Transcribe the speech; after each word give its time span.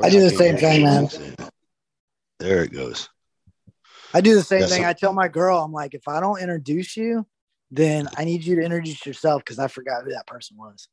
I 0.00 0.10
do 0.10 0.20
the 0.20 0.30
same 0.30 0.56
thing, 0.56 0.84
man. 0.84 1.08
There 2.38 2.64
it 2.64 2.72
goes. 2.72 3.08
I 4.14 4.20
do 4.20 4.34
the 4.34 4.42
same 4.42 4.66
thing. 4.66 4.84
I 4.84 4.92
tell 4.92 5.12
my 5.12 5.28
girl, 5.28 5.58
I'm 5.58 5.72
like, 5.72 5.94
if 5.94 6.06
I 6.08 6.20
don't 6.20 6.40
introduce 6.40 6.96
you, 6.96 7.26
then 7.70 8.08
I 8.16 8.24
need 8.24 8.44
you 8.44 8.56
to 8.56 8.62
introduce 8.62 9.06
yourself 9.06 9.42
because 9.44 9.58
I 9.58 9.68
forgot 9.68 10.04
who 10.04 10.10
that 10.10 10.26
person 10.26 10.56
was. 10.58 10.88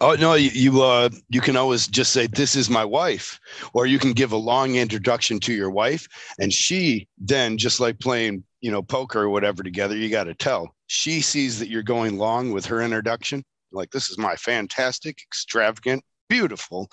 Oh 0.00 0.14
no, 0.14 0.34
you 0.34 0.50
you, 0.50 0.82
uh, 0.82 1.08
you 1.30 1.40
can 1.40 1.56
always 1.56 1.86
just 1.86 2.12
say 2.12 2.26
this 2.26 2.54
is 2.54 2.68
my 2.68 2.84
wife, 2.84 3.40
or 3.72 3.86
you 3.86 3.98
can 3.98 4.12
give 4.12 4.32
a 4.32 4.36
long 4.36 4.76
introduction 4.76 5.40
to 5.40 5.54
your 5.54 5.70
wife, 5.70 6.06
and 6.38 6.52
she 6.52 7.08
then 7.18 7.56
just 7.56 7.80
like 7.80 7.98
playing 7.98 8.44
you 8.60 8.70
know 8.70 8.82
poker 8.82 9.22
or 9.22 9.30
whatever 9.30 9.62
together. 9.62 9.96
You 9.96 10.10
got 10.10 10.24
to 10.24 10.34
tell 10.34 10.74
she 10.86 11.22
sees 11.22 11.58
that 11.58 11.70
you're 11.70 11.82
going 11.82 12.18
long 12.18 12.52
with 12.52 12.66
her 12.66 12.82
introduction. 12.82 13.42
Like 13.72 13.90
this 13.90 14.10
is 14.10 14.18
my 14.18 14.36
fantastic, 14.36 15.18
extravagant, 15.22 16.04
beautiful, 16.28 16.88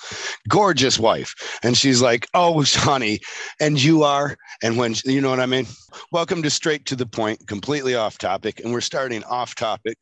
gorgeous 0.47 0.99
wife, 0.99 1.33
and 1.63 1.77
she's 1.77 2.01
like, 2.01 2.27
oh 2.33 2.63
honey, 2.65 3.19
and 3.59 3.81
you 3.81 4.03
are, 4.03 4.35
and 4.61 4.77
when 4.77 4.95
you 5.05 5.21
know 5.21 5.29
what 5.29 5.39
I 5.39 5.45
mean. 5.45 5.67
Welcome 6.11 6.43
to 6.43 6.49
straight 6.49 6.85
to 6.87 6.95
the 6.95 7.05
point, 7.05 7.47
completely 7.47 7.95
off 7.95 8.17
topic, 8.17 8.61
and 8.63 8.71
we're 8.71 8.81
starting 8.81 9.23
off 9.25 9.55
topic 9.55 9.97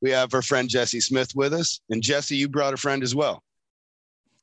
we 0.00 0.10
have 0.10 0.34
our 0.34 0.42
friend 0.42 0.68
Jesse 0.68 1.00
Smith 1.00 1.32
with 1.34 1.52
us. 1.52 1.80
And 1.90 2.02
Jesse, 2.02 2.36
you 2.36 2.48
brought 2.48 2.74
a 2.74 2.76
friend 2.76 3.02
as 3.02 3.14
well. 3.14 3.42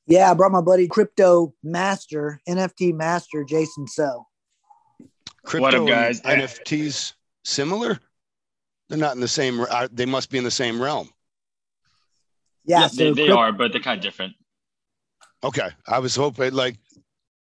Yeah, 0.08 0.32
I 0.32 0.34
brought 0.34 0.52
my 0.52 0.62
buddy 0.62 0.88
crypto 0.88 1.54
master, 1.64 2.42
NFT 2.48 2.94
master, 2.94 3.44
Jason 3.44 3.88
So. 3.88 4.26
Crypto 5.44 5.62
What 5.62 5.76
up, 5.76 5.88
guys? 5.88 6.22
NFTs 6.22 7.14
similar? 7.44 8.00
They're 8.90 8.98
not 8.98 9.16
in 9.16 9.22
the 9.22 9.28
same. 9.28 9.62
uh, 9.62 9.88
They 9.92 10.06
must 10.06 10.30
be 10.30 10.38
in 10.38 10.44
the 10.44 10.52
same 10.52 10.82
realm. 10.82 11.10
Yeah, 12.66 12.82
Yeah, 12.82 12.88
so 12.88 13.04
they, 13.04 13.12
they 13.12 13.28
cryp- 13.28 13.38
are, 13.38 13.52
but 13.52 13.72
they're 13.72 13.82
kind 13.82 13.98
of 13.98 14.04
different. 14.04 14.34
Okay, 15.44 15.70
I 15.88 16.00
was 16.00 16.16
hoping 16.16 16.54
like 16.54 16.78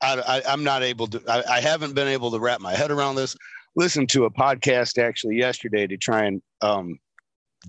I, 0.01 0.41
I, 0.45 0.51
I'm 0.51 0.63
not 0.63 0.83
able 0.83 1.07
to. 1.07 1.21
I, 1.27 1.57
I 1.57 1.59
haven't 1.61 1.95
been 1.95 2.07
able 2.07 2.31
to 2.31 2.39
wrap 2.39 2.59
my 2.59 2.73
head 2.75 2.91
around 2.91 3.15
this. 3.15 3.35
Listen 3.75 4.07
to 4.07 4.25
a 4.25 4.31
podcast 4.31 5.01
actually 5.01 5.37
yesterday 5.37 5.87
to 5.87 5.97
try 5.97 6.25
and 6.25 6.41
um, 6.61 6.99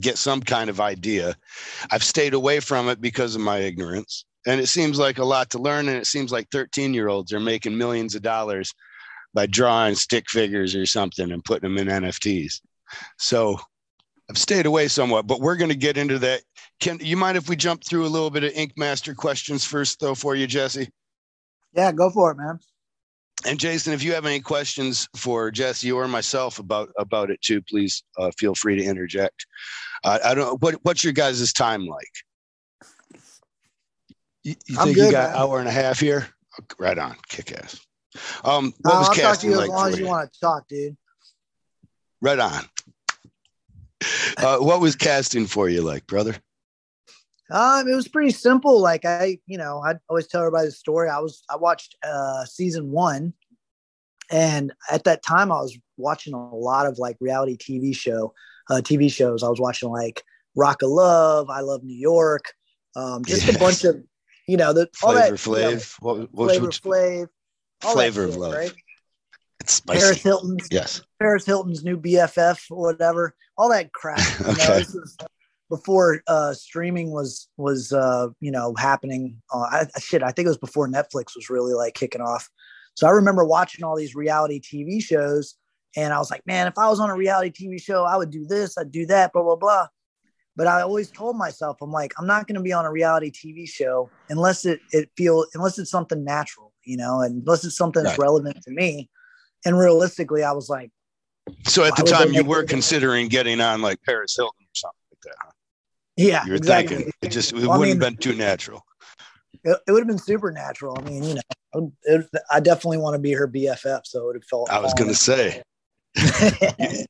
get 0.00 0.19
some 0.19 0.41
kind 0.41 0.70
of 0.70 0.80
idea. 0.80 1.36
I've 1.91 2.05
stayed 2.05 2.34
away 2.34 2.61
from 2.61 2.88
it 2.88 3.00
because 3.00 3.34
of 3.34 3.41
my 3.41 3.58
ignorance, 3.58 4.25
and 4.47 4.60
it 4.60 4.66
seems 4.66 4.98
like 4.98 5.19
a 5.19 5.25
lot 5.25 5.50
to 5.50 5.58
learn. 5.58 5.88
And 5.88 5.97
it 5.97 6.06
seems 6.06 6.33
like 6.33 6.48
13 6.50 6.92
year 6.94 7.08
olds 7.08 7.33
are 7.33 7.41
making 7.41 7.78
millions 7.78 8.14
of 8.14 8.22
dollars 8.22 8.75
by 9.34 9.47
drawing 9.47 9.94
stick 9.94 10.28
figures 10.28 10.75
or 10.75 10.86
something 10.86 11.31
and 11.31 11.44
putting 11.44 11.75
them 11.75 11.78
in 11.78 12.03
NFTs. 12.03 12.60
So 13.19 13.58
I've 14.31 14.38
stayed 14.38 14.66
away 14.66 14.88
somewhat, 14.88 15.27
but 15.27 15.41
we're 15.41 15.56
going 15.56 15.70
to 15.70 15.77
get 15.77 15.97
into 15.97 16.19
that. 16.20 16.42
Can 16.80 16.98
you 17.00 17.16
mind 17.16 17.36
if 17.36 17.48
we 17.48 17.56
jump 17.56 17.84
through 17.84 18.06
a 18.06 18.08
little 18.08 18.30
bit 18.30 18.44
of 18.44 18.52
Ink 18.52 18.72
Master 18.77 19.14
questions 19.14 19.64
first, 19.64 19.98
though, 20.00 20.14
for 20.14 20.34
you, 20.34 20.46
Jesse? 20.46 20.88
yeah, 21.77 21.92
go 21.92 22.10
for 22.10 22.30
it, 22.30 22.36
man. 22.38 22.58
And 23.44 23.60
Jason, 23.60 23.92
if 23.92 24.02
you 24.02 24.14
have 24.14 24.24
any 24.24 24.41
questions 24.41 25.08
for 25.14 25.50
Jesse 25.50 25.92
or 25.92 26.08
myself 26.08 26.58
about 26.58 26.91
about 26.98 27.30
it 27.30 27.41
too, 27.42 27.60
please 27.62 28.02
uh, 28.19 28.30
feel 28.38 28.54
free 28.54 28.77
to 28.77 28.82
interject. 28.82 29.47
Uh, 30.02 30.19
I 30.24 30.34
don't. 30.34 30.60
What 30.62 30.77
what's 30.82 31.04
your 31.04 31.12
guys' 31.12 31.52
time 31.52 31.86
like? 31.86 32.10
You, 34.42 34.54
you 34.66 34.77
think 34.77 34.97
you 34.97 35.10
got 35.10 35.32
man. 35.32 35.42
hour 35.42 35.58
and 35.58 35.69
a 35.69 35.72
half 35.72 36.00
here? 36.00 36.28
Right 36.78 36.98
on, 36.98 37.14
kick 37.28 37.52
ass. 37.52 37.78
Um, 38.42 38.72
what 38.80 38.98
was 38.98 39.08
I'll 39.08 39.14
talk 39.14 39.14
to 39.14 39.20
casting 39.20 39.50
you 39.50 39.60
as 39.60 39.69
long 39.69 39.88
as 39.88 39.98
you 39.98 40.04
you? 40.04 40.10
want 40.10 40.32
to 40.32 40.41
talk, 40.41 40.66
dude. 40.69 40.97
Right 42.20 42.38
on. 42.38 42.64
Uh, 44.38 44.58
what 44.58 44.80
was 44.80 44.94
casting 44.94 45.47
for 45.47 45.70
you 45.70 45.80
like, 45.80 46.06
brother? 46.06 46.36
Um, 47.50 47.89
it 47.89 47.94
was 47.94 48.08
pretty 48.08 48.30
simple. 48.33 48.80
Like 48.80 49.05
I, 49.05 49.39
you 49.47 49.56
know, 49.58 49.83
I 49.84 49.94
always 50.08 50.27
tell 50.27 50.41
everybody 50.42 50.66
the 50.66 50.72
story. 50.72 51.08
I 51.08 51.19
was 51.20 51.42
I 51.48 51.56
watched 51.56 51.97
uh 52.03 52.44
season 52.44 52.91
one, 52.91 53.33
and 54.30 54.72
at 54.91 55.05
that 55.05 55.22
time 55.25 55.53
I 55.53 55.56
was 55.61 55.77
watching 55.97 56.34
a 56.34 56.55
lot 56.55 56.86
of 56.86 56.98
like 56.98 57.16
reality 57.20 57.56
TV 57.56 57.94
show, 57.94 58.34
uh, 58.70 58.77
TV 58.83 59.11
shows. 59.12 59.43
I 59.43 59.48
was 59.48 59.60
watching 59.60 59.91
like 59.91 60.22
Rock 60.56 60.82
of 60.82 60.91
Love, 60.91 61.48
I 61.50 61.60
Love 61.60 61.84
New 61.84 61.97
York, 61.97 62.53
um, 62.97 63.25
just 63.25 63.47
Yes. 63.47 63.56
a 63.56 63.59
bunch 63.59 63.84
of, 63.84 64.03
you 64.49 64.56
know, 64.56 64.72
the 64.72 64.88
all 65.03 65.12
Flavor 65.12 65.37
that, 65.37 65.47
you 65.47 65.53
know, 65.53 65.76
Flav. 65.76 65.97
what, 66.00 66.34
what, 66.34 66.47
Flavor 66.50 66.66
Flav, 66.69 67.28
flavor 67.82 68.25
of 68.25 68.31
shit, 68.32 68.41
love. 68.41 68.53
right? 68.54 68.75
It's 69.60 69.81
Paris. 69.81 70.22
Hilton's 70.22 70.69
Yes. 70.70 71.03
Paris 71.20 71.44
Hilton's 71.47 71.84
new 71.84 71.97
BFF 71.97 72.70
or 72.70 72.93
whatever, 72.93 73.34
all 73.56 73.69
that 73.70 73.93
crap. 73.93 74.19
You 74.41 74.56
know, 74.56 74.82
before 75.69 76.22
uh, 76.27 76.54
streaming 76.54 77.10
was 77.10 77.49
was 77.56 77.93
uh, 77.93 78.28
you 78.41 78.50
know 78.50 78.75
happening. 78.78 79.41
Uh, 79.53 79.87
I, 79.94 80.00
shit, 80.00 80.22
I 80.22 80.31
think 80.31 80.47
it 80.47 80.50
was 80.50 80.59
before 80.59 80.88
Netflix 80.88 81.34
was 81.34 81.50
really 81.50 81.75
like 81.75 81.94
kicking 81.94 82.21
off. 82.21 82.49
So 82.94 83.06
I 83.06 83.10
remember 83.10 83.44
watching 83.44 83.84
all 83.84 83.97
these 83.97 84.15
reality 84.15 84.60
TV 84.60 85.03
shows, 85.03 85.56
and 85.97 86.12
I 86.12 86.19
was 86.19 86.31
like, 86.31 86.47
man, 86.47 86.66
if 86.66 86.78
I 86.78 86.88
was 86.88 87.00
on 87.00 87.10
a 87.10 87.16
reality 87.16 87.50
TV 87.50 87.81
show, 87.81 88.05
I 88.05 88.16
would 88.16 88.31
do 88.31 88.47
this, 88.47 88.78
I'd 88.78 88.93
do 88.93 89.06
that, 89.06 89.32
blah 89.32 89.43
blah 89.43 89.56
blah. 89.56 89.88
But 90.55 90.66
I 90.66 90.81
always 90.81 91.10
told 91.10 91.37
myself, 91.37 91.76
I'm 91.82 91.93
like, 91.93 92.15
I'm 92.19 92.26
not 92.26 92.47
going 92.47 92.55
to 92.55 92.62
be 92.62 92.72
on 92.72 92.87
a 92.87 92.91
reality 92.91 93.31
TV 93.31 93.69
show 93.69 94.09
unless 94.31 94.65
it 94.65 94.81
it 94.93 95.10
feel 95.16 95.44
unless 95.55 95.78
it's 95.78 95.91
something 95.91 96.25
natural, 96.25 96.72
you 96.84 96.97
know, 96.97 97.21
and 97.21 97.43
unless 97.43 97.65
it's 97.65 97.76
something 97.76 98.03
that's 98.03 98.19
relevant 98.19 98.62
to 98.62 98.71
me. 98.71 99.10
And 99.65 99.78
realistically, 99.78 100.44
I 100.44 100.53
was 100.53 100.69
like. 100.69 100.91
So 101.65 101.84
at 101.84 101.94
the 101.94 102.03
Why 102.03 102.10
would 102.10 102.19
they 102.19 102.25
time, 102.25 102.32
you 102.32 102.44
were 102.44 102.65
considering 102.65 103.28
getting 103.28 103.60
on 103.60 103.81
like 103.82 104.03
Paris 104.03 104.34
Hilton 104.37 104.65
or 104.65 104.75
something 104.75 104.99
like 105.12 105.21
that. 105.22 105.34
Huh? 105.44 105.50
Yeah, 106.16 106.44
you're 106.47 106.56
exactly. 106.56 106.97
thinking 106.97 107.12
it 107.22 107.28
just 107.31 107.53
it 107.53 107.66
Well, 107.66 107.78
wouldn't 107.78 107.99
mean- 107.99 108.03
have 108.03 108.19
been 108.19 108.32
too 108.32 108.34
natural. 108.34 108.82
It, 109.65 109.77
it 109.87 109.93
would 109.93 110.00
have 110.00 110.06
been 110.09 110.19
supernatural. 110.19 110.97
I 110.99 111.03
mean, 111.03 111.22
you 111.25 111.34
know, 111.75 111.93
it, 112.04 112.27
I 112.50 112.60
definitely 112.60 112.99
want 112.99 113.15
to 113.15 113.19
be 113.19 113.32
her 113.32 113.49
BFF, 113.49 114.03
so 114.04 114.21
it 114.22 114.26
would 114.26 114.37
have 114.37 114.44
felt. 114.44 114.71
I 114.71 114.78
was 114.81 114.94
going 114.94 115.09
to 115.10 115.15
say, 115.16 115.62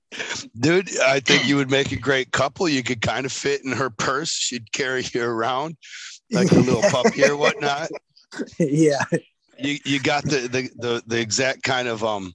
dude, 0.59 0.99
I 1.01 1.21
think 1.21 1.47
you 1.47 1.57
would 1.57 1.71
make 1.71 1.93
a 1.93 1.97
great 1.97 2.33
couple. 2.33 2.69
You 2.69 2.83
could 2.83 3.01
kind 3.03 3.27
of 3.27 3.33
fit 3.33 3.65
in 3.65 3.73
her 3.73 3.91
purse. 3.91 4.31
She'd 4.31 4.73
carry 4.73 5.05
you 5.13 5.23
around 5.23 5.77
like 6.33 6.51
a 6.51 6.57
little 6.57 6.83
puppy 6.83 7.25
or 7.25 7.37
whatnot. 7.45 7.91
yeah, 8.59 9.03
You 9.59 9.79
you 9.85 10.01
got 10.01 10.25
the 10.25 10.49
the 10.49 10.71
the, 10.77 11.03
the 11.07 11.21
exact 11.21 11.63
kind 11.63 11.89
of 11.89 12.03
um 12.05 12.33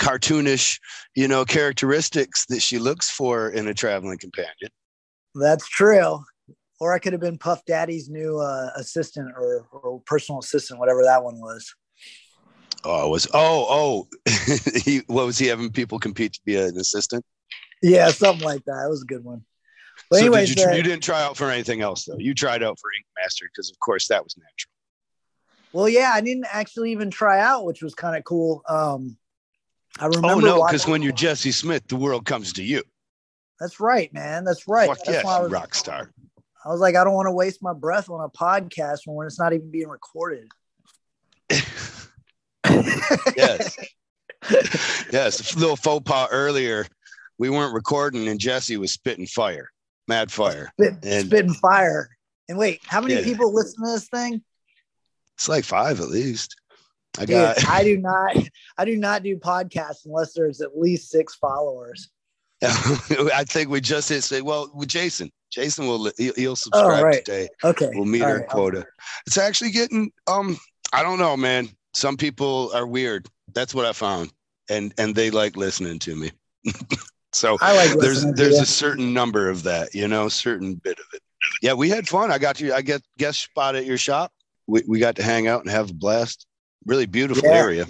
cartoonish, 0.00 0.78
you 1.14 1.28
know, 1.28 1.44
characteristics 1.44 2.46
that 2.46 2.60
she 2.62 2.78
looks 2.78 3.10
for 3.10 3.50
in 3.50 3.66
a 3.68 3.74
traveling 3.74 4.18
companion. 4.18 4.70
That's 5.34 5.68
true. 5.68 6.24
Or 6.80 6.92
I 6.92 6.98
could 6.98 7.12
have 7.12 7.20
been 7.20 7.38
Puff 7.38 7.64
Daddy's 7.64 8.08
new 8.08 8.38
uh, 8.38 8.70
assistant 8.76 9.32
or, 9.36 9.66
or 9.70 10.02
personal 10.06 10.40
assistant, 10.40 10.80
whatever 10.80 11.02
that 11.04 11.22
one 11.22 11.40
was. 11.40 11.74
Oh, 12.84 13.06
it 13.06 13.10
was 13.10 13.26
oh 13.32 13.66
oh, 13.70 14.08
he 14.84 14.98
what 15.06 15.24
was 15.24 15.38
he 15.38 15.46
having 15.46 15.70
people 15.70 15.98
compete 15.98 16.34
to 16.34 16.40
be 16.44 16.56
an 16.56 16.76
assistant? 16.76 17.24
Yeah, 17.82 18.08
something 18.08 18.44
like 18.44 18.64
that. 18.64 18.84
It 18.84 18.90
was 18.90 19.02
a 19.02 19.06
good 19.06 19.24
one. 19.24 19.44
But 20.10 20.18
so 20.18 20.26
anyways, 20.26 20.54
did 20.54 20.58
you, 20.58 20.66
uh, 20.66 20.72
you 20.72 20.82
didn't 20.82 21.02
try 21.02 21.22
out 21.22 21.36
for 21.36 21.50
anything 21.50 21.80
else 21.80 22.04
though. 22.04 22.18
You 22.18 22.34
tried 22.34 22.62
out 22.62 22.78
for 22.78 22.90
Ink 22.96 23.06
Master 23.22 23.46
because 23.52 23.70
of 23.70 23.78
course 23.78 24.08
that 24.08 24.22
was 24.22 24.36
natural. 24.36 24.70
well, 25.72 25.88
yeah, 25.88 26.12
I 26.14 26.20
didn't 26.20 26.46
actually 26.50 26.92
even 26.92 27.10
try 27.10 27.40
out, 27.40 27.64
which 27.64 27.82
was 27.82 27.94
kind 27.94 28.16
of 28.16 28.24
cool. 28.24 28.62
Um, 28.68 29.16
I 29.98 30.06
remember. 30.06 30.28
Oh 30.28 30.40
no, 30.40 30.66
because 30.66 30.86
when 30.86 31.00
you're 31.00 31.12
Jesse 31.12 31.52
Smith, 31.52 31.86
the 31.88 31.96
world 31.96 32.26
comes 32.26 32.52
to 32.54 32.62
you. 32.62 32.82
That's 33.60 33.80
right, 33.80 34.12
man. 34.12 34.44
That's 34.44 34.66
right. 34.68 34.88
Fuck 34.88 34.98
That's 34.98 35.10
yes, 35.10 35.24
why 35.24 35.36
I 35.38 35.42
was, 35.42 35.52
rock 35.52 35.74
star. 35.74 36.10
I 36.64 36.68
was 36.68 36.80
like, 36.80 36.96
I 36.96 37.04
don't 37.04 37.14
want 37.14 37.26
to 37.26 37.32
waste 37.32 37.62
my 37.62 37.72
breath 37.72 38.10
on 38.10 38.20
a 38.20 38.28
podcast 38.28 39.00
when 39.06 39.26
it's 39.26 39.38
not 39.38 39.52
even 39.52 39.70
being 39.70 39.88
recorded. 39.88 40.48
Yes. 43.36 43.76
yes. 45.12 45.54
A 45.54 45.58
little 45.58 45.76
faux 45.76 46.02
pas 46.04 46.28
earlier. 46.30 46.86
We 47.38 47.50
weren't 47.50 47.74
recording 47.74 48.28
and 48.28 48.38
Jesse 48.38 48.76
was 48.76 48.92
spitting 48.92 49.26
fire. 49.26 49.70
Mad 50.08 50.30
fire. 50.30 50.72
Spit, 50.80 50.94
And- 51.04 51.26
spitting 51.26 51.54
fire. 51.54 52.08
And 52.48 52.58
wait, 52.58 52.80
how 52.86 53.00
many 53.00 53.14
Yeah. 53.14 53.24
people 53.24 53.52
listen 53.54 53.84
to 53.84 53.92
this 53.92 54.08
thing? 54.08 54.42
It's 55.36 55.48
like 55.48 55.64
five 55.64 56.00
at 56.00 56.08
least. 56.08 56.56
I 57.18 57.24
Dude, 57.26 57.30
got 57.34 57.68
I 57.68 57.84
do 57.84 57.96
not 57.98 58.36
I 58.76 58.84
do 58.84 58.96
not 58.96 59.22
do 59.22 59.36
podcasts 59.36 60.04
unless 60.04 60.32
there's 60.34 60.60
at 60.60 60.76
least 60.76 61.10
six 61.10 61.34
followers. 61.36 62.10
I 63.34 63.44
think 63.44 63.68
we 63.70 63.80
just 63.80 64.08
hit 64.08 64.22
say, 64.22 64.40
well, 64.40 64.70
with 64.74 64.88
Jason. 64.88 65.30
Jason 65.50 65.86
will 65.86 66.10
he'll, 66.18 66.34
he'll 66.34 66.56
subscribe 66.56 67.00
Oh, 67.00 67.02
right. 67.02 67.24
today. 67.24 67.48
Okay. 67.62 67.90
We'll 67.94 68.04
meet 68.06 68.22
all 68.22 68.28
our 68.30 68.38
right. 68.38 68.48
quota. 68.48 68.84
It's 69.26 69.38
actually 69.38 69.70
getting 69.70 70.10
um 70.26 70.58
I 70.92 71.02
don't 71.02 71.18
know, 71.18 71.36
man. 71.36 71.68
Some 71.94 72.16
people 72.16 72.70
are 72.74 72.86
weird. 72.86 73.28
That's 73.54 73.74
what 73.74 73.86
I 73.86 73.92
found. 73.92 74.32
And 74.68 74.92
and 74.98 75.14
they 75.14 75.30
like 75.30 75.56
listening 75.56 75.98
to 76.00 76.16
me. 76.16 76.30
so 77.32 77.56
I 77.60 77.76
like 77.76 77.98
there's 77.98 78.24
there's 78.32 78.58
a 78.58 78.66
certain 78.66 79.12
number 79.12 79.48
of 79.48 79.62
that, 79.64 79.94
you 79.94 80.08
know, 80.08 80.28
certain 80.28 80.74
bit 80.74 80.98
of 80.98 81.04
it. 81.12 81.22
Yeah, 81.62 81.74
we 81.74 81.88
had 81.88 82.08
fun. 82.08 82.30
I 82.32 82.38
got 82.38 82.60
you. 82.60 82.72
I 82.72 82.80
get 82.82 83.02
guest 83.18 83.42
spot 83.42 83.76
at 83.76 83.84
your 83.84 83.98
shop. 83.98 84.32
We 84.66 84.82
we 84.88 84.98
got 84.98 85.16
to 85.16 85.22
hang 85.22 85.46
out 85.46 85.60
and 85.60 85.70
have 85.70 85.90
a 85.90 85.94
blast. 85.94 86.46
Really 86.86 87.06
beautiful 87.06 87.48
Yeah. 87.48 87.56
area. 87.56 87.86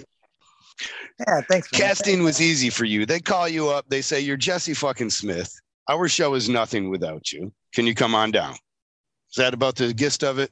Yeah, 1.19 1.41
thanks. 1.49 1.71
man. 1.71 1.81
Casting 1.81 2.23
was 2.23 2.41
easy 2.41 2.69
for 2.69 2.85
you. 2.85 3.05
They 3.05 3.19
call 3.19 3.47
you 3.47 3.69
up. 3.69 3.85
They 3.89 4.01
say 4.01 4.19
you're 4.19 4.37
Jesse 4.37 4.73
fucking 4.73 5.09
Smith. 5.09 5.53
Our 5.89 6.07
show 6.07 6.33
is 6.33 6.49
nothing 6.49 6.89
without 6.89 7.31
you. 7.31 7.53
Can 7.73 7.85
you 7.85 7.93
come 7.95 8.15
on 8.15 8.31
down? 8.31 8.53
Is 8.53 9.37
that 9.37 9.53
about 9.53 9.75
the 9.75 9.93
gist 9.93 10.23
of 10.23 10.39
it? 10.39 10.51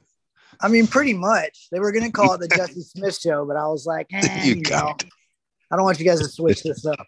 I 0.60 0.68
mean, 0.68 0.86
pretty 0.86 1.14
much. 1.14 1.68
They 1.72 1.80
were 1.80 1.92
going 1.92 2.04
to 2.04 2.12
call 2.12 2.34
it 2.34 2.40
the 2.40 2.48
Jesse 2.56 2.82
Smith 2.82 3.18
Show, 3.18 3.44
but 3.44 3.56
I 3.56 3.66
was 3.66 3.86
like, 3.86 4.06
eh, 4.12 4.44
you, 4.44 4.54
you 4.54 4.70
know, 4.70 4.94
I 5.70 5.76
don't 5.76 5.84
want 5.84 5.98
you 5.98 6.06
guys 6.06 6.20
to 6.20 6.28
switch 6.28 6.62
this 6.62 6.86
up. 6.86 7.06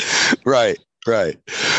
Right, 0.44 0.78
right. 1.08 1.36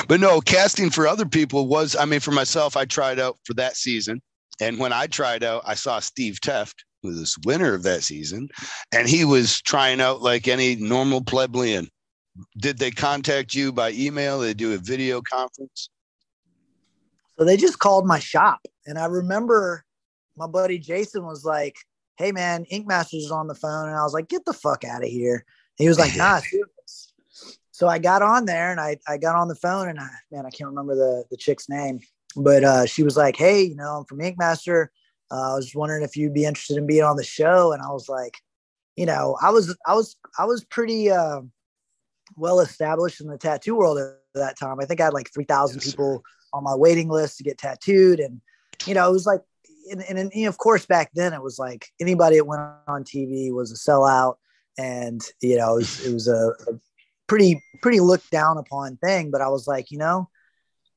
But 0.09 0.19
no, 0.19 0.41
casting 0.41 0.89
for 0.89 1.07
other 1.07 1.25
people 1.25 1.67
was, 1.67 1.95
I 1.95 2.03
mean, 2.03 2.19
for 2.19 2.31
myself, 2.31 2.75
I 2.75 2.83
tried 2.83 3.17
out 3.17 3.37
for 3.45 3.53
that 3.53 3.77
season. 3.77 4.21
And 4.59 4.77
when 4.77 4.91
I 4.91 5.07
tried 5.07 5.41
out, 5.41 5.63
I 5.65 5.75
saw 5.75 5.99
Steve 5.99 6.39
Tefft, 6.41 6.73
who 7.01 7.09
was 7.09 7.37
winner 7.45 7.73
of 7.73 7.83
that 7.83 8.03
season, 8.03 8.49
and 8.91 9.07
he 9.07 9.25
was 9.25 9.61
trying 9.61 10.01
out 10.01 10.21
like 10.21 10.47
any 10.47 10.75
normal 10.75 11.23
plebeian. 11.23 11.87
Did 12.57 12.77
they 12.77 12.91
contact 12.91 13.53
you 13.53 13.71
by 13.71 13.91
email? 13.91 14.39
They 14.39 14.53
do 14.53 14.73
a 14.73 14.77
video 14.77 15.21
conference? 15.21 15.89
So 17.37 17.45
they 17.45 17.57
just 17.57 17.79
called 17.79 18.05
my 18.05 18.19
shop. 18.19 18.59
And 18.85 18.99
I 18.99 19.05
remember 19.05 19.85
my 20.35 20.47
buddy 20.47 20.77
Jason 20.77 21.25
was 21.25 21.45
like, 21.45 21.75
Hey 22.17 22.33
man, 22.33 22.65
Ink 22.65 22.85
Masters 22.85 23.25
is 23.25 23.31
on 23.31 23.47
the 23.47 23.55
phone. 23.55 23.87
And 23.87 23.97
I 23.97 24.03
was 24.03 24.13
like, 24.13 24.27
get 24.27 24.43
the 24.43 24.53
fuck 24.53 24.83
out 24.83 25.03
of 25.03 25.09
here. 25.09 25.35
And 25.35 25.83
he 25.83 25.87
was 25.87 25.99
like, 25.99 26.15
nah, 26.17 26.41
so 27.71 27.87
I 27.87 27.97
got 27.97 28.21
on 28.21 28.45
there 28.45 28.71
and 28.71 28.79
I, 28.79 28.97
I 29.07 29.17
got 29.17 29.37
on 29.37 29.47
the 29.47 29.55
phone 29.55 29.87
and 29.87 29.99
I, 29.99 30.09
man, 30.31 30.45
I 30.45 30.49
can't 30.49 30.69
remember 30.69 30.95
the, 30.95 31.23
the 31.31 31.37
chick's 31.37 31.69
name, 31.69 32.01
but 32.35 32.65
uh, 32.65 32.85
she 32.85 33.03
was 33.03 33.15
like, 33.15 33.37
Hey, 33.37 33.63
you 33.63 33.75
know, 33.75 33.99
I'm 33.99 34.05
from 34.05 34.19
Ink 34.19 34.37
Master. 34.37 34.91
Uh, 35.31 35.53
I 35.53 35.55
was 35.55 35.73
wondering 35.75 36.03
if 36.03 36.15
you'd 36.15 36.33
be 36.33 36.45
interested 36.45 36.77
in 36.77 36.87
being 36.87 37.03
on 37.03 37.15
the 37.15 37.23
show. 37.23 37.71
And 37.71 37.81
I 37.81 37.91
was 37.91 38.09
like, 38.09 38.37
you 38.95 39.05
know, 39.05 39.37
I 39.41 39.51
was, 39.51 39.75
I 39.85 39.93
was, 39.93 40.15
I 40.37 40.45
was 40.45 40.63
pretty 40.65 41.11
uh, 41.11 41.41
well 42.35 42.59
established 42.59 43.21
in 43.21 43.27
the 43.27 43.37
tattoo 43.37 43.75
world 43.75 43.97
at 43.97 44.15
that 44.35 44.57
time. 44.57 44.79
I 44.79 44.85
think 44.85 45.01
I 45.01 45.05
had 45.05 45.13
like 45.13 45.31
3,000 45.33 45.77
yes, 45.77 45.85
people 45.85 46.23
on 46.53 46.63
my 46.63 46.75
waiting 46.75 47.09
list 47.09 47.37
to 47.37 47.43
get 47.43 47.57
tattooed. 47.57 48.19
And, 48.19 48.41
you 48.85 48.93
know, 48.93 49.07
it 49.07 49.13
was 49.13 49.25
like, 49.25 49.41
and, 49.91 50.03
and, 50.07 50.19
and, 50.19 50.45
of 50.45 50.57
course 50.57 50.85
back 50.85 51.09
then 51.13 51.33
it 51.33 51.41
was 51.41 51.57
like 51.57 51.87
anybody 51.99 52.37
that 52.37 52.45
went 52.45 52.61
on 52.87 53.03
TV 53.03 53.51
was 53.51 53.71
a 53.71 53.75
sellout 53.75 54.35
and 54.77 55.21
you 55.41 55.57
know 55.57 55.73
it 55.73 55.77
was, 55.77 56.05
it 56.05 56.13
was 56.13 56.27
a, 56.27 56.53
a, 56.71 56.79
pretty 57.27 57.63
pretty 57.81 57.99
looked 57.99 58.31
down 58.31 58.57
upon 58.57 58.97
thing 58.97 59.29
but 59.29 59.41
i 59.41 59.47
was 59.47 59.67
like 59.67 59.91
you 59.91 59.99
know 59.99 60.27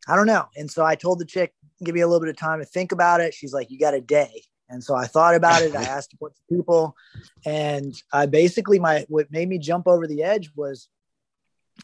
i 0.08 0.17
don't 0.17 0.26
know 0.26 0.46
and 0.56 0.70
so 0.70 0.82
i 0.82 0.94
told 0.94 1.19
the 1.19 1.26
chick 1.26 1.52
give 1.84 1.94
me 1.94 2.00
a 2.00 2.06
little 2.06 2.20
bit 2.20 2.31
of 2.31 2.37
time 2.37 2.58
to 2.61 2.64
think 2.64 2.93
about 2.93 3.20
it. 3.20 3.34
She's 3.34 3.52
like 3.52 3.70
you 3.70 3.79
got 3.79 3.94
a 3.94 4.00
day. 4.00 4.44
And 4.69 4.82
so 4.82 4.94
i 4.94 5.06
thought 5.06 5.34
about 5.34 5.62
it. 5.62 5.76
I 5.76 5.82
asked 5.96 6.14
a 6.14 6.17
bunch 6.17 6.34
of 6.38 6.56
people 6.56 6.96
and 7.44 7.94
i 8.12 8.26
basically 8.26 8.79
my 8.79 9.05
what 9.08 9.31
made 9.31 9.49
me 9.49 9.58
jump 9.58 9.87
over 9.87 10.06
the 10.06 10.23
edge 10.23 10.50
was 10.56 10.88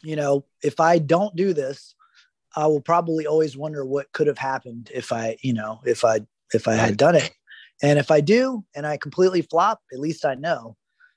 you 0.03 0.15
know 0.15 0.45
if 0.63 0.79
i 0.79 0.97
don't 0.97 1.35
do 1.35 1.53
this 1.53 1.95
i 2.55 2.65
will 2.65 2.81
probably 2.81 3.27
always 3.27 3.57
wonder 3.57 3.85
what 3.85 4.11
could 4.11 4.27
have 4.27 4.37
happened 4.37 4.89
if 4.93 5.11
i 5.11 5.37
you 5.41 5.53
know 5.53 5.81
if 5.85 6.05
i 6.05 6.19
if 6.53 6.67
i 6.67 6.73
had 6.73 6.97
done 6.97 7.15
it. 7.15 7.31
And 7.81 7.97
if 7.97 8.11
i 8.11 8.21
do 8.21 8.65
and 8.75 8.85
i 8.85 8.97
completely 8.97 9.41
flop 9.41 9.81
at 9.93 9.99
least 9.99 10.25
i 10.25 10.35
know. 10.35 10.75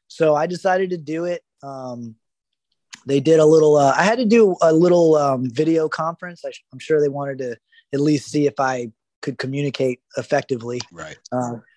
So 0.08 0.34
i 0.34 0.46
decided 0.46 0.90
to 0.90 0.98
do 0.98 1.24
it. 1.24 1.42
Um, 1.62 2.16
they 3.06 3.18
did 3.20 3.40
a 3.40 3.46
little 3.46 3.76
uh, 3.76 3.94
i 3.96 4.02
had 4.04 4.18
to 4.18 4.24
do 4.24 4.56
a 4.62 4.72
little 4.72 5.16
um, 5.16 5.50
video 5.50 5.88
conference. 5.88 6.44
I 6.44 6.52
am 6.72 6.78
sure 6.78 7.00
they 7.00 7.08
wanted 7.08 7.38
to 7.38 7.56
at 7.92 8.00
least 8.00 8.30
see 8.30 8.46
if 8.46 8.58
i 8.58 8.90
could 9.22 9.38
communicate 9.38 10.00
effectively. 10.18 10.80
Right. 10.92 11.16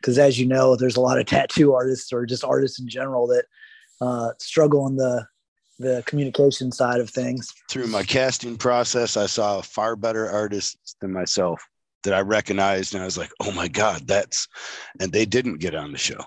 Because 0.01 0.19
uh, 0.19 0.23
as 0.23 0.37
you 0.37 0.47
know 0.47 0.75
there's 0.75 0.97
a 0.97 1.01
lot 1.01 1.19
of 1.19 1.25
tattoo 1.27 1.73
artists 1.73 2.11
or 2.11 2.25
just 2.25 2.43
artists 2.43 2.79
in 2.79 2.89
general 2.89 3.27
that 3.27 3.45
uh, 4.01 4.31
struggle 4.39 4.81
on 4.81 4.97
the 4.97 5.25
the 5.77 6.03
communication 6.05 6.71
side 6.71 7.01
of 7.01 7.09
things. 7.09 7.53
Through 7.69 7.87
my 7.87 8.03
casting 8.03 8.57
process 8.57 9.15
i 9.15 9.25
saw 9.25 9.61
far 9.61 9.95
better 9.95 10.29
artists 10.29 10.95
than 11.01 11.11
myself 11.11 11.61
that 12.03 12.13
i 12.13 12.21
recognized 12.21 12.93
and 12.93 13.01
i 13.01 13.05
was 13.05 13.17
like 13.17 13.31
oh 13.41 13.51
my 13.51 13.67
god 13.67 14.07
that's 14.07 14.47
and 14.99 15.11
they 15.11 15.25
didn't 15.25 15.57
get 15.57 15.75
on 15.75 15.91
the 15.91 15.97
show 15.97 16.23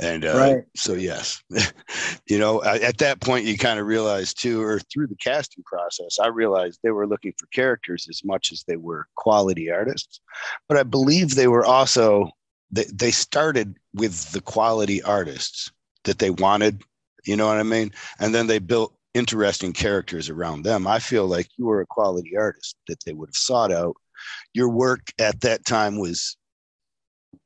and 0.00 0.24
uh, 0.24 0.36
right. 0.36 0.64
so, 0.74 0.94
yes, 0.94 1.42
you 2.26 2.38
know, 2.38 2.62
at 2.64 2.98
that 2.98 3.20
point, 3.20 3.46
you 3.46 3.56
kind 3.56 3.78
of 3.78 3.86
realize 3.86 4.34
too, 4.34 4.60
or 4.60 4.80
through 4.80 5.06
the 5.06 5.16
casting 5.16 5.62
process, 5.64 6.18
I 6.18 6.28
realized 6.28 6.80
they 6.82 6.90
were 6.90 7.06
looking 7.06 7.32
for 7.38 7.46
characters 7.46 8.08
as 8.10 8.24
much 8.24 8.50
as 8.50 8.64
they 8.66 8.76
were 8.76 9.06
quality 9.16 9.70
artists. 9.70 10.20
But 10.68 10.78
I 10.78 10.82
believe 10.82 11.34
they 11.34 11.46
were 11.46 11.64
also, 11.64 12.30
they, 12.72 12.86
they 12.92 13.12
started 13.12 13.76
with 13.92 14.32
the 14.32 14.40
quality 14.40 15.00
artists 15.02 15.70
that 16.04 16.18
they 16.18 16.30
wanted, 16.30 16.82
you 17.24 17.36
know 17.36 17.46
what 17.46 17.58
I 17.58 17.62
mean? 17.62 17.92
And 18.18 18.34
then 18.34 18.48
they 18.48 18.58
built 18.58 18.94
interesting 19.14 19.72
characters 19.72 20.28
around 20.28 20.64
them. 20.64 20.88
I 20.88 20.98
feel 20.98 21.26
like 21.28 21.48
you 21.56 21.66
were 21.66 21.80
a 21.80 21.86
quality 21.86 22.36
artist 22.36 22.76
that 22.88 23.02
they 23.04 23.12
would 23.12 23.28
have 23.28 23.36
sought 23.36 23.70
out. 23.70 23.94
Your 24.52 24.68
work 24.68 25.12
at 25.20 25.40
that 25.42 25.64
time 25.64 25.98
was 25.98 26.36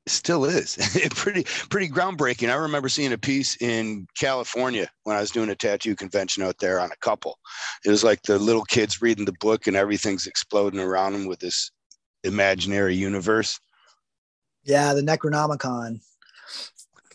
still 0.06 0.44
is 0.44 0.76
pretty 1.10 1.44
pretty 1.70 1.88
groundbreaking. 1.88 2.50
I 2.50 2.54
remember 2.54 2.88
seeing 2.88 3.12
a 3.12 3.18
piece 3.18 3.56
in 3.60 4.06
California 4.18 4.88
when 5.04 5.16
I 5.16 5.20
was 5.20 5.30
doing 5.30 5.50
a 5.50 5.54
tattoo 5.54 5.94
convention 5.96 6.42
out 6.42 6.58
there 6.58 6.80
on 6.80 6.90
a 6.90 6.96
couple. 6.96 7.38
It 7.84 7.90
was 7.90 8.04
like 8.04 8.22
the 8.22 8.38
little 8.38 8.64
kids 8.64 9.02
reading 9.02 9.24
the 9.24 9.34
book 9.40 9.66
and 9.66 9.76
everything's 9.76 10.26
exploding 10.26 10.80
around 10.80 11.12
them 11.12 11.26
with 11.26 11.40
this 11.40 11.70
imaginary 12.24 12.94
universe. 12.94 13.58
Yeah, 14.64 14.92
the 14.94 15.02
Necronomicon. 15.02 16.00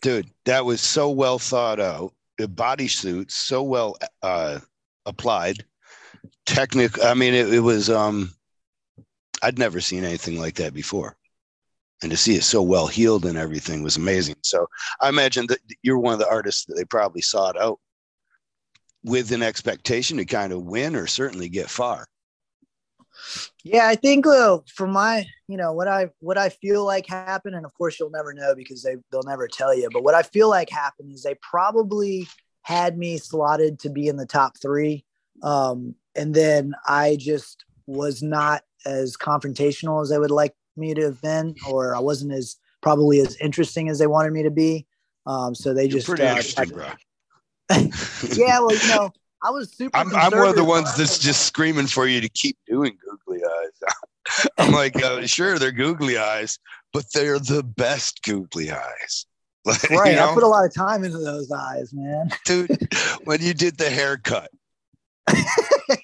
Dude, 0.02 0.30
that 0.46 0.66
was 0.66 0.82
so 0.82 1.10
well 1.10 1.40
thought 1.40 1.80
out. 1.80 2.14
The 2.38 2.48
body 2.48 2.88
suits 2.88 3.36
so 3.36 3.64
well 3.64 3.96
uh, 4.22 4.60
applied. 5.06 5.64
Technic. 6.46 7.04
I 7.04 7.14
mean, 7.14 7.34
it, 7.34 7.54
it 7.54 7.60
was. 7.60 7.90
Um, 7.90 8.34
I'd 9.42 9.60
never 9.60 9.82
seen 9.82 10.04
anything 10.04 10.40
like 10.40 10.56
that 10.56 10.74
before 10.74 11.18
and 12.04 12.12
to 12.12 12.18
see 12.18 12.36
it 12.36 12.44
so 12.44 12.62
well 12.62 12.88
healed 12.88 13.26
and 13.26 13.38
everything 13.38 13.84
was 13.84 13.98
amazing. 13.98 14.36
So 14.42 14.68
I 15.02 15.10
imagine 15.10 15.48
that 15.48 15.60
you're 15.82 16.00
one 16.00 16.14
of 16.14 16.20
the 16.20 16.30
artists 16.30 16.66
that 16.66 16.76
they 16.76 16.86
probably 16.86 17.22
sought 17.22 17.60
out 17.60 17.80
with 19.04 19.32
an 19.32 19.44
expectation 19.44 20.18
to 20.18 20.26
kind 20.26 20.54
of 20.54 20.64
win 20.64 20.96
or 20.96 21.08
certainly 21.08 21.50
get 21.50 21.70
far. 21.70 22.08
Yeah, 23.64 23.88
I 23.88 23.96
think 23.96 24.26
for 24.26 24.88
my, 24.88 25.26
you 25.48 25.58
know, 25.58 25.72
what 25.72 25.88
I 25.88 26.10
what 26.20 26.38
I 26.38 26.50
feel 26.50 26.86
like 26.86 27.08
happened, 27.08 27.56
and 27.56 27.66
of 27.66 27.74
course 27.76 28.00
you'll 28.00 28.10
never 28.10 28.34
know 28.34 28.56
because 28.56 28.82
they 28.82 28.98
they'll 29.12 29.24
never 29.24 29.48
tell 29.48 29.74
you. 29.74 29.90
But 29.92 30.04
what 30.04 30.16
I 30.16 30.24
feel 30.24 30.50
like 30.50 30.70
happened 30.70 31.12
is 31.14 31.24
they 31.24 31.36
probably 31.42 32.28
had 32.64 32.98
me 32.98 33.18
slotted 33.18 33.80
to 33.80 33.90
be 33.90 34.08
in 34.08 34.18
the 34.18 34.26
top 34.26 34.58
three, 34.62 35.06
um, 35.44 35.96
and 36.16 36.34
then 36.34 36.74
I 36.88 37.18
just 37.20 37.66
was 37.86 38.24
not 38.24 38.64
as 38.86 39.16
confrontational 39.16 40.02
as 40.02 40.12
I 40.12 40.18
would 40.18 40.32
like 40.32 40.56
me 40.76 40.94
to 40.94 41.02
have 41.04 41.22
been, 41.22 41.56
or 41.70 41.96
I 41.96 42.00
wasn't 42.00 42.34
as 42.34 42.58
probably 42.82 43.20
as 43.22 43.36
interesting 43.38 43.90
as 43.90 44.00
they 44.00 44.08
wanted 44.08 44.34
me 44.34 44.44
to 44.44 44.52
be. 44.52 44.86
Um, 45.26 45.56
so 45.56 45.74
they 45.74 45.84
You're 45.84 45.92
just 45.92 46.08
pretty 46.08 46.24
uh, 46.24 46.30
interesting, 46.30 46.70
bro. 46.70 46.88
yeah, 48.34 48.60
well, 48.60 48.76
you 48.76 48.88
know, 48.90 49.12
I 49.44 49.50
was 49.50 49.72
super. 49.72 49.98
I'm, 49.98 50.14
I'm, 50.16 50.32
one 50.32 50.50
of 50.50 50.56
the 50.56 50.64
ones 50.64 50.96
that's 50.96 51.18
just 51.18 51.46
screaming 51.46 51.88
for 51.88 52.08
you 52.08 52.22
to 52.22 52.30
keep 52.30 52.58
doing 52.68 52.98
googly 53.04 53.42
eyes. 53.44 54.48
I'm 54.58 54.72
like, 54.72 55.02
uh, 55.02 55.26
sure, 55.26 55.60
they're 55.60 55.72
googly 55.72 56.18
eyes, 56.18 56.60
but 56.92 57.06
they're 57.14 57.40
the 57.40 57.64
best 57.64 58.22
googly 58.24 58.72
eyes. 58.72 59.26
Like, 59.66 59.90
right. 59.92 60.12
You 60.12 60.18
know? 60.18 60.32
I 60.32 60.34
put 60.34 60.44
a 60.44 60.48
lot 60.48 60.66
of 60.66 60.74
time 60.74 61.06
into 61.06 61.20
those 61.20 61.50
eyes, 61.50 61.94
man. 61.94 62.28
Dude, 62.44 62.94
when 63.24 63.42
you 63.42 63.54
did 63.54 63.78
the 63.78 63.90
haircut. 63.90 64.52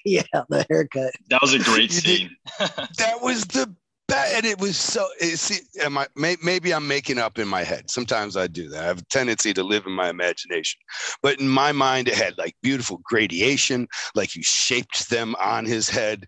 yeah, 0.06 0.22
the 0.48 0.64
haircut. 0.70 1.12
That 1.28 1.42
was 1.42 1.52
a 1.52 1.58
great 1.58 1.92
scene. 1.92 2.34
that 2.58 3.20
was 3.20 3.44
the 3.44 3.70
that 4.10 4.32
and 4.34 4.44
it 4.44 4.60
was 4.60 4.76
so 4.76 5.06
see 5.20 5.60
am 5.80 5.96
I, 5.96 6.06
may, 6.16 6.36
maybe 6.42 6.74
i'm 6.74 6.86
making 6.86 7.18
up 7.18 7.38
in 7.38 7.48
my 7.48 7.62
head. 7.62 7.90
Sometimes 7.90 8.36
i 8.36 8.46
do 8.46 8.68
that. 8.68 8.82
I 8.82 8.86
have 8.86 8.98
a 8.98 9.04
tendency 9.06 9.54
to 9.54 9.62
live 9.62 9.86
in 9.86 9.92
my 9.92 10.08
imagination. 10.08 10.80
But 11.22 11.40
in 11.40 11.48
my 11.48 11.72
mind 11.72 12.08
it 12.08 12.14
had 12.14 12.36
like 12.36 12.54
beautiful 12.62 13.00
gradation 13.04 13.86
like 14.14 14.34
you 14.34 14.42
shaped 14.42 15.10
them 15.10 15.34
on 15.40 15.64
his 15.64 15.88
head 15.88 16.26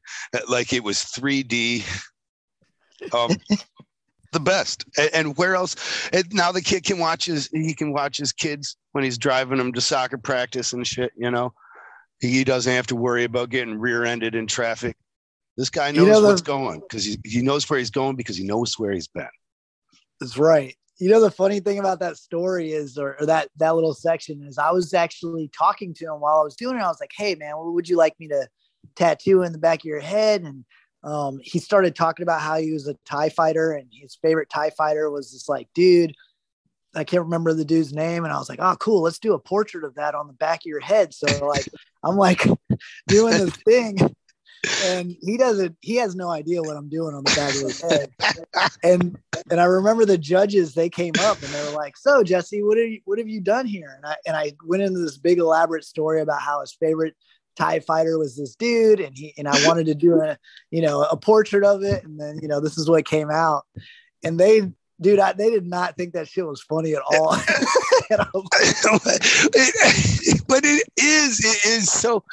like 0.49 0.73
it 0.73 0.85
was 0.85 0.99
3d 0.99 1.85
um 3.13 3.31
the 4.33 4.41
best. 4.41 4.85
And, 4.97 5.11
and 5.13 5.37
where 5.37 5.55
else 5.55 5.77
and 6.13 6.25
now 6.33 6.53
the 6.53 6.63
kid 6.63 6.85
can 6.85 6.99
watch 6.99 7.27
his 7.27 7.49
he 7.49 7.75
can 7.75 7.93
watch 7.93 8.17
his 8.17 8.33
kids 8.33 8.77
when 8.93 9.05
he's 9.05 9.19
driving 9.19 9.59
them 9.59 9.73
to 9.73 9.81
soccer 9.81 10.19
practice 10.19 10.73
and 10.73 10.87
shit 10.87 11.13
you 11.17 11.31
know? 11.31 11.53
He 12.21 12.45
doesn't 12.45 12.73
have 12.73 12.87
to 12.87 12.97
worry 12.97 13.25
about 13.25 13.51
getting 13.51 13.81
rear-ended 13.81 14.37
in 14.37 14.47
traffic 14.47 14.97
this 15.57 15.71
guy 15.71 15.91
knows 15.91 16.07
you 16.07 16.13
know 16.13 16.21
the, 16.21 16.29
what's 16.29 16.41
going 16.41 16.81
because 16.81 17.05
he, 17.05 17.19
he 17.25 17.43
knows 17.43 17.69
where 17.69 17.79
he's 17.79 17.91
going 17.91 18.17
because 18.17 18.37
he 18.37 18.45
knows 18.45 18.79
where 18.79 18.93
he's 18.93 19.09
been. 19.09 19.29
That's 20.21 20.39
right. 20.39 20.75
You 20.99 21.11
know, 21.11 21.21
the 21.21 21.31
funny 21.31 21.61
thing 21.61 21.79
about 21.79 22.01
that 22.01 22.17
story 22.17 22.73
is, 22.73 22.97
or, 22.97 23.17
or, 23.19 23.27
that 23.27 23.49
that 23.57 23.75
little 23.75 23.95
section 23.95 24.43
is, 24.47 24.57
I 24.57 24.71
was 24.71 24.95
actually 24.95 25.51
talking 25.57 25.95
to 25.95 26.05
him 26.07 26.21
while 26.21 26.41
I 26.41 26.45
was 26.45 26.55
doing 26.55 26.77
it. 26.77 26.83
I 26.83 26.89
was 26.89 27.01
like, 27.01 27.11
"Hey, 27.17 27.35
man, 27.35 27.57
what 27.57 27.75
would 27.75 27.89
you 27.89 27.97
like 27.97 28.19
me 28.21 28.29
to 28.29 28.47
tattoo 28.95 29.43
in 29.43 29.53
the 29.53 29.59
back 29.59 29.81
of 29.81 29.85
your 29.85 30.01
head?" 30.01 30.43
And 30.43 30.65
um, 31.03 31.41
he 31.43 31.59
started 31.59 31.97
talking 31.97 32.23
about 32.23 32.41
how 32.41 32.57
he 32.57 32.73
was 32.73 32.87
a 32.87 32.95
Tie 33.05 33.31
fighter, 33.31 33.73
and 33.73 33.89
his 33.93 34.17
favorite 34.23 34.49
Tie 34.49 34.71
fighter 34.71 35.11
was 35.11 35.33
this 35.33 35.49
like 35.49 35.69
dude. 35.75 36.15
I 36.95 37.05
can't 37.05 37.25
remember 37.25 37.53
the 37.55 37.65
dude's 37.65 37.93
name, 37.93 38.25
and 38.25 38.33
I 38.33 38.39
was 38.39 38.49
like, 38.49 38.61
"Oh, 38.63 38.77
cool, 38.77 39.03
let's 39.03 39.19
do 39.19 39.35
a 39.35 39.39
portrait 39.41 39.85
of 39.85 39.97
that 39.97 40.15
on 40.15 40.29
the 40.29 40.35
back 40.35 40.61
of 40.61 40.67
your 40.67 40.81
head." 40.81 41.13
So 41.13 41.47
like, 41.47 41.69
I'm 42.05 42.17
like 42.17 42.47
doing 43.09 43.39
this 43.39 43.57
thing, 43.57 43.97
and 44.85 45.17
he 45.21 45.37
doesn't 45.37 45.77
he 45.81 45.97
has 45.97 46.15
no 46.15 46.31
idea 46.31 46.63
what 46.63 46.77
i'm 46.77 46.89
doing 46.89 47.15
on 47.15 47.25
the 47.25 47.35
back 47.35 47.55
of 47.55 47.63
his 47.63 47.81
head. 47.81 48.11
And 48.85 49.19
and 49.51 49.61
i 49.61 49.65
remember 49.65 50.05
the 50.05 50.19
judges 50.19 50.75
they 50.75 50.89
came 50.89 51.15
up 51.21 51.43
and 51.43 51.53
they 51.53 51.65
were 51.65 51.77
like 51.77 51.97
so 51.97 52.23
jesse 52.23 52.63
what 52.63 52.79
have 52.79 52.87
you 52.87 53.01
what 53.05 53.19
have 53.19 53.29
you 53.29 53.41
done 53.41 53.67
here? 53.67 53.93
And 53.97 54.07
i 54.07 54.17
and 54.27 54.37
i 54.37 54.53
went 54.65 54.83
into 54.83 55.01
this 55.01 55.19
big 55.19 55.39
elaborate 55.39 55.85
story 55.85 56.21
about 56.21 56.41
how 56.41 56.61
his 56.61 56.73
favorite 56.73 57.15
tie 57.57 57.81
fighter 57.81 58.19
was 58.19 58.37
this 58.37 58.55
dude 58.55 59.01
and 59.01 59.17
he 59.17 59.35
and 59.37 59.49
i 59.49 59.67
wanted 59.67 59.87
to 59.87 59.95
do 59.95 60.21
a 60.21 60.39
you 60.71 60.81
know 60.81 61.03
a 61.03 61.17
portrait 61.17 61.65
of 61.65 61.83
it. 61.83 62.05
And 62.05 62.21
then 62.21 62.39
you 62.41 62.49
know 62.49 62.61
this 62.61 62.79
is 62.79 62.89
what 62.89 63.05
came 63.05 63.31
out. 63.31 63.65
And 64.25 64.39
they 64.39 64.71
dude 65.01 65.19
I, 65.19 65.33
they 65.33 65.51
did 65.51 65.67
not 65.67 65.97
think 65.97 66.13
that 66.13 66.29
shit 66.29 66.47
was 66.47 66.63
funny 66.63 66.95
at 66.95 67.03
all. 67.03 67.37
But 70.49 70.65
it 70.65 70.87
is 70.99 71.41
it 71.41 71.65
is 71.65 71.91
so 71.91 72.25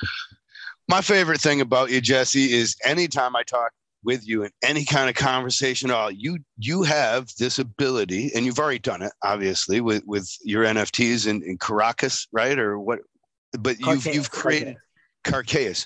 my 0.89 1.01
favorite 1.01 1.39
thing 1.39 1.61
about 1.61 1.91
you, 1.91 2.01
Jesse, 2.01 2.51
is 2.51 2.75
anytime 2.83 3.35
I 3.35 3.43
talk 3.43 3.71
with 4.03 4.27
you 4.27 4.43
in 4.43 4.49
any 4.63 4.83
kind 4.83 5.07
of 5.07 5.15
conversation 5.15 5.91
at 5.91 5.95
all, 5.95 6.09
you 6.09 6.39
you 6.57 6.81
have 6.81 7.29
this 7.37 7.59
ability, 7.59 8.31
and 8.33 8.43
you've 8.43 8.57
already 8.57 8.79
done 8.79 9.03
it, 9.03 9.11
obviously, 9.23 9.81
with 9.81 10.03
with 10.07 10.27
your 10.43 10.65
NFTs 10.65 11.27
in, 11.27 11.43
in 11.43 11.59
Caracas, 11.59 12.27
right? 12.31 12.57
Or 12.57 12.79
what? 12.79 12.99
But 13.59 13.79
you've 13.79 14.05
you've 14.07 14.31
created 14.31 14.77
Carcaeus. 15.23 15.85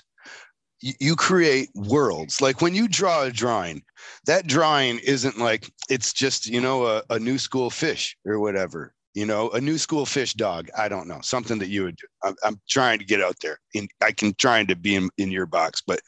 You, 0.80 0.94
you 1.00 1.16
create 1.16 1.68
worlds. 1.74 2.40
Like 2.40 2.62
when 2.62 2.74
you 2.74 2.88
draw 2.88 3.24
a 3.24 3.30
drawing, 3.30 3.82
that 4.24 4.46
drawing 4.46 5.00
isn't 5.00 5.38
like 5.38 5.70
it's 5.90 6.14
just 6.14 6.46
you 6.46 6.62
know 6.62 6.86
a, 6.86 7.02
a 7.10 7.18
new 7.18 7.36
school 7.36 7.68
fish 7.68 8.16
or 8.24 8.40
whatever 8.40 8.93
you 9.14 9.24
know, 9.24 9.48
a 9.50 9.60
new 9.60 9.78
school 9.78 10.04
fish 10.04 10.34
dog. 10.34 10.68
I 10.76 10.88
don't 10.88 11.06
know, 11.06 11.20
something 11.22 11.58
that 11.60 11.68
you 11.68 11.84
would 11.84 11.96
do. 11.96 12.06
I'm, 12.24 12.34
I'm 12.44 12.60
trying 12.68 12.98
to 12.98 13.04
get 13.04 13.22
out 13.22 13.36
there. 13.40 13.58
In, 13.72 13.88
I 14.02 14.12
can 14.12 14.34
trying 14.34 14.66
to 14.66 14.76
be 14.76 14.96
in, 14.96 15.08
in 15.18 15.30
your 15.30 15.46
box, 15.46 15.80
but 15.86 16.00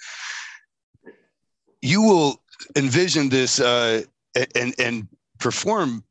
you 1.80 2.02
will 2.02 2.42
envision 2.76 3.28
this 3.28 3.60
uh, 3.60 4.02
and 4.54 4.74
and 4.78 5.08
perform 5.38 6.04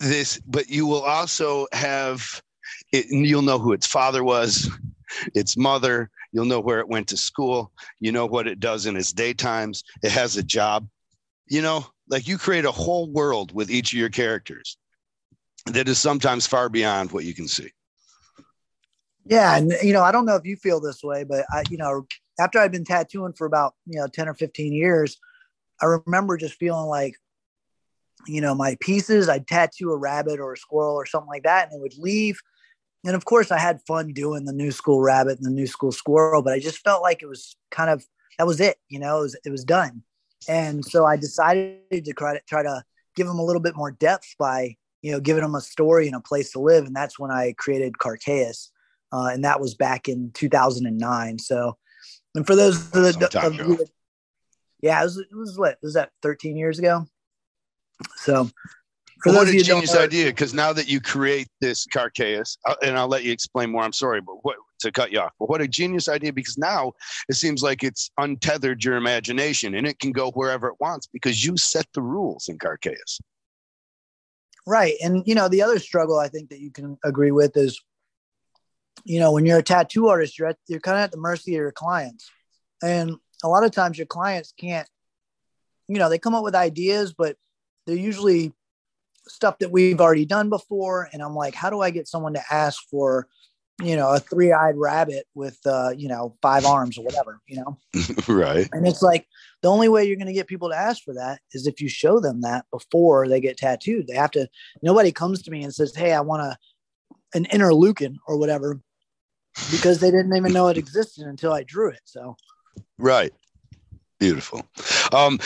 this, 0.00 0.40
but 0.46 0.68
you 0.68 0.86
will 0.86 1.02
also 1.02 1.66
have 1.72 2.42
it. 2.92 3.06
You'll 3.10 3.42
know 3.42 3.58
who 3.58 3.72
its 3.72 3.86
father 3.86 4.24
was, 4.24 4.70
its 5.34 5.56
mother. 5.56 6.10
You'll 6.32 6.46
know 6.46 6.60
where 6.60 6.80
it 6.80 6.88
went 6.88 7.06
to 7.08 7.16
school. 7.16 7.70
You 8.00 8.12
know 8.12 8.26
what 8.26 8.48
it 8.48 8.60
does 8.60 8.86
in 8.86 8.96
its 8.96 9.12
daytimes. 9.12 9.84
It 10.02 10.10
has 10.10 10.36
a 10.36 10.42
job. 10.42 10.88
You 11.46 11.60
know, 11.60 11.86
like 12.08 12.26
you 12.26 12.38
create 12.38 12.64
a 12.64 12.72
whole 12.72 13.10
world 13.12 13.52
with 13.54 13.70
each 13.70 13.92
of 13.92 13.98
your 13.98 14.08
characters 14.08 14.78
that 15.66 15.88
is 15.88 15.98
sometimes 15.98 16.46
far 16.46 16.68
beyond 16.68 17.12
what 17.12 17.24
you 17.24 17.34
can 17.34 17.48
see. 17.48 17.70
Yeah, 19.26 19.56
and 19.56 19.72
you 19.82 19.92
know, 19.92 20.02
I 20.02 20.12
don't 20.12 20.26
know 20.26 20.36
if 20.36 20.44
you 20.44 20.56
feel 20.56 20.80
this 20.80 21.02
way, 21.02 21.24
but 21.24 21.46
I, 21.50 21.64
you 21.70 21.78
know, 21.78 22.06
after 22.38 22.58
I'd 22.58 22.72
been 22.72 22.84
tattooing 22.84 23.32
for 23.32 23.46
about 23.46 23.74
you 23.86 23.98
know 23.98 24.06
ten 24.06 24.28
or 24.28 24.34
fifteen 24.34 24.72
years, 24.72 25.18
I 25.80 25.86
remember 25.86 26.36
just 26.36 26.58
feeling 26.58 26.86
like, 26.86 27.14
you 28.26 28.42
know, 28.42 28.54
my 28.54 28.76
pieces. 28.80 29.28
I'd 29.28 29.46
tattoo 29.46 29.90
a 29.90 29.96
rabbit 29.96 30.40
or 30.40 30.52
a 30.52 30.56
squirrel 30.58 30.94
or 30.94 31.06
something 31.06 31.28
like 31.28 31.44
that, 31.44 31.68
and 31.68 31.78
it 31.78 31.82
would 31.82 31.96
leave. 31.98 32.38
And 33.06 33.14
of 33.14 33.24
course, 33.24 33.50
I 33.50 33.58
had 33.58 33.80
fun 33.86 34.12
doing 34.12 34.44
the 34.44 34.52
new 34.52 34.70
school 34.70 35.00
rabbit 35.00 35.38
and 35.38 35.46
the 35.46 35.50
new 35.50 35.66
school 35.66 35.92
squirrel, 35.92 36.42
but 36.42 36.52
I 36.52 36.58
just 36.58 36.78
felt 36.78 37.02
like 37.02 37.22
it 37.22 37.26
was 37.26 37.56
kind 37.70 37.88
of 37.88 38.04
that 38.38 38.46
was 38.46 38.60
it. 38.60 38.76
You 38.88 38.98
know, 38.98 39.18
it 39.18 39.22
was 39.22 39.36
it 39.46 39.50
was 39.50 39.64
done. 39.64 40.02
And 40.48 40.84
so 40.84 41.06
I 41.06 41.16
decided 41.16 41.80
to 41.90 42.12
try 42.12 42.34
to 42.34 42.40
try 42.46 42.62
to 42.62 42.82
give 43.16 43.26
them 43.26 43.38
a 43.38 43.44
little 43.44 43.62
bit 43.62 43.76
more 43.76 43.90
depth 43.90 44.34
by 44.38 44.76
you 45.04 45.12
know, 45.12 45.20
giving 45.20 45.42
them 45.42 45.54
a 45.54 45.60
story 45.60 46.06
and 46.06 46.16
a 46.16 46.20
place 46.20 46.52
to 46.52 46.58
live. 46.58 46.86
And 46.86 46.96
that's 46.96 47.18
when 47.18 47.30
I 47.30 47.54
created 47.58 47.98
Carcaeus. 47.98 48.70
Uh, 49.12 49.26
and 49.26 49.44
that 49.44 49.60
was 49.60 49.74
back 49.74 50.08
in 50.08 50.30
2009. 50.32 51.38
So, 51.38 51.76
and 52.34 52.46
for 52.46 52.56
those 52.56 52.86
of 52.86 52.92
the, 52.92 53.40
of 53.44 53.54
you, 53.54 53.84
yeah, 54.80 55.02
it 55.02 55.04
was, 55.04 55.18
it 55.18 55.26
was 55.30 55.58
what 55.58 55.76
was 55.82 55.92
that 55.92 56.10
13 56.22 56.56
years 56.56 56.78
ago? 56.78 57.04
So, 58.16 58.48
well, 59.26 59.34
what 59.34 59.48
a 59.48 59.62
genius 59.62 59.94
idea! 59.94 60.26
Because 60.26 60.54
now 60.54 60.72
that 60.72 60.88
you 60.88 61.00
create 61.00 61.48
this 61.60 61.86
Carcaeus, 61.86 62.56
uh, 62.66 62.74
and 62.82 62.98
I'll 62.98 63.06
let 63.06 63.24
you 63.24 63.32
explain 63.32 63.70
more. 63.70 63.82
I'm 63.82 63.92
sorry, 63.92 64.20
but 64.20 64.36
what 64.42 64.56
to 64.80 64.90
cut 64.90 65.12
you 65.12 65.20
off? 65.20 65.32
But 65.38 65.48
what 65.48 65.60
a 65.60 65.68
genius 65.68 66.08
idea! 66.08 66.32
Because 66.32 66.58
now 66.58 66.92
it 67.28 67.34
seems 67.34 67.62
like 67.62 67.84
it's 67.84 68.10
untethered 68.18 68.84
your 68.84 68.96
imagination, 68.96 69.76
and 69.76 69.86
it 69.86 69.98
can 69.98 70.12
go 70.12 70.32
wherever 70.32 70.66
it 70.66 70.74
wants 70.80 71.06
because 71.06 71.44
you 71.44 71.56
set 71.56 71.86
the 71.94 72.02
rules 72.02 72.48
in 72.48 72.58
Carcaeus. 72.58 73.20
Right. 74.66 74.94
And, 75.02 75.22
you 75.26 75.34
know, 75.34 75.48
the 75.48 75.62
other 75.62 75.78
struggle 75.78 76.18
I 76.18 76.28
think 76.28 76.50
that 76.50 76.60
you 76.60 76.70
can 76.70 76.98
agree 77.04 77.30
with 77.30 77.56
is, 77.56 77.80
you 79.04 79.20
know, 79.20 79.32
when 79.32 79.44
you're 79.44 79.58
a 79.58 79.62
tattoo 79.62 80.08
artist, 80.08 80.38
you're, 80.38 80.48
at, 80.48 80.56
you're 80.66 80.80
kind 80.80 80.96
of 80.96 81.04
at 81.04 81.10
the 81.10 81.18
mercy 81.18 81.54
of 81.54 81.60
your 81.60 81.72
clients. 81.72 82.30
And 82.82 83.16
a 83.42 83.48
lot 83.48 83.64
of 83.64 83.72
times 83.72 83.98
your 83.98 84.06
clients 84.06 84.54
can't, 84.58 84.88
you 85.88 85.98
know, 85.98 86.08
they 86.08 86.18
come 86.18 86.34
up 86.34 86.44
with 86.44 86.54
ideas, 86.54 87.12
but 87.12 87.36
they're 87.86 87.94
usually 87.96 88.54
stuff 89.28 89.58
that 89.58 89.70
we've 89.70 90.00
already 90.00 90.24
done 90.24 90.48
before. 90.48 91.10
And 91.12 91.22
I'm 91.22 91.34
like, 91.34 91.54
how 91.54 91.68
do 91.68 91.80
I 91.80 91.90
get 91.90 92.08
someone 92.08 92.34
to 92.34 92.42
ask 92.50 92.82
for 92.90 93.28
you 93.82 93.96
know, 93.96 94.12
a 94.12 94.20
three 94.20 94.52
eyed 94.52 94.76
rabbit 94.76 95.26
with, 95.34 95.58
uh, 95.66 95.90
you 95.96 96.08
know, 96.08 96.36
five 96.40 96.64
arms 96.64 96.96
or 96.96 97.04
whatever, 97.04 97.40
you 97.46 97.56
know? 97.56 97.78
right. 98.28 98.68
And 98.72 98.86
it's 98.86 99.02
like 99.02 99.26
the 99.62 99.70
only 99.70 99.88
way 99.88 100.04
you're 100.04 100.16
going 100.16 100.28
to 100.28 100.32
get 100.32 100.46
people 100.46 100.70
to 100.70 100.76
ask 100.76 101.02
for 101.02 101.14
that 101.14 101.40
is 101.52 101.66
if 101.66 101.80
you 101.80 101.88
show 101.88 102.20
them 102.20 102.42
that 102.42 102.66
before 102.70 103.28
they 103.28 103.40
get 103.40 103.56
tattooed. 103.56 104.06
They 104.06 104.14
have 104.14 104.30
to, 104.32 104.48
nobody 104.82 105.10
comes 105.10 105.42
to 105.42 105.50
me 105.50 105.64
and 105.64 105.74
says, 105.74 105.94
Hey, 105.94 106.12
I 106.12 106.20
want 106.20 106.42
a, 106.42 106.56
an 107.34 107.46
interleukin 107.46 108.16
or 108.28 108.38
whatever, 108.38 108.80
because 109.70 109.98
they 109.98 110.10
didn't 110.10 110.36
even 110.36 110.52
know 110.52 110.68
it 110.68 110.78
existed 110.78 111.26
until 111.26 111.52
I 111.52 111.64
drew 111.64 111.88
it. 111.88 112.00
So, 112.04 112.36
right. 112.98 113.32
Beautiful. 114.20 114.64
Um, 115.12 115.40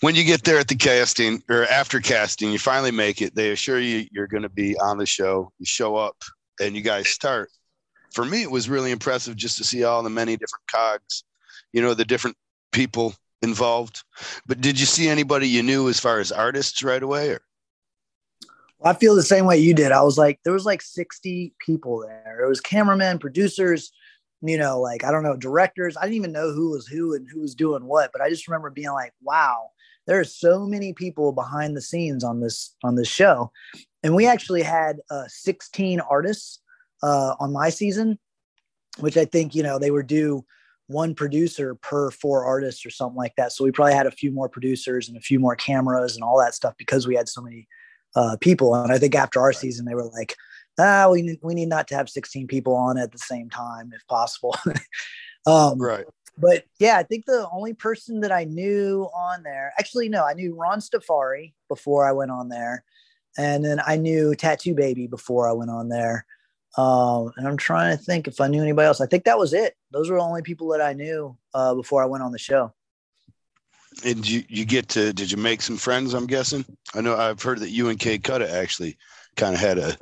when 0.00 0.14
you 0.14 0.24
get 0.24 0.44
there 0.44 0.58
at 0.58 0.68
the 0.68 0.76
casting 0.76 1.42
or 1.50 1.64
after 1.66 1.98
casting, 2.00 2.52
you 2.52 2.58
finally 2.58 2.92
make 2.92 3.20
it. 3.20 3.34
They 3.34 3.50
assure 3.50 3.80
you 3.80 4.06
you're 4.12 4.28
going 4.28 4.44
to 4.44 4.48
be 4.48 4.78
on 4.78 4.98
the 4.98 5.06
show. 5.06 5.52
You 5.58 5.66
show 5.66 5.96
up 5.96 6.16
and 6.60 6.76
you 6.76 6.82
guys 6.82 7.08
start 7.08 7.50
for 8.12 8.24
me, 8.24 8.42
it 8.42 8.50
was 8.50 8.68
really 8.68 8.90
impressive 8.90 9.36
just 9.36 9.58
to 9.58 9.64
see 9.64 9.84
all 9.84 10.02
the 10.02 10.10
many 10.10 10.36
different 10.36 10.66
cogs, 10.70 11.24
you 11.72 11.82
know, 11.82 11.94
the 11.94 12.04
different 12.04 12.36
people 12.70 13.14
involved. 13.42 14.02
But 14.46 14.60
did 14.60 14.78
you 14.78 14.86
see 14.86 15.08
anybody 15.08 15.48
you 15.48 15.62
knew 15.62 15.88
as 15.88 16.00
far 16.00 16.20
as 16.20 16.32
artists 16.32 16.82
right 16.82 17.02
away? 17.02 17.30
Or? 17.30 17.42
I 18.84 18.94
feel 18.94 19.14
the 19.14 19.22
same 19.22 19.46
way 19.46 19.58
you 19.58 19.74
did. 19.74 19.92
I 19.92 20.02
was 20.02 20.18
like, 20.18 20.40
there 20.44 20.52
was 20.52 20.66
like 20.66 20.82
60 20.82 21.54
people 21.64 22.00
there. 22.00 22.44
It 22.44 22.48
was 22.48 22.60
cameramen, 22.60 23.18
producers, 23.18 23.92
you 24.40 24.58
know, 24.58 24.80
like, 24.80 25.04
I 25.04 25.10
don't 25.10 25.22
know, 25.22 25.36
directors. 25.36 25.96
I 25.96 26.02
didn't 26.02 26.16
even 26.16 26.32
know 26.32 26.52
who 26.52 26.70
was 26.70 26.86
who 26.86 27.14
and 27.14 27.26
who 27.30 27.40
was 27.40 27.54
doing 27.54 27.84
what, 27.84 28.10
but 28.12 28.20
I 28.20 28.28
just 28.28 28.48
remember 28.48 28.70
being 28.70 28.90
like, 28.90 29.12
wow, 29.22 29.70
there 30.06 30.18
are 30.18 30.24
so 30.24 30.66
many 30.66 30.92
people 30.92 31.32
behind 31.32 31.76
the 31.76 31.80
scenes 31.80 32.24
on 32.24 32.40
this, 32.40 32.74
on 32.82 32.96
this 32.96 33.08
show. 33.08 33.52
And 34.02 34.16
we 34.16 34.26
actually 34.26 34.62
had 34.62 34.98
uh, 35.10 35.24
16 35.28 36.00
artists 36.00 36.60
uh, 37.02 37.34
on 37.40 37.52
my 37.52 37.68
season, 37.68 38.18
which 38.98 39.16
I 39.16 39.24
think, 39.24 39.54
you 39.54 39.62
know, 39.62 39.78
they 39.78 39.90
were 39.90 40.02
due 40.02 40.44
one 40.86 41.14
producer 41.14 41.74
per 41.76 42.10
four 42.10 42.44
artists 42.44 42.84
or 42.84 42.90
something 42.90 43.16
like 43.16 43.34
that. 43.36 43.52
So 43.52 43.64
we 43.64 43.72
probably 43.72 43.94
had 43.94 44.06
a 44.06 44.10
few 44.10 44.30
more 44.30 44.48
producers 44.48 45.08
and 45.08 45.16
a 45.16 45.20
few 45.20 45.38
more 45.38 45.56
cameras 45.56 46.14
and 46.14 46.22
all 46.22 46.38
that 46.38 46.54
stuff 46.54 46.74
because 46.78 47.06
we 47.06 47.14
had 47.14 47.28
so 47.28 47.40
many 47.40 47.66
uh, 48.14 48.36
people. 48.40 48.74
And 48.74 48.92
I 48.92 48.98
think 48.98 49.14
after 49.14 49.40
our 49.40 49.52
season, 49.52 49.86
they 49.86 49.94
were 49.94 50.04
like, 50.04 50.36
ah, 50.78 51.08
we 51.10 51.22
need, 51.22 51.38
we 51.42 51.54
need 51.54 51.68
not 51.68 51.88
to 51.88 51.96
have 51.96 52.08
16 52.08 52.46
people 52.46 52.74
on 52.74 52.98
at 52.98 53.12
the 53.12 53.18
same 53.18 53.48
time 53.50 53.90
if 53.94 54.06
possible. 54.06 54.56
um, 55.46 55.78
right. 55.78 56.04
But 56.38 56.64
yeah, 56.78 56.96
I 56.96 57.02
think 57.02 57.26
the 57.26 57.46
only 57.52 57.74
person 57.74 58.20
that 58.20 58.32
I 58.32 58.44
knew 58.44 59.08
on 59.14 59.42
there, 59.42 59.72
actually, 59.78 60.08
no, 60.08 60.24
I 60.24 60.32
knew 60.32 60.54
Ron 60.54 60.80
Stafari 60.80 61.54
before 61.68 62.06
I 62.06 62.12
went 62.12 62.30
on 62.30 62.48
there. 62.48 62.84
And 63.38 63.64
then 63.64 63.80
I 63.86 63.96
knew 63.96 64.34
Tatu 64.34 64.74
Baby 64.74 65.06
before 65.06 65.48
I 65.48 65.52
went 65.52 65.70
on 65.70 65.88
there. 65.88 66.26
Um, 66.76 67.32
and 67.36 67.46
I'm 67.46 67.56
trying 67.56 67.96
to 67.96 68.02
think 68.02 68.26
if 68.26 68.40
I 68.40 68.48
knew 68.48 68.62
anybody 68.62 68.86
else. 68.86 69.00
I 69.00 69.06
think 69.06 69.24
that 69.24 69.38
was 69.38 69.52
it. 69.52 69.76
Those 69.90 70.10
were 70.10 70.16
the 70.16 70.22
only 70.22 70.42
people 70.42 70.68
that 70.68 70.80
I 70.80 70.94
knew 70.94 71.36
uh, 71.54 71.74
before 71.74 72.02
I 72.02 72.06
went 72.06 72.22
on 72.22 72.32
the 72.32 72.38
show. 72.38 72.72
And 74.04 74.26
you 74.26 74.42
you 74.48 74.64
get 74.64 74.88
to 74.90 75.12
did 75.12 75.30
you 75.30 75.36
make 75.36 75.60
some 75.60 75.76
friends? 75.76 76.14
I'm 76.14 76.26
guessing. 76.26 76.64
I 76.94 77.02
know 77.02 77.14
I've 77.14 77.42
heard 77.42 77.58
that 77.58 77.70
you 77.70 77.90
and 77.90 77.98
Kay 77.98 78.18
Cutta 78.18 78.50
actually 78.50 78.96
kind 79.36 79.54
of 79.54 79.60
had 79.60 79.76
a, 79.78 79.96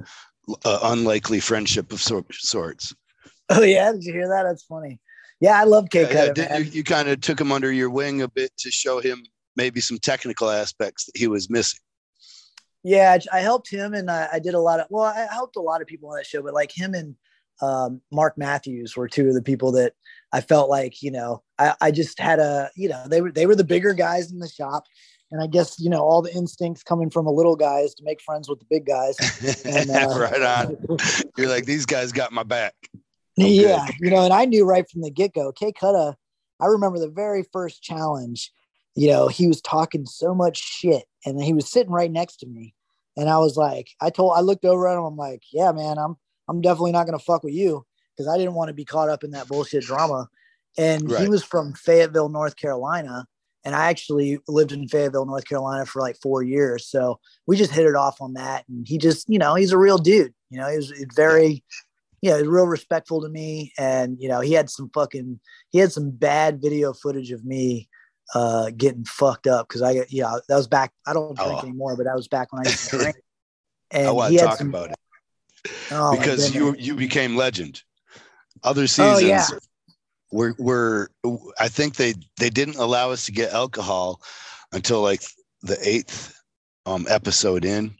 a, 0.64 0.78
unlikely 0.84 1.40
friendship 1.40 1.92
of 1.92 2.00
sor- 2.00 2.24
sorts. 2.30 2.94
Oh 3.52 3.62
yeah, 3.62 3.90
did 3.90 4.04
you 4.04 4.12
hear 4.12 4.28
that? 4.28 4.44
That's 4.44 4.62
funny. 4.62 5.00
Yeah, 5.40 5.60
I 5.60 5.64
love 5.64 5.90
Kay 5.90 6.02
yeah, 6.02 6.28
Cutta. 6.28 6.36
Yeah, 6.36 6.58
you, 6.58 6.70
you 6.70 6.84
kind 6.84 7.08
of 7.08 7.20
took 7.20 7.40
him 7.40 7.50
under 7.50 7.72
your 7.72 7.90
wing 7.90 8.22
a 8.22 8.28
bit 8.28 8.56
to 8.58 8.70
show 8.70 9.00
him 9.00 9.24
maybe 9.56 9.80
some 9.80 9.98
technical 9.98 10.48
aspects 10.50 11.06
that 11.06 11.16
he 11.16 11.26
was 11.26 11.50
missing. 11.50 11.80
Yeah, 12.82 13.18
I 13.32 13.40
helped 13.40 13.70
him, 13.70 13.94
and 13.94 14.10
I, 14.10 14.28
I, 14.34 14.38
did 14.38 14.54
a 14.54 14.60
lot 14.60 14.80
of. 14.80 14.86
Well, 14.90 15.04
I 15.04 15.26
helped 15.30 15.56
a 15.56 15.60
lot 15.60 15.82
of 15.82 15.86
people 15.86 16.08
on 16.08 16.16
that 16.16 16.26
show, 16.26 16.42
but 16.42 16.54
like 16.54 16.72
him 16.72 16.94
and 16.94 17.14
um, 17.60 18.00
Mark 18.10 18.38
Matthews 18.38 18.96
were 18.96 19.08
two 19.08 19.28
of 19.28 19.34
the 19.34 19.42
people 19.42 19.72
that 19.72 19.92
I 20.32 20.40
felt 20.40 20.70
like 20.70 21.02
you 21.02 21.10
know 21.10 21.42
I, 21.58 21.74
I 21.80 21.90
just 21.90 22.18
had 22.18 22.38
a 22.38 22.70
you 22.76 22.88
know 22.88 23.04
they 23.06 23.20
were 23.20 23.32
they 23.32 23.46
were 23.46 23.56
the 23.56 23.64
bigger 23.64 23.92
guys 23.92 24.32
in 24.32 24.38
the 24.38 24.48
shop, 24.48 24.84
and 25.30 25.42
I 25.42 25.46
guess 25.46 25.78
you 25.78 25.90
know 25.90 26.00
all 26.00 26.22
the 26.22 26.34
instincts 26.34 26.82
coming 26.82 27.10
from 27.10 27.26
a 27.26 27.32
little 27.32 27.56
guy 27.56 27.80
is 27.80 27.94
to 27.96 28.04
make 28.04 28.22
friends 28.22 28.48
with 28.48 28.60
the 28.60 28.66
big 28.70 28.86
guys. 28.86 29.16
And, 29.66 29.90
uh, 29.90 30.18
right 30.18 30.42
on. 30.42 30.76
You're 31.36 31.48
like 31.48 31.66
these 31.66 31.84
guys 31.84 32.12
got 32.12 32.32
my 32.32 32.44
back. 32.44 32.74
I'm 33.38 33.46
yeah, 33.46 33.86
good. 33.86 33.96
you 34.00 34.10
know, 34.10 34.24
and 34.24 34.32
I 34.32 34.46
knew 34.46 34.64
right 34.64 34.88
from 34.90 35.02
the 35.02 35.10
get 35.10 35.34
go. 35.34 35.52
Kay 35.52 35.72
Cutta 35.72 36.14
I 36.60 36.66
remember 36.66 36.98
the 36.98 37.08
very 37.08 37.44
first 37.52 37.82
challenge, 37.82 38.52
you 38.94 39.08
know, 39.08 39.28
he 39.28 39.46
was 39.46 39.60
talking 39.60 40.06
so 40.06 40.34
much 40.34 40.58
shit 40.58 41.04
and 41.24 41.42
he 41.42 41.52
was 41.52 41.70
sitting 41.70 41.92
right 41.92 42.10
next 42.10 42.36
to 42.38 42.46
me. 42.46 42.74
And 43.16 43.28
I 43.28 43.38
was 43.38 43.56
like, 43.56 43.88
I 44.00 44.10
told, 44.10 44.36
I 44.36 44.40
looked 44.40 44.64
over 44.64 44.88
at 44.88 44.96
him. 44.96 45.04
I'm 45.04 45.16
like, 45.16 45.42
yeah, 45.52 45.72
man, 45.72 45.98
I'm, 45.98 46.16
I'm 46.48 46.60
definitely 46.60 46.92
not 46.92 47.06
going 47.06 47.18
to 47.18 47.24
fuck 47.24 47.44
with 47.44 47.54
you 47.54 47.84
because 48.16 48.32
I 48.32 48.38
didn't 48.38 48.54
want 48.54 48.68
to 48.68 48.74
be 48.74 48.84
caught 48.84 49.08
up 49.08 49.24
in 49.24 49.32
that 49.32 49.48
bullshit 49.48 49.84
drama. 49.84 50.28
And 50.78 51.10
right. 51.10 51.22
he 51.22 51.28
was 51.28 51.44
from 51.44 51.74
Fayetteville, 51.74 52.28
North 52.28 52.56
Carolina. 52.56 53.26
And 53.64 53.74
I 53.74 53.90
actually 53.90 54.38
lived 54.48 54.72
in 54.72 54.88
Fayetteville, 54.88 55.26
North 55.26 55.46
Carolina 55.46 55.84
for 55.84 56.00
like 56.00 56.16
four 56.22 56.42
years. 56.42 56.86
So 56.86 57.20
we 57.46 57.56
just 57.56 57.72
hit 57.72 57.86
it 57.86 57.94
off 57.94 58.20
on 58.22 58.34
that. 58.34 58.64
And 58.68 58.86
he 58.88 58.96
just, 58.96 59.28
you 59.28 59.38
know, 59.38 59.54
he's 59.54 59.72
a 59.72 59.78
real 59.78 59.98
dude. 59.98 60.32
You 60.48 60.58
know, 60.58 60.70
he 60.70 60.76
was 60.76 60.92
very, 61.14 61.62
yeah, 62.22 62.36
he 62.36 62.42
was 62.42 62.48
real 62.48 62.66
respectful 62.66 63.20
to 63.20 63.28
me. 63.28 63.72
And, 63.76 64.16
you 64.18 64.28
know, 64.28 64.40
he 64.40 64.54
had 64.54 64.70
some 64.70 64.90
fucking, 64.94 65.40
he 65.70 65.78
had 65.78 65.92
some 65.92 66.10
bad 66.10 66.62
video 66.62 66.94
footage 66.94 67.32
of 67.32 67.44
me 67.44 67.89
uh, 68.34 68.70
getting 68.76 69.04
fucked 69.04 69.46
up 69.46 69.68
because 69.68 69.82
I, 69.82 70.04
yeah, 70.08 70.36
that 70.48 70.56
was 70.56 70.68
back. 70.68 70.92
I 71.06 71.12
don't 71.12 71.36
drink 71.36 71.52
oh. 71.52 71.58
anymore, 71.60 71.96
but 71.96 72.04
that 72.04 72.16
was 72.16 72.28
back 72.28 72.52
when 72.52 72.66
I 72.66 72.70
used 72.70 72.90
to 72.90 72.98
drink. 72.98 73.16
And 73.90 74.06
I 74.06 74.10
want 74.12 74.32
to 74.32 74.38
talk 74.38 74.58
some, 74.58 74.68
about 74.68 74.90
it 74.90 74.96
oh, 75.90 76.16
because 76.16 76.54
you 76.54 76.74
you 76.78 76.94
became 76.94 77.36
legend. 77.36 77.82
Other 78.62 78.86
seasons 78.86 79.22
oh, 79.22 79.26
yeah. 79.26 79.46
were 80.30 80.54
were 80.58 81.10
I 81.58 81.68
think 81.68 81.96
they 81.96 82.14
they 82.38 82.50
didn't 82.50 82.76
allow 82.76 83.10
us 83.10 83.26
to 83.26 83.32
get 83.32 83.52
alcohol 83.52 84.20
until 84.72 85.02
like 85.02 85.22
the 85.62 85.76
eighth 85.82 86.34
um, 86.86 87.06
episode 87.08 87.64
in 87.64 87.94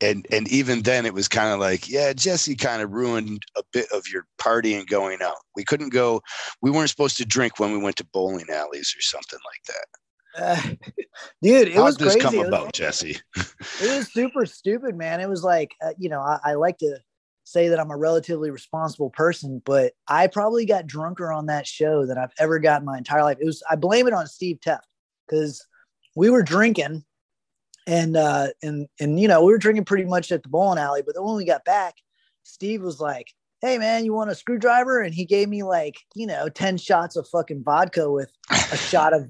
and 0.00 0.26
and 0.30 0.48
even 0.48 0.82
then 0.82 1.04
it 1.04 1.12
was 1.12 1.28
kind 1.28 1.52
of 1.52 1.60
like 1.60 1.88
yeah 1.88 2.12
jesse 2.14 2.56
kind 2.56 2.80
of 2.80 2.90
ruined 2.90 3.42
a 3.56 3.62
bit 3.72 3.86
of 3.92 4.08
your 4.08 4.26
party 4.38 4.74
and 4.74 4.86
going 4.86 5.20
out. 5.22 5.36
We 5.56 5.64
couldn't 5.64 5.90
go 5.90 6.22
we 6.62 6.70
weren't 6.70 6.90
supposed 6.90 7.18
to 7.18 7.26
drink 7.26 7.58
when 7.58 7.72
we 7.72 7.78
went 7.78 7.96
to 7.96 8.06
bowling 8.12 8.46
alleys 8.50 8.94
or 8.96 9.02
something 9.02 9.38
like 9.44 9.76
that. 9.76 9.86
Uh, 10.40 10.74
dude 11.42 11.68
it 11.68 11.74
How'd 11.74 11.84
was 11.84 11.96
this 11.96 12.14
crazy. 12.14 12.38
come 12.38 12.46
about 12.46 12.64
was, 12.66 12.72
jesse? 12.72 13.18
it 13.36 13.96
was 13.96 14.12
super 14.12 14.46
stupid 14.46 14.96
man. 14.96 15.20
It 15.20 15.28
was 15.28 15.44
like 15.44 15.74
uh, 15.82 15.92
you 15.98 16.08
know 16.08 16.20
I, 16.20 16.38
I 16.44 16.54
like 16.54 16.78
to 16.78 16.98
say 17.44 17.68
that 17.68 17.80
i'm 17.80 17.90
a 17.90 17.96
relatively 17.96 18.50
responsible 18.50 19.08
person 19.08 19.62
but 19.64 19.94
i 20.06 20.26
probably 20.26 20.66
got 20.66 20.86
drunker 20.86 21.32
on 21.32 21.46
that 21.46 21.66
show 21.66 22.04
than 22.04 22.18
i've 22.18 22.32
ever 22.38 22.58
gotten 22.58 22.84
my 22.84 22.98
entire 22.98 23.22
life. 23.22 23.38
It 23.40 23.46
was 23.46 23.62
i 23.70 23.74
blame 23.74 24.06
it 24.06 24.12
on 24.12 24.26
steve 24.26 24.58
tefft 24.60 24.80
because 25.26 25.66
we 26.14 26.28
were 26.28 26.42
drinking 26.42 27.04
and 27.88 28.16
uh 28.16 28.48
and 28.62 28.86
and 29.00 29.18
you 29.18 29.26
know 29.26 29.42
we 29.42 29.50
were 29.50 29.58
drinking 29.58 29.84
pretty 29.84 30.04
much 30.04 30.30
at 30.30 30.42
the 30.44 30.48
bowling 30.48 30.78
alley 30.78 31.02
but 31.04 31.14
then 31.14 31.24
when 31.24 31.36
we 31.36 31.44
got 31.44 31.64
back 31.64 31.94
steve 32.44 32.82
was 32.82 33.00
like 33.00 33.28
hey 33.60 33.78
man 33.78 34.04
you 34.04 34.14
want 34.14 34.30
a 34.30 34.34
screwdriver? 34.34 35.00
And 35.00 35.14
he 35.14 35.24
gave 35.24 35.48
me 35.48 35.62
like 35.62 35.96
you 36.14 36.26
know 36.26 36.48
10 36.48 36.76
shots 36.76 37.16
of 37.16 37.28
fucking 37.28 37.64
vodka 37.64 38.10
with 38.10 38.30
a 38.50 38.76
shot 38.76 39.12
of 39.12 39.28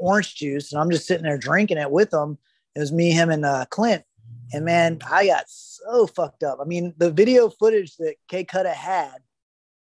orange 0.00 0.34
juice 0.34 0.72
and 0.72 0.80
i'm 0.80 0.90
just 0.90 1.06
sitting 1.06 1.22
there 1.22 1.38
drinking 1.38 1.78
it 1.78 1.90
with 1.90 2.12
him. 2.12 2.38
It 2.74 2.80
was 2.80 2.92
me 2.92 3.10
him 3.10 3.30
and 3.30 3.44
uh 3.44 3.66
clint. 3.70 4.04
And 4.52 4.64
man 4.64 4.98
i 5.10 5.26
got 5.26 5.44
so 5.48 6.06
fucked 6.06 6.42
up. 6.42 6.58
I 6.60 6.64
mean 6.64 6.94
the 6.96 7.10
video 7.10 7.48
footage 7.48 7.96
that 7.96 8.16
k 8.28 8.44
cutta 8.44 8.72
had 8.72 9.18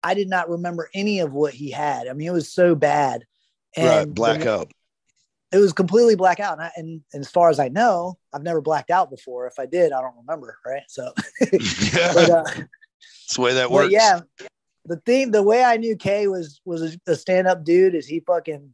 i 0.03 0.13
did 0.13 0.29
not 0.29 0.49
remember 0.49 0.89
any 0.93 1.19
of 1.19 1.33
what 1.33 1.53
he 1.53 1.71
had. 1.71 2.07
I 2.07 2.13
mean 2.13 2.27
it 2.27 2.33
was 2.33 2.51
so 2.51 2.75
bad. 2.75 3.25
And 3.75 3.87
right, 3.87 4.13
blackout 4.13 4.71
it 5.51 5.57
was 5.57 5.73
completely 5.73 6.15
blackout. 6.15 6.53
And, 6.53 6.61
I, 6.61 6.71
and, 6.75 7.01
and, 7.13 7.21
as 7.21 7.29
far 7.29 7.49
as 7.49 7.59
I 7.59 7.69
know, 7.69 8.17
I've 8.33 8.43
never 8.43 8.61
blacked 8.61 8.91
out 8.91 9.09
before. 9.09 9.47
If 9.47 9.59
I 9.59 9.65
did, 9.65 9.91
I 9.91 10.01
don't 10.01 10.15
remember. 10.17 10.57
Right. 10.65 10.83
So, 10.87 11.11
yeah. 11.93 12.13
but, 12.13 12.29
uh, 12.29 12.43
that's 12.43 13.35
the 13.35 13.41
way 13.41 13.53
that 13.55 13.71
works. 13.71 13.91
Yeah. 13.91 14.21
The 14.85 14.97
thing, 14.97 15.31
the 15.31 15.43
way 15.43 15.63
I 15.63 15.77
knew 15.77 15.95
Kay 15.95 16.27
was, 16.27 16.61
was 16.65 16.97
a, 17.07 17.15
stand 17.15 17.47
up 17.47 17.63
dude 17.63 17.95
is 17.95 18.07
he 18.07 18.21
fucking, 18.21 18.73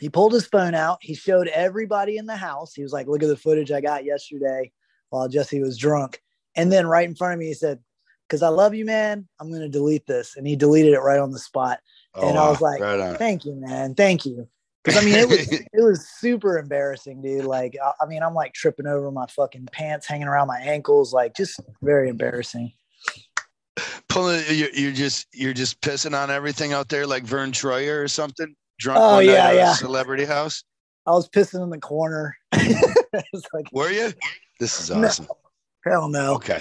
he 0.00 0.08
pulled 0.08 0.32
his 0.32 0.46
phone 0.46 0.74
out. 0.74 0.98
He 1.02 1.14
showed 1.14 1.48
everybody 1.48 2.16
in 2.16 2.26
the 2.26 2.36
house. 2.36 2.74
He 2.74 2.82
was 2.82 2.92
like, 2.92 3.06
look 3.06 3.22
at 3.22 3.28
the 3.28 3.36
footage 3.36 3.70
I 3.70 3.80
got 3.80 4.04
yesterday 4.04 4.72
while 5.10 5.28
Jesse 5.28 5.60
was 5.60 5.76
drunk. 5.76 6.22
And 6.56 6.72
then 6.72 6.86
right 6.86 7.08
in 7.08 7.14
front 7.14 7.34
of 7.34 7.38
me, 7.40 7.46
he 7.46 7.54
said, 7.54 7.80
because 8.28 8.42
I 8.42 8.48
love 8.48 8.74
you, 8.74 8.84
man, 8.84 9.26
I'm 9.40 9.50
going 9.50 9.62
to 9.62 9.68
delete 9.68 10.06
this. 10.06 10.36
And 10.36 10.46
he 10.46 10.56
deleted 10.56 10.94
it 10.94 11.00
right 11.00 11.18
on 11.18 11.32
the 11.32 11.38
spot. 11.38 11.80
Oh, 12.14 12.28
and 12.28 12.38
I 12.38 12.48
was 12.48 12.60
like, 12.60 12.80
right 12.80 13.16
thank 13.18 13.44
you, 13.44 13.54
man. 13.54 13.94
Thank 13.94 14.24
you. 14.24 14.48
Cause 14.84 14.96
I 14.96 15.04
mean, 15.04 15.14
it 15.14 15.28
was 15.28 15.50
it 15.52 15.82
was 15.82 16.08
super 16.08 16.58
embarrassing, 16.58 17.20
dude. 17.20 17.44
Like, 17.44 17.76
I, 17.82 17.92
I, 18.02 18.06
mean, 18.06 18.22
I'm 18.22 18.34
like 18.34 18.54
tripping 18.54 18.86
over 18.86 19.10
my 19.10 19.26
fucking 19.26 19.68
pants, 19.72 20.06
hanging 20.06 20.26
around 20.26 20.48
my 20.48 20.58
ankles, 20.58 21.12
like 21.12 21.36
just 21.36 21.60
very 21.82 22.08
embarrassing. 22.08 22.72
Pulling, 24.08 24.42
uh, 24.48 24.52
you're, 24.52 24.70
you're 24.70 24.92
just 24.92 25.26
you're 25.34 25.52
just 25.52 25.80
pissing 25.82 26.18
on 26.18 26.30
everything 26.30 26.72
out 26.72 26.88
there, 26.88 27.06
like 27.06 27.24
Verne 27.24 27.52
Troyer 27.52 28.02
or 28.02 28.08
something. 28.08 28.54
Drunk 28.78 28.98
oh 29.00 29.18
yeah, 29.18 29.52
yeah. 29.52 29.74
celebrity 29.74 30.24
house. 30.24 30.64
I 31.06 31.10
was 31.10 31.28
pissing 31.28 31.62
in 31.62 31.68
the 31.68 31.78
corner. 31.78 32.34
like, 32.52 33.70
Were 33.72 33.90
you? 33.90 34.12
This 34.58 34.80
is 34.80 34.90
awesome. 34.90 35.26
No, 35.26 35.90
hell 35.90 36.08
no. 36.08 36.34
Okay. 36.36 36.60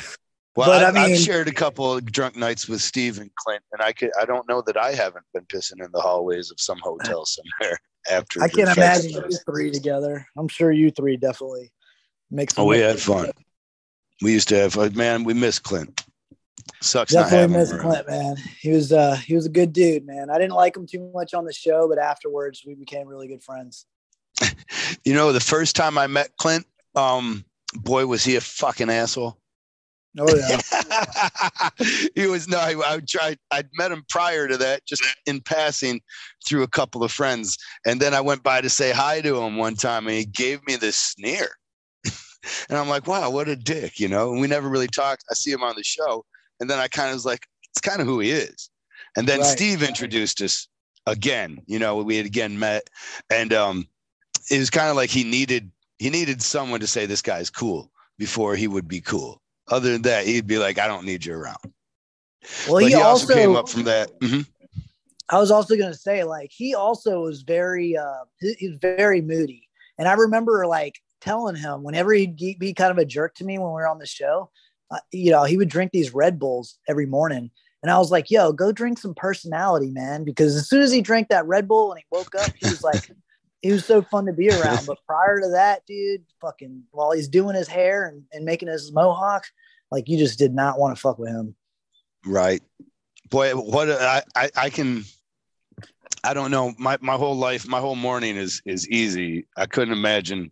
Well, 0.55 0.67
but, 0.67 0.83
I, 0.83 0.89
I 0.89 0.91
mean, 0.91 1.13
I've 1.13 1.19
shared 1.19 1.47
a 1.47 1.53
couple 1.53 1.93
of 1.93 2.05
drunk 2.11 2.35
nights 2.35 2.67
with 2.67 2.81
Steve 2.81 3.19
and 3.19 3.33
Clint, 3.35 3.63
and 3.71 3.81
I 3.81 3.93
could 3.93 4.11
I 4.19 4.25
don't 4.25 4.47
know 4.49 4.61
that 4.65 4.75
I 4.75 4.93
haven't 4.93 5.25
been 5.33 5.45
pissing 5.45 5.83
in 5.83 5.89
the 5.93 6.01
hallways 6.01 6.51
of 6.51 6.59
some 6.59 6.79
hotel 6.79 7.25
somewhere 7.25 7.79
after. 8.09 8.41
I 8.43 8.47
can't 8.47 8.75
imagine 8.75 9.11
you 9.11 9.37
three 9.45 9.71
together. 9.71 10.27
I'm 10.37 10.47
sure 10.47 10.71
you 10.71 10.91
three 10.91 11.17
definitely 11.17 11.71
make 12.31 12.51
some. 12.51 12.63
Oh, 12.63 12.67
we 12.67 12.79
had 12.79 12.99
fun. 12.99 13.31
We 14.21 14.33
used 14.33 14.49
to 14.49 14.57
have 14.57 14.77
uh, 14.77 14.89
man. 14.93 15.23
We 15.23 15.33
miss 15.33 15.59
Clint. 15.59 16.05
Sucks. 16.81 17.13
Definitely 17.13 17.57
miss 17.57 17.73
Clint, 17.73 18.07
man. 18.07 18.35
He 18.59 18.69
was 18.69 18.91
uh 18.91 19.15
he 19.15 19.35
was 19.35 19.45
a 19.45 19.49
good 19.49 19.73
dude, 19.73 20.05
man. 20.05 20.29
I 20.29 20.37
didn't 20.37 20.53
like 20.53 20.75
him 20.75 20.85
too 20.87 21.11
much 21.13 21.33
on 21.33 21.45
the 21.45 21.53
show, 21.53 21.87
but 21.87 21.97
afterwards 21.97 22.63
we 22.65 22.75
became 22.75 23.07
really 23.07 23.27
good 23.27 23.43
friends. 23.43 23.85
you 25.05 25.13
know, 25.13 25.31
the 25.31 25.39
first 25.39 25.75
time 25.75 25.97
I 25.97 26.07
met 26.07 26.31
Clint, 26.37 26.65
um, 26.95 27.43
boy, 27.73 28.05
was 28.05 28.23
he 28.23 28.35
a 28.35 28.41
fucking 28.41 28.89
asshole. 28.89 29.37
Oh 30.17 30.35
yeah. 30.35 31.69
he 32.15 32.25
was 32.25 32.47
no. 32.47 32.57
I, 32.57 32.73
I 32.83 32.99
tried. 33.07 33.37
I'd 33.51 33.67
met 33.77 33.91
him 33.91 34.03
prior 34.09 34.47
to 34.47 34.57
that, 34.57 34.85
just 34.85 35.03
in 35.27 35.41
passing 35.41 36.01
through 36.47 36.63
a 36.63 36.67
couple 36.67 37.03
of 37.03 37.11
friends, 37.11 37.57
and 37.85 37.99
then 37.99 38.15
I 38.15 38.21
went 38.21 38.41
by 38.41 38.61
to 38.61 38.69
say 38.69 38.91
hi 38.91 39.21
to 39.21 39.41
him 39.43 39.57
one 39.57 39.75
time, 39.75 40.07
and 40.07 40.15
he 40.15 40.25
gave 40.25 40.65
me 40.65 40.77
this 40.77 40.95
sneer, 40.95 41.49
and 42.69 42.77
I'm 42.77 42.89
like, 42.89 43.05
wow, 43.05 43.29
what 43.29 43.47
a 43.47 43.55
dick, 43.55 43.99
you 43.99 44.07
know. 44.07 44.31
And 44.31 44.41
we 44.41 44.47
never 44.47 44.67
really 44.67 44.87
talked. 44.87 45.25
I 45.29 45.35
see 45.35 45.51
him 45.51 45.63
on 45.63 45.75
the 45.75 45.83
show, 45.83 46.25
and 46.59 46.69
then 46.69 46.79
I 46.79 46.87
kind 46.87 47.09
of 47.09 47.15
was 47.15 47.25
like, 47.25 47.45
it's 47.71 47.81
kind 47.81 48.01
of 48.01 48.07
who 48.07 48.19
he 48.19 48.31
is. 48.31 48.69
And 49.15 49.27
then 49.27 49.41
right. 49.41 49.47
Steve 49.47 49.83
introduced 49.83 50.41
us 50.41 50.67
again. 51.05 51.61
You 51.67 51.77
know, 51.77 51.97
we 51.97 52.17
had 52.17 52.25
again 52.25 52.57
met, 52.57 52.89
and 53.29 53.53
um, 53.53 53.87
it 54.49 54.57
was 54.57 54.71
kind 54.71 54.89
of 54.89 54.95
like 54.95 55.11
he 55.11 55.23
needed 55.23 55.71
he 55.99 56.09
needed 56.09 56.41
someone 56.41 56.79
to 56.79 56.87
say 56.87 57.05
this 57.05 57.21
guy's 57.21 57.51
cool 57.51 57.91
before 58.17 58.55
he 58.55 58.67
would 58.67 58.87
be 58.87 59.01
cool 59.01 59.39
other 59.69 59.91
than 59.91 60.01
that, 60.03 60.25
he'd 60.25 60.47
be 60.47 60.57
like, 60.57 60.77
I 60.79 60.87
don't 60.87 61.05
need 61.05 61.25
you 61.25 61.33
around. 61.33 61.73
Well, 62.67 62.77
he, 62.77 62.89
he, 62.89 62.95
also, 62.95 63.27
also 63.27 63.33
came 63.33 63.55
up 63.55 63.69
from 63.69 63.83
that. 63.83 64.19
Mm-hmm. 64.19 64.41
I 65.29 65.39
was 65.39 65.51
also 65.51 65.75
going 65.75 65.91
to 65.91 65.97
say, 65.97 66.23
like, 66.23 66.51
he 66.51 66.73
also 66.73 67.21
was 67.21 67.43
very, 67.43 67.95
uh, 67.95 68.23
he's 68.39 68.77
very 68.81 69.21
moody. 69.21 69.67
And 69.97 70.07
I 70.07 70.13
remember 70.13 70.65
like 70.65 70.99
telling 71.21 71.55
him 71.55 71.83
whenever 71.83 72.13
he'd 72.13 72.35
be 72.35 72.73
kind 72.73 72.91
of 72.91 72.97
a 72.97 73.05
jerk 73.05 73.35
to 73.35 73.45
me 73.45 73.57
when 73.59 73.67
we 73.67 73.73
were 73.73 73.87
on 73.87 73.99
the 73.99 74.05
show, 74.05 74.49
uh, 74.91 74.99
you 75.11 75.29
know, 75.31 75.43
he 75.43 75.57
would 75.57 75.69
drink 75.69 75.91
these 75.91 76.13
Red 76.13 76.39
Bulls 76.39 76.79
every 76.87 77.05
morning. 77.05 77.51
And 77.83 77.91
I 77.91 77.97
was 77.97 78.11
like, 78.11 78.31
yo, 78.31 78.51
go 78.51 78.71
drink 78.71 78.97
some 78.97 79.13
personality, 79.13 79.91
man. 79.91 80.23
Because 80.23 80.55
as 80.55 80.67
soon 80.67 80.81
as 80.81 80.91
he 80.91 81.01
drank 81.01 81.29
that 81.29 81.45
Red 81.45 81.67
Bull 81.67 81.91
and 81.91 81.99
he 81.99 82.05
woke 82.11 82.33
up, 82.35 82.51
he 82.55 82.69
was 82.69 82.83
like, 82.83 83.11
he 83.61 83.71
was 83.71 83.85
so 83.85 84.01
fun 84.01 84.25
to 84.25 84.33
be 84.33 84.49
around. 84.51 84.85
But 84.85 84.99
prior 85.05 85.39
to 85.39 85.49
that, 85.49 85.85
dude, 85.85 86.23
fucking 86.41 86.83
while 86.91 87.11
he's 87.11 87.27
doing 87.27 87.55
his 87.55 87.67
hair 87.67 88.07
and, 88.07 88.23
and 88.31 88.45
making 88.45 88.69
his 88.69 88.91
mohawk, 88.91 89.45
like 89.91 90.07
you 90.07 90.17
just 90.17 90.39
did 90.39 90.53
not 90.53 90.79
want 90.79 90.95
to 90.95 91.01
fuck 91.01 91.19
with 91.19 91.29
him. 91.29 91.55
Right. 92.25 92.61
Boy, 93.29 93.51
what 93.51 93.89
I, 93.89 94.23
I, 94.35 94.49
I 94.55 94.69
can 94.69 95.05
I 96.23 96.33
don't 96.33 96.51
know. 96.51 96.73
My 96.77 96.97
my 97.01 97.15
whole 97.15 97.37
life, 97.37 97.67
my 97.67 97.79
whole 97.79 97.95
morning 97.95 98.35
is 98.35 98.61
is 98.65 98.87
easy. 98.89 99.47
I 99.55 99.65
couldn't 99.65 99.93
imagine 99.93 100.51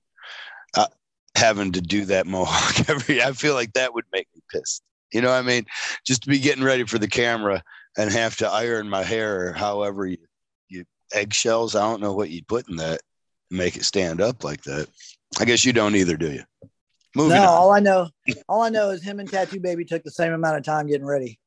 uh, 0.76 0.88
having 1.36 1.74
to 1.74 1.82
do 1.82 2.06
that 2.06 2.28
mohawk 2.28 2.89
every. 2.89 3.22
I 3.22 3.32
feel 3.34 3.54
like 3.54 3.74
that 3.74 3.93
would 3.93 4.06
make 4.13 4.28
me 4.36 4.41
pissed. 4.52 4.84
You 5.13 5.22
know 5.22 5.30
what 5.30 5.38
I 5.38 5.41
mean? 5.41 5.65
Just 6.06 6.24
to 6.24 6.30
be 6.30 6.39
getting 6.39 6.63
ready 6.63 6.84
for 6.84 7.00
the 7.00 7.08
camera 7.08 7.63
and 7.98 8.12
have 8.12 8.38
to 8.38 8.50
iron 8.50 8.89
my 8.89 9.04
hair, 9.04 9.48
or 9.48 9.54
however 9.54 10.06
you 10.06 10.17
eggshells. 11.13 11.76
I 11.76 11.82
don't 11.82 12.02
know 12.02 12.13
what 12.13 12.30
you'd 12.30 12.48
put 12.48 12.67
in 12.70 12.76
that 12.78 13.02
make 13.50 13.76
it 13.76 13.86
stand 13.86 14.22
up 14.22 14.43
like 14.43 14.63
that. 14.63 14.88
I 15.39 15.46
guess 15.46 15.65
you 15.65 15.74
don't 15.74 15.96
either, 15.96 16.17
do 16.17 16.32
you? 16.32 16.43
Moving 17.15 17.38
no, 17.38 17.43
on. 17.43 17.50
all 17.50 17.74
I 17.74 17.80
know, 17.80 18.10
all 18.48 18.62
I 18.62 18.70
know 18.70 18.89
is 18.91 19.04
him 19.04 19.20
and 19.20 19.30
Tatu 19.30 19.60
Baby 19.60 19.86
took 19.86 20.04
the 20.04 20.12
same 20.12 20.34
amount 20.34 20.58
of 20.58 20.63
time 20.63 20.88
getting 20.88 21.06
ready. 21.06 21.39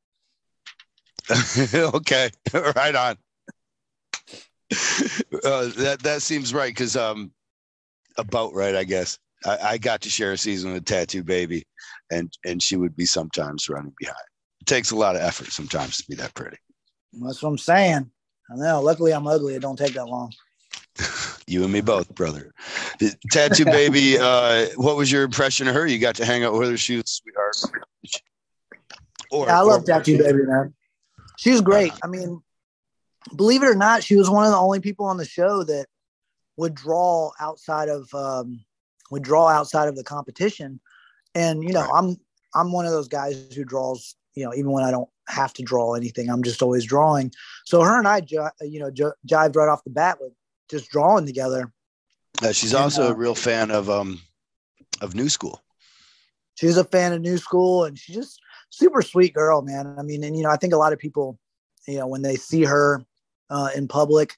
okay, 1.73 2.29
right 2.75 2.95
on. 2.95 3.17
Uh, 5.43 5.69
that 5.77 5.97
that 6.01 6.21
seems 6.21 6.53
right 6.53 6.71
because 6.71 6.95
um, 6.95 7.31
about 8.17 8.53
right, 8.53 8.75
I 8.75 8.83
guess. 8.83 9.17
I, 9.45 9.57
I 9.61 9.77
got 9.77 10.01
to 10.01 10.09
share 10.09 10.33
a 10.33 10.37
season 10.37 10.73
with 10.73 10.85
Tattoo 10.85 11.23
Baby, 11.23 11.63
and 12.11 12.31
and 12.45 12.61
she 12.61 12.75
would 12.75 12.95
be 12.95 13.05
sometimes 13.05 13.69
running 13.69 13.93
behind. 13.97 14.17
It 14.61 14.67
takes 14.67 14.91
a 14.91 14.95
lot 14.95 15.15
of 15.15 15.21
effort 15.21 15.47
sometimes 15.47 15.97
to 15.97 16.03
be 16.09 16.15
that 16.15 16.33
pretty. 16.33 16.57
That's 17.13 17.41
what 17.41 17.49
I'm 17.49 17.57
saying. 17.57 18.11
I 18.51 18.55
know. 18.55 18.81
Luckily, 18.81 19.13
I'm 19.13 19.27
ugly. 19.27 19.55
It 19.55 19.61
don't 19.61 19.77
take 19.77 19.93
that 19.93 20.05
long. 20.05 20.33
you 21.47 21.63
and 21.63 21.71
me 21.71 21.81
both, 21.81 22.13
brother. 22.13 22.53
Tattoo 23.31 23.65
baby. 23.65 24.17
Uh, 24.17 24.67
what 24.75 24.97
was 24.97 25.11
your 25.11 25.23
impression 25.23 25.67
of 25.67 25.75
her? 25.75 25.87
You 25.87 25.99
got 25.99 26.15
to 26.15 26.25
hang 26.25 26.43
out 26.43 26.53
with 26.53 26.69
her. 26.69 26.77
She 26.77 26.97
was 26.97 27.09
sweetheart. 27.09 27.55
Or, 29.31 29.45
yeah, 29.47 29.59
I 29.59 29.61
love 29.61 29.85
Tatu 29.85 30.17
baby, 30.17 30.43
man. 30.43 30.73
She 31.37 31.51
was 31.51 31.61
great. 31.61 31.93
I 32.03 32.07
mean, 32.07 32.41
believe 33.35 33.63
it 33.63 33.67
or 33.67 33.75
not, 33.75 34.03
she 34.03 34.15
was 34.15 34.29
one 34.29 34.45
of 34.45 34.51
the 34.51 34.57
only 34.57 34.81
people 34.81 35.05
on 35.05 35.17
the 35.17 35.25
show 35.25 35.63
that 35.63 35.85
would 36.57 36.75
draw 36.75 37.31
outside 37.39 37.87
of 37.87 38.13
um, 38.13 38.63
would 39.09 39.23
draw 39.23 39.47
outside 39.47 39.87
of 39.87 39.95
the 39.95 40.03
competition. 40.03 40.79
And 41.33 41.63
you 41.63 41.71
know, 41.71 41.81
right. 41.81 41.91
I'm 41.95 42.17
I'm 42.53 42.71
one 42.73 42.85
of 42.85 42.91
those 42.91 43.07
guys 43.07 43.53
who 43.55 43.63
draws. 43.63 44.15
You 44.35 44.45
know, 44.45 44.53
even 44.53 44.71
when 44.71 44.83
I 44.83 44.91
don't 44.91 45.09
have 45.27 45.53
to 45.53 45.63
draw 45.63 45.93
anything, 45.93 46.29
I'm 46.29 46.43
just 46.43 46.61
always 46.61 46.85
drawing. 46.85 47.31
So 47.65 47.81
her 47.81 47.97
and 47.97 48.07
I, 48.07 48.21
you 48.61 48.79
know, 48.79 48.91
jived 48.91 49.55
right 49.55 49.69
off 49.69 49.83
the 49.83 49.89
bat 49.91 50.17
with 50.19 50.33
just 50.69 50.89
drawing 50.89 51.25
together. 51.25 51.71
Uh, 52.41 52.51
she's 52.51 52.73
and, 52.73 52.83
also 52.83 53.09
uh, 53.09 53.11
a 53.11 53.15
real 53.15 53.35
fan 53.35 53.71
of 53.71 53.89
um 53.89 54.21
of 55.01 55.15
New 55.15 55.29
School. 55.29 55.61
She's 56.55 56.77
a 56.77 56.83
fan 56.83 57.13
of 57.13 57.21
New 57.21 57.37
School, 57.37 57.85
and 57.85 57.97
she's 57.97 58.15
just 58.15 58.39
super 58.69 59.01
sweet 59.01 59.33
girl, 59.33 59.61
man. 59.61 59.95
I 59.97 60.03
mean, 60.03 60.23
and 60.23 60.35
you 60.35 60.43
know, 60.43 60.49
I 60.49 60.57
think 60.57 60.73
a 60.73 60.77
lot 60.77 60.93
of 60.93 60.99
people, 60.99 61.37
you 61.87 61.97
know, 61.97 62.07
when 62.07 62.21
they 62.21 62.35
see 62.35 62.63
her 62.63 63.03
uh, 63.49 63.69
in 63.75 63.87
public, 63.87 64.35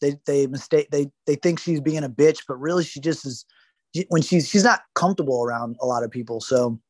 they 0.00 0.16
they 0.26 0.46
mistake 0.46 0.88
they 0.90 1.10
they 1.26 1.36
think 1.36 1.58
she's 1.58 1.80
being 1.80 2.04
a 2.04 2.08
bitch, 2.08 2.44
but 2.48 2.60
really 2.60 2.84
she 2.84 3.00
just 3.00 3.26
is 3.26 3.44
when 4.08 4.22
she's 4.22 4.48
she's 4.48 4.64
not 4.64 4.82
comfortable 4.94 5.42
around 5.42 5.76
a 5.80 5.86
lot 5.86 6.02
of 6.02 6.10
people. 6.10 6.40
So 6.40 6.80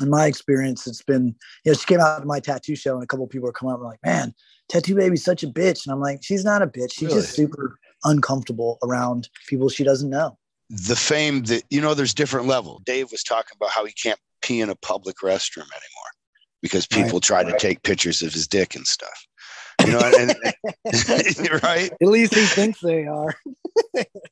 in 0.00 0.10
my 0.10 0.26
experience, 0.26 0.86
it's 0.86 1.02
been 1.02 1.34
you 1.64 1.72
know 1.72 1.74
she 1.74 1.86
came 1.86 2.00
out 2.00 2.20
to 2.20 2.26
my 2.26 2.40
tattoo 2.40 2.76
show 2.76 2.94
and 2.94 3.04
a 3.04 3.06
couple 3.06 3.26
people 3.26 3.48
are 3.48 3.52
coming 3.52 3.74
up 3.74 3.80
and 3.80 3.88
like, 3.88 4.02
man, 4.04 4.34
tatu 4.68 4.94
baby's 4.94 5.24
such 5.24 5.42
a 5.42 5.48
bitch, 5.48 5.86
and 5.86 5.92
I'm 5.92 6.00
like, 6.00 6.22
she's 6.22 6.44
not 6.44 6.62
a 6.62 6.66
bitch. 6.66 6.92
She's 6.92 7.08
really? 7.08 7.20
just 7.20 7.34
super 7.34 7.78
uncomfortable 8.04 8.78
around 8.82 9.28
people 9.48 9.68
she 9.68 9.84
doesn't 9.84 10.10
know. 10.10 10.38
The 10.70 10.96
fame 10.96 11.42
that 11.44 11.64
you 11.70 11.80
know, 11.80 11.94
there's 11.94 12.14
different 12.14 12.46
level. 12.46 12.80
Dave 12.84 13.10
was 13.12 13.22
talking 13.22 13.56
about 13.56 13.70
how 13.70 13.84
he 13.84 13.92
can't 13.92 14.18
pee 14.42 14.60
in 14.60 14.70
a 14.70 14.76
public 14.76 15.16
restroom 15.18 15.58
anymore 15.58 16.10
because 16.62 16.86
people 16.86 17.14
right, 17.14 17.22
try 17.22 17.42
right. 17.42 17.52
to 17.52 17.58
take 17.58 17.82
pictures 17.82 18.22
of 18.22 18.32
his 18.32 18.46
dick 18.48 18.74
and 18.74 18.86
stuff. 18.86 19.26
You 19.84 19.92
know, 19.92 20.00
and, 20.00 20.34
and, 20.44 21.62
right? 21.62 21.90
At 21.90 22.08
least 22.08 22.34
he 22.34 22.44
thinks 22.46 22.80
they 22.80 23.06
are. 23.06 23.34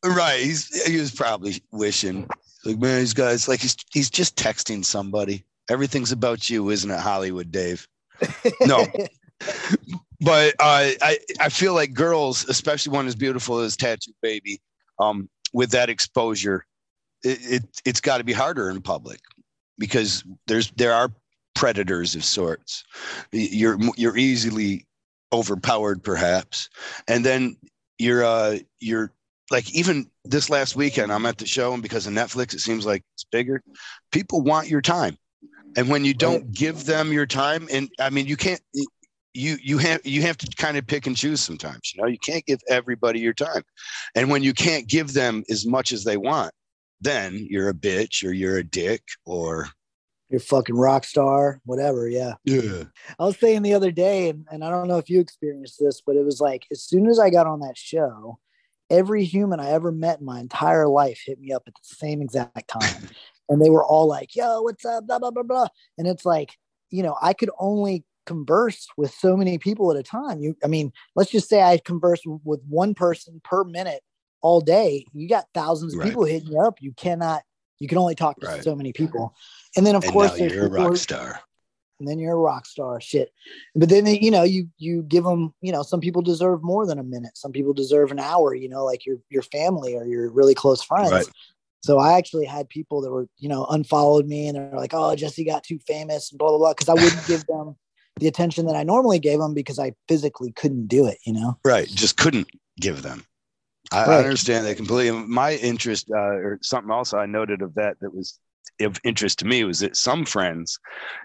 right. 0.05 0.40
He's 0.40 0.87
he 0.87 0.99
was 0.99 1.11
probably 1.11 1.62
wishing 1.73 2.29
like, 2.64 2.79
man, 2.79 3.01
these 3.01 3.14
guys 3.14 3.49
like 3.49 3.61
he's 3.61 3.77
he's 3.92 4.11
just 4.11 4.37
texting 4.37 4.85
somebody. 4.85 5.44
Everything's 5.68 6.12
about 6.12 6.51
you, 6.51 6.70
isn't 6.70 6.90
it, 6.90 6.99
Hollywood 6.99 7.51
Dave? 7.51 7.87
No. 8.62 8.87
but 10.20 10.55
uh, 10.59 10.90
I 11.03 11.18
I 11.40 11.49
feel 11.49 11.75
like 11.75 11.92
girls, 11.92 12.49
especially 12.49 12.92
one 12.92 13.07
as 13.07 13.14
beautiful 13.14 13.59
as 13.59 13.77
Tatu 13.77 14.12
Baby, 14.20 14.61
um, 14.99 15.29
with 15.53 15.70
that 15.70 15.88
exposure, 15.88 16.66
it, 17.23 17.38
it 17.42 17.62
it's 17.85 18.01
got 18.01 18.18
to 18.18 18.25
be 18.25 18.33
harder 18.33 18.70
in 18.70 18.83
public 18.83 19.20
because 19.79 20.25
there's 20.46 20.70
there 20.73 20.92
are 20.92 21.12
predators 21.55 22.14
of 22.14 22.25
sorts. 22.25 22.85
You're 23.33 23.79
you're 23.96 24.16
easily 24.16 24.87
overpowered 25.33 26.03
perhaps 26.03 26.68
and 27.07 27.25
then 27.25 27.57
you're 27.99 28.25
uh 28.25 28.59
you're 28.81 29.12
like 29.50 29.72
even 29.74 30.08
this 30.24 30.50
last 30.50 30.76
weekend 30.76 31.12
i'm 31.12 31.26
at 31.26 31.38
the 31.38 31.46
show 31.46 31.72
and 31.72 31.82
because 31.82 32.06
of 32.06 32.12
netflix 32.12 32.54
it 32.54 32.60
seems 32.60 32.86
like 32.86 33.02
it's 33.14 33.24
bigger 33.24 33.62
people 34.12 34.40
want 34.40 34.68
your 34.68 34.80
time 34.80 35.16
and 35.76 35.88
when 35.88 36.04
you 36.04 36.14
don't 36.14 36.52
give 36.52 36.84
them 36.84 37.12
your 37.12 37.26
time 37.26 37.68
and 37.70 37.88
i 37.98 38.10
mean 38.10 38.26
you 38.26 38.36
can't 38.36 38.60
you 39.32 39.56
you 39.62 39.78
have 39.78 40.00
you 40.04 40.22
have 40.22 40.36
to 40.36 40.46
kind 40.56 40.76
of 40.76 40.86
pick 40.86 41.06
and 41.06 41.16
choose 41.16 41.40
sometimes 41.40 41.92
you 41.94 42.02
know 42.02 42.08
you 42.08 42.18
can't 42.18 42.44
give 42.46 42.60
everybody 42.68 43.20
your 43.20 43.34
time 43.34 43.62
and 44.14 44.30
when 44.30 44.42
you 44.42 44.52
can't 44.52 44.88
give 44.88 45.12
them 45.12 45.44
as 45.50 45.66
much 45.66 45.92
as 45.92 46.04
they 46.04 46.16
want 46.16 46.52
then 47.00 47.46
you're 47.48 47.68
a 47.68 47.74
bitch 47.74 48.24
or 48.24 48.32
you're 48.32 48.58
a 48.58 48.64
dick 48.64 49.02
or 49.24 49.68
you're 50.30 50.40
fucking 50.40 50.76
rock 50.76 51.04
star, 51.04 51.60
whatever. 51.64 52.08
Yeah. 52.08 52.34
Yeah. 52.44 52.84
I 53.18 53.24
was 53.24 53.38
saying 53.38 53.62
the 53.62 53.74
other 53.74 53.90
day, 53.90 54.28
and, 54.28 54.46
and 54.50 54.64
I 54.64 54.70
don't 54.70 54.86
know 54.86 54.98
if 54.98 55.10
you 55.10 55.20
experienced 55.20 55.78
this, 55.80 56.00
but 56.06 56.14
it 56.14 56.24
was 56.24 56.40
like 56.40 56.66
as 56.70 56.82
soon 56.82 57.08
as 57.08 57.18
I 57.18 57.30
got 57.30 57.48
on 57.48 57.60
that 57.60 57.76
show, 57.76 58.38
every 58.90 59.24
human 59.24 59.61
I 59.61 59.70
ever 59.70 59.92
met 59.92 60.20
in 60.20 60.26
my 60.26 60.40
entire 60.40 60.88
life 60.88 61.22
hit 61.24 61.40
me 61.40 61.53
up 61.53 61.62
at 61.66 61.74
the 61.74 61.81
same 61.96 62.20
exact 62.20 62.68
time. 62.68 63.09
and 63.48 63.62
they 63.62 63.70
were 63.70 63.85
all 63.85 64.07
like, 64.07 64.37
yo, 64.37 64.62
what's 64.62 64.85
up? 64.85 65.07
Blah, 65.07 65.18
blah, 65.18 65.31
blah, 65.31 65.42
blah. 65.42 65.68
And 65.98 66.07
it's 66.07 66.24
like, 66.24 66.57
you 66.90 67.03
know, 67.03 67.16
I 67.22 67.33
could 67.33 67.50
only 67.59 68.05
converse 68.26 68.87
with 68.96 69.12
so 69.12 69.37
many 69.37 69.59
people 69.59 69.90
at 69.90 69.96
a 69.96 70.03
time. 70.03 70.40
You, 70.40 70.57
I 70.62 70.68
mean, 70.68 70.92
let's 71.16 71.31
just 71.31 71.48
say 71.48 71.62
I 71.62 71.79
converse 71.85 72.20
with 72.24 72.61
one 72.68 72.94
person 72.94 73.40
per 73.44 73.64
minute 73.64 74.03
all 74.40 74.61
day. 74.61 75.05
You 75.12 75.29
got 75.29 75.46
thousands 75.55 75.94
of 75.94 76.00
right. 76.00 76.09
people 76.09 76.24
hitting 76.24 76.53
you 76.53 76.61
up. 76.61 76.76
You 76.81 76.92
cannot, 76.92 77.42
you 77.79 77.88
can 77.88 77.98
only 77.98 78.14
talk 78.14 78.38
to 78.40 78.46
right. 78.46 78.62
so 78.62 78.74
many 78.74 78.92
people. 78.92 79.35
And 79.76 79.87
then 79.87 79.94
of 79.94 80.05
and 80.05 80.12
course 80.12 80.38
you're 80.38 80.66
a 80.66 80.70
rock 80.70 80.96
star. 80.96 81.40
And 82.00 82.08
then 82.08 82.18
you're 82.18 82.32
a 82.32 82.36
rock 82.36 82.66
star. 82.66 83.00
Shit. 83.00 83.32
But 83.74 83.88
then 83.88 84.06
you 84.06 84.30
know 84.30 84.42
you 84.42 84.68
you 84.78 85.02
give 85.02 85.24
them 85.24 85.54
you 85.60 85.70
know 85.70 85.82
some 85.82 86.00
people 86.00 86.22
deserve 86.22 86.62
more 86.62 86.86
than 86.86 86.98
a 86.98 87.04
minute. 87.04 87.36
Some 87.36 87.52
people 87.52 87.72
deserve 87.72 88.10
an 88.10 88.18
hour. 88.18 88.54
You 88.54 88.68
know 88.68 88.84
like 88.84 89.06
your 89.06 89.18
your 89.28 89.42
family 89.42 89.94
or 89.94 90.04
your 90.06 90.30
really 90.30 90.54
close 90.54 90.82
friends. 90.82 91.12
Right. 91.12 91.28
So 91.82 91.98
I 91.98 92.18
actually 92.18 92.46
had 92.46 92.68
people 92.68 93.00
that 93.02 93.10
were 93.10 93.28
you 93.38 93.48
know 93.48 93.66
unfollowed 93.66 94.26
me 94.26 94.48
and 94.48 94.56
they're 94.56 94.72
like, 94.74 94.94
oh 94.94 95.14
Jesse 95.14 95.44
got 95.44 95.62
too 95.62 95.78
famous 95.86 96.32
and 96.32 96.38
blah 96.38 96.48
blah 96.48 96.58
blah 96.58 96.72
because 96.72 96.88
I 96.88 96.94
wouldn't 96.94 97.26
give 97.26 97.46
them 97.46 97.76
the 98.18 98.28
attention 98.28 98.66
that 98.66 98.76
I 98.76 98.82
normally 98.82 99.18
gave 99.18 99.38
them 99.38 99.54
because 99.54 99.78
I 99.78 99.92
physically 100.08 100.52
couldn't 100.52 100.88
do 100.88 101.06
it. 101.06 101.18
You 101.24 101.34
know. 101.34 101.58
Right. 101.64 101.86
Just 101.86 102.16
couldn't 102.16 102.48
give 102.80 103.02
them. 103.02 103.24
I, 103.92 104.06
right. 104.06 104.16
I 104.16 104.18
understand 104.18 104.66
that 104.66 104.76
completely. 104.76 105.24
My 105.26 105.54
interest, 105.54 106.10
uh, 106.10 106.16
or 106.18 106.58
something 106.62 106.92
else 106.92 107.12
I 107.12 107.26
noted 107.26 107.60
of 107.60 107.74
that 107.74 107.96
that 108.00 108.14
was 108.14 108.38
of 108.80 109.00
interest 109.04 109.38
to 109.38 109.46
me 109.46 109.64
was 109.64 109.80
that 109.80 109.96
some 109.96 110.24
friends 110.24 110.78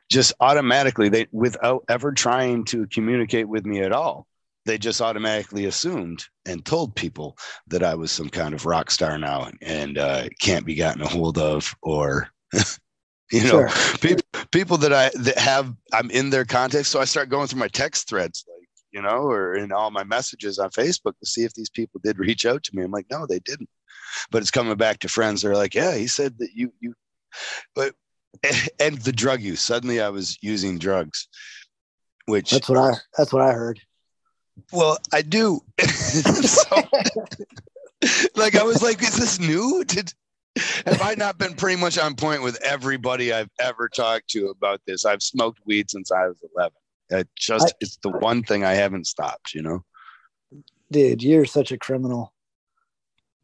just 0.10 0.34
automatically 0.39 1.10
they 1.10 1.27
without 1.31 1.84
ever 1.89 2.12
trying 2.12 2.63
to 2.65 2.88
communicate 2.88 3.47
with 3.47 3.65
me 3.65 3.81
at 3.81 3.91
all 3.91 4.27
they 4.65 4.77
just 4.77 5.01
automatically 5.01 5.65
assumed 5.65 6.25
and 6.45 6.65
told 6.65 6.95
people 6.95 7.38
that 7.67 7.84
i 7.84 7.95
was 7.95 8.12
some 8.12 8.29
kind 8.29 8.53
of 8.53 8.65
rock 8.65 8.91
star 8.91 9.17
now 9.17 9.49
and 9.62 9.97
uh, 9.97 10.27
can't 10.41 10.65
be 10.65 10.75
gotten 10.75 11.01
a 11.01 11.08
hold 11.08 11.38
of 11.38 11.73
or 11.81 12.29
you 13.31 13.41
know 13.43 13.67
sure. 13.67 13.69
people 13.99 14.23
people 14.51 14.77
that 14.77 14.93
i 14.93 15.10
that 15.15 15.38
have 15.38 15.73
i'm 15.93 16.10
in 16.12 16.29
their 16.29 16.45
context 16.45 16.91
so 16.91 16.99
i 16.99 17.05
start 17.05 17.29
going 17.29 17.47
through 17.47 17.60
my 17.60 17.67
text 17.69 18.08
threads 18.08 18.45
like 18.47 18.67
you 18.91 19.01
know 19.01 19.27
or 19.27 19.55
in 19.55 19.71
all 19.71 19.91
my 19.91 20.03
messages 20.03 20.60
on 20.60 20.69
facebook 20.69 21.17
to 21.19 21.25
see 21.25 21.43
if 21.43 21.53
these 21.53 21.69
people 21.69 21.99
did 22.03 22.19
reach 22.19 22.45
out 22.45 22.63
to 22.63 22.75
me 22.75 22.84
i'm 22.84 22.91
like 22.91 23.08
no 23.10 23.25
they 23.25 23.39
didn't 23.39 23.69
but 24.31 24.41
it's 24.41 24.51
coming 24.51 24.75
back 24.77 24.99
to 24.99 25.08
friends 25.08 25.41
they're 25.41 25.55
like 25.55 25.73
yeah 25.73 25.95
he 25.95 26.08
said 26.08 26.38
that 26.38 26.49
you 26.53 26.71
you 26.79 26.93
but 27.76 27.93
and 28.80 28.98
the 29.00 29.12
drug 29.12 29.41
use. 29.41 29.62
Suddenly, 29.62 30.02
I 30.02 30.10
was 30.10 30.38
using 30.41 30.78
drugs, 30.78 31.28
which 32.26 32.52
that's 32.52 32.69
what 32.69 32.78
I 32.78 32.93
that's 33.17 33.34
what 33.34 33.41
I 33.41 33.54
heard. 33.54 33.80
Well, 34.71 34.98
I 35.13 35.21
do. 35.21 35.62
so, 35.82 36.76
like 38.36 38.56
I 38.56 38.63
was 38.63 38.82
like, 38.82 39.02
is 39.02 39.17
this 39.17 39.39
new? 39.39 39.84
Did 39.86 40.13
have 40.86 41.02
I 41.02 41.15
not 41.15 41.38
been 41.38 41.54
pretty 41.54 41.80
much 41.80 41.98
on 41.98 42.15
point 42.15 42.41
with 42.41 42.62
everybody 42.63 43.34
I've 43.34 43.50
ever 43.60 43.89
talked 43.89 44.30
to 44.30 44.48
about 44.48 44.82
this? 44.88 45.06
I've 45.06 45.21
smoked 45.21 45.60
weed 45.65 45.89
since 45.89 46.12
I 46.12 46.28
was 46.28 46.41
eleven. 46.56 46.78
It 47.10 47.28
just 47.38 47.67
I, 47.67 47.71
it's 47.82 47.98
the 47.98 48.10
one 48.10 48.43
thing 48.43 48.63
I 48.63 48.74
haven't 48.74 49.08
stopped. 49.08 49.54
You 49.54 49.62
know, 49.62 49.86
dude, 50.91 51.24
you're 51.24 51.45
such 51.45 51.71
a 51.71 51.78
criminal. 51.78 52.34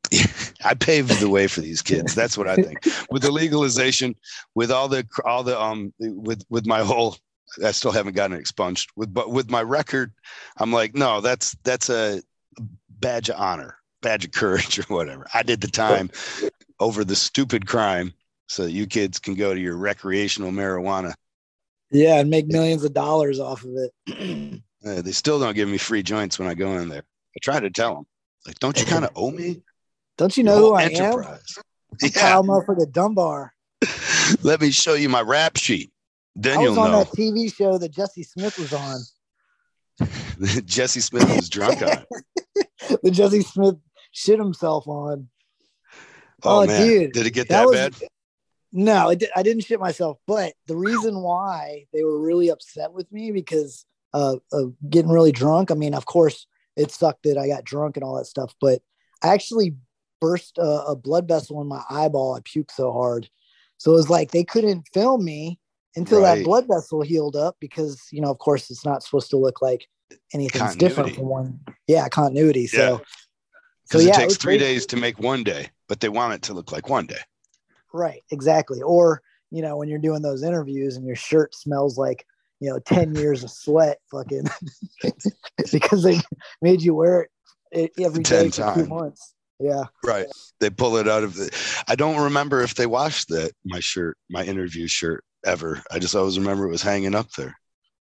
I 0.66 0.74
paved 0.74 1.20
the 1.20 1.30
way 1.30 1.48
for 1.48 1.62
these 1.62 1.82
kids. 1.82 2.14
That's 2.14 2.38
what 2.38 2.48
I 2.48 2.56
think. 2.56 2.86
With 3.10 3.22
the 3.22 3.32
legalization, 3.32 4.16
with 4.56 4.72
all 4.72 4.88
the 4.88 5.08
all 5.26 5.44
the 5.44 5.60
um 5.60 5.94
with 6.00 6.44
with 6.50 6.66
my 6.66 6.82
whole 6.82 7.18
I 7.64 7.72
still 7.72 7.92
haven't 7.92 8.16
gotten 8.16 8.36
it 8.36 8.40
expunged. 8.40 8.92
With 8.96 9.14
but 9.14 9.32
with 9.32 9.50
my 9.50 9.62
record, 9.62 10.14
I'm 10.58 10.72
like, 10.72 10.96
no, 10.96 11.22
that's 11.22 11.56
that's 11.64 11.90
a 11.90 12.22
badge 12.90 13.30
of 13.30 13.36
honor, 13.38 13.78
badge 14.02 14.26
of 14.26 14.32
courage, 14.32 14.80
or 14.80 14.84
whatever. 14.84 15.28
I 15.34 15.44
did 15.44 15.62
the 15.62 15.68
time 15.68 16.10
over 16.80 17.04
the 17.04 17.16
stupid 17.16 17.68
crime, 17.68 18.14
so 18.48 18.64
that 18.64 18.72
you 18.72 18.86
kids 18.88 19.20
can 19.20 19.36
go 19.36 19.54
to 19.54 19.60
your 19.60 19.78
recreational 19.78 20.52
marijuana. 20.52 21.14
Yeah, 21.92 22.20
and 22.20 22.30
make 22.30 22.48
millions 22.48 22.84
of 22.84 22.94
dollars 22.94 23.40
off 23.40 23.64
of 23.64 23.72
it. 23.76 24.62
uh, 24.86 25.02
they 25.02 25.12
still 25.12 25.40
don't 25.40 25.56
give 25.56 25.68
me 25.68 25.78
free 25.78 26.04
joints 26.04 26.40
when 26.40 26.48
I 26.48 26.54
go 26.54 26.78
in 26.78 26.90
there. 26.90 27.04
I 27.36 27.40
try 27.42 27.60
to 27.60 27.70
tell 27.70 27.96
them, 27.96 28.06
like, 28.48 28.60
don't 28.60 28.80
you 28.80 28.86
kind 28.86 29.04
of 29.04 29.12
owe 29.16 29.32
me? 29.32 29.62
Don't 30.22 30.38
you 30.38 30.44
know 30.44 30.58
who 30.58 30.74
I 30.76 30.84
enterprise. 30.84 31.58
am? 31.58 31.64
I'm 31.94 31.98
yeah. 32.04 32.10
Kyle 32.22 32.44
Motherfucker 32.44 32.92
Dunbar. 32.92 33.52
Let 34.44 34.62
me 34.62 34.70
show 34.70 34.94
you 34.94 35.10
my 35.10 35.22
rap 35.22 35.58
sheet. 35.58 35.92
Then 36.36 36.60
I 36.60 36.70
was 36.70 36.78
on 36.78 36.92
know. 36.92 37.00
that 37.00 37.14
TV 37.14 37.52
show 37.52 37.80
that 37.80 37.90
Jesse 37.90 38.22
Smith 38.22 38.60
was 38.60 38.72
on. 38.72 39.00
Jesse 40.66 41.00
Smith 41.00 41.28
was 41.28 41.50
drunk 41.50 41.82
on. 41.82 42.06
the 43.02 43.10
Jesse 43.10 43.42
Smith 43.42 43.78
shit 44.12 44.38
himself 44.38 44.88
on. 44.88 45.28
Oh, 46.44 46.62
oh 46.62 46.68
dude, 46.68 47.14
did 47.14 47.26
it 47.26 47.32
get 47.32 47.50
that, 47.50 47.62
that 47.62 47.66
was, 47.66 48.00
bad? 48.00 48.10
No, 48.72 49.10
it 49.10 49.18
did, 49.18 49.30
I 49.36 49.42
didn't 49.42 49.64
shit 49.64 49.80
myself. 49.80 50.20
But 50.28 50.54
the 50.68 50.76
reason 50.76 51.24
why 51.24 51.86
they 51.96 52.04
were 52.04 52.22
really 52.22 52.50
upset 52.50 52.94
with 52.94 53.12
me 53.12 53.32
because 53.32 53.88
uh, 54.14 54.36
of 54.54 54.76
getting 54.88 55.10
really 55.10 55.32
drunk. 55.32 55.72
I 55.72 55.74
mean, 55.74 55.96
of 55.96 56.06
course, 56.06 56.46
it 56.76 56.92
sucked 56.92 57.24
that 57.24 57.40
I 57.40 57.48
got 57.48 57.64
drunk 57.64 57.98
and 57.98 58.04
all 58.04 58.18
that 58.18 58.26
stuff. 58.26 58.54
But 58.62 58.84
I 59.24 59.30
actually 59.30 59.78
burst 60.22 60.58
a, 60.58 60.84
a 60.88 60.96
blood 60.96 61.28
vessel 61.28 61.60
in 61.62 61.68
my 61.68 61.84
eyeball. 61.90 62.36
I 62.36 62.40
puked 62.42 62.72
so 62.72 62.94
hard. 62.94 63.28
So 63.78 63.92
it 63.92 63.96
was 63.96 64.10
like 64.10 64.32
they 64.32 64.44
couldn't 64.44 64.88
film 64.94 65.26
me 65.26 65.60
until 65.96 66.22
right. 66.22 66.38
that 66.38 66.46
blood 66.46 66.68
vessel 66.68 67.02
healed 67.02 67.36
up 67.36 67.58
because, 67.60 68.00
you 68.12 68.22
know, 68.22 68.30
of 68.30 68.38
course, 68.38 68.70
it's 68.70 68.86
not 68.86 69.04
supposed 69.04 69.32
to 69.32 69.38
look 69.38 69.62
like 69.62 69.88
anything's 70.34 70.62
continuity. 70.62 70.88
different 70.88 71.16
from 71.16 71.26
one. 71.26 71.60
Yeah, 71.88 72.08
continuity. 72.08 72.68
So, 72.68 72.78
yeah. 72.78 72.98
so 73.86 74.00
yeah, 74.00 74.12
it 74.12 74.16
takes 74.16 74.36
it 74.36 74.42
three 74.42 74.58
crazy. 74.58 74.74
days 74.74 74.86
to 74.88 74.98
make 74.98 75.20
one 75.20 75.44
day, 75.44 75.70
but 75.90 76.00
they 76.00 76.10
want 76.10 76.36
it 76.36 76.44
to 76.44 76.54
look 76.54 76.72
like 76.72 76.90
one 76.90 77.08
day. 77.08 77.20
Right, 77.92 78.22
exactly. 78.32 78.82
Or, 78.82 79.22
you 79.50 79.62
know, 79.62 79.76
when 79.76 79.90
you're 79.90 80.00
doing 80.00 80.22
those 80.22 80.44
interviews 80.44 80.96
and 80.96 81.06
your 81.06 81.18
shirt 81.18 81.54
smells 81.56 81.98
like 81.98 82.26
you 82.62 82.70
know 82.70 82.80
10 82.80 83.16
years 83.16 83.44
of 83.44 83.52
sweat 83.52 83.98
fucking 84.10 84.46
because 85.72 86.04
they 86.04 86.22
made 86.62 86.82
you 86.82 86.94
wear 86.94 87.28
it 87.72 87.92
every 88.00 88.24
day 88.24 88.50
for 88.50 88.56
times. 88.56 88.76
two 88.76 88.88
months 88.88 89.34
yeah. 89.62 89.84
Right. 90.04 90.28
They 90.60 90.70
pull 90.70 90.98
it 90.98 91.08
out 91.08 91.24
of 91.24 91.36
the 91.36 91.84
i 91.88 91.96
don't 91.96 92.24
remember 92.24 92.62
if 92.62 92.76
they 92.76 92.86
washed 92.86 93.30
that 93.30 93.52
my 93.66 93.80
shirt 93.80 94.18
my 94.30 94.44
interview 94.44 94.88
shirt 94.88 95.24
ever. 95.46 95.82
I 95.92 96.00
just 96.00 96.16
always 96.16 96.38
remember 96.38 96.66
it 96.66 96.72
was 96.72 96.82
hanging 96.82 97.16
up 97.16 97.32
there. 97.32 97.56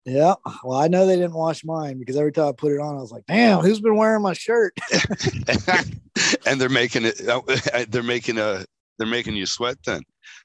Yeah. 0.05 0.35
Well 0.63 0.79
i 0.79 0.87
know 0.87 1.05
they 1.05 1.15
didn't 1.15 1.33
wash 1.33 1.63
mine 1.63 1.99
because 1.99 2.15
every 2.17 2.31
time 2.31 2.49
i 2.49 2.51
put 2.51 2.71
it 2.71 2.79
on 2.79 2.95
i 2.95 3.01
was 3.01 3.11
like 3.11 3.25
damn 3.25 3.61
who's 3.61 3.81
been 3.81 3.95
wearing 3.95 4.21
my 4.21 4.33
shirt? 4.33 4.73
And 6.45 6.61
they're 6.61 6.69
making 6.69 7.03
it 7.05 7.19
they're 7.91 8.03
making 8.03 8.37
a 8.37 8.65
they're 8.97 9.07
making 9.07 9.35
you 9.35 9.45
sweat 9.45 9.77
then. 9.85 10.01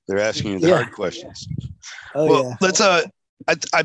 They're 0.08 0.18
asking 0.18 0.52
you 0.52 0.58
the 0.58 0.68
yeah. 0.68 0.76
hard 0.82 0.92
questions. 0.92 1.46
Oh, 2.14 2.26
well 2.26 2.44
yeah. 2.44 2.56
let's 2.60 2.80
uh 2.80 3.02
I, 3.48 3.56
I, 3.72 3.84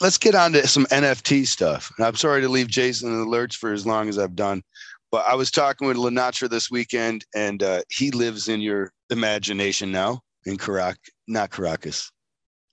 let's 0.00 0.18
get 0.18 0.34
on 0.34 0.52
to 0.52 0.66
some 0.66 0.86
NFT 0.86 1.46
stuff. 1.46 1.92
And 1.96 2.06
I'm 2.06 2.16
sorry 2.16 2.40
to 2.42 2.48
leave 2.48 2.68
Jason 2.68 3.10
in 3.10 3.18
the 3.18 3.28
lurch 3.28 3.56
for 3.56 3.72
as 3.72 3.86
long 3.86 4.08
as 4.08 4.18
I've 4.18 4.36
done, 4.36 4.62
but 5.10 5.24
I 5.26 5.34
was 5.34 5.50
talking 5.50 5.88
with 5.88 5.96
Lenatra 5.96 6.48
this 6.50 6.70
weekend, 6.70 7.24
and 7.34 7.62
uh, 7.62 7.82
he 7.90 8.10
lives 8.10 8.48
in 8.48 8.60
your 8.60 8.92
imagination 9.10 9.90
now 9.90 10.20
in 10.44 10.56
Caracas, 10.56 11.10
not 11.26 11.50
Caracas. 11.50 12.10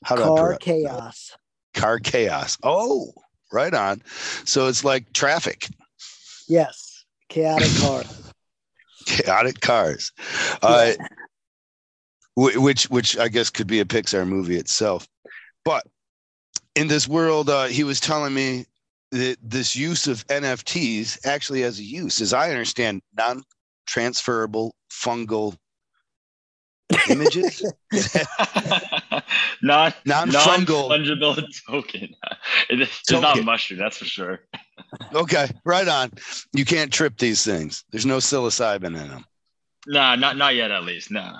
How 0.04 0.18
Car 0.18 0.58
chaos. 0.58 1.32
Car 1.74 2.00
chaos. 2.00 2.58
Oh, 2.64 3.14
right 3.52 3.74
on. 3.74 4.02
So 4.44 4.68
it's 4.68 4.84
like 4.84 5.12
traffic. 5.14 5.68
Yes, 6.48 7.06
chaotic 7.30 7.72
cars. 7.80 8.34
chaotic 9.06 9.62
cars. 9.62 10.12
Uh, 10.62 10.94
which 12.36 12.90
which 12.90 13.18
I 13.18 13.30
guess 13.30 13.50
could 13.50 13.68
be 13.68 13.80
a 13.80 13.86
Pixar 13.86 14.28
movie 14.28 14.58
itself. 14.58 15.08
But 15.64 15.86
in 16.76 16.88
this 16.88 17.08
world, 17.08 17.50
uh, 17.50 17.66
he 17.66 17.84
was 17.84 18.00
telling 18.00 18.34
me 18.34 18.66
that 19.12 19.38
this 19.42 19.76
use 19.76 20.08
of 20.08 20.26
NFTs 20.28 21.26
actually 21.26 21.62
has 21.62 21.80
a 21.80 21.84
use, 21.84 22.22
as 22.22 22.34
I 22.34 22.50
understand, 22.50 23.02
non 23.18 23.44
transferable 23.86 24.76
fungal 24.92 25.56
images. 27.10 27.62
not 29.62 29.96
non 30.06 30.30
fungal 30.30 30.90
fungible 30.90 31.44
token. 31.68 32.16
It's 32.70 33.02
token. 33.04 33.22
not 33.22 33.44
mushroom, 33.44 33.80
that's 33.80 33.98
for 33.98 34.06
sure. 34.06 34.42
okay, 35.14 35.50
right 35.64 35.88
on. 35.88 36.12
You 36.54 36.66
can't 36.66 36.92
trip 36.92 37.18
these 37.18 37.44
things. 37.44 37.84
There's 37.92 38.06
no 38.06 38.18
psilocybin 38.18 38.86
in 38.86 38.94
them. 38.94 39.26
Nah, 39.88 40.16
not 40.16 40.38
not 40.38 40.56
yet. 40.56 40.72
At 40.72 40.84
least, 40.84 41.12
nah. 41.12 41.40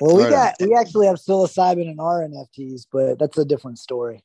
Well, 0.00 0.16
we 0.16 0.28
got 0.28 0.56
we 0.60 0.74
actually 0.74 1.06
have 1.06 1.16
psilocybin 1.16 1.90
in 1.90 2.00
our 2.00 2.26
NFTs, 2.26 2.86
but 2.92 3.18
that's 3.18 3.38
a 3.38 3.44
different 3.44 3.78
story. 3.78 4.22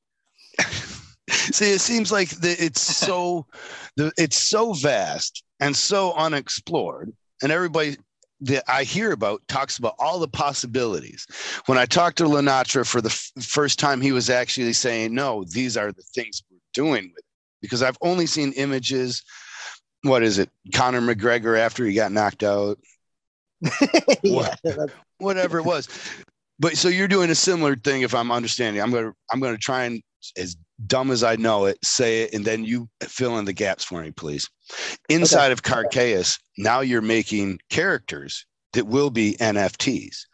See, 1.52 1.72
it 1.72 1.82
seems 1.82 2.12
like 2.12 2.30
the, 2.30 2.56
it's 2.64 2.82
so 2.82 3.46
the, 3.96 4.12
it's 4.18 4.38
so 4.38 4.74
vast 4.74 5.44
and 5.60 5.76
so 5.76 6.14
unexplored, 6.14 7.12
and 7.42 7.52
everybody 7.52 7.98
that 8.42 8.64
I 8.68 8.84
hear 8.84 9.12
about 9.12 9.42
talks 9.48 9.78
about 9.78 9.96
all 10.00 10.20
the 10.20 10.28
possibilities. 10.28 11.26
When 11.66 11.78
I 11.78 11.86
talked 11.86 12.18
to 12.20 12.26
Lenatra 12.26 12.88
for 12.88 13.02
the 13.02 13.10
f- 13.10 13.32
first 13.44 13.80
time, 13.80 14.00
he 14.00 14.12
was 14.12 14.30
actually 14.30 14.74
saying, 14.74 15.14
"No, 15.14 15.44
these 15.44 15.76
are 15.76 15.92
the 15.92 16.04
things 16.14 16.42
we're 16.50 16.60
doing 16.74 17.06
with 17.10 17.18
it," 17.18 17.26
because 17.62 17.84
I've 17.84 17.98
only 18.02 18.26
seen 18.26 18.54
images. 18.54 19.24
What 20.04 20.24
is 20.24 20.40
it, 20.40 20.50
Conor 20.74 21.02
McGregor 21.02 21.58
after 21.58 21.86
he 21.86 21.94
got 21.94 22.12
knocked 22.12 22.44
out? 22.44 22.80
yeah, 24.24 24.56
whatever 25.18 25.60
it 25.60 25.66
was. 25.66 25.90
But 26.60 26.78
so 26.78 26.90
you're 26.90 27.08
doing 27.08 27.30
a 27.30 27.36
similar 27.36 27.76
thing, 27.76 28.04
if 28.04 28.14
I'm 28.14 28.32
understanding. 28.32 28.82
I'm 28.82 28.92
gonna 28.92 29.14
I'm 29.32 29.40
gonna 29.40 29.58
try 29.58 29.86
and 29.86 30.02
as 30.38 30.56
dumb 30.88 31.12
as 31.12 31.24
I 31.24 31.36
know 31.36 31.66
it, 31.66 31.78
say 31.84 32.24
it, 32.24 32.34
and 32.34 32.46
then 32.46 32.64
you 32.64 32.90
fill 33.02 33.38
in 33.38 33.46
the 33.46 33.54
gaps 33.54 33.84
for 33.84 34.02
me, 34.02 34.12
please. 34.12 34.50
Inside 35.10 35.46
okay. 35.46 35.52
of 35.54 35.64
Carcaeus, 35.64 36.40
now 36.58 36.82
you're 36.82 37.02
making 37.02 37.60
characters 37.70 38.46
that 38.74 38.88
will 38.88 39.10
be 39.10 39.36
NFTs. 39.40 40.26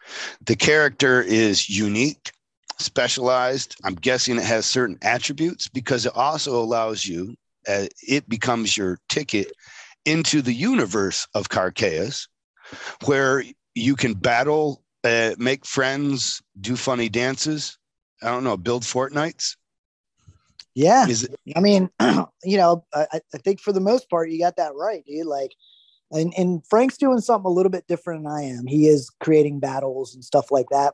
The 0.46 0.56
character 0.56 1.22
is 1.22 1.70
unique, 1.70 2.32
specialized. 2.80 3.76
I'm 3.84 3.96
guessing 3.96 4.38
it 4.38 4.44
has 4.44 4.66
certain 4.66 4.98
attributes 5.02 5.68
because 5.68 6.06
it 6.06 6.16
also 6.16 6.62
allows 6.62 7.06
you, 7.06 7.36
uh, 7.68 7.86
it 8.08 8.28
becomes 8.28 8.76
your 8.76 9.00
ticket 9.10 9.52
into 10.06 10.42
the 10.42 10.54
universe 10.54 11.28
of 11.34 11.50
Carcaeus, 11.50 12.28
where 13.06 13.44
you 13.74 13.96
can 13.96 14.14
battle, 14.14 14.84
uh, 15.04 15.32
make 15.38 15.66
friends, 15.66 16.42
do 16.60 16.76
funny 16.76 17.10
dances. 17.10 17.78
I 18.22 18.28
don't 18.28 18.44
know, 18.44 18.58
build 18.58 18.84
Fortnites. 18.84 19.56
Yeah. 20.76 21.06
It- 21.08 21.36
I 21.56 21.60
mean, 21.60 21.90
you 22.44 22.58
know, 22.58 22.86
I, 22.94 23.08
I 23.34 23.38
think 23.38 23.60
for 23.60 23.72
the 23.72 23.80
most 23.80 24.10
part, 24.10 24.30
you 24.30 24.40
got 24.40 24.58
that 24.58 24.76
right, 24.76 25.04
dude. 25.06 25.26
Like, 25.26 25.56
and, 26.12 26.34
and 26.38 26.62
Frank's 26.68 26.98
doing 26.98 27.20
something 27.20 27.50
a 27.50 27.54
little 27.54 27.72
bit 27.72 27.88
different 27.88 28.24
than 28.24 28.32
I 28.32 28.44
am. 28.44 28.68
He 28.68 28.88
is 28.88 29.10
creating 29.20 29.60
battles 29.60 30.14
and 30.14 30.24
stuff 30.24 30.52
like 30.52 30.68
that. 30.70 30.94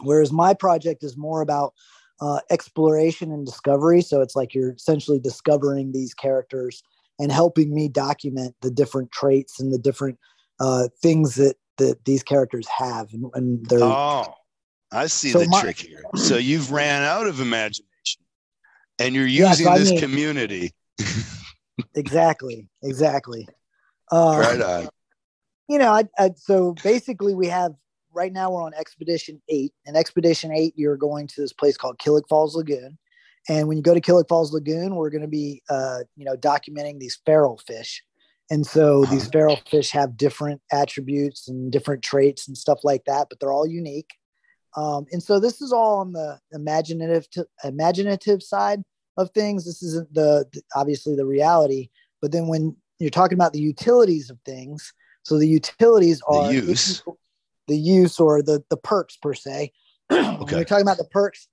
Whereas 0.00 0.32
my 0.32 0.54
project 0.54 1.04
is 1.04 1.16
more 1.16 1.40
about 1.40 1.74
uh, 2.20 2.40
exploration 2.50 3.30
and 3.30 3.46
discovery. 3.46 4.02
So 4.02 4.20
it's 4.20 4.34
like 4.34 4.54
you're 4.54 4.72
essentially 4.72 5.20
discovering 5.20 5.92
these 5.92 6.14
characters 6.14 6.82
and 7.18 7.32
helping 7.32 7.74
me 7.74 7.88
document 7.88 8.54
the 8.62 8.70
different 8.70 9.12
traits 9.12 9.60
and 9.60 9.72
the 9.72 9.78
different 9.78 10.18
uh, 10.60 10.88
things 11.00 11.34
that 11.36 11.56
that 11.78 12.04
these 12.04 12.24
characters 12.24 12.66
have, 12.66 13.12
and, 13.12 13.26
and 13.34 13.64
they're. 13.66 13.82
Oh, 13.82 14.34
I 14.90 15.06
see 15.06 15.30
so 15.30 15.40
the 15.40 15.48
my, 15.48 15.60
trick 15.60 15.78
here. 15.78 16.02
So 16.16 16.36
you've 16.36 16.72
ran 16.72 17.02
out 17.02 17.26
of 17.26 17.40
imagination, 17.40 17.86
and 18.98 19.14
you're 19.14 19.26
using 19.26 19.66
yeah, 19.66 19.74
so 19.74 19.78
this 19.78 19.90
mean, 19.90 20.00
community. 20.00 20.72
exactly. 21.94 22.68
Exactly. 22.82 23.48
Uh, 24.10 24.38
right 24.40 24.60
on. 24.60 24.88
You 25.68 25.78
know, 25.78 25.92
I, 25.92 26.04
I, 26.18 26.30
so 26.36 26.74
basically 26.82 27.34
we 27.34 27.48
have 27.48 27.72
right 28.12 28.32
now 28.32 28.50
we're 28.50 28.62
on 28.62 28.74
Expedition 28.74 29.40
Eight, 29.48 29.72
and 29.86 29.96
Expedition 29.96 30.52
Eight 30.52 30.74
you're 30.76 30.96
going 30.96 31.26
to 31.28 31.40
this 31.40 31.52
place 31.52 31.76
called 31.76 31.98
Killick 31.98 32.28
Falls 32.28 32.56
Lagoon. 32.56 32.98
And 33.48 33.68
when 33.68 33.76
you 33.76 33.82
go 33.82 33.94
to 33.94 34.00
Killick 34.00 34.28
Falls 34.28 34.52
Lagoon, 34.52 34.94
we're 34.96 35.10
going 35.10 35.22
to 35.22 35.28
be, 35.28 35.62
uh, 35.70 36.00
you 36.16 36.24
know, 36.24 36.36
documenting 36.36 36.98
these 36.98 37.18
feral 37.24 37.58
fish. 37.66 38.02
And 38.50 38.66
so 38.66 39.04
these 39.04 39.28
feral 39.28 39.58
fish 39.70 39.90
have 39.92 40.16
different 40.16 40.62
attributes 40.72 41.48
and 41.48 41.70
different 41.70 42.02
traits 42.02 42.48
and 42.48 42.56
stuff 42.56 42.80
like 42.82 43.04
that, 43.04 43.28
but 43.28 43.40
they're 43.40 43.52
all 43.52 43.66
unique. 43.66 44.10
Um, 44.76 45.06
and 45.12 45.22
so 45.22 45.40
this 45.40 45.60
is 45.60 45.72
all 45.72 45.98
on 45.98 46.12
the 46.12 46.38
imaginative 46.52 47.28
to, 47.30 47.46
imaginative 47.64 48.42
side 48.42 48.82
of 49.16 49.30
things. 49.30 49.64
This 49.64 49.82
isn't 49.82 50.12
the, 50.14 50.46
the 50.52 50.62
obviously 50.74 51.16
the 51.16 51.26
reality, 51.26 51.88
but 52.20 52.32
then 52.32 52.46
when 52.46 52.76
you're 52.98 53.10
talking 53.10 53.36
about 53.36 53.52
the 53.52 53.60
utilities 53.60 54.30
of 54.30 54.38
things, 54.44 54.92
so 55.22 55.38
the 55.38 55.48
utilities 55.48 56.22
are 56.28 56.48
the 56.48 56.54
use, 56.54 57.02
the 57.66 57.76
use 57.76 58.18
or 58.20 58.42
the 58.42 58.62
the 58.70 58.76
perks 58.76 59.16
per 59.16 59.34
se. 59.34 59.72
okay. 60.12 60.36
when 60.38 60.48
you're 60.48 60.64
talking 60.64 60.86
about 60.86 60.96
the 60.96 61.04
perks, 61.04 61.48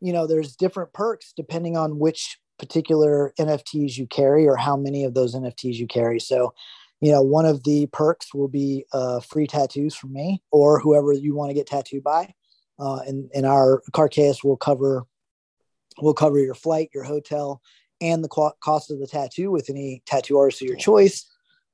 you 0.00 0.12
know, 0.12 0.26
there's 0.26 0.56
different 0.56 0.92
perks 0.92 1.32
depending 1.36 1.76
on 1.76 1.98
which 1.98 2.38
particular 2.58 3.32
NFTs 3.38 3.96
you 3.96 4.06
carry 4.06 4.46
or 4.46 4.56
how 4.56 4.76
many 4.76 5.04
of 5.04 5.14
those 5.14 5.34
NFTs 5.34 5.74
you 5.74 5.86
carry. 5.86 6.18
So, 6.18 6.54
you 7.00 7.12
know, 7.12 7.22
one 7.22 7.46
of 7.46 7.62
the 7.64 7.86
perks 7.92 8.34
will 8.34 8.48
be 8.48 8.84
uh, 8.92 9.20
free 9.20 9.46
tattoos 9.46 9.94
from 9.94 10.12
me 10.12 10.42
or 10.50 10.80
whoever 10.80 11.12
you 11.12 11.34
want 11.34 11.50
to 11.50 11.54
get 11.54 11.66
tattooed 11.66 12.02
by. 12.02 12.34
Uh, 12.78 13.00
and, 13.06 13.30
and 13.34 13.44
our 13.44 13.82
Carcaeus 13.92 14.44
will 14.44 14.56
cover 14.56 15.04
will 16.00 16.14
cover 16.14 16.38
your 16.38 16.54
flight, 16.54 16.90
your 16.94 17.04
hotel, 17.04 17.60
and 18.00 18.22
the 18.22 18.28
co- 18.28 18.52
cost 18.60 18.90
of 18.90 19.00
the 19.00 19.06
tattoo 19.06 19.50
with 19.50 19.68
any 19.68 20.02
tattoo 20.06 20.38
artist 20.38 20.62
of 20.62 20.68
your 20.68 20.76
choice, 20.76 21.26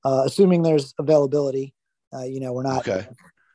uh, 0.04 0.22
assuming 0.24 0.62
there's 0.62 0.94
availability. 0.98 1.74
Uh, 2.12 2.22
you 2.22 2.40
know, 2.40 2.52
we're 2.52 2.62
not 2.62 2.88
okay. 2.88 3.06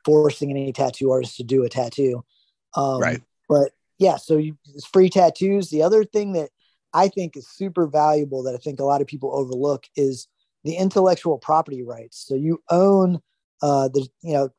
forcing 0.04 0.50
any 0.50 0.72
tattoo 0.72 1.10
artist 1.10 1.36
to 1.36 1.42
do 1.42 1.64
a 1.64 1.68
tattoo. 1.68 2.24
Um, 2.74 3.00
right. 3.00 3.20
But 3.48 3.72
yeah, 3.98 4.16
so 4.16 4.36
you, 4.36 4.56
it's 4.74 4.86
free 4.86 5.10
tattoos. 5.10 5.70
The 5.70 5.82
other 5.82 6.04
thing 6.04 6.32
that 6.34 6.50
I 6.92 7.08
think 7.08 7.36
is 7.36 7.48
super 7.48 7.86
valuable 7.86 8.42
that 8.44 8.54
I 8.54 8.58
think 8.58 8.80
a 8.80 8.84
lot 8.84 9.00
of 9.00 9.06
people 9.06 9.34
overlook 9.34 9.86
is 9.96 10.28
the 10.64 10.76
intellectual 10.76 11.38
property 11.38 11.82
rights. 11.82 12.24
So 12.26 12.34
you 12.34 12.62
own 12.70 13.20
uh, 13.62 13.88
the, 13.88 14.06
you 14.22 14.34
know, 14.34 14.50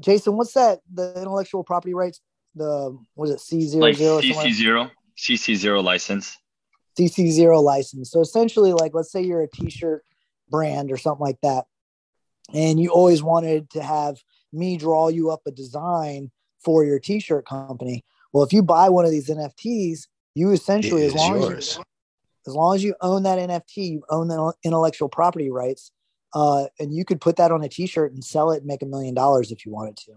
Jason, 0.00 0.36
what's 0.36 0.52
that? 0.54 0.80
The 0.92 1.14
intellectual 1.16 1.64
property 1.64 1.94
rights. 1.94 2.20
The 2.54 2.96
was 3.16 3.30
it 3.30 3.40
C 3.40 3.62
zero 3.62 3.92
zero? 3.92 4.20
CC 4.20 4.52
zero, 4.52 4.90
CC 5.16 5.54
zero 5.56 5.82
license. 5.82 6.36
CC 6.98 7.30
zero 7.30 7.60
license. 7.60 8.10
So 8.10 8.20
essentially, 8.20 8.72
like 8.72 8.94
let's 8.94 9.10
say 9.10 9.22
you're 9.22 9.42
a 9.42 9.48
t-shirt 9.48 10.04
brand 10.48 10.92
or 10.92 10.96
something 10.96 11.24
like 11.24 11.40
that, 11.42 11.64
and 12.52 12.78
you 12.78 12.90
always 12.90 13.22
wanted 13.22 13.70
to 13.70 13.82
have 13.82 14.18
me 14.52 14.76
draw 14.76 15.08
you 15.08 15.30
up 15.30 15.42
a 15.46 15.50
design 15.50 16.30
for 16.64 16.84
your 16.84 17.00
t-shirt 17.00 17.46
company. 17.46 18.04
Well, 18.32 18.44
if 18.44 18.52
you 18.52 18.62
buy 18.62 18.88
one 18.88 19.04
of 19.04 19.10
these 19.10 19.28
NFTs, 19.28 20.06
you 20.34 20.52
essentially, 20.52 21.06
as 21.06 21.14
long 21.14 21.40
yours. 21.40 21.52
as 21.52 21.76
you, 21.76 21.84
as 22.46 22.54
long 22.54 22.74
as 22.74 22.84
you 22.84 22.94
own 23.00 23.24
that 23.24 23.38
NFT, 23.38 23.90
you 23.90 24.02
own 24.10 24.28
the 24.28 24.52
intellectual 24.62 25.08
property 25.08 25.50
rights, 25.50 25.90
uh, 26.34 26.66
and 26.78 26.92
you 26.94 27.04
could 27.04 27.20
put 27.20 27.36
that 27.36 27.52
on 27.52 27.62
a 27.62 27.68
T-shirt 27.68 28.12
and 28.12 28.24
sell 28.24 28.50
it 28.50 28.58
and 28.58 28.66
make 28.66 28.82
a 28.82 28.86
million 28.86 29.14
dollars 29.14 29.52
if 29.52 29.64
you 29.64 29.72
wanted 29.72 29.96
to. 29.98 30.12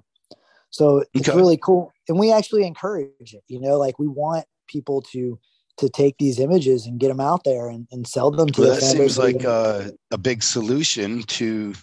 So 0.69 1.03
it's 1.13 1.29
okay. 1.29 1.37
really 1.37 1.57
cool, 1.57 1.91
and 2.09 2.19
we 2.19 2.31
actually 2.31 2.65
encourage 2.65 3.33
it. 3.33 3.43
You 3.47 3.61
know, 3.61 3.77
like 3.77 3.99
we 3.99 4.07
want 4.07 4.45
people 4.67 5.01
to 5.13 5.39
to 5.77 5.89
take 5.89 6.17
these 6.17 6.39
images 6.39 6.87
and 6.87 6.99
get 6.99 7.07
them 7.07 7.19
out 7.19 7.43
there 7.43 7.69
and, 7.69 7.87
and 7.91 8.07
sell 8.07 8.31
them 8.31 8.49
to. 8.49 8.61
Well, 8.61 8.73
that 8.73 8.81
seems 8.81 9.17
like 9.17 9.43
a, 9.43 9.91
a 10.11 10.17
big 10.17 10.43
solution 10.43 11.23
to 11.23 11.73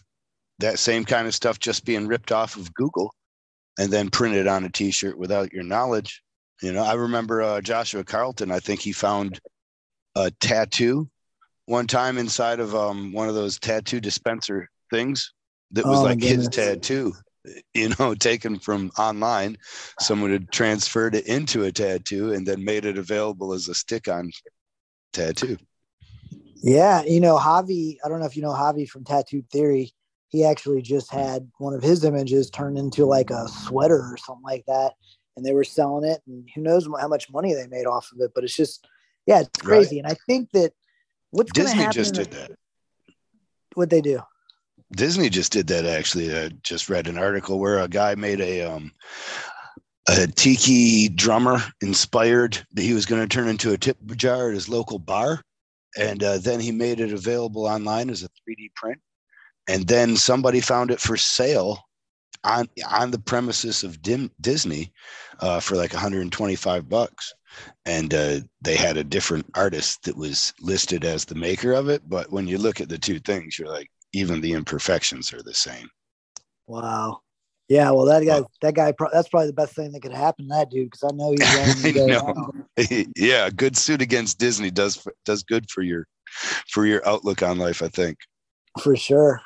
that 0.59 0.79
same 0.79 1.05
kind 1.05 1.27
of 1.27 1.35
stuff 1.35 1.59
just 1.59 1.85
being 1.85 2.07
ripped 2.07 2.33
off 2.33 2.57
of 2.57 2.75
Google 2.75 3.14
and 3.79 3.92
then 3.92 4.11
printed 4.11 4.47
on 4.47 4.64
a 4.64 4.70
T-shirt 4.70 5.18
without 5.18 5.53
your 5.53 5.64
knowledge. 5.64 6.23
You 6.62 6.73
know, 6.73 6.85
I 6.85 6.94
remember 6.94 7.42
uh, 7.42 7.61
Joshua 7.61 8.05
Carlton. 8.05 8.51
I 8.51 8.61
think 8.61 8.81
he 8.81 8.92
found 8.92 9.40
a 10.14 10.31
tattoo 10.31 11.09
one 11.66 11.87
time 11.87 12.18
inside 12.18 12.61
of 12.61 12.74
um, 12.74 13.12
one 13.12 13.29
of 13.29 13.35
those 13.35 13.59
tattoo 13.59 14.00
dispenser 14.00 14.68
things 14.90 15.33
that 15.72 15.85
was 15.85 16.00
oh, 16.00 16.05
like 16.05 16.22
his 16.22 16.48
tattoo. 16.48 17.12
You 17.74 17.92
know, 17.98 18.14
taken 18.14 18.59
from 18.59 18.90
online. 18.98 19.59
Someone 20.00 20.31
had 20.31 20.50
transferred 20.50 21.14
it 21.14 21.27
into 21.27 21.64
a 21.64 21.70
tattoo 21.70 22.33
and 22.33 22.46
then 22.46 22.64
made 22.64 22.87
it 22.87 22.96
available 22.96 23.53
as 23.53 23.68
a 23.68 23.74
stick-on 23.74 24.31
tattoo. 25.12 25.59
Yeah, 26.62 27.03
you 27.03 27.20
know, 27.20 27.37
Javi. 27.37 27.98
I 28.03 28.09
don't 28.09 28.20
know 28.20 28.24
if 28.24 28.35
you 28.35 28.40
know 28.40 28.55
Javi 28.55 28.88
from 28.88 29.05
Tattoo 29.05 29.44
Theory. 29.53 29.92
He 30.29 30.42
actually 30.42 30.81
just 30.81 31.12
had 31.12 31.46
one 31.59 31.74
of 31.74 31.83
his 31.83 32.03
images 32.03 32.48
turned 32.48 32.79
into 32.79 33.05
like 33.05 33.29
a 33.29 33.46
sweater 33.46 34.00
or 34.11 34.16
something 34.16 34.42
like 34.42 34.64
that 34.66 34.94
and 35.37 35.44
they 35.44 35.55
were 35.55 35.64
selling 35.64 36.09
it 36.09 36.20
and 36.27 36.48
who 36.55 36.62
knows 36.62 36.88
how 37.00 37.09
much 37.09 37.31
money 37.31 37.55
they 37.55 37.66
made 37.66 37.87
off 37.87 38.11
of 38.12 38.20
it 38.20 38.31
but 38.35 38.44
it's 38.44 38.57
just 38.57 38.87
yeah 39.27 39.40
it's 39.40 39.62
crazy 39.62 39.96
right. 39.96 40.05
and 40.05 40.12
i 40.12 40.16
think 40.27 40.50
that 40.53 40.72
what's 41.35 41.53
disney 41.53 41.87
just 41.90 42.14
did 42.14 42.31
that. 42.31 42.51
What 43.75 43.90
they 43.90 44.01
do? 44.01 44.20
Disney 44.92 45.29
just 45.29 45.53
did 45.53 45.66
that 45.68 45.85
actually. 45.85 46.37
I 46.37 46.51
just 46.62 46.88
read 46.88 47.09
an 47.09 47.18
article 47.18 47.59
where 47.59 47.81
a 47.81 47.88
guy 47.88 48.14
made 48.14 48.40
a 48.40 48.62
um 48.62 48.92
a 50.09 50.27
tiki 50.27 51.09
drummer 51.09 51.59
inspired 51.81 52.64
that 52.75 52.83
he 52.83 52.92
was 52.92 53.07
going 53.07 53.23
to 53.23 53.29
turn 53.29 53.49
into 53.49 53.73
a 53.73 53.79
tip 53.79 53.97
jar 54.16 54.49
at 54.49 54.55
his 54.55 54.68
local 54.68 54.99
bar. 54.99 55.40
And 55.99 56.23
uh, 56.23 56.38
then 56.38 56.61
he 56.61 56.73
made 56.73 57.01
it 57.01 57.12
available 57.12 57.66
online 57.66 58.11
as 58.11 58.23
a 58.23 58.29
3d 58.29 58.75
print. 58.75 59.01
And 59.68 59.87
then 59.87 60.16
somebody 60.16 60.61
found 60.61 60.90
it 60.90 61.01
for 61.01 61.16
sale 61.16 61.81
on 62.42 62.68
on 62.90 63.11
the 63.11 63.18
premises 63.18 63.83
of 63.83 64.03
Dim, 64.03 64.31
Disney 64.40 64.92
uh, 65.40 65.61
for 65.61 65.77
like 65.77 65.94
125 65.94 66.88
bucks, 66.88 67.33
and 67.87 68.12
uh, 68.14 68.40
they 68.62 68.77
had 68.77 68.97
a 68.97 69.05
different 69.05 69.47
artist 69.55 70.03
that 70.05 70.17
was 70.17 70.53
listed 70.61 71.05
as 71.05 71.25
the 71.25 71.35
maker 71.35 71.73
of 71.73 71.88
it. 71.88 72.03
But 72.09 72.31
when 72.31 72.47
you 72.47 72.59
look 72.59 72.81
at 72.81 72.88
the 72.88 72.99
two 72.99 73.19
things, 73.21 73.59
you're 73.59 73.69
like, 73.69 73.90
even 74.12 74.40
the 74.40 74.53
imperfections 74.53 75.33
are 75.33 75.43
the 75.43 75.55
same. 75.55 75.88
Wow. 76.67 77.21
Yeah, 77.69 77.90
well, 77.93 78.05
that 78.05 78.25
guy, 78.25 78.43
that 78.61 78.75
guy, 78.75 78.93
that's 79.12 79.29
probably 79.29 79.47
the 79.47 79.55
best 79.55 79.75
thing 79.75 79.93
that 79.93 80.03
could 80.03 80.12
happen 80.12 80.49
to 80.49 80.55
that 80.55 80.71
dude 80.71 80.90
because 80.90 81.03
I 81.03 81.14
know 81.14 81.31
he's 81.31 81.93
going 81.95 83.12
yeah, 83.17 83.49
good 83.49 83.77
suit 83.77 84.03
against 84.03 84.38
Disney 84.38 84.71
does 84.71 85.07
does 85.25 85.43
good 85.43 85.71
for 85.71 85.83
your 85.83 86.07
for 86.71 86.85
your 86.85 87.07
outlook 87.09 87.43
on 87.43 87.59
life. 87.59 87.83
I 87.83 87.88
think 87.88 88.19
for 88.81 88.95
sure. 88.97 89.40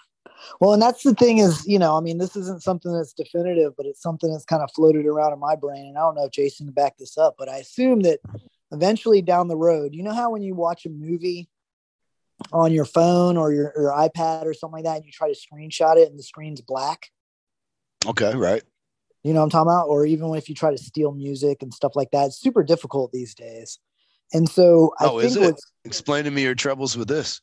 Well, 0.61 0.73
and 0.73 0.83
that's 0.83 1.03
the 1.03 1.15
thing 1.15 1.39
is, 1.39 1.67
you 1.67 1.79
know, 1.79 1.97
I 1.97 2.01
mean, 2.01 2.19
this 2.19 2.37
isn't 2.37 2.63
something 2.63 2.93
that's 2.93 3.13
definitive, 3.13 3.75
but 3.77 3.87
it's 3.87 4.03
something 4.03 4.31
that's 4.31 4.45
kind 4.45 4.63
of 4.63 4.71
floated 4.73 5.07
around 5.07 5.33
in 5.33 5.39
my 5.39 5.57
brain. 5.57 5.87
And 5.87 5.99
I 5.99 6.01
don't 6.01 6.15
know 6.15 6.25
if 6.25 6.33
Jason 6.33 6.67
can 6.67 6.75
back 6.75 6.97
this 6.99 7.19
up, 7.19 7.37
but 7.39 7.49
I 7.49 7.59
assume 7.59 8.01
that 8.01 8.21
eventually 8.73 9.23
down 9.23 9.49
the 9.49 9.57
road, 9.57 9.95
you 9.95 10.03
know 10.03 10.15
how 10.15 10.31
when 10.31 10.43
you 10.43 10.55
watch 10.55 10.87
a 10.87 10.91
movie 10.91 11.49
on 12.53 12.73
your 12.73 12.85
phone 12.85 13.37
or 13.37 13.53
your, 13.53 13.73
your 13.77 13.91
iPad 13.91 14.45
or 14.45 14.55
something 14.55 14.79
like 14.79 14.85
that, 14.85 14.97
and 14.97 15.05
you 15.05 15.13
try 15.13 15.33
to 15.33 15.39
screenshot 15.39 15.97
it 15.97 16.09
and 16.09 16.19
the 16.19 16.23
screen's 16.23 16.61
black? 16.61 17.11
Okay, 18.07 18.35
right. 18.35 18.63
You 19.25 19.35
know 19.35 19.43
I'm 19.43 19.51
talking 19.51 19.69
about? 19.69 19.89
Or 19.89 20.07
even 20.07 20.33
if 20.35 20.49
you 20.49 20.55
try 20.55 20.71
to 20.71 20.79
steal 20.79 21.13
music 21.13 21.63
and 21.63 21.75
stuff 21.75 21.97
like 21.97 22.11
that, 22.13 22.27
it's 22.27 22.41
super 22.41 22.63
difficult 22.63 23.13
these 23.13 23.35
days. 23.35 23.79
And 24.33 24.49
so 24.49 24.95
I 25.01 25.07
oh, 25.07 25.21
think 25.21 25.25
is 25.25 25.37
it? 25.37 25.57
Explain 25.85 26.25
to 26.25 26.31
me 26.31 26.43
your 26.43 26.55
troubles 26.55 26.97
with 26.97 27.09
this. 27.09 27.41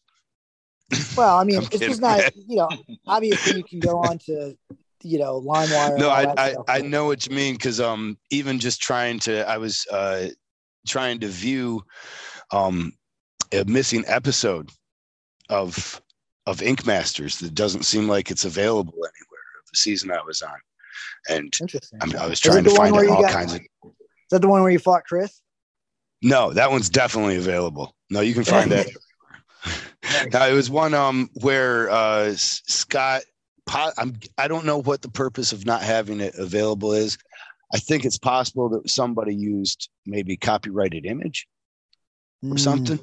Well, 1.18 1.38
I 1.38 1.44
mean, 1.44 1.62
it's 1.64 1.80
just 1.80 2.02
not, 2.02 2.36
you 2.48 2.58
know, 2.58 2.70
obviously 3.08 3.58
you 3.58 3.64
can 3.64 3.80
go 3.80 4.00
on 4.00 4.20
to, 4.20 4.56
you 5.04 5.20
know, 5.20 5.42
LimeWire. 5.42 5.98
No, 5.98 6.10
I, 6.10 6.34
I, 6.38 6.56
I, 6.68 6.82
know 6.82 7.06
what 7.06 7.26
you 7.28 7.36
mean. 7.36 7.58
Cause, 7.58 7.80
um, 7.80 8.18
even 8.30 8.60
just 8.60 8.82
trying 8.82 9.20
to, 9.20 9.48
I 9.50 9.58
was, 9.58 9.86
uh, 9.92 10.28
trying 10.88 11.20
to 11.22 11.28
view, 11.28 11.84
um, 12.52 12.94
a 13.52 13.64
missing 13.66 14.04
episode 14.08 14.70
of, 15.50 16.02
of 16.46 16.62
Ink 16.62 16.86
Masters 16.86 17.40
that 17.40 17.56
doesn't 17.56 17.84
seem 17.84 18.08
like 18.08 18.30
it's 18.30 18.46
available 18.46 18.94
anywhere 18.94 19.46
of 19.60 19.70
the 19.72 19.78
season 19.78 20.12
I 20.12 20.22
was 20.26 20.42
on. 20.42 20.58
And 21.30 21.52
I, 22.02 22.24
I 22.26 22.28
was 22.28 22.40
trying 22.40 22.64
to 22.64 22.70
find 22.70 22.96
it 22.96 23.10
all 23.10 23.22
got, 23.22 23.32
kinds 23.32 23.54
of. 23.54 23.62
Is 23.62 24.32
that 24.32 24.42
the 24.42 24.48
one 24.48 24.62
where 24.62 24.72
you 24.72 24.80
fought 24.80 25.04
Chris? 25.06 25.42
No, 26.22 26.54
that 26.54 26.72
one's 26.72 26.90
definitely 26.90 27.38
available. 27.38 27.96
No, 28.10 28.22
you 28.22 28.34
can 28.34 28.44
find 28.44 28.72
that 28.72 28.88
now, 30.32 30.48
it 30.48 30.54
was 30.54 30.70
one 30.70 30.94
um 30.94 31.30
where 31.42 31.90
uh, 31.90 32.34
Scott. 32.36 33.22
I'm, 33.68 34.20
I 34.38 34.48
don't 34.48 34.66
know 34.66 34.78
what 34.78 35.02
the 35.02 35.10
purpose 35.10 35.52
of 35.52 35.66
not 35.66 35.82
having 35.82 36.20
it 36.22 36.36
available 36.36 36.94
is. 36.94 37.18
I 37.74 37.80
think 37.80 38.06
it's 38.06 38.20
possible 38.20 38.70
that 38.70 38.88
somebody 38.88 39.34
used 39.34 39.90
maybe 40.06 40.38
copyrighted 40.38 41.08
image 41.08 41.48
or 42.44 42.52
mm. 42.52 42.60
something, 42.60 43.00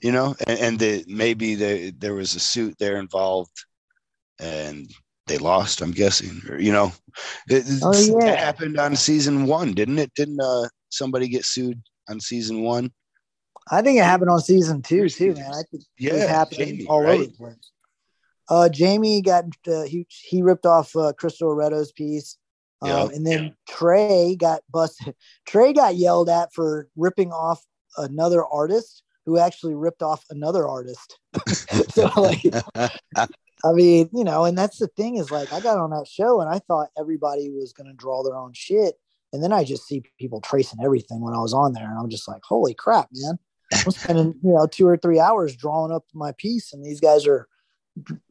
you 0.00 0.10
know, 0.10 0.34
and, 0.48 0.58
and 0.58 0.78
the, 0.80 1.04
maybe 1.06 1.54
the, 1.54 1.90
there 1.96 2.14
was 2.14 2.34
a 2.34 2.40
suit 2.40 2.76
there 2.80 2.96
involved 2.96 3.52
and 4.40 4.90
they 5.28 5.38
lost, 5.38 5.80
I'm 5.80 5.92
guessing, 5.92 6.42
or, 6.50 6.58
you 6.58 6.72
know, 6.72 6.92
it, 7.48 7.64
oh, 7.84 7.92
yeah. 8.18 8.32
it 8.32 8.38
happened 8.40 8.80
on 8.80 8.96
season 8.96 9.46
one, 9.46 9.74
didn't 9.74 10.00
it? 10.00 10.12
Didn't 10.14 10.40
uh, 10.40 10.66
somebody 10.88 11.28
get 11.28 11.44
sued 11.44 11.80
on 12.08 12.18
season 12.18 12.62
one? 12.62 12.90
I 13.70 13.82
think 13.82 13.98
it 13.98 14.04
happened 14.04 14.30
on 14.30 14.40
season 14.40 14.82
two 14.82 15.08
too, 15.08 15.34
man. 15.34 15.52
I 15.52 15.62
think 15.70 15.84
yeah, 15.98 16.42
it 16.42 16.50
Jamie, 16.50 16.86
all 16.86 17.02
right? 17.02 17.14
over 17.14 17.24
the 17.24 17.32
place. 17.32 17.70
Uh, 18.48 18.68
Jamie 18.68 19.22
got 19.22 19.44
uh, 19.66 19.84
he 19.84 20.06
he 20.08 20.42
ripped 20.42 20.66
off 20.66 20.94
uh, 20.96 21.12
Crystal 21.16 21.48
Loretto's 21.48 21.92
piece, 21.92 22.36
um, 22.82 22.90
yep. 22.90 23.10
and 23.12 23.26
then 23.26 23.56
Trey 23.68 24.36
got 24.36 24.60
busted. 24.70 25.14
Trey 25.46 25.72
got 25.72 25.96
yelled 25.96 26.28
at 26.28 26.52
for 26.52 26.88
ripping 26.96 27.32
off 27.32 27.64
another 27.96 28.44
artist 28.44 29.02
who 29.24 29.38
actually 29.38 29.74
ripped 29.74 30.02
off 30.02 30.24
another 30.28 30.68
artist. 30.68 31.18
so 31.88 32.10
like, 32.16 32.42
I 32.76 33.72
mean, 33.72 34.10
you 34.12 34.24
know, 34.24 34.44
and 34.44 34.58
that's 34.58 34.78
the 34.78 34.88
thing 34.88 35.16
is 35.16 35.30
like 35.30 35.50
I 35.54 35.60
got 35.60 35.78
on 35.78 35.90
that 35.90 36.06
show 36.06 36.42
and 36.42 36.50
I 36.50 36.58
thought 36.58 36.90
everybody 36.98 37.48
was 37.50 37.72
going 37.72 37.86
to 37.86 37.96
draw 37.96 38.22
their 38.22 38.36
own 38.36 38.52
shit, 38.52 38.96
and 39.32 39.42
then 39.42 39.54
I 39.54 39.64
just 39.64 39.86
see 39.86 40.02
people 40.18 40.42
tracing 40.42 40.84
everything 40.84 41.22
when 41.22 41.34
I 41.34 41.40
was 41.40 41.54
on 41.54 41.72
there, 41.72 41.88
and 41.88 41.98
I'm 41.98 42.10
just 42.10 42.28
like, 42.28 42.42
holy 42.44 42.74
crap, 42.74 43.08
man! 43.14 43.38
I'm 43.72 43.90
spending 43.90 44.34
you 44.42 44.52
know 44.52 44.66
two 44.66 44.86
or 44.86 44.96
three 44.96 45.18
hours 45.18 45.56
drawing 45.56 45.92
up 45.92 46.04
my 46.14 46.32
piece, 46.38 46.72
and 46.72 46.84
these 46.84 47.00
guys 47.00 47.26
are 47.26 47.48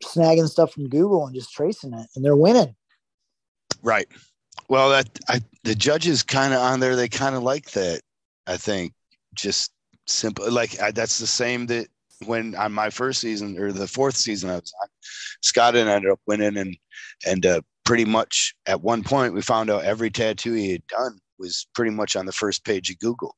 snagging 0.04 0.50
stuff 0.50 0.74
from 0.74 0.89
Google 0.89 1.26
and 1.26 1.36
just 1.36 1.54
tracing 1.54 1.93
it, 1.93 2.08
and 2.15 2.24
they're 2.24 2.36
winning. 2.36 2.76
Right. 3.82 4.08
Well, 4.69 4.89
that 4.89 5.19
I, 5.28 5.41
the 5.63 5.76
judges 5.76 6.24
kind 6.24 6.54
of 6.54 6.60
on 6.60 6.80
there. 6.80 6.96
They 6.96 7.10
kind 7.10 7.36
of 7.36 7.43
like 7.43 7.72
that. 7.72 8.02
I 8.48 8.58
think 8.58 8.93
just 9.34 9.72
simple. 10.08 10.50
Like 10.52 10.80
I, 10.82 10.91
that's 10.91 11.19
the 11.19 11.28
same 11.28 11.65
that 11.67 11.88
when 12.26 12.56
on 12.56 12.72
my 12.72 12.89
first 12.89 13.19
season 13.19 13.60
or 13.60 13.72
the 13.72 13.88
fourth 13.88 14.15
season 14.15 14.50
I 14.50 14.56
was 14.56 14.74
on, 14.82 14.88
Scott 15.41 15.76
and 15.76 15.89
I 15.89 15.96
ended 15.96 16.12
up 16.12 16.19
winning, 16.28 16.58
and 16.58 16.78
and 17.26 17.45
uh, 17.45 17.62
pretty 17.84 18.05
much 18.05 18.55
at 18.66 18.82
one 18.82 19.03
point 19.03 19.34
we 19.34 19.41
found 19.41 19.70
out 19.70 19.84
every 19.84 20.10
tattoo 20.10 20.53
he 20.53 20.72
had 20.72 20.88
done 20.88 21.20
was 21.39 21.68
pretty 21.74 21.91
much 21.91 22.16
on 22.16 22.26
the 22.26 22.32
first 22.32 22.64
page 22.64 22.89
of 22.89 22.99
Google 22.99 23.36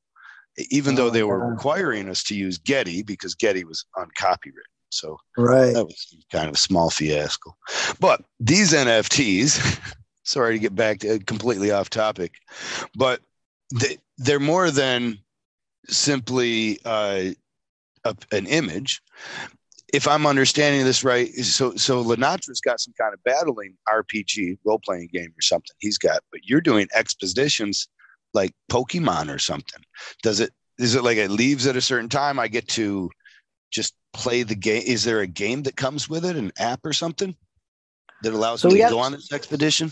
even 0.58 0.93
oh, 0.93 0.97
though 0.97 1.10
they 1.10 1.24
were 1.24 1.49
requiring 1.51 2.10
us 2.10 2.24
to 2.24 2.36
use 2.36 2.58
Getty 2.58 3.03
because 3.03 3.36
Getty 3.36 3.64
was 3.64 3.86
uncopywritten. 3.97 4.72
So 4.89 5.18
right. 5.38 5.74
that 5.74 5.86
was 5.86 6.16
kind 6.32 6.47
of 6.47 6.56
a 6.56 6.58
small 6.58 6.89
fiasco. 6.89 7.56
But 7.99 8.24
these 8.39 8.74
NFTs, 8.74 9.80
sorry 10.24 10.53
to 10.53 10.60
get 10.60 10.76
back 10.76 10.99
to 10.99 11.20
completely 11.20 11.72
off 11.72 11.89
topic, 11.89 12.36
but 12.95 13.22
they, 13.74 13.97
they're 14.18 14.39
more 14.39 14.72
than 14.72 15.20
simply 15.88 16.80
uh, 16.86 17.32
a, 18.06 18.16
an 18.32 18.47
image. 18.47 19.01
If 19.93 20.08
I'm 20.08 20.26
understanding 20.26 20.84
this 20.84 21.03
right, 21.03 21.34
so 21.36 21.76
so 21.76 22.03
Lenatra's 22.03 22.60
got 22.60 22.80
some 22.80 22.93
kind 22.99 23.14
of 23.14 23.24
battling 23.24 23.76
RPG 23.88 24.58
role 24.66 24.80
playing 24.80 25.10
game 25.14 25.30
or 25.38 25.41
something 25.41 25.76
he's 25.80 25.97
got, 25.97 26.22
but 26.32 26.41
you're 26.43 26.62
doing 26.62 26.88
expositions 26.93 27.88
like 28.36 28.51
Pokemon 28.71 29.33
or 29.33 29.39
something. 29.39 29.81
Does 30.21 30.39
it 30.39 30.51
is 30.77 30.93
it 30.93 31.03
like 31.03 31.17
it 31.17 31.31
leaves 31.31 31.65
at 31.65 31.77
a 31.77 31.81
certain 31.81 32.09
time? 32.09 32.38
I 32.38 32.47
get 32.47 32.67
to 32.69 33.09
just 33.71 33.95
play 34.13 34.43
the 34.43 34.55
game. 34.55 34.83
Is 34.86 35.03
there 35.03 35.21
a 35.21 35.27
game 35.27 35.63
that 35.63 35.75
comes 35.75 36.09
with 36.09 36.25
it, 36.25 36.36
an 36.36 36.51
app 36.59 36.81
or 36.86 36.93
something 36.93 37.36
that 38.21 38.33
allows 38.33 38.61
so 38.61 38.67
me 38.67 38.75
to 38.75 38.79
got, 38.81 38.91
go 38.91 38.99
on 38.99 39.13
this 39.13 39.31
expedition? 39.31 39.91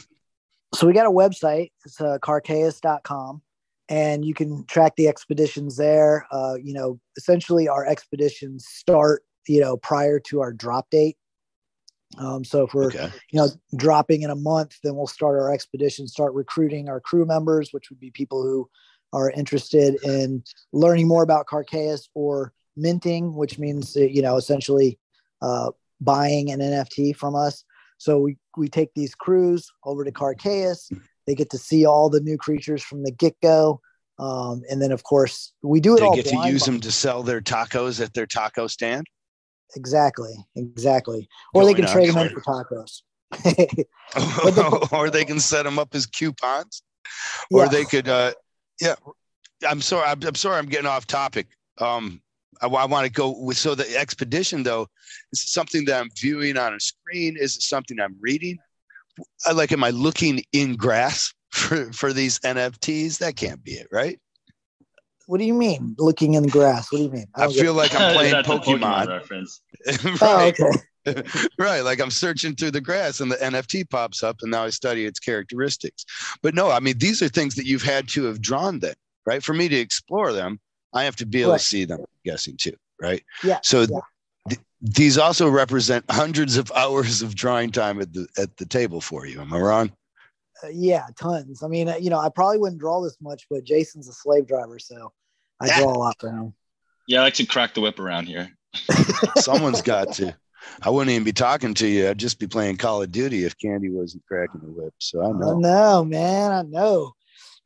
So 0.75 0.85
we 0.85 0.93
got 0.93 1.05
a 1.05 1.11
website. 1.11 1.71
It's 1.85 1.99
uh, 1.99 2.17
carcaeus.com 2.21 3.41
and 3.89 4.25
you 4.25 4.33
can 4.33 4.65
track 4.65 4.95
the 4.95 5.07
expeditions 5.07 5.77
there. 5.77 6.27
Uh, 6.31 6.55
you 6.61 6.73
know, 6.73 6.99
essentially 7.17 7.67
our 7.67 7.85
expeditions 7.85 8.65
start, 8.67 9.23
you 9.47 9.61
know, 9.61 9.77
prior 9.77 10.19
to 10.19 10.41
our 10.41 10.51
drop 10.51 10.89
date. 10.89 11.17
Um, 12.17 12.43
so 12.43 12.63
if 12.63 12.73
we're, 12.73 12.87
okay. 12.87 13.09
you 13.31 13.39
know, 13.39 13.49
dropping 13.75 14.21
in 14.21 14.29
a 14.29 14.35
month, 14.35 14.77
then 14.83 14.95
we'll 14.95 15.07
start 15.07 15.39
our 15.39 15.51
expedition, 15.51 16.07
start 16.07 16.33
recruiting 16.33 16.89
our 16.89 16.99
crew 16.99 17.25
members, 17.25 17.69
which 17.71 17.89
would 17.89 17.99
be 17.99 18.11
people 18.11 18.43
who 18.43 18.69
are 19.11 19.31
interested 19.31 19.95
in 20.03 20.43
learning 20.71 21.07
more 21.07 21.23
about 21.23 21.45
Carcaeus 21.45 22.09
or 22.13 22.53
minting, 22.75 23.35
which 23.35 23.59
means, 23.59 23.95
you 23.95 24.21
know, 24.21 24.37
essentially 24.37 24.99
uh, 25.41 25.71
buying 26.01 26.51
an 26.51 26.59
NFT 26.59 27.15
from 27.15 27.35
us. 27.35 27.63
So 27.97 28.19
we, 28.19 28.37
we 28.57 28.67
take 28.67 28.93
these 28.95 29.15
crews 29.15 29.71
over 29.83 30.03
to 30.03 30.11
Carcaeus. 30.11 30.89
They 31.25 31.35
get 31.35 31.49
to 31.51 31.57
see 31.57 31.85
all 31.85 32.09
the 32.09 32.19
new 32.19 32.37
creatures 32.37 32.83
from 32.83 33.03
the 33.03 33.11
get 33.11 33.39
go. 33.41 33.81
Um, 34.19 34.63
and 34.69 34.81
then, 34.81 34.91
of 34.91 35.03
course, 35.03 35.53
we 35.63 35.79
do 35.79 35.95
it 35.95 35.99
they 35.99 36.05
all. 36.05 36.15
get 36.15 36.27
to 36.27 36.47
use 36.47 36.65
them 36.65 36.79
to 36.81 36.91
sell 36.91 37.23
their 37.23 37.41
tacos 37.41 38.01
at 38.03 38.13
their 38.13 38.27
taco 38.27 38.67
stand. 38.67 39.07
Exactly, 39.75 40.33
exactly. 40.55 41.27
Or 41.53 41.65
they 41.65 41.73
can 41.73 41.87
trade 41.87 42.09
them 42.09 42.17
in 42.17 42.29
for 42.29 42.41
tacos. 42.41 43.01
or 44.91 45.09
they 45.09 45.25
can 45.25 45.39
set 45.39 45.63
them 45.63 45.79
up 45.79 45.95
as 45.95 46.05
coupons. 46.05 46.83
Or 47.51 47.63
yeah. 47.63 47.69
they 47.69 47.85
could, 47.85 48.07
uh, 48.07 48.33
yeah. 48.79 48.95
I'm 49.67 49.81
sorry. 49.81 50.07
I'm, 50.07 50.21
I'm 50.23 50.35
sorry. 50.35 50.57
I'm 50.57 50.67
getting 50.67 50.87
off 50.87 51.07
topic. 51.07 51.47
Um, 51.79 52.21
I, 52.61 52.67
I 52.67 52.85
want 52.85 53.05
to 53.05 53.11
go 53.11 53.37
with 53.39 53.57
so 53.57 53.75
the 53.75 53.97
expedition 53.97 54.63
though 54.63 54.87
is 55.31 55.41
something 55.41 55.85
that 55.85 56.01
I'm 56.01 56.09
viewing 56.17 56.57
on 56.57 56.73
a 56.73 56.79
screen. 56.79 57.37
Is 57.37 57.55
it 57.55 57.61
something 57.61 57.99
I'm 57.99 58.15
reading? 58.19 58.57
like 59.53 59.71
am 59.71 59.83
i 59.83 59.89
looking 59.89 60.43
in 60.51 60.75
grass 60.75 61.33
for 61.51 61.91
for 61.93 62.13
these 62.13 62.39
nfts 62.39 63.19
that 63.19 63.35
can't 63.35 63.63
be 63.63 63.73
it 63.73 63.87
right 63.91 64.19
what 65.27 65.39
do 65.39 65.45
you 65.45 65.53
mean 65.53 65.95
looking 65.97 66.33
in 66.33 66.43
the 66.43 66.49
grass? 66.49 66.91
What 66.91 66.99
do 66.99 67.05
you 67.05 67.11
mean? 67.11 67.25
I, 67.35 67.45
I 67.45 67.51
feel 67.51 67.73
like 67.73 67.93
i'm 67.95 68.13
playing 68.15 68.33
pokemon, 68.43 68.79
pokemon. 68.79 69.07
reference. 69.07 69.61
Oh, 70.21 70.37
right. 70.37 70.55
oh, 70.59 70.67
okay. 70.69 70.81
right 71.59 71.81
like 71.81 71.99
i'm 71.99 72.09
searching 72.09 72.55
through 72.55 72.71
the 72.71 72.79
grass 72.79 73.19
and 73.19 73.29
the 73.29 73.35
nft 73.35 73.89
pops 73.89 74.23
up 74.23 74.37
and 74.41 74.51
now 74.51 74.63
i 74.63 74.69
study 74.69 75.05
its 75.05 75.19
characteristics. 75.19 76.05
But 76.41 76.55
no 76.55 76.71
i 76.71 76.79
mean 76.79 76.97
these 76.97 77.21
are 77.21 77.27
things 77.27 77.55
that 77.55 77.65
you've 77.65 77.83
had 77.83 78.07
to 78.09 78.23
have 78.23 78.41
drawn 78.41 78.79
them 78.79 78.95
right? 79.25 79.43
For 79.43 79.53
me 79.53 79.67
to 79.67 79.75
explore 79.75 80.31
them 80.31 80.59
i 80.93 81.03
have 81.03 81.17
to 81.17 81.25
be 81.25 81.41
able 81.41 81.51
right. 81.51 81.59
to 81.59 81.65
see 81.65 81.83
them 81.83 81.99
I'm 81.99 82.05
guessing 82.23 82.55
too 82.57 82.75
right? 83.01 83.21
Yeah 83.43 83.59
so 83.63 83.81
yeah. 83.81 84.55
these 84.81 85.17
also 85.17 85.49
represent 85.49 86.05
hundreds 86.09 86.55
of 86.55 86.71
hours 86.71 87.21
of 87.21 87.35
drawing 87.35 87.71
time 87.71 87.99
at 87.99 88.13
the 88.13 88.27
at 88.37 88.55
the 88.57 88.65
table 88.65 89.01
for 89.01 89.25
you. 89.25 89.41
Am 89.41 89.53
I 89.53 89.59
wrong? 89.59 89.91
Uh, 90.63 90.67
yeah, 90.71 91.07
tons. 91.17 91.63
I 91.63 91.67
mean, 91.67 91.89
uh, 91.89 91.95
you 91.95 92.09
know, 92.09 92.19
I 92.19 92.29
probably 92.29 92.57
wouldn't 92.57 92.79
draw 92.79 93.01
this 93.01 93.17
much, 93.21 93.45
but 93.49 93.63
Jason's 93.63 94.07
a 94.07 94.13
slave 94.13 94.47
driver, 94.47 94.79
so 94.79 95.11
I 95.59 95.79
draw 95.79 95.91
a 95.91 95.97
lot 95.97 96.15
for 96.19 96.29
him. 96.29 96.53
Yeah, 97.07 97.19
I 97.19 97.23
like 97.23 97.33
to 97.35 97.45
crack 97.45 97.73
the 97.73 97.81
whip 97.81 97.99
around 97.99 98.27
here. 98.27 98.49
Someone's 99.37 99.81
got 99.81 100.13
to. 100.13 100.35
I 100.81 100.89
wouldn't 100.89 101.11
even 101.11 101.25
be 101.25 101.33
talking 101.33 101.73
to 101.75 101.87
you. 101.87 102.09
I'd 102.09 102.17
just 102.17 102.39
be 102.39 102.47
playing 102.47 102.77
Call 102.77 103.01
of 103.01 103.11
Duty 103.11 103.43
if 103.43 103.57
Candy 103.57 103.89
wasn't 103.89 104.25
cracking 104.25 104.61
the 104.61 104.67
whip. 104.67 104.93
So 104.99 105.21
I 105.21 105.31
know. 105.37 105.57
I 105.57 105.59
know, 105.59 106.05
man. 106.05 106.51
I 106.51 106.61
know. 106.61 107.13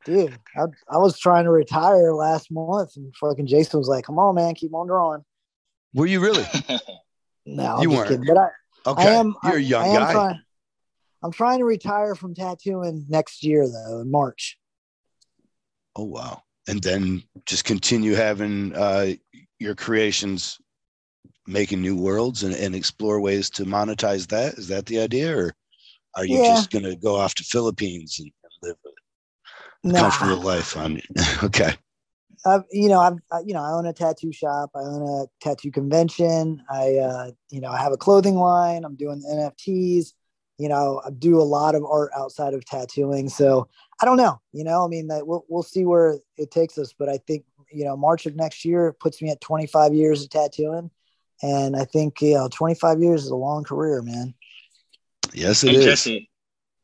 Dude, 0.04 0.36
I, 0.56 0.64
I 0.90 0.98
was 0.98 1.18
trying 1.18 1.44
to 1.44 1.50
retire 1.50 2.12
last 2.12 2.50
month 2.50 2.96
and 2.96 3.14
fucking 3.16 3.46
Jason 3.46 3.78
was 3.78 3.88
like, 3.88 4.04
come 4.04 4.18
on, 4.18 4.34
man, 4.34 4.54
keep 4.54 4.74
on 4.74 4.86
drawing. 4.88 5.24
Were 5.94 6.06
you 6.06 6.20
really? 6.20 6.44
No, 7.48 7.80
you 7.80 7.90
weren't. 7.90 8.08
Kidding. 8.08 8.26
But 8.26 8.36
I, 8.36 8.90
okay. 8.90 9.08
I 9.08 9.12
am. 9.12 9.34
You're 9.44 9.56
a 9.56 9.60
young 9.60 9.86
I, 9.86 9.90
I 9.90 9.96
guy. 9.96 10.12
Trying, 10.12 10.40
I'm 11.22 11.32
trying 11.32 11.58
to 11.58 11.64
retire 11.64 12.14
from 12.14 12.34
tattooing 12.34 13.04
next 13.08 13.42
year, 13.42 13.66
though, 13.66 14.00
in 14.00 14.10
March. 14.10 14.58
Oh 15.96 16.04
wow! 16.04 16.42
And 16.68 16.82
then 16.82 17.22
just 17.46 17.64
continue 17.64 18.14
having 18.14 18.74
uh, 18.74 19.14
your 19.58 19.74
creations, 19.74 20.58
making 21.46 21.82
new 21.82 21.96
worlds, 21.96 22.44
and, 22.44 22.54
and 22.54 22.74
explore 22.74 23.20
ways 23.20 23.50
to 23.50 23.64
monetize 23.64 24.28
that. 24.28 24.54
Is 24.54 24.68
that 24.68 24.86
the 24.86 25.00
idea, 25.00 25.36
or 25.36 25.54
are 26.14 26.24
you 26.24 26.38
yeah. 26.38 26.54
just 26.54 26.70
going 26.70 26.84
to 26.84 26.96
go 26.96 27.16
off 27.16 27.34
to 27.36 27.44
Philippines 27.44 28.18
and, 28.20 28.30
live 28.62 28.76
a 29.84 29.88
nah. 29.88 30.00
comfortable 30.00 30.42
life 30.42 30.76
on? 30.76 31.00
okay. 31.42 31.74
I've, 32.46 32.62
you 32.70 32.88
know, 32.88 33.00
I've, 33.00 33.18
you 33.44 33.54
know, 33.54 33.62
I 33.62 33.72
own 33.72 33.86
a 33.86 33.92
tattoo 33.92 34.32
shop. 34.32 34.70
I 34.74 34.80
own 34.80 35.02
a 35.02 35.26
tattoo 35.44 35.72
convention. 35.72 36.62
I, 36.70 36.96
uh, 36.96 37.30
you 37.50 37.60
know, 37.60 37.70
I 37.70 37.78
have 37.78 37.92
a 37.92 37.96
clothing 37.96 38.36
line. 38.36 38.84
I'm 38.84 38.94
doing 38.94 39.22
NFTs. 39.28 40.12
You 40.58 40.68
know, 40.68 41.00
I 41.04 41.10
do 41.10 41.40
a 41.40 41.42
lot 41.42 41.74
of 41.74 41.84
art 41.84 42.10
outside 42.16 42.52
of 42.52 42.64
tattooing. 42.64 43.28
So 43.28 43.68
I 44.02 44.04
don't 44.04 44.16
know. 44.16 44.40
You 44.52 44.64
know, 44.64 44.84
I 44.84 44.88
mean, 44.88 45.08
that 45.08 45.26
we'll 45.26 45.44
we'll 45.48 45.62
see 45.62 45.84
where 45.84 46.18
it 46.36 46.50
takes 46.50 46.78
us. 46.78 46.92
But 46.92 47.08
I 47.08 47.18
think 47.18 47.44
you 47.70 47.84
know, 47.84 47.96
March 47.96 48.26
of 48.26 48.34
next 48.34 48.64
year 48.64 48.92
puts 48.92 49.20
me 49.20 49.30
at 49.30 49.40
25 49.40 49.94
years 49.94 50.22
of 50.22 50.30
tattooing, 50.30 50.90
and 51.42 51.76
I 51.76 51.84
think 51.84 52.20
you 52.20 52.34
know, 52.34 52.48
25 52.48 53.00
years 53.00 53.24
is 53.24 53.30
a 53.30 53.36
long 53.36 53.64
career, 53.64 54.02
man. 54.02 54.34
Yes, 55.32 55.62
it 55.62 55.74
is. 55.74 55.84
Jesse, 55.84 56.30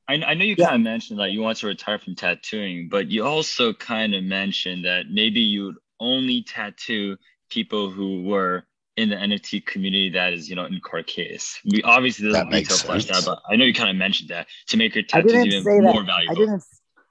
I, 0.08 0.14
I 0.14 0.34
know 0.34 0.44
you 0.44 0.54
yeah. 0.58 0.66
kind 0.66 0.76
of 0.76 0.82
mentioned 0.82 1.18
that 1.18 1.32
you 1.32 1.40
want 1.40 1.58
to 1.58 1.66
retire 1.66 1.98
from 1.98 2.14
tattooing, 2.14 2.88
but 2.88 3.10
you 3.10 3.24
also 3.24 3.72
kind 3.72 4.14
of 4.14 4.22
mentioned 4.22 4.84
that 4.84 5.06
maybe 5.10 5.40
you 5.40 5.66
would 5.66 5.76
only 6.00 6.42
tattoo 6.42 7.16
people 7.50 7.90
who 7.90 8.24
were 8.24 8.64
in 8.96 9.08
the 9.08 9.16
NFT 9.16 9.66
community 9.66 10.10
that 10.10 10.32
is, 10.32 10.48
you 10.48 10.54
know, 10.54 10.66
in 10.66 10.80
Carcaeus. 10.80 11.58
We 11.64 11.82
obviously 11.82 12.28
doesn't 12.30 12.50
detail 12.50 12.76
flesh 12.76 13.06
that, 13.06 13.24
but 13.24 13.40
I 13.48 13.56
know 13.56 13.64
you 13.64 13.74
kind 13.74 13.90
of 13.90 13.96
mentioned 13.96 14.30
that 14.30 14.46
to 14.68 14.76
make 14.76 14.94
your 14.94 15.04
tattoos 15.04 15.46
even 15.46 15.82
more 15.82 16.04
that. 16.04 16.06
valuable. 16.06 16.30
I 16.30 16.34
didn't 16.34 16.64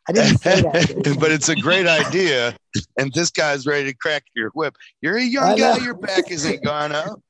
I 0.08 0.12
didn't 0.12 0.38
say 0.40 0.62
that. 0.62 1.18
but 1.20 1.32
it's 1.32 1.50
a 1.50 1.56
great 1.56 1.88
idea. 1.88 2.56
And 2.98 3.14
this 3.14 3.30
guy's 3.30 3.66
ready 3.66 3.92
to 3.92 3.98
crack 3.98 4.24
your 4.36 4.50
whip. 4.52 4.76
You're 5.02 5.18
a 5.18 5.24
young 5.24 5.58
guy, 5.58 5.78
your 5.78 5.94
back 5.94 6.30
isn't 6.30 6.64
gone 6.64 6.92
out. 6.92 7.22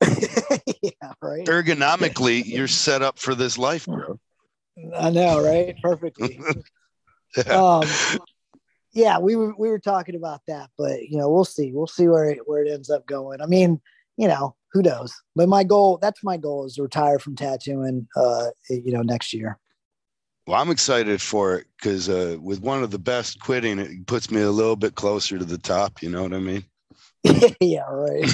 yeah, 0.82 1.12
right. 1.22 1.46
Ergonomically, 1.46 2.44
you're 2.44 2.68
set 2.68 3.02
up 3.02 3.18
for 3.18 3.34
this 3.34 3.56
life, 3.56 3.86
bro. 3.86 4.18
I 4.96 5.10
know, 5.10 5.42
right? 5.44 5.76
Perfectly. 5.82 6.40
um, 7.48 7.84
yeah, 8.92 9.18
we 9.18 9.36
were 9.36 9.54
we 9.56 9.68
were 9.68 9.78
talking 9.78 10.14
about 10.14 10.40
that, 10.48 10.70
but 10.76 11.08
you 11.08 11.18
know, 11.18 11.30
we'll 11.30 11.44
see. 11.44 11.72
We'll 11.72 11.86
see 11.86 12.08
where 12.08 12.30
it, 12.30 12.40
where 12.46 12.64
it 12.64 12.70
ends 12.70 12.90
up 12.90 13.06
going. 13.06 13.40
I 13.40 13.46
mean, 13.46 13.80
you 14.16 14.28
know, 14.28 14.54
who 14.72 14.82
knows? 14.82 15.14
But 15.34 15.48
my 15.48 15.64
goal, 15.64 15.98
that's 16.00 16.22
my 16.22 16.36
goal, 16.36 16.66
is 16.66 16.74
to 16.74 16.82
retire 16.82 17.18
from 17.18 17.36
tattooing. 17.36 18.08
Uh, 18.16 18.48
you 18.68 18.92
know, 18.92 19.02
next 19.02 19.32
year. 19.32 19.58
Well, 20.46 20.60
I'm 20.60 20.70
excited 20.70 21.22
for 21.22 21.56
it 21.56 21.66
because 21.76 22.08
uh, 22.08 22.36
with 22.40 22.60
one 22.60 22.82
of 22.82 22.90
the 22.90 22.98
best 22.98 23.38
quitting, 23.40 23.78
it 23.78 24.06
puts 24.06 24.30
me 24.30 24.40
a 24.40 24.50
little 24.50 24.76
bit 24.76 24.96
closer 24.96 25.38
to 25.38 25.44
the 25.44 25.58
top. 25.58 26.02
You 26.02 26.10
know 26.10 26.22
what 26.22 26.34
I 26.34 26.38
mean? 26.38 26.64
yeah, 27.60 27.84
right. 27.88 28.24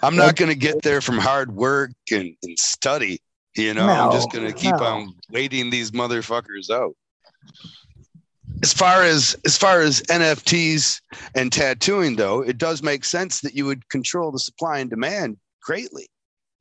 I'm 0.02 0.16
not 0.16 0.36
going 0.36 0.50
to 0.50 0.56
get 0.56 0.82
there 0.82 1.02
from 1.02 1.18
hard 1.18 1.54
work 1.54 1.92
and, 2.10 2.34
and 2.42 2.58
study. 2.58 3.20
You 3.58 3.74
know, 3.74 3.86
no, 3.86 3.92
I'm 3.92 4.12
just 4.12 4.30
gonna 4.30 4.52
keep 4.52 4.76
no. 4.76 4.84
on 4.84 5.14
waiting 5.30 5.68
these 5.68 5.90
motherfuckers 5.90 6.70
out. 6.70 6.94
As 8.62 8.72
far 8.72 9.02
as 9.02 9.36
as 9.44 9.56
far 9.56 9.80
as 9.80 10.00
NFTs 10.02 11.00
and 11.34 11.52
tattooing, 11.52 12.16
though, 12.16 12.42
it 12.42 12.58
does 12.58 12.82
make 12.82 13.04
sense 13.04 13.40
that 13.40 13.54
you 13.54 13.64
would 13.66 13.88
control 13.88 14.32
the 14.32 14.38
supply 14.38 14.78
and 14.78 14.90
demand 14.90 15.36
greatly. 15.62 16.08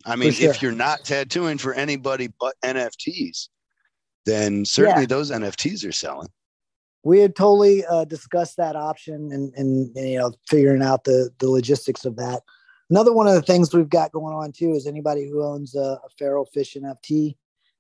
I 0.06 0.16
mean, 0.16 0.32
sure. 0.32 0.50
if 0.50 0.62
you're 0.62 0.72
not 0.72 1.04
tattooing 1.04 1.58
for 1.58 1.74
anybody 1.74 2.30
but 2.40 2.56
NFTs, 2.64 3.50
then 4.26 4.64
certainly 4.64 5.02
yeah. 5.02 5.08
those 5.08 5.32
NFTs 5.32 5.88
are 5.88 5.92
selling. 5.92 6.30
We 7.04 7.20
had 7.20 7.36
totally 7.36 7.86
uh, 7.86 8.06
discussed 8.06 8.58
that 8.58 8.76
option 8.76 9.32
and, 9.32 9.54
and, 9.56 9.96
and 9.96 10.10
you 10.10 10.20
know 10.20 10.34
figuring 10.48 10.84
out 10.84 11.04
the 11.04 11.32
the 11.40 11.50
logistics 11.50 12.06
of 12.06 12.16
that. 12.18 12.42
Another 12.90 13.12
one 13.12 13.28
of 13.28 13.34
the 13.34 13.42
things 13.42 13.74
we've 13.74 13.90
got 13.90 14.12
going 14.12 14.36
on 14.36 14.52
too 14.52 14.74
is 14.74 14.86
anybody 14.86 15.28
who 15.28 15.44
owns 15.44 15.76
a, 15.76 16.00
a 16.06 16.10
feral 16.18 16.46
fish 16.46 16.76
NFT 16.76 17.36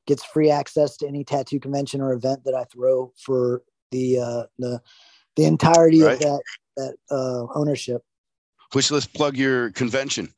gets 0.07 0.23
free 0.23 0.49
access 0.49 0.97
to 0.97 1.07
any 1.07 1.23
tattoo 1.23 1.59
convention 1.59 2.01
or 2.01 2.13
event 2.13 2.43
that 2.45 2.55
I 2.55 2.63
throw 2.65 3.13
for 3.23 3.61
the 3.91 4.19
uh, 4.19 4.43
the 4.59 4.81
the 5.35 5.45
entirety 5.45 6.01
right. 6.01 6.13
of 6.13 6.19
that 6.19 6.41
that 6.77 6.95
uh, 7.11 7.45
ownership. 7.55 8.01
Which 8.73 8.91
let's 8.91 9.07
plug 9.07 9.37
your 9.37 9.71
convention. 9.71 10.33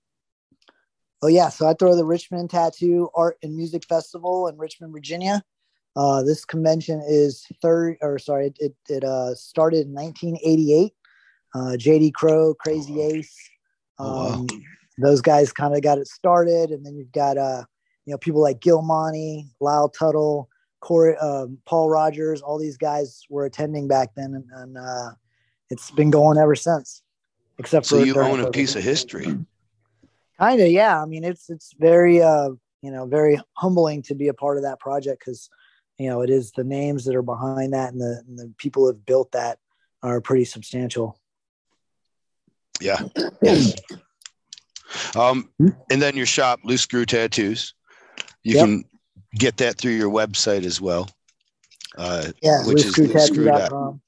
Oh 1.21 1.27
yeah, 1.27 1.49
so 1.49 1.67
I 1.67 1.73
throw 1.73 1.95
the 1.95 2.05
Richmond 2.05 2.49
Tattoo 2.49 3.09
Art 3.15 3.37
and 3.43 3.55
Music 3.55 3.83
Festival 3.85 4.47
in 4.47 4.57
Richmond, 4.57 4.93
Virginia. 4.93 5.43
Uh, 5.95 6.23
this 6.23 6.45
convention 6.45 7.01
is 7.05 7.45
third, 7.61 7.97
or 8.01 8.19
sorry, 8.19 8.53
it 8.59 8.75
it 8.87 9.03
uh, 9.03 9.35
started 9.35 9.87
in 9.87 9.93
1988. 9.93 10.93
Uh, 11.55 11.75
JD 11.77 12.13
Crowe, 12.13 12.53
Crazy 12.53 13.01
Ace, 13.01 13.35
Oh, 13.99 14.33
um, 14.33 14.47
wow. 14.49 14.57
Those 14.97 15.21
guys 15.21 15.53
kind 15.53 15.75
of 15.75 15.81
got 15.81 15.97
it 15.97 16.07
started, 16.07 16.71
and 16.71 16.85
then 16.85 16.95
you've 16.95 17.11
got 17.11 17.37
uh, 17.37 17.63
you 18.05 18.11
know 18.11 18.17
people 18.17 18.41
like 18.41 18.59
Gill 18.59 18.81
Montie, 18.81 19.49
Lyle 19.59 19.89
Tuttle, 19.89 20.49
Corey, 20.79 21.15
um, 21.17 21.57
Paul 21.65 21.89
Rogers. 21.89 22.41
All 22.41 22.57
these 22.57 22.77
guys 22.77 23.23
were 23.29 23.45
attending 23.45 23.87
back 23.87 24.09
then, 24.15 24.33
and, 24.35 24.45
and 24.53 24.77
uh, 24.77 25.11
it's 25.69 25.91
been 25.91 26.09
going 26.09 26.37
ever 26.37 26.55
since. 26.55 27.01
Except 27.57 27.85
for 27.85 27.95
so 27.95 27.99
for 27.99 28.05
you 28.05 28.19
own 28.19 28.39
a 28.39 28.49
piece 28.49 28.75
of 28.75 28.83
history. 28.83 29.37
Kind 30.39 30.61
of, 30.61 30.69
yeah. 30.69 31.01
I 31.01 31.05
mean, 31.05 31.23
it's 31.23 31.49
it's 31.49 31.73
very 31.77 32.21
uh, 32.21 32.49
you 32.81 32.91
know 32.91 33.05
very 33.05 33.39
humbling 33.53 34.01
to 34.03 34.15
be 34.15 34.29
a 34.29 34.33
part 34.33 34.57
of 34.57 34.63
that 34.63 34.79
project 34.79 35.21
because 35.25 35.49
you 35.97 36.09
know 36.09 36.21
it 36.21 36.29
is 36.29 36.51
the 36.51 36.63
names 36.63 37.05
that 37.05 37.15
are 37.15 37.21
behind 37.21 37.73
that 37.73 37.91
and 37.91 38.01
the, 38.01 38.23
and 38.27 38.39
the 38.39 38.53
people 38.57 38.83
who 38.83 38.87
have 38.87 39.05
built 39.05 39.31
that 39.33 39.59
are 40.01 40.21
pretty 40.21 40.45
substantial. 40.45 41.19
Yeah. 42.79 43.01
Yes. 43.41 43.75
Um, 45.15 45.49
and 45.59 46.01
then 46.01 46.15
your 46.15 46.25
shop, 46.25 46.61
Loose 46.63 46.81
Screw 46.81 47.05
Tattoos. 47.05 47.73
You 48.43 48.55
yep. 48.55 48.65
can 48.65 48.83
get 49.35 49.57
that 49.57 49.77
through 49.77 49.93
your 49.93 50.09
website 50.09 50.65
as 50.65 50.81
well. 50.81 51.09
Uh, 51.97 52.27
yeah, 52.41 52.65
which 52.65 52.85
is 52.85 52.95
loosescrew.com. 52.95 54.01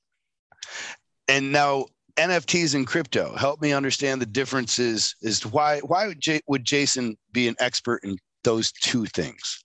And 1.28 1.52
now 1.52 1.86
NFTs 2.16 2.76
and 2.76 2.86
crypto. 2.86 3.36
Help 3.36 3.62
me 3.62 3.74
understand 3.74 4.22
the 4.22 4.26
differences 4.26 5.16
as 5.24 5.40
to 5.42 5.50
why 5.50 5.80
why 5.80 6.08
would, 6.08 6.20
J, 6.20 6.42
would 6.48 6.64
Jason 6.64 7.18
be 7.32 7.48
an 7.48 7.56
expert 7.60 8.04
in 8.04 8.18
those 8.44 8.72
two 8.72 9.06
things? 9.06 9.64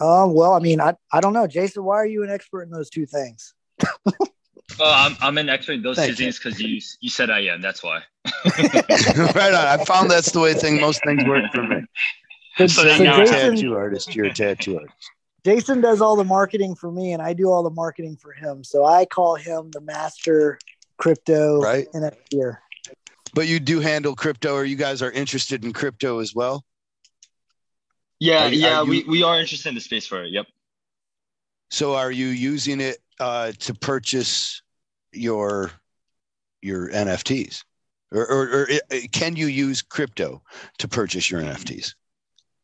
Uh, 0.00 0.26
well, 0.28 0.54
I 0.54 0.60
mean, 0.60 0.80
I, 0.80 0.94
I 1.12 1.20
don't 1.20 1.34
know. 1.34 1.46
Jason, 1.46 1.84
why 1.84 1.96
are 1.96 2.06
you 2.06 2.22
an 2.22 2.30
expert 2.30 2.62
in 2.62 2.70
those 2.70 2.90
two 2.90 3.06
things? 3.06 3.54
Oh, 4.78 4.92
I'm, 4.94 5.16
I'm 5.20 5.38
an 5.38 5.48
expert 5.48 5.72
in 5.72 5.82
those 5.82 5.96
Thank 5.96 6.10
two 6.10 6.24
things 6.24 6.38
because 6.38 6.60
you 6.60 6.80
you 7.00 7.10
said 7.10 7.28
I 7.28 7.40
am. 7.40 7.60
That's 7.60 7.82
why. 7.82 8.02
right 8.24 9.52
on. 9.52 9.66
I 9.66 9.84
found 9.84 10.10
that's 10.10 10.30
the 10.30 10.40
way 10.40 10.54
thing 10.54 10.80
most 10.80 11.02
things 11.04 11.24
work 11.24 11.44
for 11.52 11.64
me. 11.64 11.82
So, 12.56 12.66
so, 12.66 12.82
so 12.82 13.02
you're 13.02 13.16
Jason, 13.24 13.34
a 13.34 13.56
tattoo 13.56 13.74
artist. 13.74 14.14
You're 14.14 14.26
a 14.26 14.34
tattoo 14.34 14.78
artist. 14.78 15.10
Jason 15.44 15.80
does 15.80 16.00
all 16.00 16.16
the 16.16 16.24
marketing 16.24 16.74
for 16.74 16.90
me, 16.90 17.12
and 17.12 17.22
I 17.22 17.32
do 17.32 17.50
all 17.50 17.62
the 17.62 17.70
marketing 17.70 18.16
for 18.16 18.32
him. 18.32 18.62
So 18.64 18.84
I 18.84 19.06
call 19.06 19.36
him 19.36 19.70
the 19.70 19.80
master 19.80 20.58
crypto 20.98 21.60
right. 21.60 21.86
NFTer. 21.92 22.58
But 23.34 23.46
you 23.46 23.60
do 23.60 23.80
handle 23.80 24.14
crypto, 24.14 24.54
or 24.54 24.64
you 24.64 24.76
guys 24.76 25.02
are 25.02 25.10
interested 25.10 25.64
in 25.64 25.72
crypto 25.72 26.18
as 26.18 26.34
well? 26.34 26.64
Yeah, 28.18 28.46
are, 28.46 28.48
yeah, 28.50 28.78
are 28.80 28.84
you, 28.84 28.90
we, 28.90 29.04
we 29.04 29.22
are 29.22 29.40
interested 29.40 29.70
in 29.70 29.74
the 29.74 29.80
space 29.80 30.06
for 30.06 30.22
it. 30.24 30.30
Yep. 30.30 30.46
So 31.70 31.94
are 31.94 32.10
you 32.10 32.26
using 32.26 32.80
it 32.80 32.98
uh, 33.18 33.52
to 33.60 33.74
purchase 33.74 34.62
your 35.12 35.70
your 36.60 36.90
NFTs, 36.90 37.64
or, 38.12 38.26
or, 38.30 38.48
or 38.62 38.68
can 39.12 39.36
you 39.36 39.46
use 39.46 39.80
crypto 39.80 40.42
to 40.78 40.88
purchase 40.88 41.30
your 41.30 41.40
NFTs? 41.40 41.94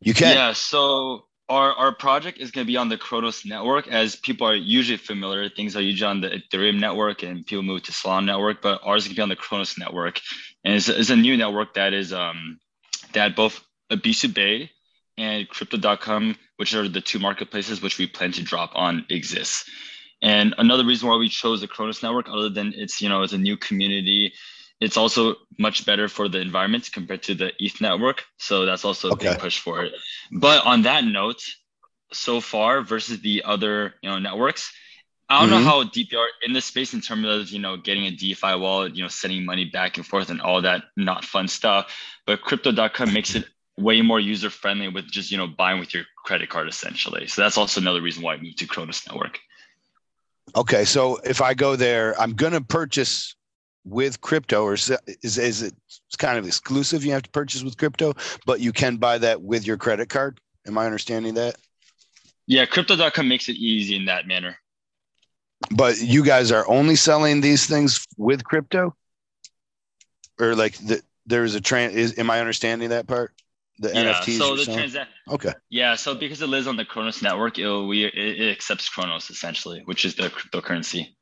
You 0.06 0.14
can. 0.14 0.36
Yeah. 0.36 0.52
So 0.52 1.26
our, 1.48 1.72
our 1.72 1.92
project 1.92 2.38
is 2.38 2.52
going 2.52 2.64
to 2.64 2.72
be 2.72 2.76
on 2.76 2.88
the 2.88 2.96
Cronos 2.96 3.44
network, 3.44 3.88
as 3.88 4.14
people 4.14 4.46
are 4.46 4.54
usually 4.54 4.98
familiar. 4.98 5.48
Things 5.48 5.74
are 5.74 5.80
usually 5.80 6.08
on 6.08 6.20
the 6.20 6.28
Ethereum 6.28 6.78
network, 6.78 7.24
and 7.24 7.44
people 7.44 7.64
move 7.64 7.82
to 7.82 7.92
Solana 7.92 8.26
network. 8.26 8.62
But 8.62 8.80
ours 8.84 9.02
is 9.02 9.08
going 9.08 9.14
to 9.14 9.18
be 9.18 9.22
on 9.22 9.28
the 9.30 9.36
Cronos 9.36 9.76
network, 9.76 10.20
and 10.64 10.74
it's, 10.74 10.88
it's 10.88 11.10
a 11.10 11.16
new 11.16 11.36
network 11.36 11.74
that 11.74 11.92
is 11.92 12.12
um 12.12 12.60
that 13.14 13.34
both 13.34 13.60
Ebisu 13.90 14.32
Bay 14.32 14.70
and 15.18 15.48
Crypto.com, 15.48 16.36
which 16.56 16.72
are 16.72 16.88
the 16.88 17.00
two 17.00 17.18
marketplaces 17.18 17.82
which 17.82 17.98
we 17.98 18.06
plan 18.06 18.30
to 18.30 18.44
drop 18.44 18.70
on, 18.76 19.04
exists. 19.10 19.68
And 20.22 20.54
another 20.58 20.84
reason 20.84 21.08
why 21.08 21.16
we 21.16 21.28
chose 21.28 21.62
the 21.62 21.66
Cronos 21.66 22.04
network, 22.04 22.28
other 22.28 22.48
than 22.48 22.72
it's 22.76 23.00
you 23.00 23.08
know 23.08 23.22
it's 23.22 23.32
a 23.32 23.38
new 23.38 23.56
community, 23.56 24.32
it's 24.80 24.96
also 24.96 25.36
much 25.58 25.86
better 25.86 26.08
for 26.08 26.28
the 26.28 26.40
environment 26.40 26.90
compared 26.92 27.22
to 27.24 27.34
the 27.34 27.52
ETH 27.58 27.80
network. 27.80 28.24
So 28.38 28.66
that's 28.66 28.84
also 28.84 29.08
a 29.08 29.12
okay. 29.12 29.30
big 29.30 29.38
push 29.38 29.58
for 29.58 29.84
it. 29.84 29.94
But 30.30 30.66
on 30.66 30.82
that 30.82 31.04
note, 31.04 31.42
so 32.12 32.40
far 32.40 32.82
versus 32.82 33.20
the 33.20 33.42
other 33.44 33.94
you 34.02 34.10
know 34.10 34.18
networks, 34.18 34.72
I 35.28 35.40
don't 35.40 35.50
mm-hmm. 35.50 35.64
know 35.64 35.70
how 35.70 35.84
deep 35.84 36.12
you 36.12 36.18
are 36.18 36.28
in 36.42 36.52
this 36.52 36.66
space 36.66 36.94
in 36.94 37.00
terms 37.00 37.26
of 37.26 37.50
you 37.50 37.58
know 37.58 37.76
getting 37.76 38.04
a 38.04 38.10
DeFi 38.10 38.56
wallet, 38.56 38.94
you 38.94 39.02
know, 39.02 39.08
sending 39.08 39.44
money 39.44 39.64
back 39.64 39.96
and 39.96 40.06
forth 40.06 40.30
and 40.30 40.40
all 40.40 40.62
that 40.62 40.84
not 40.96 41.24
fun 41.24 41.48
stuff. 41.48 41.94
But 42.26 42.42
crypto.com 42.42 43.12
makes 43.12 43.34
it 43.34 43.44
way 43.78 44.00
more 44.02 44.20
user 44.20 44.50
friendly 44.50 44.88
with 44.88 45.10
just 45.10 45.30
you 45.30 45.38
know 45.38 45.46
buying 45.46 45.80
with 45.80 45.94
your 45.94 46.04
credit 46.24 46.48
card 46.48 46.68
essentially. 46.68 47.26
So 47.26 47.42
that's 47.42 47.58
also 47.58 47.80
another 47.80 48.02
reason 48.02 48.22
why 48.22 48.34
I 48.34 48.36
moved 48.36 48.58
to 48.58 48.66
Cronos 48.66 49.06
Network. 49.06 49.40
Okay, 50.54 50.84
so 50.84 51.16
if 51.24 51.42
I 51.42 51.54
go 51.54 51.74
there, 51.74 52.18
I'm 52.20 52.34
going 52.34 52.52
to 52.52 52.60
purchase 52.60 53.34
with 53.86 54.20
crypto, 54.20 54.64
or 54.64 54.74
is, 54.74 54.90
is 55.22 55.38
is 55.38 55.62
it 55.62 55.74
kind 56.18 56.38
of 56.38 56.46
exclusive? 56.46 57.04
You 57.04 57.12
have 57.12 57.22
to 57.22 57.30
purchase 57.30 57.62
with 57.62 57.78
crypto, 57.78 58.14
but 58.44 58.60
you 58.60 58.72
can 58.72 58.96
buy 58.96 59.18
that 59.18 59.42
with 59.42 59.66
your 59.66 59.76
credit 59.76 60.08
card. 60.08 60.40
Am 60.66 60.76
I 60.76 60.84
understanding 60.84 61.34
that? 61.34 61.56
Yeah, 62.46 62.66
crypto.com 62.66 63.28
makes 63.28 63.48
it 63.48 63.56
easy 63.56 63.96
in 63.96 64.04
that 64.06 64.26
manner. 64.26 64.56
But 65.74 65.98
you 65.98 66.24
guys 66.24 66.52
are 66.52 66.68
only 66.68 66.96
selling 66.96 67.40
these 67.40 67.66
things 67.66 68.04
with 68.18 68.44
crypto, 68.44 68.94
or 70.38 70.54
like 70.54 70.76
the, 70.78 71.02
there's 71.24 71.54
a 71.54 71.60
train. 71.60 71.90
Is 71.90 72.18
am 72.18 72.30
I 72.30 72.40
understanding 72.40 72.90
that 72.90 73.06
part? 73.06 73.32
the 73.78 73.90
yeah, 73.92 74.14
NFTs. 74.14 74.38
So 74.38 74.56
the 74.56 74.64
transaction. 74.64 75.14
Okay. 75.30 75.52
Yeah. 75.68 75.94
So 75.96 76.14
because 76.14 76.40
it 76.42 76.48
lives 76.48 76.66
on 76.66 76.76
the 76.76 76.84
Cronos 76.84 77.22
network, 77.22 77.58
it 77.58 77.68
we 77.68 78.04
it, 78.04 78.14
it 78.14 78.50
accepts 78.50 78.88
Cronos 78.88 79.30
essentially, 79.30 79.82
which 79.84 80.04
is 80.04 80.14
the 80.14 80.30
cryptocurrency. 80.30 81.15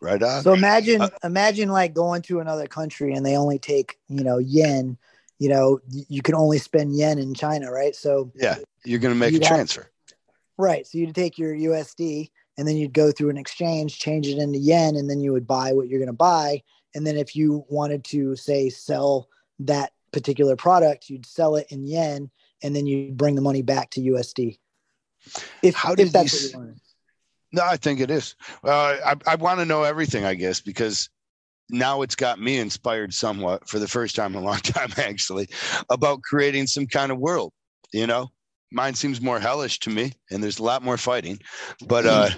Right 0.00 0.22
on. 0.22 0.42
So 0.42 0.52
imagine 0.52 1.02
uh, 1.02 1.10
imagine 1.24 1.68
like 1.68 1.94
going 1.94 2.22
to 2.22 2.40
another 2.40 2.66
country 2.66 3.14
and 3.14 3.24
they 3.24 3.36
only 3.36 3.58
take 3.58 3.98
you 4.08 4.24
know 4.24 4.38
yen. 4.38 4.98
You 5.38 5.48
know 5.50 5.80
you 5.88 6.22
can 6.22 6.34
only 6.34 6.58
spend 6.58 6.96
yen 6.96 7.18
in 7.18 7.34
China, 7.34 7.70
right? 7.70 7.94
So 7.94 8.32
yeah, 8.34 8.56
you're 8.84 9.00
going 9.00 9.14
to 9.14 9.18
make 9.18 9.34
a 9.34 9.40
transfer. 9.40 9.90
Right. 10.58 10.86
So 10.86 10.98
you'd 10.98 11.14
take 11.14 11.38
your 11.38 11.54
USD 11.54 12.30
and 12.56 12.66
then 12.66 12.76
you'd 12.76 12.94
go 12.94 13.12
through 13.12 13.30
an 13.30 13.36
exchange, 13.36 13.98
change 13.98 14.26
it 14.26 14.38
into 14.38 14.58
yen, 14.58 14.96
and 14.96 15.10
then 15.10 15.20
you 15.20 15.32
would 15.32 15.46
buy 15.46 15.72
what 15.72 15.88
you're 15.88 15.98
going 15.98 16.06
to 16.06 16.14
buy. 16.14 16.62
And 16.94 17.06
then 17.06 17.16
if 17.16 17.36
you 17.36 17.64
wanted 17.68 18.04
to 18.04 18.36
say 18.36 18.70
sell 18.70 19.28
that 19.60 19.92
particular 20.12 20.56
product, 20.56 21.10
you'd 21.10 21.26
sell 21.26 21.56
it 21.56 21.66
in 21.70 21.84
yen 21.84 22.30
and 22.62 22.74
then 22.74 22.86
you 22.86 23.12
bring 23.12 23.34
the 23.34 23.42
money 23.42 23.60
back 23.62 23.90
to 23.90 24.00
USD. 24.00 24.58
If, 25.62 25.74
How 25.74 25.94
if 25.98 26.12
that's 26.12 26.32
you, 26.32 26.48
what 26.48 26.52
you 26.52 26.58
wanted. 26.58 26.80
No, 27.56 27.64
I 27.64 27.78
think 27.78 28.00
it 28.00 28.10
is. 28.10 28.34
Uh, 28.62 28.96
I, 29.04 29.14
I 29.26 29.34
want 29.36 29.60
to 29.60 29.64
know 29.64 29.82
everything, 29.82 30.26
I 30.26 30.34
guess, 30.34 30.60
because 30.60 31.08
now 31.70 32.02
it's 32.02 32.14
got 32.14 32.38
me 32.38 32.58
inspired 32.58 33.14
somewhat 33.14 33.66
for 33.66 33.78
the 33.78 33.88
first 33.88 34.14
time 34.14 34.34
in 34.34 34.42
a 34.42 34.44
long 34.44 34.58
time, 34.62 34.92
actually, 34.98 35.48
about 35.88 36.20
creating 36.20 36.66
some 36.66 36.86
kind 36.86 37.10
of 37.10 37.18
world. 37.18 37.54
You 37.94 38.06
know, 38.06 38.28
mine 38.70 38.94
seems 38.94 39.22
more 39.22 39.40
hellish 39.40 39.80
to 39.80 39.90
me, 39.90 40.12
and 40.30 40.42
there's 40.42 40.58
a 40.58 40.64
lot 40.64 40.82
more 40.82 40.98
fighting. 40.98 41.38
But, 41.86 42.04
uh, 42.04 42.28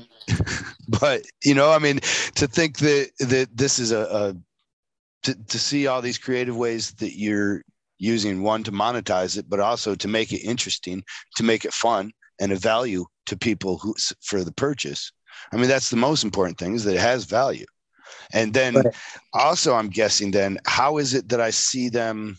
but 1.00 1.22
you 1.44 1.54
know, 1.54 1.72
I 1.72 1.80
mean, 1.80 1.98
to 2.36 2.46
think 2.46 2.78
that 2.78 3.10
that 3.18 3.48
this 3.52 3.80
is 3.80 3.90
a, 3.90 4.00
a 4.02 4.36
to, 5.24 5.34
to 5.34 5.58
see 5.58 5.88
all 5.88 6.00
these 6.00 6.18
creative 6.18 6.56
ways 6.56 6.92
that 6.92 7.18
you're 7.18 7.62
using 7.98 8.44
one 8.44 8.62
to 8.62 8.70
monetize 8.70 9.36
it, 9.36 9.46
but 9.48 9.58
also 9.58 9.96
to 9.96 10.06
make 10.06 10.32
it 10.32 10.44
interesting, 10.44 11.02
to 11.34 11.42
make 11.42 11.64
it 11.64 11.72
fun 11.72 12.12
and 12.40 12.52
a 12.52 12.56
value 12.56 13.04
to 13.26 13.36
people 13.36 13.78
who 13.78 13.94
for 14.22 14.44
the 14.44 14.52
purchase. 14.52 15.12
I 15.52 15.56
mean, 15.56 15.68
that's 15.68 15.90
the 15.90 15.96
most 15.96 16.24
important 16.24 16.58
thing 16.58 16.74
is 16.74 16.84
that 16.84 16.94
it 16.94 17.00
has 17.00 17.24
value. 17.24 17.66
And 18.32 18.52
then 18.54 18.74
right. 18.74 18.94
also, 19.32 19.74
I'm 19.74 19.88
guessing 19.88 20.30
then, 20.30 20.58
how 20.66 20.98
is 20.98 21.14
it 21.14 21.28
that 21.28 21.40
I 21.40 21.50
see 21.50 21.88
them 21.88 22.38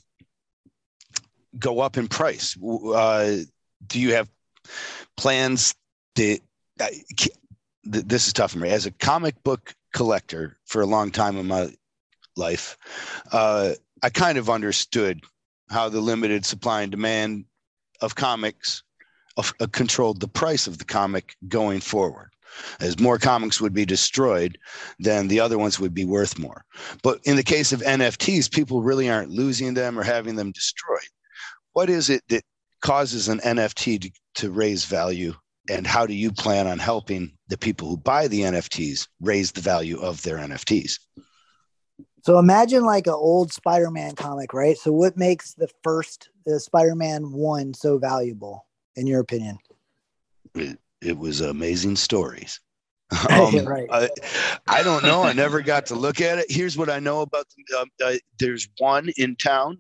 go 1.58 1.80
up 1.80 1.98
in 1.98 2.08
price? 2.08 2.58
Uh, 2.62 3.38
do 3.88 4.00
you 4.00 4.14
have 4.14 4.30
plans 5.18 5.74
that 6.16 6.40
uh, 6.80 6.88
this 7.84 8.28
is 8.28 8.34
tough 8.34 8.52
for 8.52 8.60
me 8.60 8.70
as 8.70 8.86
a 8.86 8.92
comic 8.92 9.42
book 9.44 9.74
collector 9.94 10.58
for 10.66 10.82
a 10.82 10.86
long 10.86 11.12
time 11.12 11.38
in 11.38 11.48
my 11.48 11.72
life, 12.36 12.78
uh, 13.32 13.74
I 14.02 14.10
kind 14.10 14.38
of 14.38 14.50
understood 14.50 15.24
how 15.70 15.90
the 15.90 16.02
limited 16.02 16.46
supply 16.46 16.82
and 16.82 16.92
demand 16.92 17.46
of 18.02 18.16
comics 18.16 18.84
uh, 19.60 19.68
controlled 19.72 20.20
the 20.20 20.28
price 20.28 20.68
of 20.68 20.78
the 20.78 20.86
comic 20.86 21.36
going 21.48 21.80
forward. 21.80 22.30
As 22.80 23.00
more 23.00 23.18
comics 23.18 23.62
would 23.62 23.74
be 23.74 23.86
destroyed, 23.86 24.58
then 25.00 25.28
the 25.28 25.40
other 25.40 25.58
ones 25.58 25.80
would 25.80 25.94
be 25.94 26.06
worth 26.06 26.40
more. 26.40 26.66
But 27.04 27.20
in 27.24 27.36
the 27.36 27.44
case 27.44 27.72
of 27.72 27.82
NFTs, 27.82 28.52
people 28.52 28.82
really 28.82 29.10
aren't 29.10 29.30
losing 29.30 29.74
them 29.74 30.00
or 30.00 30.04
having 30.04 30.36
them 30.36 30.52
destroyed. 30.52 31.10
What 31.74 31.90
is 31.90 32.10
it 32.10 32.24
that 32.30 32.44
causes 32.82 33.28
an 33.28 33.40
NFT 33.40 34.02
to, 34.02 34.12
to 34.36 34.52
raise 34.52 34.86
value? 34.86 35.34
And 35.70 35.86
how 35.86 36.08
do 36.08 36.14
you 36.14 36.32
plan 36.32 36.66
on 36.66 36.80
helping 36.80 37.32
the 37.48 37.58
people 37.58 37.88
who 37.88 37.98
buy 37.98 38.28
the 38.28 38.42
NFTs 38.42 39.08
raise 39.22 39.52
the 39.52 39.62
value 39.62 40.00
of 40.00 40.22
their 40.24 40.38
NFTs? 40.38 40.98
So 42.24 42.38
imagine 42.38 42.84
like 42.84 43.08
an 43.08 43.14
old 43.14 43.54
Spider-Man 43.54 44.16
comic, 44.16 44.54
right? 44.54 44.78
So 44.78 44.92
what 44.92 45.16
makes 45.16 45.54
the 45.54 45.70
first 45.84 46.30
the 46.46 46.60
Spider-Man 46.60 47.32
one 47.32 47.74
so 47.74 47.98
valuable, 47.98 48.66
in 49.00 49.08
your 49.08 49.20
opinion? 49.20 49.58
It, 50.56 50.80
it 51.02 51.18
was 51.18 51.42
amazing 51.42 51.96
stories. 51.96 52.60
Um, 53.30 53.66
right. 53.66 53.88
I, 53.92 54.10
I, 54.68 54.84
don't 54.84 55.04
know. 55.04 55.24
I 55.24 55.34
never 55.34 55.62
got 55.62 55.88
to 55.88 55.96
look 55.96 56.22
at 56.22 56.38
it. 56.38 56.46
Here's 56.48 56.78
what 56.78 56.92
I 56.92 57.00
know 57.00 57.22
about 57.22 57.48
them. 57.50 57.82
Um, 57.82 57.90
uh, 58.06 58.18
there's 58.38 58.70
one 58.78 59.10
in 59.18 59.36
town, 59.36 59.80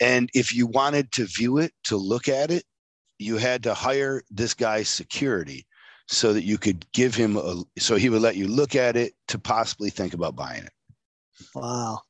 and 0.00 0.30
if 0.32 0.54
you 0.54 0.66
wanted 0.66 1.12
to 1.12 1.26
view 1.26 1.58
it, 1.58 1.72
to 1.84 1.98
look 1.98 2.26
at 2.26 2.50
it, 2.50 2.64
you 3.18 3.36
had 3.36 3.62
to 3.64 3.74
hire 3.74 4.22
this 4.30 4.54
guy's 4.54 4.88
security 4.88 5.66
so 6.08 6.32
that 6.32 6.44
you 6.44 6.58
could 6.58 6.90
give 6.92 7.14
him 7.14 7.36
a 7.36 7.62
so 7.78 7.96
he 7.96 8.08
would 8.08 8.22
let 8.22 8.36
you 8.36 8.48
look 8.48 8.74
at 8.74 8.96
it 8.96 9.14
to 9.28 9.38
possibly 9.38 9.90
think 9.90 10.14
about 10.14 10.36
buying 10.36 10.64
it. 10.64 10.72
Wow. 11.54 12.00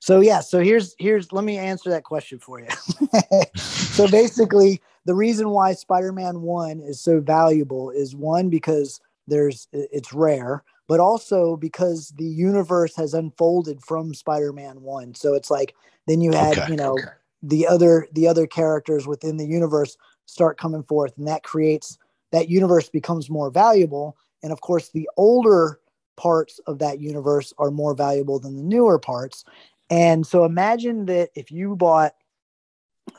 So 0.00 0.20
yeah, 0.20 0.40
so 0.40 0.60
here's 0.60 0.94
here's 0.98 1.32
let 1.32 1.44
me 1.44 1.58
answer 1.58 1.90
that 1.90 2.04
question 2.04 2.38
for 2.38 2.60
you. 2.60 2.66
so 3.56 4.08
basically, 4.08 4.80
the 5.04 5.14
reason 5.14 5.50
why 5.50 5.74
Spider-Man 5.74 6.42
1 6.42 6.80
is 6.80 7.00
so 7.00 7.20
valuable 7.20 7.90
is 7.90 8.14
one 8.14 8.48
because 8.48 9.00
there's 9.26 9.68
it's 9.72 10.12
rare, 10.12 10.62
but 10.88 11.00
also 11.00 11.56
because 11.56 12.12
the 12.16 12.24
universe 12.24 12.94
has 12.96 13.14
unfolded 13.14 13.82
from 13.82 14.14
Spider-Man 14.14 14.82
1. 14.82 15.14
So 15.14 15.34
it's 15.34 15.50
like 15.50 15.74
then 16.06 16.20
you 16.20 16.32
had, 16.32 16.58
okay. 16.58 16.70
you 16.70 16.76
know, 16.76 16.92
okay. 16.92 17.04
the 17.42 17.66
other 17.66 18.06
the 18.12 18.28
other 18.28 18.46
characters 18.46 19.06
within 19.06 19.36
the 19.36 19.46
universe 19.46 19.96
start 20.26 20.58
coming 20.58 20.82
forth 20.84 21.12
and 21.16 21.26
that 21.26 21.42
creates 21.42 21.98
that 22.30 22.48
universe 22.48 22.88
becomes 22.88 23.28
more 23.28 23.50
valuable 23.50 24.16
and 24.42 24.52
of 24.52 24.60
course 24.60 24.90
the 24.90 25.08
older 25.16 25.80
parts 26.16 26.60
of 26.66 26.78
that 26.78 27.00
universe 27.00 27.52
are 27.58 27.70
more 27.70 27.94
valuable 27.94 28.38
than 28.38 28.56
the 28.56 28.62
newer 28.62 28.98
parts 28.98 29.44
and 29.90 30.26
so 30.26 30.44
imagine 30.44 31.06
that 31.06 31.30
if 31.34 31.50
you 31.50 31.74
bought 31.76 32.14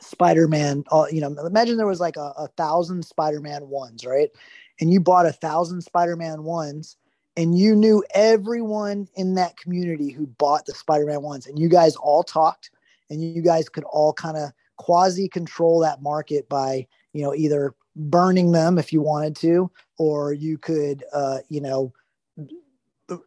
spider-man 0.00 0.84
uh, 0.90 1.06
you 1.10 1.20
know 1.20 1.34
imagine 1.46 1.76
there 1.76 1.86
was 1.86 2.00
like 2.00 2.16
a, 2.16 2.32
a 2.36 2.48
thousand 2.56 3.04
spider-man 3.04 3.68
ones 3.68 4.04
right? 4.04 4.30
And 4.80 4.92
you 4.92 5.00
bought 5.00 5.26
a 5.26 5.32
thousand 5.32 5.82
spider-man 5.82 6.42
ones 6.42 6.96
and 7.36 7.58
you 7.58 7.74
knew 7.74 8.04
everyone 8.14 9.08
in 9.14 9.34
that 9.34 9.56
community 9.56 10.10
who 10.10 10.26
bought 10.26 10.66
the 10.66 10.74
spider-man 10.74 11.22
ones 11.22 11.46
and 11.46 11.58
you 11.58 11.68
guys 11.68 11.96
all 11.96 12.22
talked 12.22 12.70
and 13.10 13.22
you 13.22 13.42
guys 13.42 13.68
could 13.68 13.84
all 13.84 14.12
kind 14.12 14.36
of 14.36 14.50
quasi 14.76 15.28
control 15.28 15.80
that 15.80 16.02
market 16.02 16.48
by 16.48 16.86
you 17.12 17.22
know 17.22 17.34
either 17.34 17.74
burning 17.96 18.52
them 18.52 18.78
if 18.78 18.92
you 18.92 19.00
wanted 19.00 19.36
to 19.36 19.70
or 19.98 20.32
you 20.32 20.58
could 20.58 21.04
uh, 21.12 21.38
you 21.48 21.60
know 21.60 21.92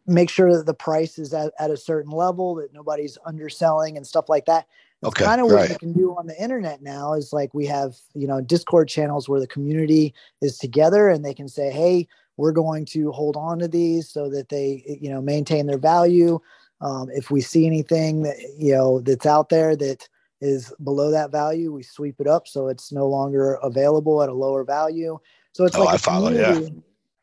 make 0.06 0.28
sure 0.28 0.54
that 0.56 0.66
the 0.66 0.74
price 0.74 1.18
is 1.18 1.32
at, 1.32 1.52
at 1.58 1.70
a 1.70 1.76
certain 1.76 2.10
level 2.10 2.56
that 2.56 2.72
nobody's 2.74 3.16
underselling 3.24 3.96
and 3.96 4.06
stuff 4.06 4.28
like 4.28 4.44
that 4.44 4.66
okay, 5.04 5.24
kind 5.24 5.40
of 5.40 5.46
what 5.46 5.56
right. 5.56 5.70
you 5.70 5.78
can 5.78 5.92
do 5.92 6.14
on 6.16 6.26
the 6.26 6.40
internet 6.42 6.82
now 6.82 7.14
is 7.14 7.32
like 7.32 7.52
we 7.54 7.66
have 7.66 7.96
you 8.14 8.26
know 8.26 8.40
discord 8.40 8.88
channels 8.88 9.28
where 9.28 9.40
the 9.40 9.46
community 9.46 10.14
is 10.42 10.58
together 10.58 11.08
and 11.08 11.24
they 11.24 11.34
can 11.34 11.48
say 11.48 11.70
hey 11.70 12.06
we're 12.36 12.52
going 12.52 12.84
to 12.84 13.10
hold 13.10 13.36
on 13.36 13.58
to 13.58 13.68
these 13.68 14.08
so 14.08 14.30
that 14.30 14.48
they 14.48 14.98
you 15.00 15.10
know 15.10 15.20
maintain 15.20 15.66
their 15.66 15.78
value 15.78 16.38
um, 16.80 17.08
if 17.10 17.30
we 17.30 17.40
see 17.40 17.66
anything 17.66 18.22
that 18.22 18.36
you 18.56 18.72
know 18.72 19.00
that's 19.00 19.26
out 19.26 19.48
there 19.48 19.74
that 19.76 20.08
is 20.40 20.72
below 20.82 21.10
that 21.10 21.30
value, 21.30 21.72
we 21.72 21.82
sweep 21.82 22.20
it 22.20 22.26
up 22.26 22.46
so 22.46 22.68
it's 22.68 22.92
no 22.92 23.06
longer 23.06 23.54
available 23.54 24.22
at 24.22 24.28
a 24.28 24.34
lower 24.34 24.64
value. 24.64 25.18
So 25.52 25.64
it's 25.64 25.76
oh, 25.76 25.84
like 25.84 25.94
I 25.94 25.96
follow, 25.96 26.30
yeah. 26.30 26.60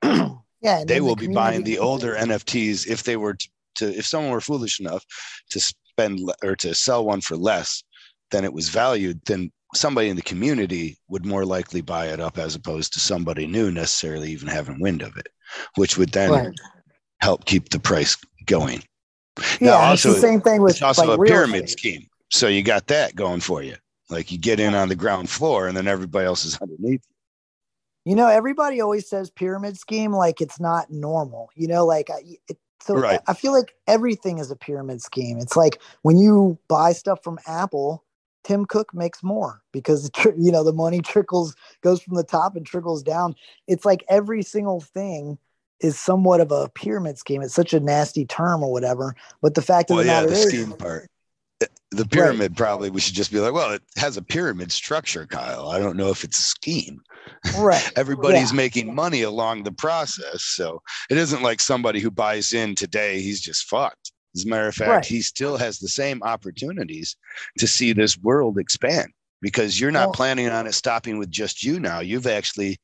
yeah. 0.62 0.84
They 0.86 1.00
will 1.00 1.16
the 1.16 1.28
be 1.28 1.34
buying 1.34 1.64
the 1.64 1.80
older 1.80 2.16
NFTs 2.16 2.88
if 2.88 3.04
they 3.04 3.16
were 3.16 3.36
to, 3.36 3.50
to, 3.76 3.98
if 3.98 4.06
someone 4.06 4.32
were 4.32 4.42
foolish 4.42 4.80
enough 4.80 5.06
to 5.52 5.74
spend 5.96 6.20
or 6.44 6.56
to 6.58 6.76
sell 6.76 7.06
one 7.06 7.22
for 7.22 7.38
less 7.38 7.84
than 8.32 8.44
it 8.44 8.54
was 8.54 8.70
valued, 8.70 9.22
then 9.26 9.52
somebody 9.74 10.10
in 10.10 10.16
the 10.16 10.22
community 10.22 10.98
would 11.08 11.26
more 11.26 11.46
likely 11.46 11.82
buy 11.82 12.08
it 12.08 12.20
up 12.20 12.38
as 12.38 12.56
opposed 12.56 12.94
to 12.94 13.00
somebody 13.00 13.48
new 13.48 13.72
necessarily 13.72 14.32
even 14.32 14.48
having 14.48 14.80
wind 14.80 15.02
of 15.02 15.16
it, 15.18 15.28
which 15.76 15.98
would 15.98 16.12
then 16.12 16.32
right. 16.32 16.54
help 17.22 17.46
keep 17.46 17.70
the 17.70 17.80
price 17.80 18.18
going. 18.46 18.84
Yeah, 19.60 19.72
now, 19.72 19.78
also, 19.78 20.10
it's 20.10 20.22
the 20.22 20.28
same 20.28 20.42
thing 20.42 20.62
with 20.62 20.72
it's 20.72 20.82
also 20.82 21.06
like 21.06 21.20
a 21.20 21.24
pyramid 21.24 21.70
scheme. 21.70 22.08
So 22.32 22.48
you 22.48 22.64
got 22.64 22.88
that 22.88 23.16
going 23.16 23.42
for 23.42 23.62
you. 23.62 23.76
Like 24.10 24.32
you 24.32 24.38
get 24.38 24.60
in 24.60 24.76
on 24.76 24.90
the 24.90 24.96
ground 24.96 25.30
floor 25.30 25.68
and 25.68 25.76
then 25.76 25.88
everybody 25.88 26.26
else 26.26 26.46
is 26.46 26.58
underneath. 26.62 27.04
You 28.06 28.16
know, 28.16 28.28
everybody 28.28 28.82
always 28.82 29.10
says 29.10 29.32
pyramid 29.32 29.78
scheme 29.78 30.12
like 30.14 30.40
it's 30.40 30.60
not 30.60 30.92
normal. 30.92 31.50
You 31.56 31.68
know, 31.68 31.86
like 31.86 32.10
it, 32.48 32.58
so 32.82 32.96
right. 32.96 33.20
I 33.28 33.34
feel 33.34 33.52
like 33.52 33.74
everything 33.88 34.38
is 34.38 34.52
a 34.52 34.56
pyramid 34.56 35.02
scheme. 35.02 35.40
It's 35.40 35.56
like 35.56 35.82
when 36.04 36.18
you 36.18 36.58
buy 36.68 36.94
stuff 36.94 37.24
from 37.24 37.40
Apple, 37.48 38.04
Tim 38.44 38.66
Cook 38.66 38.94
makes 38.94 39.24
more 39.24 39.62
because 39.72 40.12
you 40.38 40.52
know 40.52 40.64
the 40.64 40.74
money 40.74 41.02
trickles 41.04 41.56
goes 41.82 42.02
from 42.02 42.16
the 42.16 42.24
top 42.24 42.56
and 42.56 42.66
trickles 42.66 43.04
down. 43.04 43.36
It's 43.68 43.86
like 43.86 44.04
every 44.08 44.44
single 44.44 44.82
thing 44.82 45.38
is 45.80 46.00
somewhat 46.00 46.40
of 46.40 46.52
a 46.52 46.70
pyramid 46.70 47.18
scheme. 47.18 47.42
It's 47.42 47.54
such 47.54 47.74
a 47.74 47.80
nasty 47.80 48.26
term 48.26 48.64
or 48.64 48.72
whatever, 48.72 49.16
but 49.42 49.56
the 49.56 49.62
fact 49.62 49.90
of 49.90 49.96
well, 49.96 50.04
the 50.04 50.10
yeah, 50.10 50.22
matter 50.22 50.32
the 50.32 50.38
is, 50.38 50.50
scheme 50.50 50.72
part 50.74 51.10
the 51.92 52.06
pyramid 52.06 52.52
right. 52.52 52.58
probably 52.58 52.90
we 52.90 53.00
should 53.00 53.16
just 53.16 53.32
be 53.32 53.40
like 53.40 53.54
well 53.54 53.72
it 53.72 53.82
has 53.96 54.18
a 54.18 54.22
pyramid 54.22 54.72
structure 54.72 55.26
kyle 55.26 55.70
i 55.70 55.80
don't 55.80 55.96
know 55.96 56.10
if 56.10 56.24
it's 56.24 56.38
a 56.38 56.42
scheme 56.42 57.02
right 57.58 57.92
everybody's 57.98 58.52
yeah. 58.52 58.58
making 58.58 58.94
money 58.94 59.22
along 59.22 59.64
the 59.64 59.72
process 59.72 60.44
so 60.44 60.82
it 61.10 61.18
isn't 61.18 61.44
like 61.44 61.60
somebody 61.60 62.00
who 62.00 62.12
buys 62.12 62.54
in 62.54 62.76
today 62.76 63.22
he's 63.22 63.42
just 63.42 63.66
fucked 63.66 64.12
as 64.36 64.46
a 64.46 64.48
matter 64.48 64.68
of 64.68 64.76
fact 64.76 64.90
right. 64.90 65.06
he 65.06 65.22
still 65.22 65.58
has 65.58 65.80
the 65.80 65.88
same 65.88 66.22
opportunities 66.24 67.16
to 67.58 67.68
see 67.68 67.94
this 67.94 68.18
world 68.18 68.58
expand 68.58 69.12
because 69.42 69.80
you're 69.80 69.92
not 69.92 70.08
well, 70.08 70.14
planning 70.14 70.50
on 70.50 70.68
it 70.68 70.74
stopping 70.74 71.18
with 71.18 71.30
just 71.30 71.64
you 71.64 71.80
now 71.80 72.00
you've 72.00 72.28
actually 72.28 72.78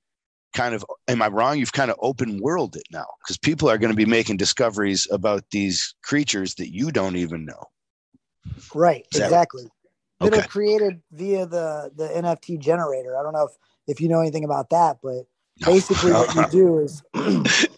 kind 0.54 0.76
of 0.76 0.86
am 1.08 1.22
i 1.22 1.28
wrong 1.28 1.58
you've 1.58 1.74
kind 1.74 1.92
of 1.92 1.98
open 2.02 2.40
world 2.42 2.76
it 2.76 2.84
now 2.92 3.06
because 3.24 3.38
people 3.38 3.70
are 3.70 3.78
going 3.78 3.92
to 3.92 3.96
be 3.96 4.06
making 4.06 4.38
discoveries 4.38 5.08
about 5.12 5.44
these 5.52 5.96
creatures 6.04 6.56
that 6.56 6.74
you 6.74 6.92
don't 6.92 7.16
even 7.16 7.46
know 7.46 7.64
Right, 8.74 9.06
exactly. 9.14 9.64
That, 10.20 10.34
okay. 10.34 10.48
created 10.48 11.02
via 11.12 11.46
the 11.46 11.92
the 11.96 12.08
NFT 12.08 12.60
generator. 12.60 13.18
I 13.18 13.24
don't 13.24 13.34
know 13.34 13.46
if 13.46 13.52
if 13.88 14.00
you 14.00 14.08
know 14.08 14.22
anything 14.22 14.44
about 14.44 14.70
that, 14.70 14.98
but 15.02 15.26
basically 15.66 16.12
what 16.12 16.36
you 16.36 16.48
do 16.50 16.80
is 16.80 17.04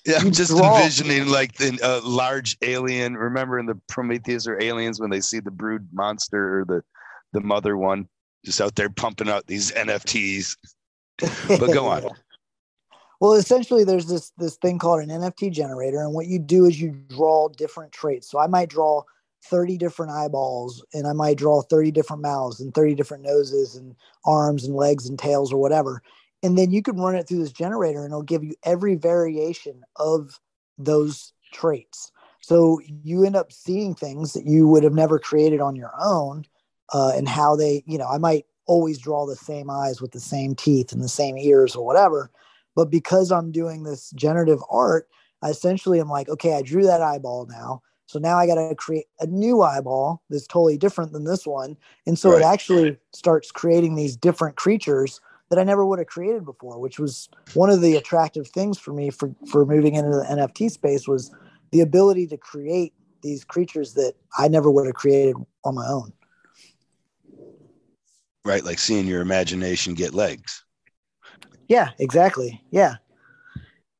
yeah 0.05 0.17
i'm 0.19 0.31
just 0.31 0.51
draw. 0.51 0.77
envisioning 0.77 1.27
like 1.27 1.53
the 1.55 1.77
uh, 1.83 2.01
large 2.07 2.57
alien. 2.61 3.15
Remember 3.15 3.59
in 3.59 3.65
the 3.65 3.79
prometheus 3.87 4.47
or 4.47 4.61
aliens 4.61 4.99
when 4.99 5.09
they 5.09 5.19
see 5.19 5.39
the 5.39 5.51
brood 5.51 5.87
monster 5.91 6.59
or 6.59 6.65
the 6.65 6.83
the 7.33 7.41
mother 7.41 7.77
one 7.77 8.07
just 8.45 8.61
out 8.61 8.75
there 8.75 8.89
pumping 8.89 9.29
out 9.29 9.47
these 9.47 9.71
nfts 9.71 10.55
but 11.47 11.73
go 11.73 11.87
on. 11.87 12.09
Well 13.19 13.33
essentially 13.35 13.85
there's 13.85 14.07
this 14.07 14.33
this 14.37 14.57
thing 14.57 14.79
called 14.79 15.01
an 15.01 15.07
nft 15.07 15.53
generator 15.53 16.01
and 16.01 16.13
what 16.13 16.27
you 16.27 16.39
do 16.39 16.65
is 16.65 16.81
you 16.81 16.91
draw 17.07 17.47
different 17.47 17.93
traits. 17.93 18.29
So 18.29 18.37
i 18.37 18.47
might 18.47 18.67
draw 18.69 19.03
30 19.45 19.77
different 19.77 20.11
eyeballs 20.11 20.85
and 20.93 21.07
I 21.07 21.13
might 21.13 21.37
draw 21.37 21.61
30 21.61 21.91
different 21.91 22.21
mouths 22.21 22.59
and 22.59 22.73
30 22.73 22.95
different 22.95 23.23
noses 23.23 23.75
and 23.75 23.95
arms 24.25 24.63
and 24.65 24.75
legs 24.75 25.07
and 25.07 25.19
tails 25.19 25.51
or 25.51 25.59
whatever. 25.59 26.01
And 26.41 26.57
then 26.57 26.71
you 26.71 26.81
can 26.81 26.97
run 26.97 27.15
it 27.15 27.27
through 27.27 27.39
this 27.39 27.51
generator 27.51 28.03
and 28.03 28.11
it'll 28.11 28.23
give 28.23 28.43
you 28.43 28.55
every 28.63 28.95
variation 28.95 29.83
of 29.95 30.39
those 30.77 31.33
traits. 31.53 32.11
So 32.41 32.79
you 33.03 33.23
end 33.23 33.35
up 33.35 33.51
seeing 33.51 33.95
things 33.95 34.33
that 34.33 34.45
you 34.45 34.67
would 34.67 34.83
have 34.83 34.93
never 34.93 35.19
created 35.19 35.61
on 35.61 35.75
your 35.75 35.93
own 35.99 36.45
uh, 36.93 37.13
and 37.15 37.27
how 37.27 37.55
they, 37.55 37.83
you 37.85 37.97
know, 37.97 38.07
I 38.07 38.17
might 38.17 38.45
always 38.65 38.97
draw 38.97 39.25
the 39.25 39.35
same 39.35 39.69
eyes 39.69 40.01
with 40.01 40.11
the 40.11 40.19
same 40.19 40.55
teeth 40.55 40.91
and 40.91 41.01
the 41.01 41.09
same 41.09 41.37
ears 41.37 41.75
or 41.75 41.85
whatever. 41.85 42.31
But 42.75 42.89
because 42.89 43.31
I'm 43.31 43.51
doing 43.51 43.83
this 43.83 44.11
generative 44.11 44.59
art, 44.69 45.07
I 45.41 45.49
essentially 45.49 45.99
am 45.99 46.09
like, 46.09 46.27
okay, 46.29 46.53
I 46.53 46.61
drew 46.61 46.83
that 46.83 47.01
eyeball 47.01 47.47
now 47.49 47.81
so 48.05 48.19
now 48.19 48.37
I 48.37 48.47
got 48.47 48.55
to 48.55 48.75
create 48.75 49.05
a 49.19 49.27
new 49.27 49.61
eyeball 49.61 50.21
that's 50.29 50.47
totally 50.47 50.77
different 50.77 51.13
than 51.13 51.23
this 51.23 51.47
one. 51.47 51.77
And 52.05 52.17
so 52.17 52.31
right. 52.31 52.41
it 52.41 52.45
actually 52.45 52.97
starts 53.13 53.51
creating 53.51 53.95
these 53.95 54.15
different 54.15 54.55
creatures 54.55 55.21
that 55.49 55.59
I 55.59 55.63
never 55.63 55.85
would 55.85 55.99
have 55.99 56.07
created 56.07 56.45
before, 56.45 56.79
which 56.79 56.99
was 56.99 57.29
one 57.53 57.69
of 57.69 57.81
the 57.81 57.95
attractive 57.95 58.47
things 58.47 58.77
for 58.79 58.93
me 58.93 59.09
for, 59.09 59.33
for 59.49 59.65
moving 59.65 59.95
into 59.95 60.09
the 60.09 60.25
NFT 60.29 60.71
space 60.71 61.07
was 61.07 61.33
the 61.71 61.81
ability 61.81 62.27
to 62.27 62.37
create 62.37 62.93
these 63.21 63.43
creatures 63.43 63.93
that 63.93 64.13
I 64.37 64.47
never 64.47 64.69
would 64.69 64.85
have 64.85 64.95
created 64.95 65.35
on 65.63 65.75
my 65.75 65.87
own. 65.87 66.11
Right. 68.45 68.63
Like 68.63 68.79
seeing 68.79 69.07
your 69.07 69.21
imagination 69.21 69.93
get 69.93 70.13
legs. 70.13 70.65
Yeah, 71.69 71.91
exactly. 71.99 72.61
Yeah 72.71 72.97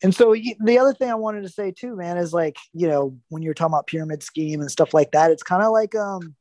and 0.04 0.14
so 0.14 0.36
the 0.36 0.78
other 0.78 0.94
thing 0.94 1.10
I 1.10 1.16
wanted 1.16 1.44
to 1.44 1.50
say 1.50 1.72
too, 1.72 1.96
man, 1.96 2.18
is 2.18 2.34
like, 2.34 2.58
you 2.74 2.88
know, 2.88 3.18
when 3.30 3.42
you're 3.42 3.54
talking 3.54 3.74
about 3.74 3.88
pyramid 3.88 4.22
scheme 4.22 4.60
and 4.60 4.70
stuff 4.70 4.94
like 4.94 5.12
that, 5.12 5.32
it's 5.32 5.44
kind 5.44 5.64
of 5.64 5.72
like, 5.72 5.96
um, 5.96 6.36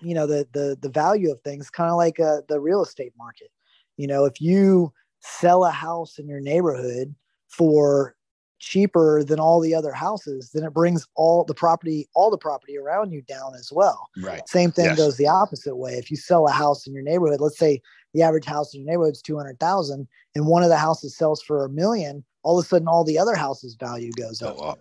you 0.00 0.14
know, 0.14 0.26
the, 0.26 0.46
the, 0.52 0.76
the 0.80 0.90
value 0.90 1.32
of 1.32 1.40
things, 1.40 1.70
kind 1.70 1.90
of 1.90 1.96
like 1.96 2.20
uh, 2.20 2.42
the 2.48 2.60
real 2.60 2.82
estate 2.82 3.12
market. 3.16 3.50
You 3.96 4.06
know, 4.06 4.26
if 4.26 4.40
you 4.40 4.92
sell 5.20 5.64
a 5.64 5.70
house 5.70 6.18
in 6.18 6.28
your 6.28 6.40
neighborhood 6.40 7.14
for 7.48 8.14
cheaper 8.58 9.24
than 9.24 9.40
all 9.40 9.60
the 9.60 9.74
other 9.74 9.92
houses, 9.92 10.50
then 10.52 10.64
it 10.64 10.74
brings 10.74 11.06
all 11.14 11.44
the 11.44 11.54
property, 11.54 12.08
all 12.14 12.30
the 12.30 12.38
property 12.38 12.76
around 12.76 13.12
you 13.12 13.22
down 13.22 13.54
as 13.54 13.72
well. 13.72 14.08
Right. 14.20 14.46
Same 14.48 14.72
thing 14.72 14.86
yes. 14.86 14.98
goes 14.98 15.16
the 15.16 15.28
opposite 15.28 15.76
way. 15.76 15.94
If 15.94 16.10
you 16.10 16.16
sell 16.16 16.46
a 16.46 16.52
house 16.52 16.86
in 16.86 16.92
your 16.92 17.02
neighborhood, 17.02 17.40
let's 17.40 17.58
say 17.58 17.80
the 18.14 18.22
average 18.22 18.44
house 18.44 18.74
in 18.74 18.80
your 18.82 18.90
neighborhood 18.90 19.14
is 19.14 19.22
200,000 19.22 20.06
and 20.34 20.46
one 20.46 20.62
of 20.62 20.68
the 20.68 20.76
houses 20.76 21.16
sells 21.16 21.42
for 21.42 21.64
a 21.64 21.68
million, 21.68 22.24
all 22.48 22.58
of 22.58 22.64
a 22.64 22.68
sudden 22.68 22.88
all 22.88 23.04
the 23.04 23.18
other 23.18 23.34
houses 23.34 23.76
value 23.78 24.10
goes 24.12 24.40
up. 24.40 24.56
Oh, 24.58 24.74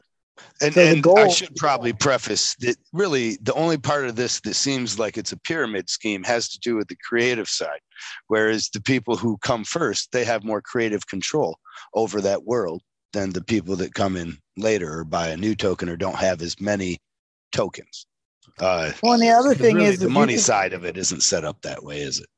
and, 0.61 0.73
so 0.73 0.81
and 0.81 1.03
goal, 1.03 1.19
I 1.19 1.27
should 1.27 1.53
probably 1.57 1.91
preface 1.91 2.55
that 2.61 2.77
really 2.93 3.37
the 3.41 3.53
only 3.55 3.77
part 3.77 4.05
of 4.05 4.15
this 4.15 4.39
that 4.41 4.53
seems 4.53 4.97
like 4.97 5.17
it's 5.17 5.33
a 5.33 5.37
pyramid 5.39 5.89
scheme 5.89 6.23
has 6.23 6.47
to 6.49 6.59
do 6.59 6.77
with 6.77 6.87
the 6.87 6.95
creative 6.95 7.49
side. 7.49 7.81
Whereas 8.27 8.69
the 8.69 8.79
people 8.79 9.17
who 9.17 9.37
come 9.39 9.65
first, 9.65 10.13
they 10.13 10.23
have 10.23 10.45
more 10.45 10.61
creative 10.61 11.07
control 11.07 11.59
over 11.93 12.21
that 12.21 12.45
world 12.45 12.83
than 13.11 13.31
the 13.31 13.43
people 13.43 13.75
that 13.77 13.93
come 13.93 14.15
in 14.15 14.37
later 14.55 14.99
or 14.99 15.03
buy 15.03 15.27
a 15.27 15.37
new 15.37 15.53
token 15.53 15.89
or 15.89 15.97
don't 15.97 16.15
have 16.15 16.41
as 16.41 16.61
many 16.61 16.99
tokens. 17.51 18.05
Uh, 18.59 18.91
well, 19.03 19.13
and 19.13 19.21
the 19.21 19.29
other 19.29 19.53
thing 19.53 19.75
really 19.75 19.87
is 19.87 19.99
the 19.99 20.07
money 20.07 20.33
can, 20.33 20.41
side 20.41 20.71
of 20.71 20.85
it 20.85 20.95
isn't 20.95 21.21
set 21.21 21.43
up 21.43 21.61
that 21.63 21.83
way, 21.83 21.99
is 21.99 22.21
it? 22.21 22.29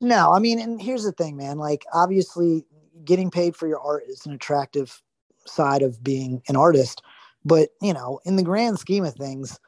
No, 0.00 0.32
I 0.32 0.40
mean, 0.40 0.58
and 0.58 0.82
here's 0.82 1.04
the 1.04 1.12
thing, 1.12 1.36
man. 1.36 1.58
Like, 1.58 1.84
obviously, 1.92 2.64
getting 3.06 3.30
paid 3.30 3.56
for 3.56 3.66
your 3.66 3.80
art 3.80 4.04
is 4.08 4.26
an 4.26 4.32
attractive 4.32 5.02
side 5.46 5.82
of 5.82 6.02
being 6.02 6.42
an 6.48 6.56
artist, 6.56 7.02
but 7.44 7.70
you 7.80 7.94
know, 7.94 8.20
in 8.24 8.36
the 8.36 8.42
grand 8.42 8.78
scheme 8.78 9.04
of 9.04 9.14
things, 9.14 9.58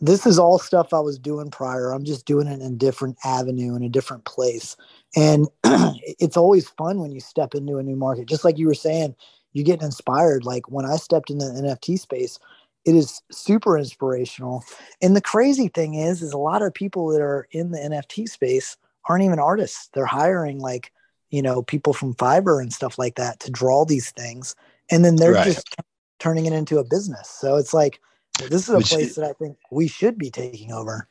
this 0.00 0.26
is 0.26 0.38
all 0.38 0.58
stuff 0.58 0.92
I 0.92 1.00
was 1.00 1.18
doing 1.18 1.50
prior. 1.50 1.92
I'm 1.92 2.04
just 2.04 2.26
doing 2.26 2.46
it 2.46 2.60
in 2.60 2.72
a 2.72 2.76
different 2.76 3.16
avenue 3.24 3.74
in 3.74 3.82
a 3.82 3.88
different 3.88 4.24
place. 4.24 4.76
And 5.16 5.48
it's 5.64 6.36
always 6.36 6.68
fun 6.70 7.00
when 7.00 7.12
you 7.12 7.20
step 7.20 7.54
into 7.54 7.78
a 7.78 7.82
new 7.82 7.96
market. 7.96 8.26
Just 8.26 8.44
like 8.44 8.58
you 8.58 8.66
were 8.66 8.74
saying, 8.74 9.14
you 9.52 9.62
get 9.62 9.82
inspired. 9.82 10.44
Like 10.44 10.70
when 10.70 10.84
I 10.84 10.96
stepped 10.96 11.30
in 11.30 11.38
the 11.38 11.46
NFT 11.46 11.98
space, 11.98 12.38
it 12.84 12.94
is 12.94 13.22
super 13.30 13.78
inspirational. 13.78 14.64
And 15.00 15.16
the 15.16 15.22
crazy 15.22 15.68
thing 15.68 15.94
is, 15.94 16.22
is 16.22 16.32
a 16.32 16.38
lot 16.38 16.62
of 16.62 16.74
people 16.74 17.08
that 17.08 17.22
are 17.22 17.48
in 17.52 17.70
the 17.70 17.78
NFT 17.78 18.28
space 18.28 18.76
aren't 19.08 19.24
even 19.24 19.38
artists. 19.38 19.88
They're 19.94 20.06
hiring 20.06 20.58
like, 20.58 20.92
you 21.34 21.42
know, 21.42 21.62
people 21.62 21.92
from 21.92 22.14
Fiverr 22.14 22.62
and 22.62 22.72
stuff 22.72 22.96
like 22.96 23.16
that 23.16 23.40
to 23.40 23.50
draw 23.50 23.84
these 23.84 24.12
things. 24.12 24.54
And 24.92 25.04
then 25.04 25.16
they're 25.16 25.32
right. 25.32 25.44
just 25.44 25.74
turning 26.20 26.46
it 26.46 26.52
into 26.52 26.78
a 26.78 26.84
business. 26.84 27.28
So 27.28 27.56
it's 27.56 27.74
like, 27.74 28.00
this 28.38 28.62
is 28.62 28.68
a 28.68 28.76
Which, 28.76 28.90
place 28.90 29.16
that 29.16 29.24
I 29.24 29.32
think 29.32 29.56
we 29.72 29.88
should 29.88 30.16
be 30.16 30.30
taking 30.30 30.70
over. 30.70 31.08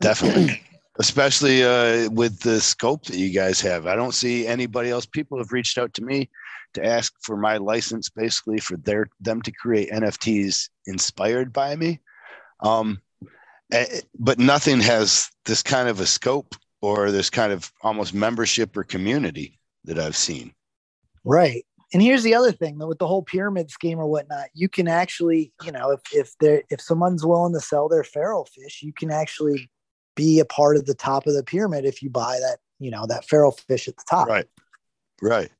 Definitely. 0.00 0.62
Especially 1.00 1.64
uh, 1.64 2.08
with 2.10 2.38
the 2.40 2.60
scope 2.60 3.06
that 3.06 3.16
you 3.16 3.30
guys 3.30 3.60
have. 3.62 3.88
I 3.88 3.96
don't 3.96 4.14
see 4.14 4.46
anybody 4.46 4.90
else. 4.90 5.06
People 5.06 5.38
have 5.38 5.50
reached 5.50 5.76
out 5.76 5.92
to 5.94 6.04
me 6.04 6.30
to 6.74 6.86
ask 6.86 7.12
for 7.20 7.36
my 7.36 7.56
license 7.56 8.10
basically 8.10 8.60
for 8.60 8.76
their 8.76 9.08
them 9.20 9.42
to 9.42 9.50
create 9.50 9.90
NFTs 9.90 10.68
inspired 10.86 11.52
by 11.52 11.74
me. 11.74 11.98
Um, 12.60 13.00
but 14.20 14.38
nothing 14.38 14.78
has 14.80 15.30
this 15.46 15.64
kind 15.64 15.88
of 15.88 15.98
a 15.98 16.06
scope 16.06 16.54
or 16.82 17.10
this 17.10 17.30
kind 17.30 17.52
of 17.52 17.72
almost 17.82 18.12
membership 18.12 18.76
or 18.76 18.84
community 18.84 19.58
that 19.84 19.98
I've 19.98 20.16
seen. 20.16 20.52
Right. 21.24 21.64
And 21.94 22.02
here's 22.02 22.22
the 22.22 22.34
other 22.34 22.52
thing 22.52 22.78
with 22.78 22.98
the 22.98 23.06
whole 23.06 23.22
pyramid 23.22 23.70
scheme 23.70 23.98
or 23.98 24.06
whatnot, 24.06 24.48
you 24.54 24.68
can 24.68 24.88
actually, 24.88 25.52
you 25.62 25.72
know, 25.72 25.90
if 25.90 26.00
if 26.12 26.36
there 26.40 26.62
if 26.70 26.80
someone's 26.80 27.24
willing 27.24 27.52
to 27.54 27.60
sell 27.60 27.88
their 27.88 28.04
feral 28.04 28.46
fish, 28.46 28.82
you 28.82 28.92
can 28.92 29.10
actually 29.10 29.70
be 30.16 30.40
a 30.40 30.44
part 30.44 30.76
of 30.76 30.86
the 30.86 30.94
top 30.94 31.26
of 31.26 31.34
the 31.34 31.42
pyramid 31.42 31.84
if 31.84 32.02
you 32.02 32.10
buy 32.10 32.38
that, 32.40 32.58
you 32.78 32.90
know, 32.90 33.06
that 33.06 33.26
feral 33.26 33.52
fish 33.52 33.88
at 33.88 33.96
the 33.96 34.04
top. 34.08 34.26
Right. 34.26 34.46
Right. 35.20 35.50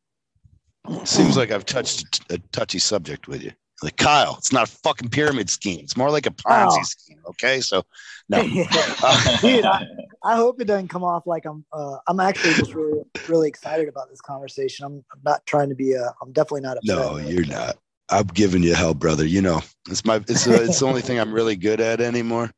Seems 1.05 1.37
like 1.37 1.51
I've 1.53 1.67
touched 1.67 2.23
a 2.31 2.39
touchy 2.51 2.79
subject 2.79 3.29
with 3.29 3.43
you. 3.43 3.53
Like 3.83 3.97
Kyle, 3.97 4.37
it's 4.39 4.53
not 4.53 4.69
a 4.69 4.71
fucking 4.71 5.09
pyramid 5.09 5.51
scheme. 5.51 5.81
It's 5.81 5.97
more 5.97 6.11
like 6.11 6.27
a 6.27 6.31
Ponzi 6.31 6.79
oh. 6.79 6.83
scheme. 6.83 7.19
Okay, 7.31 7.61
so 7.61 7.85
no, 8.29 8.43
Dude, 9.41 9.65
I, 9.65 9.87
I, 10.23 10.37
hope 10.37 10.61
it 10.61 10.67
doesn't 10.67 10.89
come 10.89 11.05
off 11.05 11.27
like 11.27 11.45
I'm. 11.45 11.65
Uh, 11.73 11.99
I'm 12.07 12.21
actually 12.21 12.55
just 12.55 12.75
really, 12.75 13.03
really 13.29 13.49
excited 13.49 13.89
about 13.89 14.09
this 14.11 14.21
conversation. 14.21 14.87
I'm, 14.87 15.05
I'm 15.13 15.21
not 15.25 15.45
trying 15.47 15.69
to 15.71 15.75
be. 15.75 15.93
A, 15.93 16.13
I'm 16.23 16.33
definitely 16.33 16.63
not 16.63 16.79
upset. 16.79 16.97
No, 16.97 17.17
you're 17.17 17.47
not. 17.47 17.77
I'm 18.09 18.27
giving 18.29 18.63
you 18.63 18.75
hell, 18.75 18.95
brother. 18.95 19.27
You 19.27 19.43
know, 19.43 19.61
it's 19.91 20.05
my. 20.05 20.17
It's 20.29 20.47
a, 20.47 20.55
uh, 20.55 20.65
it's 20.65 20.81
the 20.81 20.87
only 20.87 21.03
thing 21.03 21.19
I'm 21.19 21.33
really 21.33 21.57
good 21.57 21.81
at 21.81 22.01
anymore. 22.01 22.51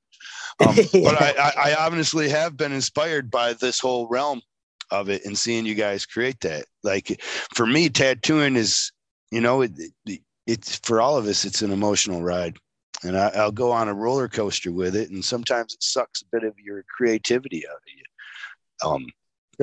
Um, 0.60 0.76
yeah. 0.92 1.10
But 1.10 1.22
I, 1.22 1.34
I, 1.38 1.52
I 1.70 1.74
obviously 1.86 2.28
have 2.28 2.56
been 2.56 2.72
inspired 2.72 3.30
by 3.30 3.54
this 3.54 3.80
whole 3.80 4.06
realm 4.08 4.42
of 4.90 5.08
it 5.08 5.24
and 5.24 5.36
seeing 5.36 5.66
you 5.66 5.74
guys 5.74 6.06
create 6.06 6.40
that. 6.40 6.66
Like 6.82 7.20
for 7.54 7.66
me, 7.66 7.88
tattooing 7.88 8.56
is, 8.56 8.92
you 9.30 9.40
know, 9.40 9.62
it, 9.62 9.72
it, 10.06 10.20
it's 10.46 10.76
for 10.76 11.00
all 11.00 11.16
of 11.16 11.26
us, 11.26 11.44
it's 11.44 11.62
an 11.62 11.72
emotional 11.72 12.22
ride. 12.22 12.56
And 13.02 13.16
I, 13.16 13.44
will 13.44 13.52
go 13.52 13.70
on 13.70 13.88
a 13.88 13.94
roller 13.94 14.28
coaster 14.28 14.72
with 14.72 14.96
it. 14.96 15.10
And 15.10 15.24
sometimes 15.24 15.74
it 15.74 15.82
sucks 15.82 16.22
a 16.22 16.26
bit 16.32 16.44
of 16.44 16.54
your 16.58 16.84
creativity 16.96 17.64
out 17.68 17.76
of 17.76 17.82
you. 17.96 18.88
Um, 18.88 19.06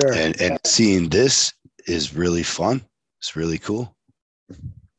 sure. 0.00 0.12
and, 0.12 0.40
and 0.40 0.58
seeing 0.64 1.08
this 1.08 1.52
is 1.86 2.14
really 2.14 2.42
fun. 2.42 2.84
It's 3.18 3.34
really 3.34 3.58
cool. 3.58 3.96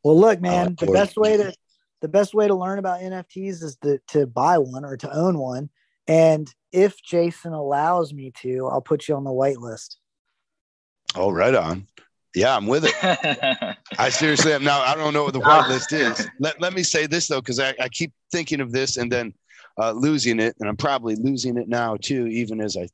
Well, 0.03 0.19
look, 0.19 0.41
man, 0.41 0.75
the 0.79 0.88
best 0.88 1.15
way 1.15 1.38
to 1.38 1.53
the 2.01 2.09
best 2.09 2.34
way 2.34 2.47
to 2.47 2.53
learn 2.53 2.79
about 2.79 2.99
NFTs 2.99 3.63
is 3.63 3.77
to, 3.81 3.97
to 4.09 4.27
buy 4.27 4.57
one 4.57 4.84
or 4.84 4.97
to 4.97 5.15
own 5.15 5.38
one. 5.38 5.69
And 6.05 6.53
if 6.73 7.01
Jason 7.01 7.53
allows 7.53 8.13
me 8.13 8.34
to, 8.41 8.67
I'll 8.67 8.81
put 8.81 9.07
you 9.07 9.15
on 9.15 9.23
the 9.23 9.29
whitelist. 9.29 9.95
Oh, 11.15 11.31
right 11.31 11.55
on. 11.55 11.88
Yeah, 12.36 12.55
I'm 12.55 12.67
with 12.67 12.86
it. 12.86 13.77
I 13.99 14.09
seriously 14.09 14.53
am 14.53 14.63
now. 14.63 14.81
I 14.81 14.95
don't 14.95 15.13
know 15.13 15.23
what 15.23 15.34
the 15.34 15.39
white 15.39 15.69
list 15.69 15.91
is. 15.93 16.27
Let, 16.39 16.59
let 16.59 16.73
me 16.73 16.84
say 16.84 17.05
this 17.05 17.27
though, 17.27 17.41
because 17.41 17.59
I, 17.59 17.75
I 17.79 17.89
keep 17.89 18.11
thinking 18.31 18.59
of 18.59 18.71
this 18.71 18.97
and 18.97 19.11
then 19.11 19.34
uh, 19.79 19.91
losing 19.91 20.39
it, 20.39 20.55
and 20.59 20.69
I'm 20.69 20.77
probably 20.77 21.15
losing 21.15 21.57
it 21.57 21.67
now 21.67 21.97
too, 21.97 22.27
even 22.27 22.59
as 22.59 22.77
I 22.77 22.88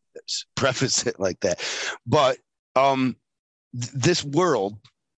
preface 0.55 1.05
it 1.05 1.19
like 1.19 1.39
that. 1.41 1.61
But 2.05 2.37
um, 2.75 3.15
th- 3.73 3.91
this 3.93 4.23
world 4.23 4.77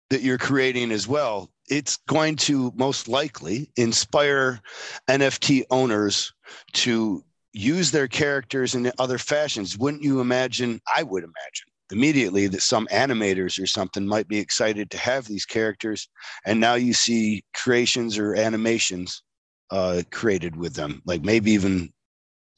that 0.09 0.22
you're 0.22 0.38
creating 0.38 0.91
as 0.91 1.07
well, 1.07 1.49
it's 1.70 1.97
going 2.07 2.36
to 2.36 2.74
most 2.76 3.07
likely 3.07 3.70
inspire 3.78 4.59
NFT 5.07 5.63
owners 5.70 6.34
to 6.74 7.24
use 7.53 7.91
their 7.91 8.07
characters 8.07 8.76
in 8.76 8.91
other 8.99 9.17
fashions. 9.17 9.78
Wouldn't 9.78 10.03
you 10.03 10.20
imagine? 10.20 10.82
I 10.95 11.03
would 11.03 11.24
imagine 11.24 11.68
immediately 11.92 12.48
that 12.48 12.62
some 12.62 12.88
animators 12.88 13.62
or 13.62 13.66
something 13.66 14.06
might 14.06 14.28
be 14.28 14.38
excited 14.38 14.92
to 14.92 14.98
have 14.98 15.26
these 15.26 15.46
characters. 15.46 16.08
And 16.46 16.60
now 16.60 16.76
you 16.76 16.94
see 16.94 17.44
creations 17.54 18.18
or 18.18 18.36
animations 18.36 19.24
uh, 19.72 20.04
created 20.12 20.56
with 20.56 20.74
them 20.74 21.02
like 21.06 21.24
maybe 21.24 21.52
even 21.52 21.92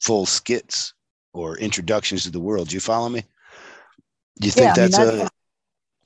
full 0.00 0.26
skits 0.26 0.94
or 1.32 1.56
introductions 1.58 2.24
to 2.24 2.30
the 2.30 2.40
world. 2.40 2.68
Do 2.68 2.74
you 2.74 2.80
follow 2.80 3.08
me? 3.08 3.24
Do 4.40 4.46
you 4.46 4.52
think 4.52 4.64
yeah, 4.64 4.74
that's, 4.74 4.98
I 4.98 5.04
mean, 5.04 5.18
that's, 5.18 5.30
a 5.30 5.32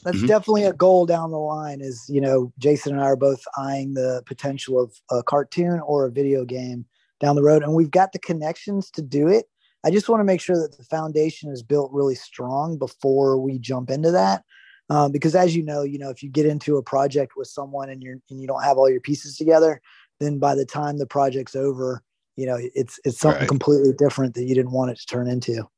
that's 0.06 0.18
mm-hmm. 0.18 0.26
definitely 0.26 0.64
a 0.64 0.72
goal 0.72 1.04
down 1.04 1.30
the 1.30 1.38
line 1.38 1.80
is 1.80 2.04
you 2.08 2.20
know 2.20 2.52
jason 2.58 2.92
and 2.92 3.02
i 3.02 3.06
are 3.06 3.16
both 3.16 3.42
eyeing 3.56 3.92
the 3.92 4.22
potential 4.26 4.80
of 4.80 4.92
a 5.10 5.22
cartoon 5.22 5.80
or 5.80 6.04
a 6.04 6.10
video 6.10 6.44
game 6.44 6.84
down 7.18 7.34
the 7.34 7.42
road 7.42 7.62
and 7.62 7.74
we've 7.74 7.90
got 7.90 8.12
the 8.12 8.18
connections 8.20 8.90
to 8.90 9.02
do 9.02 9.26
it 9.26 9.46
I 9.86 9.90
just 9.90 10.08
want 10.08 10.18
to 10.18 10.24
make 10.24 10.40
sure 10.40 10.60
that 10.60 10.76
the 10.76 10.82
foundation 10.82 11.48
is 11.52 11.62
built 11.62 11.92
really 11.92 12.16
strong 12.16 12.76
before 12.76 13.38
we 13.38 13.60
jump 13.60 13.88
into 13.88 14.10
that. 14.10 14.42
Um, 14.90 15.12
because 15.12 15.36
as 15.36 15.54
you 15.54 15.62
know, 15.62 15.82
you 15.82 15.96
know, 15.96 16.10
if 16.10 16.24
you 16.24 16.28
get 16.28 16.44
into 16.44 16.76
a 16.76 16.82
project 16.82 17.34
with 17.36 17.46
someone 17.46 17.88
and 17.90 18.02
you're 18.02 18.16
and 18.28 18.40
you 18.40 18.48
don't 18.48 18.64
have 18.64 18.78
all 18.78 18.90
your 18.90 19.00
pieces 19.00 19.36
together, 19.36 19.80
then 20.18 20.40
by 20.40 20.56
the 20.56 20.66
time 20.66 20.98
the 20.98 21.06
project's 21.06 21.54
over, 21.54 22.02
you 22.34 22.46
know, 22.46 22.58
it's 22.74 22.98
it's 23.04 23.20
something 23.20 23.42
right. 23.42 23.48
completely 23.48 23.92
different 23.96 24.34
that 24.34 24.44
you 24.44 24.56
didn't 24.56 24.72
want 24.72 24.90
it 24.90 24.98
to 24.98 25.06
turn 25.06 25.28
into. 25.28 25.68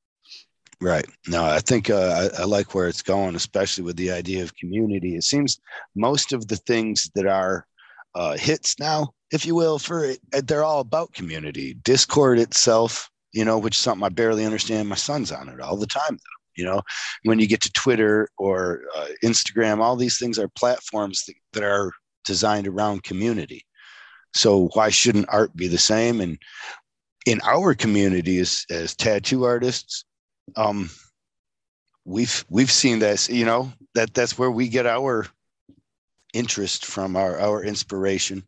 Right. 0.80 1.06
No, 1.26 1.44
I 1.44 1.58
think 1.58 1.90
uh, 1.90 2.30
I, 2.38 2.42
I, 2.42 2.44
like 2.44 2.74
where 2.74 2.88
it's 2.88 3.02
going, 3.02 3.34
especially 3.34 3.84
with 3.84 3.96
the 3.96 4.10
idea 4.10 4.42
of 4.42 4.56
community. 4.56 5.16
It 5.16 5.24
seems 5.24 5.60
most 5.96 6.32
of 6.32 6.48
the 6.48 6.56
things 6.56 7.10
that 7.14 7.26
are 7.26 7.66
uh, 8.14 8.38
hits 8.38 8.78
now, 8.78 9.12
if 9.32 9.44
you 9.44 9.54
will, 9.54 9.78
for 9.78 10.14
they're 10.44 10.64
all 10.64 10.80
about 10.80 11.12
community. 11.12 11.74
Discord 11.74 12.38
itself 12.38 13.10
you 13.32 13.44
know, 13.44 13.58
which 13.58 13.76
is 13.76 13.82
something 13.82 14.04
I 14.04 14.08
barely 14.08 14.44
understand. 14.44 14.88
My 14.88 14.96
son's 14.96 15.32
on 15.32 15.48
it 15.48 15.60
all 15.60 15.76
the 15.76 15.86
time, 15.86 16.12
though. 16.12 16.38
You 16.56 16.64
know, 16.64 16.82
when 17.22 17.38
you 17.38 17.46
get 17.46 17.60
to 17.62 17.72
Twitter 17.72 18.28
or 18.36 18.82
uh, 18.96 19.06
Instagram, 19.22 19.78
all 19.78 19.94
these 19.94 20.18
things 20.18 20.38
are 20.38 20.48
platforms 20.48 21.24
that, 21.26 21.34
that 21.52 21.62
are 21.62 21.92
designed 22.24 22.66
around 22.66 23.04
community. 23.04 23.64
So 24.34 24.68
why 24.74 24.90
shouldn't 24.90 25.28
art 25.28 25.54
be 25.54 25.68
the 25.68 25.78
same? 25.78 26.20
And 26.20 26.36
in 27.26 27.40
our 27.44 27.74
community 27.74 28.38
as, 28.38 28.64
as 28.70 28.96
tattoo 28.96 29.44
artists, 29.44 30.04
um, 30.56 30.90
we've 32.04 32.44
we've 32.48 32.70
seen 32.70 32.98
this. 32.98 33.28
You 33.28 33.44
know 33.44 33.72
that 33.94 34.14
that's 34.14 34.38
where 34.38 34.50
we 34.50 34.68
get 34.68 34.86
our 34.86 35.26
interest 36.34 36.86
from, 36.86 37.16
our 37.16 37.38
our 37.38 37.62
inspiration. 37.62 38.42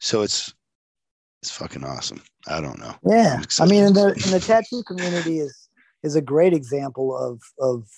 So 0.00 0.22
it's 0.22 0.54
it's 1.42 1.50
fucking 1.50 1.84
awesome. 1.84 2.22
I 2.48 2.60
don't 2.60 2.78
know. 2.78 2.94
Yeah, 3.04 3.42
I 3.60 3.66
mean, 3.66 3.84
in 3.84 3.92
the 3.92 4.08
in 4.08 4.30
the 4.30 4.40
tattoo 4.46 4.82
community 4.84 5.38
is 5.38 5.68
is 6.02 6.16
a 6.16 6.22
great 6.22 6.52
example 6.52 7.16
of 7.16 7.40
of 7.58 7.88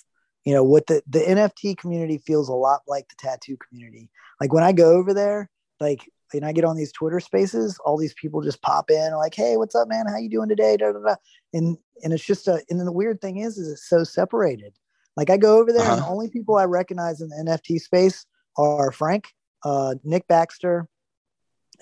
you 0.45 0.53
know 0.53 0.63
what 0.63 0.87
the 0.87 1.01
the 1.07 1.19
NFT 1.19 1.77
community 1.77 2.17
feels 2.25 2.49
a 2.49 2.53
lot 2.53 2.81
like 2.87 3.07
the 3.09 3.15
tattoo 3.17 3.57
community. 3.57 4.09
Like 4.39 4.53
when 4.53 4.63
I 4.63 4.71
go 4.71 4.91
over 4.91 5.13
there, 5.13 5.49
like 5.79 6.09
and 6.33 6.45
I 6.45 6.53
get 6.53 6.63
on 6.63 6.77
these 6.77 6.91
Twitter 6.91 7.19
spaces, 7.19 7.77
all 7.85 7.97
these 7.97 8.13
people 8.13 8.41
just 8.41 8.61
pop 8.61 8.89
in 8.89 9.13
like, 9.15 9.35
"Hey, 9.35 9.57
what's 9.57 9.75
up, 9.75 9.87
man? 9.87 10.05
How 10.07 10.17
you 10.17 10.29
doing 10.29 10.49
today?" 10.49 10.77
Da, 10.77 10.91
da, 10.91 10.99
da. 10.99 11.15
And 11.53 11.77
and 12.03 12.13
it's 12.13 12.25
just 12.25 12.47
a 12.47 12.63
and 12.69 12.79
then 12.79 12.85
the 12.85 12.91
weird 12.91 13.21
thing 13.21 13.37
is, 13.37 13.57
is 13.57 13.71
it's 13.71 13.89
so 13.89 14.03
separated. 14.03 14.73
Like 15.15 15.29
I 15.29 15.37
go 15.37 15.59
over 15.59 15.71
there, 15.71 15.81
uh-huh. 15.81 15.93
and 15.93 16.01
the 16.01 16.07
only 16.07 16.29
people 16.29 16.57
I 16.57 16.65
recognize 16.65 17.21
in 17.21 17.29
the 17.29 17.35
NFT 17.35 17.79
space 17.79 18.25
are 18.57 18.91
Frank, 18.91 19.27
uh, 19.63 19.95
Nick 20.03 20.27
Baxter, 20.27 20.87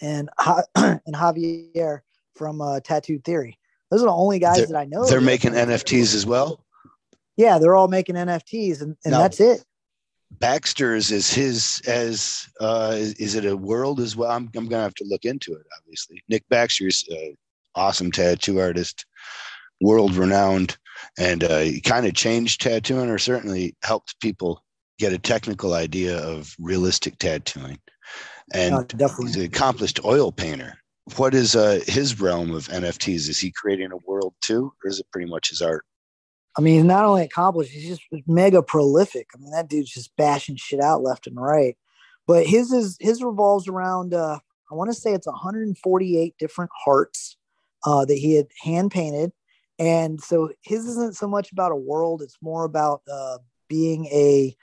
and 0.02 0.30
and 0.76 1.16
Javier 1.16 2.02
from 2.40 2.62
uh, 2.62 2.80
Tattoo 2.80 3.20
Theory. 3.20 3.60
Those 3.92 4.02
are 4.02 4.06
the 4.06 4.14
only 4.14 4.40
guys 4.40 4.58
they're, 4.58 4.68
that 4.68 4.76
I 4.78 4.86
know. 4.86 5.06
They're 5.06 5.22
making 5.22 5.52
NFTs 5.52 6.16
as 6.16 6.26
well. 6.26 6.64
Yeah, 7.36 7.60
they're 7.60 7.76
all 7.76 7.90
making 7.90 8.16
NFTs, 8.16 8.82
and, 8.82 8.96
and 9.04 9.12
now, 9.12 9.20
that's 9.20 9.40
it. 9.40 9.64
Baxter's 10.32 11.12
is 11.12 11.32
his 11.32 11.82
as 11.86 12.48
uh, 12.60 12.94
is, 12.96 13.14
is, 13.16 13.36
it 13.36 13.46
a 13.46 13.58
world 13.58 14.00
as 14.00 14.16
well? 14.16 14.32
I'm 14.32 14.50
I'm 14.56 14.68
gonna 14.68 14.84
have 14.84 14.94
to 14.96 15.06
look 15.06 15.26
into 15.26 15.54
it. 15.54 15.66
Obviously, 15.78 16.24
Nick 16.30 16.44
Baxter's 16.50 17.08
uh, 17.12 17.34
awesome 17.76 18.12
tattoo 18.12 18.60
artist, 18.60 19.06
world 19.82 20.16
renowned, 20.16 20.78
and 21.18 21.44
uh, 21.44 21.60
he 21.60 21.82
kind 21.82 22.06
of 22.06 22.14
changed 22.14 22.62
tattooing, 22.62 23.10
or 23.10 23.18
certainly 23.18 23.76
helped 23.84 24.20
people 24.20 24.64
get 25.00 25.14
a 25.14 25.18
technical 25.18 25.74
idea 25.74 26.18
of 26.18 26.56
realistic 26.60 27.18
tattooing. 27.18 27.80
And 28.54 28.88
definitely. 28.90 29.28
he's 29.28 29.36
an 29.38 29.44
accomplished 29.44 30.04
oil 30.04 30.32
painter. 30.32 30.78
What 31.18 31.34
is 31.34 31.56
uh, 31.56 31.82
his 31.86 32.20
realm 32.20 32.54
of 32.54 32.68
NFTs? 32.68 33.30
Is 33.30 33.40
he 33.40 33.52
creating 33.52 33.92
a 33.92 33.98
world 33.98 34.34
too, 34.42 34.74
or 34.84 34.90
is 34.90 35.00
it 35.00 35.08
pretty 35.12 35.30
much 35.30 35.50
his 35.50 35.62
art? 35.62 35.86
I 36.58 36.62
mean, 36.62 36.76
he's 36.76 36.84
not 36.84 37.06
only 37.06 37.24
accomplished, 37.24 37.72
he's 37.72 37.88
just 37.88 38.02
mega 38.28 38.62
prolific. 38.62 39.28
I 39.34 39.40
mean, 39.40 39.52
that 39.52 39.70
dude's 39.70 39.92
just 39.92 40.16
bashing 40.18 40.56
shit 40.56 40.82
out 40.82 41.04
left 41.04 41.28
and 41.28 41.40
right. 41.40 41.78
But 42.28 42.46
his 42.46 42.72
is 42.72 42.98
his 43.00 43.24
revolves 43.24 43.68
around 43.68 44.14
uh 44.14 44.40
I 44.72 44.76
want 44.76 44.90
to 44.92 45.00
say 45.00 45.14
it's 45.14 45.28
148 45.28 46.36
different 46.38 46.72
hearts 46.86 47.38
uh, 47.86 48.06
that 48.06 48.18
he 48.18 48.36
had 48.36 48.48
hand 48.62 48.92
painted. 48.92 49.32
And 49.80 50.22
so 50.22 50.52
his 50.62 50.86
isn't 50.86 51.16
so 51.16 51.28
much 51.28 51.52
about 51.52 51.72
a 51.72 51.76
world, 51.76 52.22
it's 52.22 52.38
more 52.42 52.66
about 52.66 53.02
uh, 53.12 53.38
being 53.68 54.06
a 54.08 54.56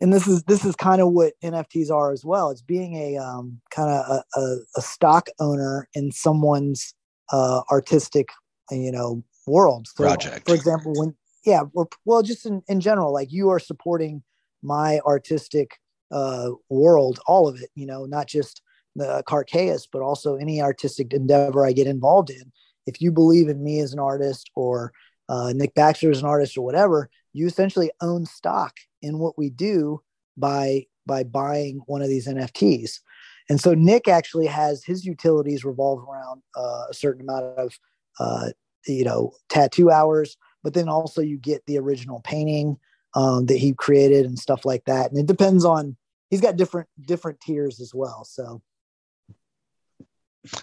and 0.00 0.12
this 0.12 0.26
is 0.26 0.42
this 0.44 0.64
is 0.64 0.74
kind 0.76 1.00
of 1.00 1.12
what 1.12 1.34
NFTs 1.44 1.90
are 1.90 2.12
as 2.12 2.24
well. 2.24 2.50
It's 2.50 2.62
being 2.62 2.94
a 2.96 3.18
um, 3.18 3.60
kind 3.70 3.90
of 3.90 4.22
a, 4.34 4.40
a, 4.40 4.56
a, 4.76 4.82
stock 4.82 5.28
owner 5.38 5.88
in 5.94 6.10
someone's 6.10 6.94
uh, 7.32 7.60
artistic, 7.70 8.30
you 8.70 8.90
know, 8.90 9.22
world. 9.46 9.88
So, 9.88 10.04
Project. 10.04 10.48
For 10.48 10.54
example, 10.54 10.92
when 10.96 11.14
yeah, 11.44 11.62
well, 12.04 12.22
just 12.22 12.46
in, 12.46 12.62
in 12.68 12.80
general, 12.80 13.12
like 13.12 13.32
you 13.32 13.50
are 13.50 13.58
supporting 13.58 14.22
my 14.62 15.00
artistic 15.00 15.70
uh, 16.10 16.50
world, 16.68 17.20
all 17.26 17.46
of 17.46 17.60
it. 17.60 17.70
You 17.74 17.86
know, 17.86 18.06
not 18.06 18.26
just 18.26 18.62
the 18.96 19.22
Carcaeus, 19.26 19.86
but 19.90 20.02
also 20.02 20.36
any 20.36 20.62
artistic 20.62 21.12
endeavor 21.12 21.66
I 21.66 21.72
get 21.72 21.86
involved 21.86 22.30
in. 22.30 22.52
If 22.86 23.00
you 23.00 23.12
believe 23.12 23.48
in 23.48 23.62
me 23.62 23.80
as 23.80 23.92
an 23.92 23.98
artist 23.98 24.50
or 24.56 24.92
uh, 25.28 25.52
Nick 25.54 25.74
Baxter 25.74 26.10
as 26.10 26.20
an 26.20 26.26
artist 26.26 26.56
or 26.56 26.64
whatever, 26.64 27.08
you 27.32 27.46
essentially 27.46 27.90
own 28.00 28.26
stock 28.26 28.76
in 29.02 29.18
what 29.18 29.38
we 29.38 29.50
do 29.50 30.02
by 30.36 30.86
by 31.06 31.24
buying 31.24 31.80
one 31.86 32.02
of 32.02 32.08
these 32.08 32.28
NFTs. 32.28 33.00
And 33.48 33.60
so 33.60 33.74
Nick 33.74 34.06
actually 34.06 34.46
has 34.46 34.84
his 34.84 35.04
utilities 35.04 35.64
revolve 35.64 36.06
around 36.08 36.42
uh, 36.56 36.84
a 36.90 36.94
certain 36.94 37.22
amount 37.22 37.44
of 37.58 37.78
uh, 38.18 38.50
you 38.86 39.04
know 39.04 39.32
tattoo 39.48 39.90
hours, 39.90 40.36
but 40.62 40.74
then 40.74 40.88
also 40.88 41.20
you 41.20 41.38
get 41.38 41.64
the 41.66 41.78
original 41.78 42.20
painting 42.20 42.78
um, 43.14 43.46
that 43.46 43.58
he 43.58 43.72
created 43.72 44.24
and 44.26 44.38
stuff 44.38 44.64
like 44.64 44.84
that. 44.84 45.10
And 45.10 45.18
it 45.18 45.26
depends 45.26 45.64
on 45.64 45.96
he's 46.30 46.40
got 46.40 46.56
different 46.56 46.88
different 47.06 47.40
tiers 47.40 47.80
as 47.80 47.92
well. 47.94 48.24
So 48.24 48.62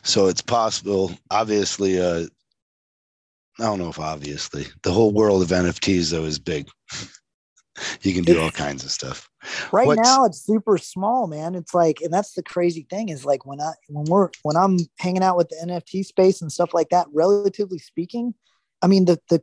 so 0.04 0.28
it's 0.28 0.42
possible 0.42 1.12
obviously 1.30 2.02
uh 2.02 2.26
i 3.60 3.64
don't 3.64 3.80
know 3.80 3.90
if 3.90 4.00
obviously. 4.00 4.66
The 4.84 4.92
whole 4.92 5.12
world 5.12 5.42
of 5.42 5.50
nfts 5.50 6.12
though 6.12 6.26
is 6.26 6.40
big. 6.40 6.70
You 8.02 8.12
can 8.12 8.24
do 8.24 8.42
all 8.42 8.50
kinds 8.50 8.84
of 8.84 8.90
stuff. 8.90 9.30
Right 9.72 9.86
What's, 9.86 10.02
now 10.02 10.26
it's 10.26 10.44
super 10.44 10.80
small 10.80 11.28
man. 11.28 11.54
It's 11.54 11.76
like 11.76 12.02
and 12.02 12.12
that's 12.12 12.34
the 12.34 12.42
crazy 12.42 12.88
thing 12.90 13.10
is 13.10 13.24
like 13.24 13.46
when 13.46 13.62
i 13.62 13.74
when 13.88 14.06
we're 14.06 14.30
when 14.42 14.58
i'm 14.58 14.80
hanging 14.98 15.22
out 15.22 15.38
with 15.38 15.50
the 15.50 15.58
nft 15.64 16.04
space 16.06 16.42
and 16.42 16.52
stuff 16.52 16.74
like 16.74 16.90
that 16.90 17.06
relatively 17.14 17.78
speaking 17.78 18.34
i 18.82 18.88
mean 18.88 19.06
the 19.06 19.20
the 19.30 19.40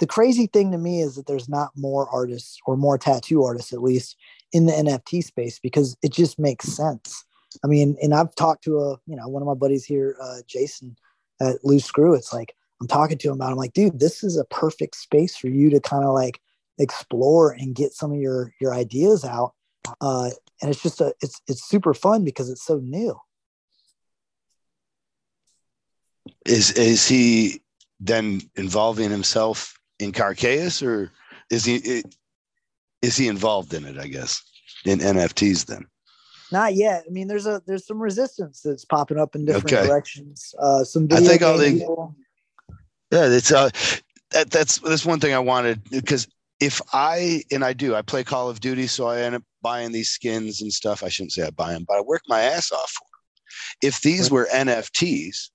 the 0.00 0.06
crazy 0.06 0.46
thing 0.46 0.72
to 0.72 0.78
me 0.78 1.00
is 1.00 1.14
that 1.14 1.26
there's 1.26 1.48
not 1.48 1.70
more 1.76 2.08
artists 2.10 2.58
or 2.66 2.76
more 2.76 2.98
tattoo 2.98 3.44
artists 3.44 3.72
at 3.72 3.82
least 3.82 4.16
in 4.52 4.66
the 4.66 4.72
nft 4.72 5.22
space 5.22 5.58
because 5.58 5.96
it 6.02 6.12
just 6.12 6.38
makes 6.38 6.66
sense. 6.66 7.24
I 7.64 7.66
mean, 7.66 7.96
and 8.02 8.14
I've 8.14 8.34
talked 8.34 8.64
to 8.64 8.78
a, 8.78 8.90
you 9.06 9.16
know, 9.16 9.28
one 9.28 9.42
of 9.42 9.46
my 9.46 9.54
buddies 9.54 9.84
here, 9.84 10.16
uh, 10.22 10.38
Jason 10.46 10.96
at 11.40 11.64
Loose 11.64 11.84
Screw. 11.84 12.14
It's 12.14 12.32
like, 12.32 12.54
I'm 12.80 12.86
talking 12.86 13.18
to 13.18 13.28
him 13.28 13.34
about, 13.34 13.50
I'm 13.50 13.56
like, 13.56 13.72
dude, 13.72 14.00
this 14.00 14.24
is 14.24 14.36
a 14.36 14.44
perfect 14.44 14.96
space 14.96 15.36
for 15.36 15.48
you 15.48 15.70
to 15.70 15.80
kind 15.80 16.04
of 16.04 16.14
like 16.14 16.40
explore 16.78 17.52
and 17.52 17.74
get 17.74 17.92
some 17.92 18.12
of 18.12 18.18
your, 18.18 18.54
your 18.60 18.74
ideas 18.74 19.24
out. 19.24 19.52
Uh, 20.00 20.30
and 20.62 20.70
it's 20.70 20.82
just 20.82 21.00
a, 21.00 21.14
it's, 21.22 21.40
it's 21.46 21.68
super 21.68 21.92
fun 21.92 22.24
because 22.24 22.48
it's 22.48 22.64
so 22.64 22.78
new. 22.78 23.18
Is, 26.46 26.72
is 26.72 27.06
he 27.06 27.60
then 28.00 28.40
involving 28.56 29.10
himself 29.10 29.78
in 29.98 30.12
Carcaeus 30.12 30.82
or 30.82 31.12
is 31.50 31.64
he, 31.64 32.02
is 33.02 33.16
he 33.16 33.28
involved 33.28 33.74
in 33.74 33.84
it, 33.84 33.98
I 33.98 34.06
guess, 34.06 34.42
in 34.86 35.00
NFTs 35.00 35.66
then? 35.66 35.86
Not 36.52 36.74
yet. 36.74 37.04
I 37.06 37.10
mean, 37.10 37.28
there's 37.28 37.46
a 37.46 37.62
there's 37.66 37.86
some 37.86 38.00
resistance 38.02 38.62
that's 38.62 38.84
popping 38.84 39.18
up 39.18 39.36
in 39.36 39.44
different 39.44 39.72
okay. 39.72 39.86
directions. 39.86 40.52
Uh, 40.58 40.82
some 40.82 41.06
I 41.12 41.20
think 41.20 41.42
all 41.42 41.56
the 41.56 41.70
people. 41.70 42.16
Yeah, 43.10 43.26
it's 43.26 43.52
uh 43.52 43.70
that, 44.30 44.50
that's 44.50 44.78
that's 44.78 45.04
one 45.04 45.20
thing 45.20 45.34
I 45.34 45.38
wanted 45.38 45.82
because 45.90 46.28
if 46.60 46.80
I 46.92 47.42
and 47.50 47.64
I 47.64 47.72
do 47.72 47.94
I 47.94 48.02
play 48.02 48.24
Call 48.24 48.48
of 48.48 48.60
Duty, 48.60 48.86
so 48.86 49.06
I 49.06 49.20
end 49.22 49.34
up 49.34 49.42
buying 49.62 49.92
these 49.92 50.10
skins 50.10 50.62
and 50.62 50.72
stuff. 50.72 51.02
I 51.02 51.08
shouldn't 51.08 51.32
say 51.32 51.42
I 51.42 51.50
buy 51.50 51.72
them, 51.72 51.84
but 51.86 51.96
I 51.96 52.00
work 52.00 52.22
my 52.28 52.40
ass 52.40 52.72
off 52.72 52.90
for 52.90 53.04
them. 53.04 53.88
If 53.88 54.00
these 54.00 54.30
right. 54.30 54.32
were 54.32 54.48
NFTs, 54.52 55.50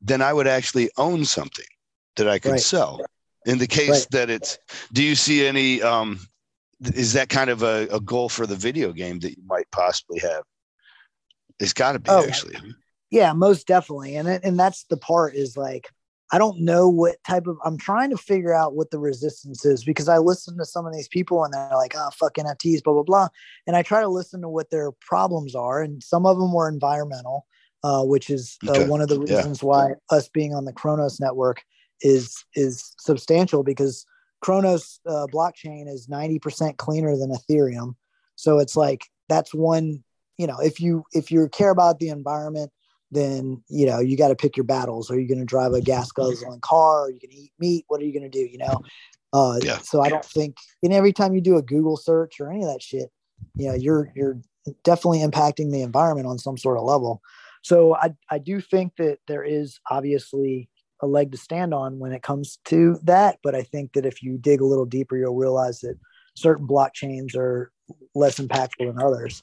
then 0.00 0.22
I 0.22 0.32
would 0.32 0.46
actually 0.46 0.90
own 0.96 1.24
something 1.24 1.66
that 2.16 2.28
I 2.28 2.38
could 2.38 2.52
right. 2.52 2.60
sell. 2.60 3.00
In 3.44 3.58
the 3.58 3.66
case 3.66 3.90
right. 3.90 4.06
that 4.10 4.30
it's, 4.30 4.58
do 4.92 5.04
you 5.04 5.14
see 5.14 5.46
any 5.46 5.80
um, 5.80 6.18
is 6.80 7.12
that 7.12 7.28
kind 7.28 7.48
of 7.48 7.62
a, 7.62 7.86
a 7.92 8.00
goal 8.00 8.28
for 8.28 8.46
the 8.46 8.56
video 8.56 8.92
game 8.92 9.20
that 9.20 9.30
you 9.30 9.42
might 9.46 9.70
possibly 9.70 10.18
have? 10.18 10.42
It's 11.60 11.72
got 11.72 11.92
to 11.92 12.00
be 12.00 12.10
oh, 12.10 12.24
actually. 12.24 12.56
Yeah, 13.10 13.32
most 13.32 13.66
definitely, 13.66 14.16
and 14.16 14.28
and 14.28 14.58
that's 14.58 14.84
the 14.84 14.96
part 14.96 15.34
is 15.34 15.56
like 15.56 15.88
I 16.32 16.38
don't 16.38 16.60
know 16.60 16.88
what 16.88 17.16
type 17.24 17.46
of 17.46 17.56
I'm 17.64 17.78
trying 17.78 18.10
to 18.10 18.16
figure 18.16 18.52
out 18.52 18.74
what 18.74 18.90
the 18.90 18.98
resistance 18.98 19.64
is 19.64 19.84
because 19.84 20.08
I 20.08 20.18
listen 20.18 20.58
to 20.58 20.64
some 20.64 20.86
of 20.86 20.92
these 20.92 21.08
people 21.08 21.44
and 21.44 21.54
they're 21.54 21.70
like, 21.74 21.94
oh 21.96 22.10
fuck 22.10 22.34
NFTs, 22.34 22.82
blah 22.82 22.94
blah 22.94 23.04
blah. 23.04 23.28
And 23.66 23.76
I 23.76 23.82
try 23.82 24.00
to 24.00 24.08
listen 24.08 24.40
to 24.42 24.48
what 24.48 24.70
their 24.70 24.90
problems 24.92 25.54
are. 25.54 25.82
And 25.82 26.02
some 26.02 26.26
of 26.26 26.38
them 26.38 26.52
were 26.52 26.68
environmental, 26.68 27.46
uh, 27.84 28.02
which 28.02 28.28
is 28.28 28.58
uh, 28.66 28.72
okay. 28.72 28.88
one 28.88 29.00
of 29.00 29.08
the 29.08 29.20
reasons 29.20 29.62
yeah. 29.62 29.68
why 29.68 29.90
us 30.10 30.28
being 30.28 30.52
on 30.54 30.64
the 30.64 30.72
Cronos 30.72 31.20
network 31.20 31.62
is 32.00 32.44
is 32.54 32.94
substantial 32.98 33.62
because 33.62 34.04
Cronos 34.40 35.00
uh, 35.06 35.26
blockchain 35.32 35.88
is 35.88 36.08
90% 36.08 36.76
cleaner 36.76 37.16
than 37.16 37.30
Ethereum. 37.30 37.94
So 38.34 38.58
it's 38.58 38.76
like 38.76 39.06
that's 39.28 39.54
one, 39.54 40.04
you 40.38 40.46
know, 40.46 40.58
if 40.58 40.80
you 40.80 41.04
if 41.12 41.30
you 41.30 41.48
care 41.48 41.70
about 41.70 42.00
the 42.00 42.08
environment, 42.08 42.70
then 43.10 43.62
you 43.68 43.86
know 43.86 44.00
you 44.00 44.16
got 44.16 44.28
to 44.28 44.36
pick 44.36 44.56
your 44.56 44.64
battles. 44.64 45.10
Are 45.10 45.18
you 45.18 45.28
going 45.28 45.38
to 45.38 45.44
drive 45.44 45.72
a 45.72 45.80
gas 45.80 46.10
guzzling 46.12 46.60
car? 46.60 47.04
Are 47.04 47.10
you 47.10 47.20
going 47.20 47.30
to 47.30 47.36
eat 47.36 47.52
meat? 47.58 47.84
What 47.88 48.00
are 48.00 48.04
you 48.04 48.12
going 48.12 48.30
to 48.30 48.38
do? 48.38 48.44
You 48.44 48.58
know. 48.58 48.80
Uh, 49.32 49.58
yeah. 49.62 49.78
So 49.78 50.00
I 50.00 50.08
don't 50.08 50.24
think, 50.24 50.56
and 50.82 50.92
every 50.92 51.12
time 51.12 51.34
you 51.34 51.40
do 51.40 51.56
a 51.56 51.62
Google 51.62 51.96
search 51.96 52.40
or 52.40 52.50
any 52.50 52.62
of 52.62 52.72
that 52.72 52.80
shit, 52.82 53.10
you 53.54 53.68
know, 53.68 53.74
you're 53.74 54.12
you're 54.14 54.40
definitely 54.84 55.20
impacting 55.20 55.70
the 55.70 55.82
environment 55.82 56.26
on 56.26 56.38
some 56.38 56.56
sort 56.56 56.78
of 56.78 56.84
level. 56.84 57.20
So 57.62 57.94
I 57.94 58.14
I 58.30 58.38
do 58.38 58.60
think 58.60 58.92
that 58.96 59.18
there 59.26 59.44
is 59.44 59.78
obviously 59.90 60.68
a 61.00 61.06
leg 61.06 61.32
to 61.32 61.38
stand 61.38 61.74
on 61.74 61.98
when 61.98 62.12
it 62.12 62.22
comes 62.22 62.58
to 62.66 62.98
that. 63.04 63.38
But 63.42 63.54
I 63.54 63.62
think 63.62 63.92
that 63.92 64.06
if 64.06 64.22
you 64.22 64.38
dig 64.38 64.60
a 64.60 64.66
little 64.66 64.86
deeper, 64.86 65.16
you'll 65.16 65.34
realize 65.34 65.80
that 65.80 65.98
certain 66.34 66.66
blockchains 66.66 67.36
are 67.36 67.72
less 68.14 68.38
impactful 68.38 68.86
than 68.86 69.02
others. 69.02 69.42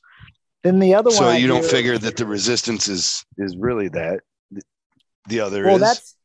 Then 0.63 0.79
the 0.79 0.95
other 0.95 1.11
so 1.11 1.25
one. 1.25 1.33
So 1.33 1.37
you 1.37 1.47
don't 1.47 1.65
figure 1.65 1.97
that 1.97 2.17
the 2.17 2.25
resistance 2.25 2.87
is 2.87 3.25
is 3.37 3.55
really 3.57 3.89
that. 3.89 4.21
The 5.27 5.39
other 5.39 5.65
well, 5.65 5.75
is. 5.75 5.81
that's. 5.81 6.15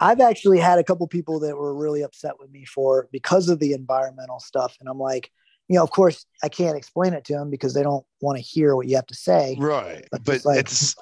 I've 0.00 0.20
actually 0.20 0.60
had 0.60 0.78
a 0.78 0.84
couple 0.84 1.06
people 1.08 1.40
that 1.40 1.56
were 1.56 1.74
really 1.74 2.02
upset 2.02 2.38
with 2.38 2.50
me 2.52 2.64
for 2.64 3.08
because 3.10 3.48
of 3.48 3.58
the 3.58 3.72
environmental 3.72 4.38
stuff, 4.38 4.76
and 4.78 4.88
I'm 4.88 4.98
like, 4.98 5.30
you 5.68 5.76
know, 5.76 5.82
of 5.82 5.90
course, 5.90 6.24
I 6.42 6.48
can't 6.48 6.76
explain 6.76 7.14
it 7.14 7.24
to 7.24 7.32
them 7.32 7.50
because 7.50 7.74
they 7.74 7.82
don't 7.82 8.06
want 8.20 8.38
to 8.38 8.42
hear 8.42 8.76
what 8.76 8.86
you 8.86 8.94
have 8.94 9.06
to 9.06 9.16
say. 9.16 9.56
Right, 9.58 10.06
but, 10.12 10.24
but 10.24 10.44
like, 10.44 10.60
it's 10.60 10.94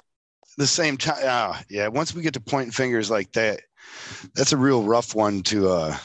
the 0.57 0.65
same 0.65 0.97
time. 0.97 1.21
Ah, 1.23 1.63
yeah. 1.69 1.87
Once 1.87 2.15
we 2.15 2.23
get 2.23 2.33
to 2.33 2.39
pointing 2.39 2.71
fingers 2.71 3.11
like 3.11 3.31
that, 3.33 3.61
that's 4.33 4.53
a 4.53 4.57
real 4.57 4.83
rough 4.83 5.13
one 5.13 5.43
to 5.43 5.69
uh 5.69 5.95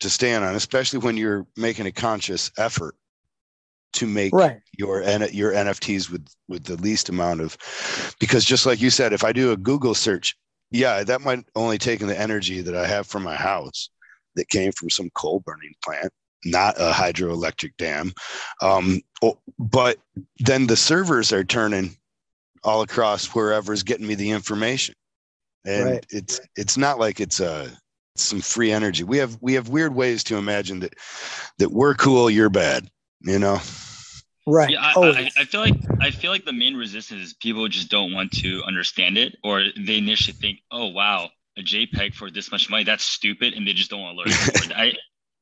to 0.00 0.10
stand 0.10 0.44
on, 0.44 0.56
especially 0.56 0.98
when 0.98 1.16
you're 1.16 1.46
making 1.56 1.86
a 1.86 1.92
conscious 1.92 2.50
effort 2.58 2.96
to 3.94 4.06
make 4.06 4.32
right. 4.32 4.60
your 4.76 5.02
your 5.02 5.52
NFTs 5.52 6.10
with 6.10 6.26
with 6.48 6.64
the 6.64 6.76
least 6.76 7.08
amount 7.08 7.40
of 7.40 7.56
because 8.18 8.44
just 8.44 8.66
like 8.66 8.80
you 8.80 8.90
said, 8.90 9.12
if 9.12 9.24
I 9.24 9.32
do 9.32 9.52
a 9.52 9.56
Google 9.56 9.94
search, 9.94 10.36
yeah, 10.70 11.02
that 11.02 11.20
might 11.20 11.44
only 11.56 11.78
take 11.78 12.00
in 12.00 12.06
the 12.06 12.18
energy 12.18 12.60
that 12.60 12.76
I 12.76 12.86
have 12.86 13.06
from 13.06 13.22
my 13.22 13.36
house 13.36 13.90
that 14.36 14.48
came 14.48 14.72
from 14.72 14.90
some 14.90 15.10
coal 15.14 15.40
burning 15.40 15.74
plant, 15.84 16.12
not 16.44 16.76
a 16.78 16.92
hydroelectric 16.92 17.72
dam. 17.78 18.12
Um, 18.62 19.00
but 19.58 19.98
then 20.38 20.66
the 20.66 20.76
servers 20.76 21.32
are 21.32 21.44
turning 21.44 21.96
all 22.62 22.82
across 22.82 23.26
wherever's 23.34 23.82
getting 23.82 24.06
me 24.06 24.14
the 24.14 24.30
information 24.30 24.94
and 25.64 25.84
right. 25.84 26.06
it's 26.10 26.40
it's 26.56 26.76
not 26.76 26.98
like 26.98 27.20
it's 27.20 27.40
a 27.40 27.50
uh, 27.50 27.68
some 28.16 28.40
free 28.40 28.70
energy. 28.72 29.04
We 29.04 29.18
have 29.18 29.38
we 29.40 29.54
have 29.54 29.68
weird 29.68 29.94
ways 29.94 30.24
to 30.24 30.36
imagine 30.36 30.80
that 30.80 30.94
that 31.58 31.70
we're 31.70 31.94
cool, 31.94 32.30
you're 32.30 32.50
bad. 32.50 32.88
You 33.22 33.38
know. 33.38 33.60
Right. 34.46 34.70
Yeah, 34.70 34.80
I, 34.80 34.92
oh. 34.96 35.12
I, 35.12 35.30
I, 35.38 35.44
feel 35.44 35.60
like 35.60 35.76
I 36.00 36.10
feel 36.10 36.30
like 36.30 36.44
the 36.44 36.52
main 36.52 36.74
resistance 36.74 37.22
is 37.22 37.34
people 37.34 37.68
just 37.68 37.90
don't 37.90 38.12
want 38.12 38.32
to 38.38 38.62
understand 38.66 39.18
it, 39.18 39.36
or 39.44 39.62
they 39.76 39.98
initially 39.98 40.32
think, 40.32 40.60
"Oh, 40.72 40.86
wow, 40.86 41.28
a 41.58 41.62
JPEG 41.62 42.14
for 42.14 42.30
this 42.30 42.50
much 42.50 42.70
money, 42.70 42.84
that's 42.84 43.04
stupid," 43.04 43.54
and 43.54 43.66
they 43.66 43.72
just 43.72 43.90
don't 43.90 44.00
want 44.00 44.18
to 44.18 44.24
learn. 44.24 44.72
I, 44.76 44.94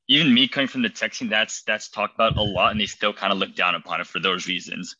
even 0.08 0.34
me 0.34 0.48
coming 0.48 0.68
from 0.68 0.82
the 0.82 0.88
tech 0.88 1.14
scene, 1.14 1.28
that's 1.28 1.62
that's 1.62 1.88
talked 1.88 2.14
about 2.14 2.36
a 2.36 2.42
lot, 2.42 2.72
and 2.72 2.80
they 2.80 2.86
still 2.86 3.12
kind 3.12 3.32
of 3.32 3.38
look 3.38 3.54
down 3.54 3.74
upon 3.74 4.00
it 4.00 4.06
for 4.06 4.18
those 4.18 4.46
reasons. 4.48 4.96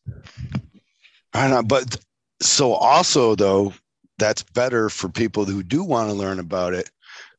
I 1.35 1.49
know, 1.49 1.63
but 1.63 1.99
so 2.41 2.73
also 2.73 3.35
though, 3.35 3.75
that's 4.19 4.43
better 4.43 4.89
for 4.89 5.09
people 5.09 5.45
who 5.45 5.63
do 5.63 5.83
want 5.83 6.11
to 6.11 6.15
learn 6.15 6.39
about 6.39 6.75
it 6.75 6.91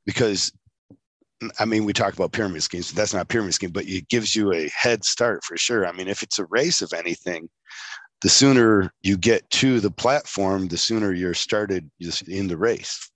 because 0.05 0.51
I 1.59 1.65
mean, 1.65 1.85
we 1.85 1.93
talk 1.93 2.13
about 2.13 2.31
pyramid 2.31 2.63
schemes, 2.63 2.91
but 2.91 2.97
that's 2.97 3.13
not 3.13 3.29
pyramid 3.29 3.53
scheme, 3.53 3.71
but 3.71 3.85
it 3.85 4.09
gives 4.09 4.35
you 4.35 4.53
a 4.53 4.69
head 4.69 5.05
start 5.05 5.43
for 5.43 5.57
sure. 5.57 5.85
I 5.87 5.91
mean, 5.91 6.07
if 6.07 6.21
it's 6.21 6.39
a 6.39 6.45
race 6.45 6.81
of 6.81 6.93
anything, 6.93 7.49
the 8.21 8.29
sooner 8.29 8.91
you 9.01 9.17
get 9.17 9.49
to 9.51 9.79
the 9.79 9.91
platform, 9.91 10.67
the 10.67 10.77
sooner 10.77 11.13
you're 11.13 11.33
started 11.33 11.89
in 12.27 12.47
the 12.47 12.57
race. 12.57 13.09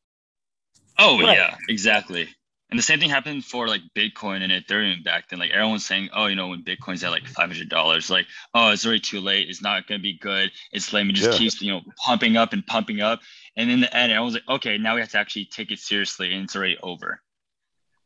Oh 0.98 1.20
right. 1.20 1.38
yeah, 1.38 1.56
exactly. 1.68 2.30
And 2.70 2.80
the 2.80 2.84
same 2.84 3.00
thing 3.00 3.10
happened 3.10 3.46
for 3.46 3.68
like 3.68 3.82
Bitcoin 3.96 4.42
and 4.42 4.52
Ethereum 4.52 5.04
back 5.04 5.30
then. 5.30 5.38
Like 5.38 5.52
everyone's 5.52 5.86
saying, 5.86 6.10
oh, 6.14 6.26
you 6.26 6.36
know, 6.36 6.48
when 6.48 6.64
Bitcoin's 6.64 7.04
at 7.04 7.12
like 7.12 7.28
five 7.28 7.50
hundred 7.50 7.70
dollars, 7.70 8.10
like, 8.10 8.26
oh, 8.56 8.72
it's 8.72 8.86
already 8.86 9.00
too 9.02 9.20
late. 9.20 9.48
It's 9.50 9.62
not 9.62 9.86
gonna 9.86 10.00
be 10.00 10.18
good. 10.18 10.52
It's 10.72 10.92
lame. 10.92 11.10
It 11.10 11.14
just 11.14 11.34
yeah. 11.34 11.38
keeps, 11.38 11.62
you 11.62 11.72
know, 11.72 11.82
pumping 12.04 12.36
up 12.36 12.54
and 12.54 12.66
pumping 12.66 13.02
up. 13.02 13.20
And 13.56 13.70
in 13.70 13.82
the 13.82 13.96
end, 13.96 14.12
I 14.12 14.22
was 14.22 14.34
like, 14.34 14.48
okay, 14.50 14.78
now 14.78 14.96
we 14.96 15.02
have 15.02 15.12
to 15.12 15.20
actually 15.20 15.46
take 15.46 15.72
it 15.72 15.80
seriously, 15.80 16.34
and 16.34 16.46
it's 16.46 16.56
already 16.56 16.78
over. 16.82 17.22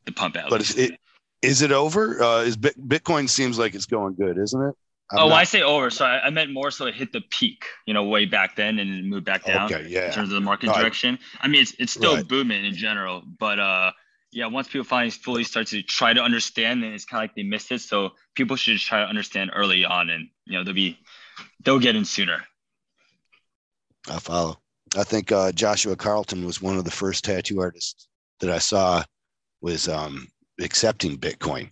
The 0.07 0.13
pump 0.13 0.35
out. 0.37 0.49
But 0.49 0.61
is 0.61 0.75
it 0.75 0.99
is 1.43 1.61
it 1.61 1.71
over? 1.71 2.23
Uh, 2.23 2.41
is 2.41 2.57
Bitcoin 2.57 3.29
seems 3.29 3.59
like 3.59 3.75
it's 3.75 3.85
going 3.85 4.15
good, 4.15 4.37
isn't 4.37 4.61
it? 4.61 4.75
I'm 5.11 5.19
oh, 5.19 5.29
not... 5.29 5.37
I 5.37 5.43
say 5.43 5.61
over. 5.61 5.89
So 5.89 6.05
I, 6.05 6.25
I, 6.25 6.29
meant 6.31 6.51
more 6.51 6.71
so 6.71 6.85
it 6.85 6.95
hit 6.95 7.13
the 7.13 7.21
peak, 7.29 7.63
you 7.85 7.93
know, 7.93 8.03
way 8.03 8.25
back 8.25 8.55
then 8.55 8.79
and 8.79 9.09
moved 9.09 9.25
back 9.25 9.45
down 9.45 9.71
okay, 9.71 9.87
yeah. 9.87 10.07
in 10.07 10.13
terms 10.13 10.29
of 10.29 10.35
the 10.35 10.41
market 10.41 10.73
direction. 10.73 11.19
I 11.39 11.47
mean, 11.47 11.61
it's 11.61 11.73
it's 11.77 11.91
still 11.91 12.15
right. 12.15 12.27
booming 12.27 12.65
in 12.65 12.73
general, 12.73 13.21
but 13.39 13.59
uh 13.59 13.91
yeah, 14.31 14.47
once 14.47 14.67
people 14.67 14.83
finally 14.83 15.09
fully 15.09 15.43
start 15.43 15.67
to 15.67 15.81
try 15.81 16.13
to 16.13 16.21
understand, 16.21 16.83
then 16.83 16.93
it's 16.93 17.05
kind 17.05 17.23
of 17.23 17.29
like 17.29 17.35
they 17.35 17.43
missed 17.43 17.71
it. 17.71 17.79
So 17.79 18.11
people 18.35 18.55
should 18.55 18.77
try 18.77 19.01
to 19.01 19.07
understand 19.07 19.51
early 19.53 19.85
on, 19.85 20.09
and 20.09 20.29
you 20.45 20.57
know 20.57 20.63
they'll 20.63 20.73
be 20.73 20.97
they'll 21.63 21.79
get 21.79 21.95
in 21.95 22.05
sooner. 22.05 22.43
I 24.09 24.19
follow. 24.19 24.59
I 24.97 25.03
think 25.03 25.31
uh, 25.31 25.51
Joshua 25.51 25.95
Carlton 25.95 26.45
was 26.45 26.61
one 26.61 26.77
of 26.77 26.85
the 26.85 26.91
first 26.91 27.25
tattoo 27.25 27.59
artists 27.59 28.07
that 28.39 28.49
I 28.49 28.59
saw 28.59 29.03
was 29.61 29.87
um, 29.87 30.27
accepting 30.61 31.17
Bitcoin, 31.17 31.69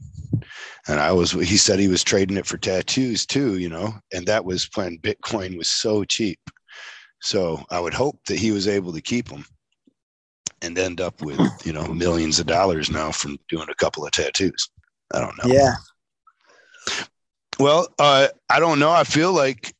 and 0.88 0.99
I 0.99 1.11
was. 1.11 1.31
He 1.31 1.57
said 1.57 1.79
he 1.79 1.88
was 1.88 2.03
trading 2.03 2.38
it 2.38 2.45
for 2.45 2.57
tattoos 2.57 3.25
too, 3.25 3.57
you 3.57 3.69
know, 3.69 3.93
and 4.13 4.25
that 4.27 4.45
was 4.45 4.69
when 4.75 4.99
Bitcoin 4.99 5.57
was 5.57 5.67
so 5.67 6.03
cheap. 6.03 6.39
So 7.21 7.63
I 7.71 7.79
would 7.79 7.93
hope 7.93 8.19
that 8.27 8.38
he 8.38 8.51
was 8.51 8.67
able 8.67 8.93
to 8.93 9.01
keep 9.01 9.29
them 9.29 9.45
and 10.61 10.77
end 10.77 11.01
up 11.01 11.21
with 11.21 11.39
you 11.65 11.73
know 11.73 11.88
millions 11.88 12.39
of 12.39 12.45
dollars 12.47 12.89
now 12.89 13.11
from 13.11 13.38
doing 13.49 13.67
a 13.69 13.75
couple 13.75 14.05
of 14.05 14.11
tattoos. 14.11 14.69
I 15.13 15.19
don't 15.19 15.38
know. 15.38 15.53
Yeah. 15.53 15.73
Well, 17.59 17.88
uh, 17.99 18.27
I 18.49 18.59
don't 18.59 18.79
know. 18.79 18.91
I 18.91 19.03
feel 19.03 19.31
like 19.31 19.73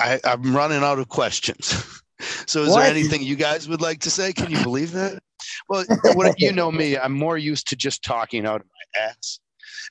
I, 0.00 0.20
I'm 0.24 0.54
running 0.54 0.82
out 0.82 0.98
of 0.98 1.08
questions. 1.08 2.02
so, 2.46 2.62
is 2.62 2.70
what? 2.70 2.80
there 2.80 2.90
anything 2.90 3.22
you 3.22 3.36
guys 3.36 3.68
would 3.68 3.80
like 3.80 4.00
to 4.00 4.10
say? 4.10 4.32
Can 4.32 4.50
you 4.50 4.62
believe 4.62 4.92
that? 4.92 5.20
Well, 5.68 5.84
what, 6.14 6.40
you 6.40 6.52
know 6.52 6.70
me. 6.70 6.96
I'm 6.96 7.12
more 7.12 7.38
used 7.38 7.68
to 7.68 7.76
just 7.76 8.04
talking 8.04 8.46
out 8.46 8.60
of 8.60 8.66
my 8.66 9.02
ass, 9.02 9.40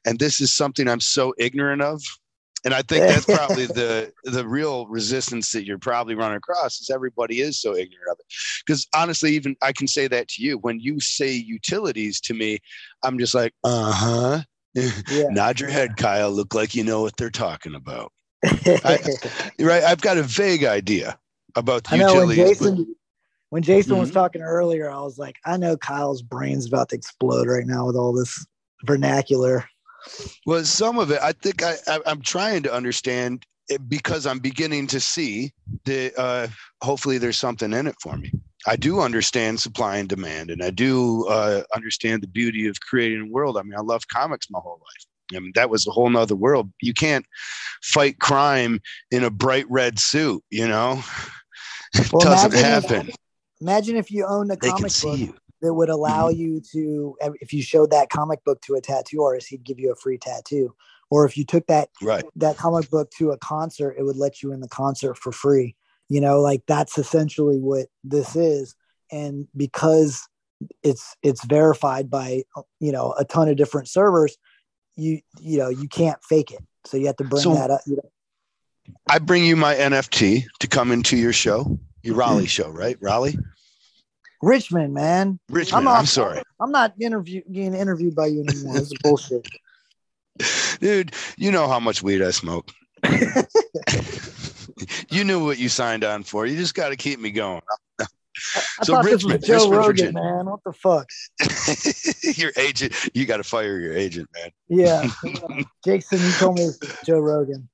and 0.05 0.20
this 0.20 0.41
is 0.41 0.53
something 0.53 0.88
I'm 0.88 0.99
so 0.99 1.34
ignorant 1.38 1.82
of 1.82 2.01
and 2.66 2.74
I 2.74 2.82
think 2.82 3.01
that's 3.01 3.26
probably 3.26 3.66
the 3.66 4.11
the 4.24 4.47
real 4.47 4.88
resistance 4.88 5.51
that 5.51 5.66
you're 5.66 5.78
probably 5.78 6.16
running 6.16 6.38
across 6.38 6.80
is 6.80 6.89
everybody 6.89 7.41
is 7.41 7.59
so 7.59 7.72
ignorant 7.72 8.11
of 8.11 8.18
it. 8.20 8.26
Because 8.66 8.88
honestly, 8.95 9.34
even 9.34 9.55
I 9.61 9.74
can 9.74 9.88
say 9.88 10.07
that 10.07 10.30
to 10.30 10.43
you 10.43 10.57
when 10.59 10.80
you 10.80 10.99
say 10.99 11.32
utilities 11.32 12.20
to 12.22 12.34
me, 12.34 12.59
I'm 13.03 13.20
just 13.20 13.36
like, 13.36 13.53
uh 13.64 13.91
huh. 13.91 14.41
Yeah. 14.74 15.28
Nod 15.30 15.59
your 15.59 15.70
head, 15.70 15.97
Kyle. 15.97 16.32
Look 16.32 16.55
like 16.55 16.74
you 16.74 16.84
know 16.84 17.01
what 17.01 17.18
they're 17.18 17.30
talking 17.30 17.76
about. 17.76 18.11
I, 18.45 18.99
right? 19.59 19.84
I've 19.84 20.01
got 20.01 20.18
a 20.18 20.24
vague 20.24 20.64
idea 20.64 21.20
about 21.55 21.84
the 21.84 21.95
I 21.95 21.97
know 21.97 22.07
utilities. 22.07 22.59
When 22.59 22.76
Jason, 22.76 22.95
when 23.53 23.61
Jason 23.61 23.91
mm-hmm. 23.91 24.01
was 24.01 24.09
talking 24.09 24.41
earlier, 24.41 24.89
I 24.89 24.99
was 25.01 25.19
like, 25.19 25.35
I 25.45 25.57
know 25.57 25.77
Kyle's 25.77 26.23
brain's 26.23 26.65
about 26.65 26.89
to 26.89 26.95
explode 26.95 27.47
right 27.47 27.67
now 27.67 27.85
with 27.85 27.95
all 27.95 28.11
this 28.11 28.43
vernacular. 28.83 29.63
Well, 30.47 30.65
some 30.65 30.97
of 30.97 31.11
it, 31.11 31.19
I 31.21 31.33
think 31.33 31.61
I, 31.61 31.75
I 31.85 31.99
am 32.07 32.23
trying 32.23 32.63
to 32.63 32.73
understand 32.73 33.45
because 33.87 34.25
I'm 34.25 34.39
beginning 34.39 34.87
to 34.87 34.99
see 34.99 35.53
that 35.85 36.17
uh, 36.17 36.47
hopefully 36.81 37.19
there's 37.19 37.37
something 37.37 37.71
in 37.73 37.85
it 37.85 37.93
for 38.01 38.17
me. 38.17 38.31
I 38.65 38.75
do 38.75 39.01
understand 39.01 39.59
supply 39.59 39.97
and 39.97 40.09
demand, 40.09 40.49
and 40.49 40.63
I 40.63 40.71
do 40.71 41.27
uh, 41.27 41.61
understand 41.75 42.23
the 42.23 42.27
beauty 42.27 42.67
of 42.67 42.81
creating 42.81 43.21
a 43.21 43.31
world. 43.31 43.59
I 43.59 43.61
mean, 43.61 43.77
I 43.77 43.81
love 43.81 44.07
comics 44.07 44.49
my 44.49 44.61
whole 44.63 44.81
life. 44.81 45.37
I 45.37 45.39
mean, 45.41 45.51
that 45.53 45.69
was 45.69 45.85
a 45.85 45.91
whole 45.91 46.09
nother 46.09 46.35
world. 46.35 46.71
You 46.81 46.95
can't 46.95 47.25
fight 47.83 48.17
crime 48.17 48.81
in 49.11 49.23
a 49.23 49.29
bright 49.29 49.69
red 49.69 49.99
suit, 49.99 50.43
you 50.49 50.67
know? 50.67 51.03
It 51.93 52.11
well, 52.11 52.21
doesn't 52.21 52.53
happen. 52.53 53.11
Imagine 53.64 53.95
if 53.95 54.11
you 54.11 54.26
owned 54.26 54.51
a 54.51 54.57
they 54.57 54.70
comic 54.70 54.91
book 55.01 55.18
you. 55.18 55.34
that 55.61 55.74
would 55.74 55.89
allow 55.89 56.30
mm-hmm. 56.30 56.39
you 56.39 56.61
to 56.74 57.16
if 57.39 57.53
you 57.53 57.61
showed 57.64 57.91
that 57.91 58.09
comic 58.09 58.43
book 58.43 58.61
to 58.61 58.76
a 58.76 58.82
tattoo 58.82 59.24
artist 59.24 59.47
he'd 59.47 59.64
give 59.64 59.80
you 59.80 59.91
a 59.91 59.95
free 59.95 60.18
tattoo. 60.18 60.76
Or 61.09 61.26
if 61.26 61.38
you 61.38 61.45
took 61.45 61.66
that 61.68 61.89
right. 62.01 62.26
that 62.36 62.57
comic 62.57 62.89
book 62.89 63.09
to 63.18 63.32
a 63.32 63.38
concert 63.38 63.95
it 63.97 64.03
would 64.03 64.18
let 64.18 64.43
you 64.43 64.51
in 64.51 64.59
the 64.59 64.68
concert 64.68 65.18
for 65.18 65.32
free. 65.32 65.76
You 66.09 66.20
know 66.20 66.41
like 66.41 66.64
that's 66.68 66.97
essentially 66.97 67.57
what 67.57 67.88
this 68.03 68.36
is. 68.36 68.76
And 69.11 69.47
because 69.55 70.28
it's 70.84 71.16
it's 71.24 71.45
verified 71.45 72.09
by 72.09 72.43
you 72.82 72.91
know 72.91 73.16
a 73.18 73.24
ton 73.24 73.47
of 73.47 73.55
different 73.55 73.88
servers 73.88 74.38
you 74.97 75.22
you 75.39 75.57
know 75.57 75.70
you 75.70 75.88
can't 75.88 76.22
fake 76.24 76.51
it. 76.51 76.64
So 76.86 76.97
you 76.97 77.07
have 77.07 77.16
to 77.18 77.24
bring 77.24 77.41
so 77.41 77.55
that 77.55 77.72
up 77.72 77.80
you 77.88 77.95
know. 77.95 78.11
i 79.09 79.18
bring 79.18 79.45
you 79.45 79.55
my 79.55 79.74
nft 79.74 80.43
to 80.59 80.68
come 80.68 80.91
into 80.91 81.16
your 81.16 81.32
show 81.32 81.80
your 82.03 82.15
raleigh 82.15 82.43
mm-hmm. 82.43 82.47
show 82.47 82.69
right 82.69 82.97
raleigh 83.01 83.37
Richmond, 84.43 84.93
man. 84.93 85.39
Richmond. 85.49 85.87
I'm, 85.87 85.99
I'm 85.99 86.05
sorry. 86.05 86.41
I'm 86.59 86.69
not 86.69 86.93
interview, 86.99 87.41
getting 87.49 87.73
interviewed 87.73 88.13
by 88.13 88.25
you 88.25 88.43
anymore. 88.43 88.73
This 88.73 88.91
bullshit. 89.01 89.47
Dude, 90.81 91.13
you 91.37 91.49
know 91.51 91.69
how 91.69 91.79
much 91.79 92.03
weed 92.03 92.21
I 92.21 92.31
smoke. 92.31 92.69
you 95.09 95.23
knew 95.23 95.45
what 95.45 95.59
you 95.59 95.69
signed 95.69 96.03
on 96.03 96.23
for. 96.23 96.45
You 96.45 96.57
just 96.57 96.75
got 96.75 96.89
to 96.89 96.97
keep 96.97 97.21
me 97.21 97.31
going. 97.31 97.61
I, 98.01 98.05
I 98.79 98.83
so 98.83 99.01
Richmond, 99.01 99.45
Joe 99.45 99.53
Richmond, 99.53 99.71
Rogan, 99.71 99.85
Virginia. 99.85 100.13
man. 100.13 100.45
What 100.47 100.59
the 100.65 100.73
fuck? 100.73 101.09
your 102.37 102.51
agent, 102.57 102.93
you 103.13 103.25
got 103.25 103.37
to 103.37 103.43
fire 103.43 103.79
your 103.79 103.93
agent, 103.93 104.27
man. 104.33 104.49
Yeah, 104.67 105.07
Jason, 105.85 106.19
you 106.19 106.31
told 106.33 106.57
me 106.57 106.69
Joe 107.05 107.19
Rogan. 107.19 107.69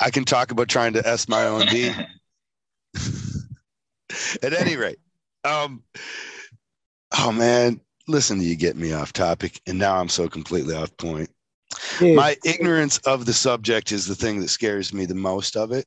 I 0.00 0.10
can 0.10 0.24
talk 0.24 0.52
about 0.52 0.68
trying 0.68 0.92
to 0.92 1.06
S 1.06 1.28
my 1.28 1.46
own 1.46 1.66
D. 1.66 1.92
At 4.42 4.52
any 4.52 4.76
rate, 4.76 4.98
um, 5.44 5.82
oh 7.18 7.32
man, 7.32 7.80
listen 8.08 8.38
to 8.38 8.44
you 8.44 8.56
get 8.56 8.76
me 8.76 8.92
off 8.92 9.12
topic, 9.12 9.60
and 9.66 9.78
now 9.78 9.96
I'm 9.98 10.08
so 10.08 10.28
completely 10.28 10.74
off 10.74 10.96
point. 10.96 11.30
Dude. 11.98 12.16
My 12.16 12.36
ignorance 12.44 12.98
of 12.98 13.24
the 13.24 13.32
subject 13.32 13.92
is 13.92 14.06
the 14.06 14.14
thing 14.14 14.40
that 14.40 14.48
scares 14.48 14.92
me 14.92 15.06
the 15.06 15.14
most 15.14 15.56
of 15.56 15.72
it, 15.72 15.86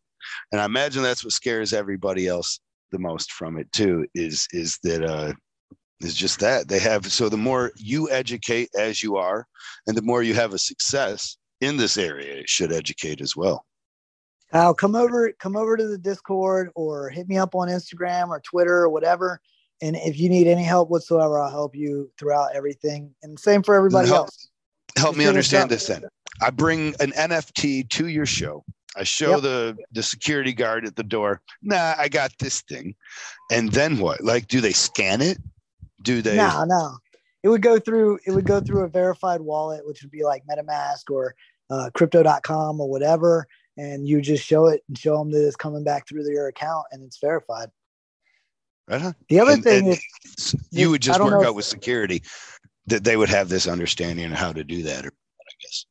and 0.51 0.59
I 0.59 0.65
imagine 0.65 1.03
that's 1.03 1.23
what 1.23 1.33
scares 1.33 1.73
everybody 1.73 2.27
else 2.27 2.59
the 2.91 2.99
most 2.99 3.31
from 3.31 3.57
it 3.57 3.71
too. 3.71 4.05
Is 4.15 4.47
is 4.51 4.77
that 4.83 5.03
uh, 5.03 5.33
is 6.01 6.15
just 6.15 6.39
that 6.39 6.67
they 6.67 6.79
have 6.79 7.11
so 7.11 7.29
the 7.29 7.37
more 7.37 7.71
you 7.77 8.09
educate 8.09 8.69
as 8.77 9.03
you 9.03 9.17
are, 9.17 9.47
and 9.87 9.95
the 9.95 10.01
more 10.01 10.23
you 10.23 10.33
have 10.33 10.53
a 10.53 10.59
success 10.59 11.37
in 11.61 11.77
this 11.77 11.97
area, 11.97 12.35
it 12.35 12.49
should 12.49 12.71
educate 12.71 13.21
as 13.21 13.35
well. 13.35 13.65
I'll 14.55 14.73
come 14.73 14.95
over, 14.95 15.31
come 15.33 15.55
over 15.55 15.75
to 15.75 15.87
the 15.87 15.97
Discord 15.97 16.69
or 16.75 17.09
hit 17.09 17.27
me 17.27 17.37
up 17.37 17.55
on 17.55 17.67
Instagram 17.67 18.29
or 18.29 18.39
Twitter 18.39 18.77
or 18.77 18.89
whatever. 18.89 19.41
And 19.81 19.95
if 19.97 20.17
you 20.17 20.29
need 20.29 20.47
any 20.47 20.63
help 20.63 20.89
whatsoever, 20.89 21.39
I'll 21.39 21.51
help 21.51 21.75
you 21.75 22.09
throughout 22.17 22.55
everything. 22.55 23.13
And 23.23 23.37
same 23.37 23.63
for 23.63 23.75
everybody 23.75 24.07
help, 24.07 24.27
else. 24.27 24.49
Help 24.97 25.17
me 25.17 25.27
understand 25.27 25.69
this 25.69 25.87
then. 25.87 26.03
I 26.41 26.49
bring 26.49 26.95
an 26.99 27.11
NFT 27.11 27.89
to 27.89 28.07
your 28.07 28.25
show. 28.25 28.63
I 28.97 29.03
show 29.03 29.31
yep. 29.31 29.41
the 29.41 29.77
the 29.91 30.01
security 30.01 30.53
guard 30.53 30.85
at 30.85 30.95
the 30.95 31.03
door. 31.03 31.41
Nah, 31.61 31.95
I 31.97 32.07
got 32.07 32.31
this 32.39 32.61
thing. 32.61 32.95
And 33.51 33.69
then 33.73 33.99
what? 33.99 34.23
Like, 34.23 34.47
do 34.47 34.61
they 34.61 34.71
scan 34.71 35.21
it? 35.21 35.37
Do 36.01 36.21
they? 36.21 36.37
No, 36.37 36.63
no. 36.65 36.97
It 37.43 37.49
would 37.49 37.61
go 37.61 37.77
through. 37.77 38.19
It 38.25 38.31
would 38.31 38.45
go 38.45 38.61
through 38.61 38.85
a 38.85 38.87
verified 38.87 39.41
wallet, 39.41 39.85
which 39.85 40.01
would 40.01 40.11
be 40.11 40.23
like 40.23 40.43
MetaMask 40.49 41.11
or 41.11 41.35
uh, 41.69 41.89
Crypto.com 41.93 42.79
or 42.79 42.89
whatever 42.89 43.45
and 43.77 44.07
you 44.07 44.21
just 44.21 44.45
show 44.45 44.67
it 44.67 44.83
and 44.87 44.97
show 44.97 45.17
them 45.17 45.31
that 45.31 45.45
it's 45.45 45.55
coming 45.55 45.83
back 45.83 46.07
through 46.07 46.29
your 46.29 46.47
account 46.47 46.85
and 46.91 47.03
it's 47.03 47.19
verified. 47.19 47.69
Right 48.87 49.01
on. 49.01 49.15
The 49.29 49.39
other 49.39 49.53
and, 49.53 49.63
thing 49.63 49.85
and 49.85 49.97
is 50.37 50.55
you 50.71 50.91
would 50.91 51.01
just 51.01 51.19
work 51.19 51.45
out 51.45 51.55
with 51.55 51.65
security 51.65 52.21
that 52.87 53.03
they 53.03 53.17
would 53.17 53.29
have 53.29 53.49
this 53.49 53.67
understanding 53.67 54.31
of 54.31 54.37
how 54.37 54.53
to 54.53 54.63
do 54.63 54.83
that, 54.83 55.05
I 55.05 55.53
guess. 55.61 55.85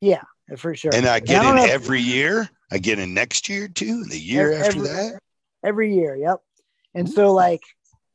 Yeah, 0.00 0.22
for 0.56 0.74
sure. 0.74 0.94
And 0.94 1.06
I 1.06 1.20
get 1.20 1.44
and 1.44 1.58
I 1.58 1.64
in 1.64 1.70
every 1.70 2.00
year. 2.00 2.48
I 2.70 2.78
get 2.78 2.98
in 2.98 3.14
next 3.14 3.48
year 3.48 3.68
too. 3.68 4.04
The 4.04 4.18
year 4.18 4.52
every, 4.52 4.66
after 4.66 4.82
that. 4.82 5.20
Every 5.64 5.94
year, 5.94 6.16
yep. 6.16 6.40
And 6.94 7.08
so 7.08 7.32
like 7.32 7.62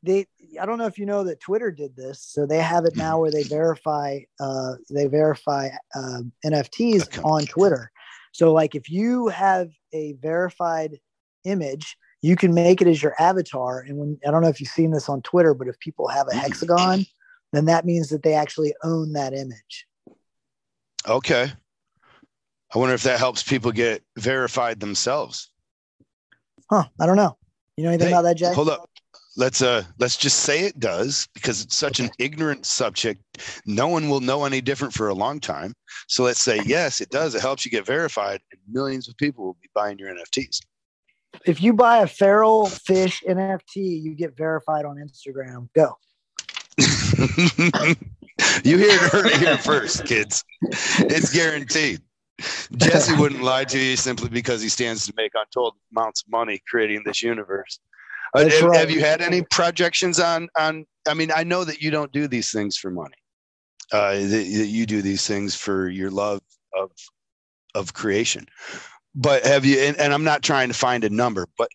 they 0.04 0.28
I 0.60 0.66
don't 0.66 0.78
know 0.78 0.88
if 0.88 0.98
you 0.98 1.06
know 1.06 1.24
that 1.24 1.40
Twitter 1.40 1.72
did 1.72 1.96
this. 1.96 2.22
So 2.22 2.46
they 2.46 2.60
have 2.60 2.86
it 2.86 2.96
now 2.96 3.20
where 3.20 3.32
they 3.32 3.44
verify 3.44 4.20
uh, 4.40 4.74
they 4.90 5.08
verify 5.08 5.70
uh, 5.96 6.22
NFTs 6.46 7.24
on 7.24 7.46
Twitter. 7.46 7.92
So 8.32 8.54
like 8.54 8.76
if 8.76 8.90
you 8.90 9.28
have 9.28 9.70
a 9.94 10.14
verified 10.14 11.00
image, 11.44 11.98
you 12.22 12.36
can 12.36 12.54
make 12.54 12.82
it 12.82 12.88
as 12.88 13.02
your 13.02 13.16
avatar. 13.20 13.80
And 13.80 13.98
when 13.98 14.20
I 14.26 14.32
don't 14.32 14.42
know 14.42 14.50
if 14.50 14.60
you've 14.60 14.70
seen 14.70 14.92
this 14.92 15.10
on 15.10 15.22
Twitter, 15.22 15.54
but 15.54 15.68
if 15.68 15.80
people 15.80 16.08
have 16.08 16.28
a 16.28 16.36
hexagon, 16.36 17.06
then 17.52 17.66
that 17.66 17.86
means 17.86 18.10
that 18.10 18.24
they 18.24 18.34
actually 18.34 18.74
own 18.84 19.14
that 19.14 19.34
image. 19.34 19.88
Okay. 21.08 21.52
I 22.74 22.78
wonder 22.78 22.94
if 22.94 23.04
that 23.04 23.20
helps 23.20 23.44
people 23.44 23.72
get 23.72 24.04
verified 24.18 24.80
themselves. 24.80 25.50
Huh. 26.70 26.86
I 27.00 27.06
don't 27.06 27.18
know. 27.18 27.38
You 27.76 27.84
know 27.84 27.90
anything 27.90 28.10
hey, 28.10 28.14
about 28.14 28.22
that, 28.24 28.38
Jay? 28.38 28.54
Hold 28.54 28.70
up 28.70 28.90
let's 29.38 29.62
uh 29.62 29.84
let's 30.00 30.18
just 30.18 30.40
say 30.40 30.66
it 30.66 30.80
does 30.80 31.28
because 31.34 31.62
it's 31.62 31.78
such 31.78 32.00
an 32.00 32.10
ignorant 32.20 32.66
subject. 32.66 33.22
No 33.66 33.88
one 33.88 34.10
will 34.10 34.20
know 34.20 34.46
any 34.46 34.62
different 34.62 34.94
for 34.94 35.10
a 35.10 35.14
long 35.14 35.40
time. 35.40 35.74
So 36.08 36.24
let's 36.24 36.40
say 36.40 36.62
yes 36.66 37.02
it 37.02 37.10
does. 37.10 37.36
It 37.36 37.42
helps 37.42 37.66
you 37.66 37.72
get 37.72 37.86
verified 37.86 38.42
and 38.52 38.62
millions 38.70 39.08
of 39.08 39.18
people 39.18 39.46
will 39.46 39.58
be 39.62 39.70
buying 39.74 39.98
your 39.98 40.14
nfts 40.14 40.60
if 41.46 41.62
you 41.62 41.74
buy 41.74 42.00
a 42.00 42.08
feral 42.08 42.66
fish 42.66 43.24
nft 43.28 43.76
you 43.76 44.14
get 44.16 44.36
verified 44.36 44.86
on 44.86 44.98
instagram. 44.98 45.70
Go. 45.74 45.98
You 48.64 48.78
heard 48.80 49.28
it 49.28 49.38
here 49.38 49.58
first 49.58 50.06
kids. 50.06 50.44
It's 50.62 51.34
guaranteed. 51.34 52.02
Jesse 52.76 53.16
wouldn't 53.16 53.44
lie 53.44 53.66
to 53.66 53.80
you 53.80 53.96
simply 53.96 54.30
because 54.30 54.62
he 54.62 54.70
stands 54.70 55.06
to 55.06 55.14
make 55.16 55.32
untold 55.36 55.76
amounts 55.96 56.24
of 56.24 56.32
money 56.32 56.60
creating 56.68 57.04
this 57.06 57.22
universe 57.22 57.80
uh, 58.34 58.48
have, 58.48 58.62
right. 58.62 58.80
have, 58.80 58.92
you 58.92 59.02
had 59.02 59.22
any 59.22 59.42
projections 59.42 60.20
on 60.20 60.50
on? 60.58 60.86
I 61.08 61.14
mean, 61.14 61.32
I 61.36 61.44
know 61.44 61.64
that 61.64 61.82
you 61.82 61.92
don't 61.92 62.12
do 62.12 62.28
these 62.28 62.52
things 62.52 62.78
for 62.78 62.92
money. 62.92 63.16
Uh, 63.92 64.14
that 64.14 64.46
you 64.46 64.86
do 64.86 65.02
these 65.02 65.28
things 65.28 65.56
for 65.56 65.90
your 65.90 66.12
love 66.12 66.42
of 66.78 66.92
of 67.76 67.94
creation. 67.94 68.46
But 69.16 69.46
have 69.46 69.66
you? 69.66 69.80
And, 69.80 69.98
and 69.98 70.14
I'm 70.14 70.24
not 70.24 70.44
trying 70.44 70.70
to 70.70 70.74
find 70.74 71.04
a 71.04 71.10
number, 71.10 71.48
but 71.58 71.70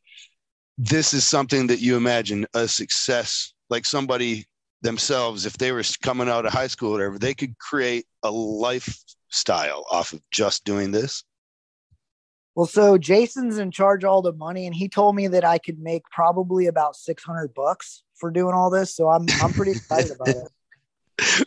this 0.79 1.15
is 1.15 1.27
something 1.27 1.67
that 1.67 1.81
you 1.81 1.97
imagine 1.97 2.47
a 2.55 2.69
success, 2.69 3.53
like 3.71 3.85
somebody 3.85 4.47
themselves, 4.83 5.47
if 5.47 5.57
they 5.59 5.73
were 5.73 5.83
coming 6.03 6.29
out 6.29 6.47
of 6.47 6.53
high 6.53 6.67
school 6.67 6.91
or 6.91 6.93
whatever, 6.93 7.19
they 7.19 7.35
could 7.35 7.59
create 7.59 8.07
a 8.23 8.31
lifestyle 8.31 9.85
off 9.91 10.13
of 10.13 10.21
just 10.31 10.65
doing 10.65 10.91
this. 10.91 11.25
Well, 12.57 12.67
so 12.67 12.97
Jason's 12.97 13.59
in 13.59 13.71
charge 13.71 14.03
of 14.03 14.09
all 14.09 14.23
the 14.23 14.33
money, 14.33 14.67
and 14.67 14.75
he 14.75 14.89
told 14.89 15.15
me 15.15 15.29
that 15.29 15.45
I 15.45 15.59
could 15.59 15.79
make 15.79 16.05
probably 16.11 16.67
about 16.67 16.97
six 16.97 17.23
hundred 17.23 17.53
bucks 17.53 18.03
for 18.15 18.31
doing 18.31 18.55
all 18.55 18.71
this. 18.71 18.97
So 18.97 19.11
I'm 19.11 19.27
I'm 19.43 19.53
pretty 19.53 19.73
excited 19.73 20.11
about 20.11 20.29
it. 20.29 20.49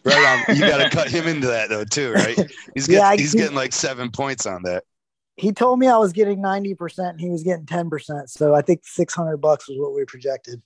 Right 0.04 0.44
on. 0.50 0.56
You 0.56 0.62
got 0.62 0.80
to 0.80 0.90
cut 0.90 1.10
him 1.10 1.28
into 1.28 1.46
that 1.46 1.70
though, 1.70 1.84
too, 1.84 2.12
right? 2.12 2.36
He's 2.74 2.88
getting, 2.88 2.96
yeah, 2.96 3.16
he's 3.16 3.36
getting 3.36 3.56
like 3.56 3.72
seven 3.72 4.10
points 4.10 4.48
on 4.48 4.64
that. 4.64 4.84
He 5.36 5.52
told 5.52 5.78
me 5.78 5.88
I 5.88 5.98
was 5.98 6.12
getting 6.12 6.42
ninety 6.42 6.74
percent, 6.74 7.10
and 7.10 7.22
he 7.22 7.30
was 7.30 7.44
getting 7.44 7.68
ten 7.68 7.88
percent. 7.88 8.32
So 8.32 8.56
I 8.56 8.64
think 8.64 8.82
six 8.84 9.14
hundred 9.14 9.38
bucks 9.38 9.70
was 9.70 9.78
what 9.78 9.94
we 9.94 10.06
projected. 10.06 10.60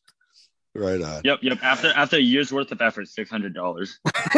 Right 0.76 1.01
on. 1.01 1.21
Yep, 1.24 1.39
yep. 1.43 1.59
After 1.61 1.89
after 1.89 2.17
a 2.17 2.21
year's 2.21 2.51
worth 2.51 2.71
of 2.71 2.82
effort, 2.82 3.07
six 3.07 3.30
hundred 3.30 3.53
dollars. 3.53 3.99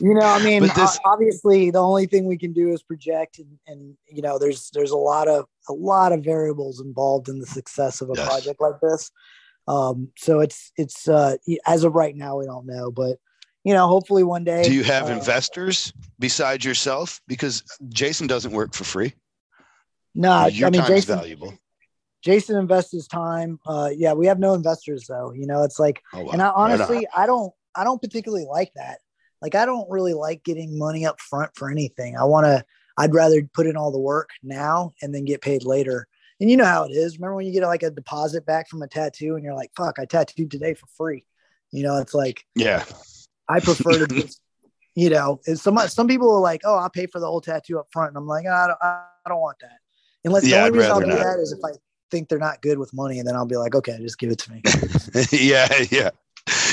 you 0.00 0.14
know, 0.14 0.26
I 0.26 0.42
mean, 0.42 0.62
this, 0.62 0.98
obviously, 1.04 1.70
the 1.70 1.82
only 1.82 2.06
thing 2.06 2.24
we 2.24 2.38
can 2.38 2.54
do 2.54 2.70
is 2.70 2.82
project, 2.82 3.38
and, 3.38 3.58
and 3.66 3.96
you 4.06 4.22
know, 4.22 4.38
there's 4.38 4.70
there's 4.70 4.90
a 4.90 4.96
lot 4.96 5.28
of 5.28 5.44
a 5.68 5.74
lot 5.74 6.12
of 6.12 6.24
variables 6.24 6.80
involved 6.80 7.28
in 7.28 7.38
the 7.38 7.46
success 7.46 8.00
of 8.00 8.08
a 8.08 8.14
yes. 8.16 8.26
project 8.26 8.60
like 8.62 8.80
this. 8.80 9.10
Um, 9.68 10.08
so 10.16 10.40
it's 10.40 10.72
it's 10.78 11.06
uh, 11.06 11.36
as 11.66 11.84
of 11.84 11.94
right 11.94 12.16
now, 12.16 12.38
we 12.38 12.46
don't 12.46 12.66
know, 12.66 12.90
but 12.90 13.18
you 13.64 13.74
know, 13.74 13.86
hopefully 13.86 14.24
one 14.24 14.44
day. 14.44 14.62
Do 14.64 14.72
you 14.72 14.84
have 14.84 15.10
uh, 15.10 15.12
investors 15.12 15.92
besides 16.18 16.64
yourself? 16.64 17.20
Because 17.28 17.62
Jason 17.90 18.26
doesn't 18.26 18.52
work 18.52 18.72
for 18.72 18.84
free. 18.84 19.12
No, 20.14 20.46
your 20.46 20.68
I 20.68 20.70
mean, 20.70 20.80
time 20.80 20.90
Jason, 20.90 21.14
is 21.14 21.20
valuable. 21.20 21.54
Jason 22.22 22.56
invests 22.56 22.92
his 22.92 23.06
time. 23.06 23.58
Uh, 23.66 23.90
yeah, 23.94 24.12
we 24.12 24.26
have 24.26 24.38
no 24.38 24.54
investors 24.54 25.06
though. 25.08 25.32
You 25.32 25.46
know, 25.46 25.64
it's 25.64 25.78
like, 25.78 26.02
oh, 26.14 26.22
wow. 26.22 26.30
and 26.32 26.42
I 26.42 26.50
honestly, 26.50 27.06
I 27.14 27.26
don't, 27.26 27.52
I 27.74 27.84
don't 27.84 28.00
particularly 28.00 28.46
like 28.48 28.72
that. 28.76 28.98
Like, 29.40 29.56
I 29.56 29.66
don't 29.66 29.90
really 29.90 30.14
like 30.14 30.44
getting 30.44 30.78
money 30.78 31.04
up 31.04 31.20
front 31.20 31.50
for 31.56 31.68
anything. 31.70 32.16
I 32.16 32.24
want 32.24 32.46
to, 32.46 32.64
I'd 32.96 33.12
rather 33.12 33.42
put 33.52 33.66
in 33.66 33.76
all 33.76 33.90
the 33.90 33.98
work 33.98 34.30
now 34.42 34.92
and 35.02 35.12
then 35.12 35.24
get 35.24 35.40
paid 35.40 35.64
later. 35.64 36.06
And 36.38 36.48
you 36.48 36.56
know 36.56 36.64
how 36.64 36.84
it 36.84 36.90
is. 36.90 37.18
Remember 37.18 37.36
when 37.36 37.46
you 37.46 37.52
get 37.52 37.66
like 37.66 37.82
a 37.82 37.90
deposit 37.90 38.46
back 38.46 38.68
from 38.68 38.82
a 38.82 38.88
tattoo 38.88 39.34
and 39.34 39.44
you're 39.44 39.54
like, 39.54 39.72
fuck, 39.76 39.98
I 39.98 40.04
tattooed 40.04 40.50
today 40.50 40.74
for 40.74 40.86
free. 40.96 41.24
You 41.72 41.82
know, 41.82 41.98
it's 41.98 42.14
like, 42.14 42.44
yeah, 42.54 42.84
I 43.48 43.58
prefer 43.60 44.06
to 44.06 44.06
just, 44.06 44.40
you 44.94 45.10
know, 45.10 45.40
it's 45.46 45.62
some, 45.62 45.76
some 45.88 46.06
people 46.06 46.32
are 46.32 46.40
like, 46.40 46.60
oh, 46.64 46.76
I'll 46.76 46.90
pay 46.90 47.06
for 47.06 47.18
the 47.18 47.26
whole 47.26 47.40
tattoo 47.40 47.80
up 47.80 47.88
front. 47.90 48.10
And 48.10 48.18
I'm 48.18 48.26
like, 48.26 48.46
I 48.46 48.66
don't, 48.68 48.78
I 48.80 49.28
don't 49.28 49.40
want 49.40 49.58
that. 49.60 49.78
Unless 50.24 50.46
yeah, 50.46 50.50
the 50.50 50.66
only 50.66 50.66
I'd 50.66 50.82
reason 50.82 50.92
I'll 50.92 51.00
do 51.00 51.06
not. 51.06 51.18
that 51.18 51.40
is 51.40 51.52
if 51.52 51.58
I 51.64 51.70
think 52.12 52.28
they're 52.28 52.38
not 52.38 52.62
good 52.62 52.78
with 52.78 52.92
money, 52.92 53.18
and 53.18 53.26
then 53.26 53.34
I'll 53.34 53.46
be 53.46 53.56
like, 53.56 53.74
okay, 53.74 53.98
just 54.00 54.18
give 54.18 54.30
it 54.30 54.38
to 54.38 54.52
me. 54.52 54.62
yeah, 55.32 55.66
yeah. 55.90 56.10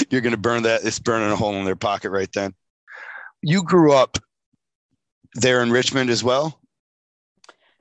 You're 0.10 0.22
gonna 0.22 0.38
burn 0.38 0.64
that. 0.64 0.84
It's 0.84 1.00
burning 1.00 1.32
a 1.32 1.36
hole 1.36 1.56
in 1.56 1.66
their 1.66 1.76
pocket 1.76 2.12
right 2.12 2.32
then. 2.34 2.54
You 3.42 3.64
grew 3.64 3.94
up 3.94 4.18
there 5.34 5.64
in 5.64 5.72
Richmond 5.72 6.10
as 6.10 6.24
well. 6.24 6.60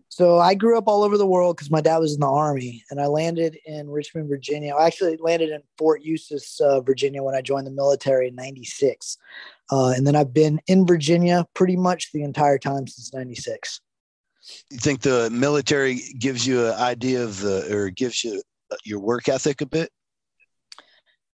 So 0.08 0.38
I 0.38 0.54
grew 0.54 0.78
up 0.78 0.88
all 0.88 1.02
over 1.02 1.16
the 1.18 1.26
world 1.26 1.56
because 1.56 1.70
my 1.70 1.80
dad 1.80 1.98
was 1.98 2.14
in 2.14 2.20
the 2.20 2.28
army, 2.28 2.84
and 2.90 3.00
I 3.00 3.06
landed 3.06 3.58
in 3.66 3.90
Richmond, 3.90 4.28
Virginia. 4.28 4.74
I 4.74 4.86
actually 4.86 5.16
landed 5.18 5.50
in 5.50 5.62
Fort 5.76 6.02
Eustis, 6.02 6.60
uh, 6.60 6.80
Virginia, 6.80 7.22
when 7.22 7.34
I 7.34 7.40
joined 7.40 7.66
the 7.66 7.72
military 7.72 8.28
in 8.28 8.34
'96, 8.34 9.18
uh, 9.70 9.92
and 9.96 10.06
then 10.06 10.16
I've 10.16 10.32
been 10.32 10.60
in 10.66 10.86
Virginia 10.86 11.46
pretty 11.54 11.76
much 11.76 12.12
the 12.12 12.22
entire 12.22 12.58
time 12.58 12.86
since 12.86 13.12
'96 13.12 13.80
you 14.70 14.78
think 14.78 15.00
the 15.00 15.30
military 15.30 16.00
gives 16.18 16.46
you 16.46 16.66
an 16.66 16.74
idea 16.74 17.22
of 17.22 17.40
the 17.40 17.74
or 17.74 17.90
gives 17.90 18.24
you 18.24 18.42
uh, 18.70 18.76
your 18.84 19.00
work 19.00 19.28
ethic 19.28 19.60
a 19.60 19.66
bit? 19.66 19.90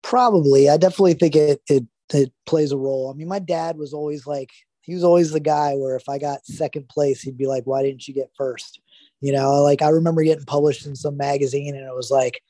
Probably. 0.03 0.69
I 0.69 0.77
definitely 0.77 1.13
think 1.15 1.35
it 1.35 1.61
it 1.69 1.85
it 2.13 2.31
plays 2.45 2.71
a 2.71 2.77
role. 2.77 3.09
I 3.09 3.17
mean 3.17 3.27
my 3.27 3.39
dad 3.39 3.77
was 3.77 3.93
always 3.93 4.25
like 4.27 4.51
he 4.81 4.93
was 4.93 5.03
always 5.03 5.31
the 5.31 5.39
guy 5.39 5.75
where 5.75 5.95
if 5.95 6.09
i 6.09 6.17
got 6.17 6.43
second 6.43 6.89
place 6.89 7.21
he'd 7.21 7.37
be 7.37 7.45
like 7.45 7.63
why 7.65 7.83
didn't 7.83 8.07
you 8.07 8.13
get 8.13 8.31
first? 8.37 8.81
You 9.19 9.31
know 9.33 9.61
like 9.61 9.81
i 9.81 9.89
remember 9.89 10.23
getting 10.23 10.45
published 10.45 10.85
in 10.85 10.95
some 10.95 11.17
magazine 11.17 11.75
and 11.75 11.85
it 11.85 11.95
was 11.95 12.11
like 12.11 12.41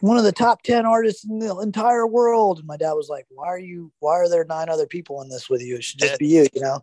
one 0.00 0.18
of 0.18 0.24
the 0.24 0.32
top 0.32 0.62
10 0.62 0.84
artists 0.84 1.24
in 1.24 1.38
the 1.38 1.56
entire 1.58 2.06
world. 2.06 2.58
And 2.58 2.66
my 2.66 2.76
dad 2.76 2.92
was 2.92 3.08
like 3.08 3.26
why 3.28 3.46
are 3.46 3.58
you 3.58 3.92
why 4.00 4.14
are 4.14 4.28
there 4.28 4.44
nine 4.44 4.68
other 4.68 4.86
people 4.86 5.22
in 5.22 5.28
this 5.28 5.48
with 5.50 5.62
you? 5.62 5.76
It 5.76 5.84
should 5.84 6.00
just 6.00 6.18
be 6.18 6.28
you 6.28 6.46
you 6.52 6.60
know 6.60 6.82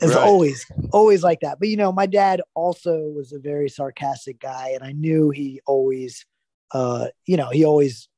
it's 0.00 0.14
right. 0.14 0.26
always, 0.26 0.64
always 0.92 1.22
like 1.22 1.40
that. 1.40 1.58
But 1.58 1.68
you 1.68 1.76
know, 1.76 1.90
my 1.90 2.06
dad 2.06 2.40
also 2.54 2.98
was 3.08 3.32
a 3.32 3.38
very 3.38 3.68
sarcastic 3.68 4.40
guy, 4.40 4.72
and 4.74 4.84
I 4.84 4.92
knew 4.92 5.30
he 5.30 5.60
always, 5.66 6.24
uh, 6.72 7.08
you 7.26 7.36
know, 7.36 7.50
he 7.50 7.64
always 7.64 8.08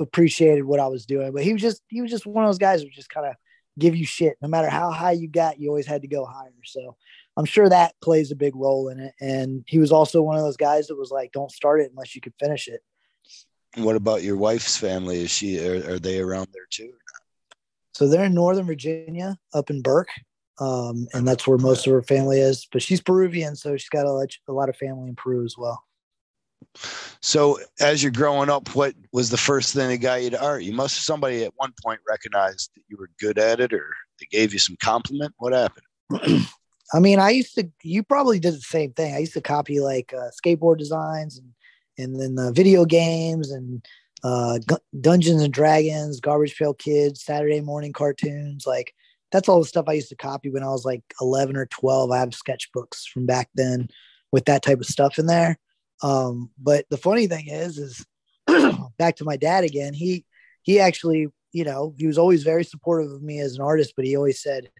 appreciated 0.00 0.64
what 0.64 0.80
I 0.80 0.88
was 0.88 1.06
doing. 1.06 1.32
But 1.32 1.44
he 1.44 1.52
was 1.52 1.62
just, 1.62 1.82
he 1.88 2.02
was 2.02 2.10
just 2.10 2.26
one 2.26 2.44
of 2.44 2.48
those 2.48 2.58
guys 2.58 2.82
who 2.82 2.88
just 2.90 3.10
kind 3.10 3.26
of 3.26 3.34
give 3.78 3.94
you 3.94 4.04
shit, 4.04 4.36
no 4.42 4.48
matter 4.48 4.68
how 4.68 4.90
high 4.90 5.12
you 5.12 5.28
got, 5.28 5.60
you 5.60 5.68
always 5.68 5.86
had 5.86 6.02
to 6.02 6.08
go 6.08 6.24
higher. 6.24 6.50
So 6.64 6.96
I'm 7.36 7.44
sure 7.44 7.68
that 7.68 7.94
plays 8.02 8.32
a 8.32 8.36
big 8.36 8.56
role 8.56 8.88
in 8.88 8.98
it. 8.98 9.14
And 9.20 9.64
he 9.68 9.78
was 9.78 9.92
also 9.92 10.22
one 10.22 10.36
of 10.36 10.42
those 10.42 10.56
guys 10.56 10.88
that 10.88 10.98
was 10.98 11.10
like, 11.12 11.30
"Don't 11.32 11.52
start 11.52 11.80
it 11.80 11.90
unless 11.90 12.14
you 12.14 12.20
can 12.20 12.34
finish 12.40 12.66
it." 12.66 12.82
What 13.76 13.94
about 13.94 14.24
your 14.24 14.36
wife's 14.36 14.76
family? 14.76 15.22
Is 15.22 15.30
she 15.30 15.64
are, 15.64 15.94
are 15.94 15.98
they 16.00 16.18
around 16.18 16.48
there 16.52 16.66
too? 16.70 16.92
So 17.92 18.08
they're 18.08 18.24
in 18.24 18.34
Northern 18.34 18.66
Virginia, 18.66 19.38
up 19.54 19.70
in 19.70 19.80
Burke 19.80 20.10
um, 20.60 21.08
and 21.14 21.26
that's 21.26 21.46
where 21.46 21.58
most 21.58 21.86
of 21.86 21.92
her 21.92 22.02
family 22.02 22.38
is. 22.38 22.68
But 22.70 22.82
she's 22.82 23.00
Peruvian, 23.00 23.56
so 23.56 23.76
she's 23.76 23.88
got 23.88 24.06
a, 24.06 24.28
a 24.48 24.52
lot 24.52 24.68
of 24.68 24.76
family 24.76 25.08
in 25.08 25.16
Peru 25.16 25.44
as 25.44 25.56
well. 25.58 25.82
So, 27.22 27.58
as 27.80 28.02
you're 28.02 28.12
growing 28.12 28.50
up, 28.50 28.74
what 28.74 28.94
was 29.12 29.30
the 29.30 29.36
first 29.36 29.74
thing 29.74 29.88
that 29.88 29.98
got 29.98 30.22
you 30.22 30.30
to 30.30 30.42
art? 30.42 30.62
You 30.62 30.72
must 30.72 30.96
have 30.96 31.02
somebody 31.02 31.42
at 31.44 31.52
one 31.56 31.72
point 31.84 32.00
recognized 32.06 32.70
that 32.74 32.82
you 32.88 32.96
were 32.98 33.10
good 33.18 33.38
at 33.38 33.60
it, 33.60 33.72
or 33.72 33.94
they 34.20 34.26
gave 34.30 34.52
you 34.52 34.58
some 34.58 34.76
compliment. 34.80 35.32
What 35.38 35.52
happened? 35.52 35.86
I 36.92 36.98
mean, 37.00 37.18
I 37.18 37.30
used 37.30 37.54
to. 37.54 37.68
You 37.82 38.02
probably 38.02 38.38
did 38.38 38.54
the 38.54 38.60
same 38.60 38.92
thing. 38.92 39.14
I 39.14 39.18
used 39.18 39.32
to 39.34 39.40
copy 39.40 39.80
like 39.80 40.12
uh, 40.12 40.30
skateboard 40.44 40.78
designs 40.78 41.38
and 41.38 41.48
and 41.98 42.20
then 42.20 42.38
uh, 42.38 42.52
video 42.52 42.84
games 42.84 43.50
and 43.50 43.84
uh, 44.22 44.58
Dungeons 45.00 45.42
and 45.42 45.52
Dragons, 45.52 46.20
Garbage 46.20 46.56
Pail 46.56 46.74
Kids, 46.74 47.24
Saturday 47.24 47.60
morning 47.60 47.92
cartoons. 47.92 48.66
Like 48.66 48.94
that's 49.32 49.48
all 49.48 49.60
the 49.60 49.66
stuff 49.66 49.86
I 49.88 49.94
used 49.94 50.08
to 50.10 50.16
copy 50.16 50.50
when 50.50 50.62
I 50.62 50.68
was 50.68 50.84
like 50.84 51.02
11 51.20 51.56
or 51.56 51.66
12. 51.66 52.10
I 52.10 52.18
have 52.18 52.30
sketchbooks 52.30 53.06
from 53.12 53.26
back 53.26 53.48
then 53.54 53.88
with 54.32 54.44
that 54.46 54.62
type 54.62 54.80
of 54.80 54.86
stuff 54.86 55.18
in 55.18 55.26
there. 55.26 55.58
Um, 56.02 56.50
but 56.58 56.86
the 56.90 56.96
funny 56.96 57.26
thing 57.26 57.48
is, 57.48 57.78
is 57.78 58.06
back 58.98 59.16
to 59.16 59.24
my 59.24 59.36
dad 59.36 59.64
again. 59.64 59.94
He 59.94 60.24
he 60.62 60.78
actually, 60.78 61.28
you 61.52 61.64
know, 61.64 61.94
he 61.98 62.06
was 62.06 62.18
always 62.18 62.42
very 62.42 62.64
supportive 62.64 63.10
of 63.10 63.22
me 63.22 63.40
as 63.40 63.54
an 63.54 63.62
artist, 63.62 63.94
but 63.96 64.04
he 64.04 64.16
always 64.16 64.42
said, 64.42 64.70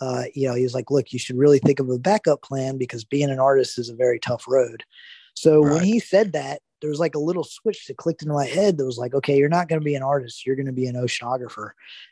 uh, 0.00 0.24
you 0.34 0.48
know, 0.48 0.54
he 0.54 0.62
was 0.62 0.74
like, 0.74 0.90
look, 0.90 1.12
you 1.12 1.18
should 1.18 1.36
really 1.36 1.58
think 1.58 1.80
of 1.80 1.90
a 1.90 1.98
backup 1.98 2.42
plan 2.42 2.78
because 2.78 3.04
being 3.04 3.30
an 3.30 3.40
artist 3.40 3.78
is 3.78 3.88
a 3.88 3.96
very 3.96 4.18
tough 4.18 4.44
road. 4.46 4.84
So 5.34 5.62
right. 5.62 5.74
when 5.74 5.84
he 5.84 6.00
said 6.00 6.32
that, 6.32 6.60
there 6.80 6.90
was 6.90 7.00
like 7.00 7.14
a 7.14 7.20
little 7.20 7.44
switch 7.44 7.86
that 7.86 7.96
clicked 7.96 8.20
into 8.20 8.34
my 8.34 8.44
head 8.44 8.76
that 8.76 8.84
was 8.84 8.98
like, 8.98 9.14
okay, 9.14 9.38
you're 9.38 9.48
not 9.48 9.68
going 9.68 9.80
to 9.80 9.84
be 9.84 9.94
an 9.94 10.02
artist. 10.02 10.44
You're 10.44 10.56
going 10.56 10.66
to 10.66 10.72
be 10.72 10.86
an 10.86 10.96
oceanographer 10.96 11.70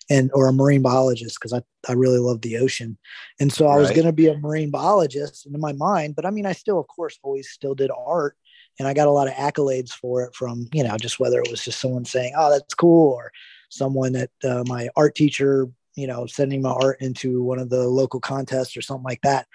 and, 0.09 0.31
or 0.33 0.49
a 0.49 0.53
marine 0.53 0.81
biologist. 0.81 1.39
Cause 1.41 1.53
I, 1.53 1.61
I 1.87 1.93
really 1.93 2.19
love 2.19 2.41
the 2.41 2.57
ocean. 2.57 2.97
And 3.39 3.53
so 3.53 3.67
I 3.67 3.75
right. 3.75 3.81
was 3.81 3.91
going 3.91 4.07
to 4.07 4.13
be 4.13 4.29
a 4.29 4.39
marine 4.39 4.71
biologist 4.71 5.45
in 5.45 5.61
my 5.61 5.73
mind, 5.75 6.17
but 6.17 6.25
I 6.25 6.31
mean, 6.31 6.47
I 6.47 6.53
still, 6.53 6.81
of 6.81 6.89
course, 6.89 7.19
always 7.23 7.51
still 7.51 7.75
did 7.75 7.91
art 7.95 8.37
and 8.79 8.89
I 8.89 8.95
got 8.95 9.09
a 9.09 9.13
lot 9.13 9.29
of 9.29 9.35
accolades 9.35 9.91
for 9.91 10.23
it 10.23 10.35
from, 10.35 10.67
you 10.73 10.85
know, 10.85 10.97
just 10.97 11.21
whether 11.21 11.39
it 11.41 11.51
was 11.51 11.63
just 11.63 11.79
someone 11.79 12.07
saying, 12.07 12.33
oh, 12.37 12.51
that's 12.51 12.75
cool. 12.75 13.13
Or 13.13 13.31
someone 13.69 14.13
that 14.13 14.31
uh, 14.43 14.65
my 14.67 14.89
art 14.97 15.15
teacher, 15.15 15.69
you 15.95 16.07
know, 16.07 16.25
sending 16.27 16.63
my 16.63 16.71
art 16.71 17.03
into 17.03 17.43
one 17.43 17.59
of 17.59 17.69
the 17.69 17.87
local 17.87 18.21
contests 18.21 18.75
or 18.75 18.81
something 18.81 19.05
like 19.05 19.21
that. 19.23 19.47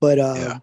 But, 0.00 0.20
uh, 0.20 0.34
yeah. 0.36 0.58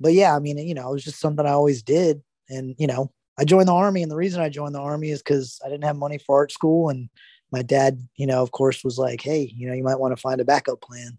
But 0.00 0.12
yeah, 0.12 0.34
I 0.34 0.38
mean, 0.38 0.58
you 0.58 0.74
know, 0.74 0.90
it 0.90 0.92
was 0.92 1.04
just 1.04 1.20
something 1.20 1.46
I 1.46 1.50
always 1.50 1.82
did. 1.82 2.22
And 2.48 2.74
you 2.78 2.86
know 2.86 3.10
i 3.38 3.44
joined 3.44 3.68
the 3.68 3.72
army 3.72 4.02
and 4.02 4.10
the 4.10 4.16
reason 4.16 4.40
i 4.40 4.48
joined 4.48 4.74
the 4.74 4.80
army 4.80 5.10
is 5.10 5.22
because 5.22 5.60
i 5.64 5.68
didn't 5.68 5.84
have 5.84 5.96
money 5.96 6.18
for 6.18 6.36
art 6.36 6.52
school 6.52 6.88
and 6.88 7.08
my 7.52 7.62
dad 7.62 8.00
you 8.16 8.26
know 8.26 8.42
of 8.42 8.50
course 8.50 8.84
was 8.84 8.98
like 8.98 9.20
hey 9.20 9.52
you 9.54 9.68
know 9.68 9.74
you 9.74 9.84
might 9.84 9.98
want 9.98 10.16
to 10.16 10.20
find 10.20 10.40
a 10.40 10.44
backup 10.44 10.80
plan. 10.80 11.18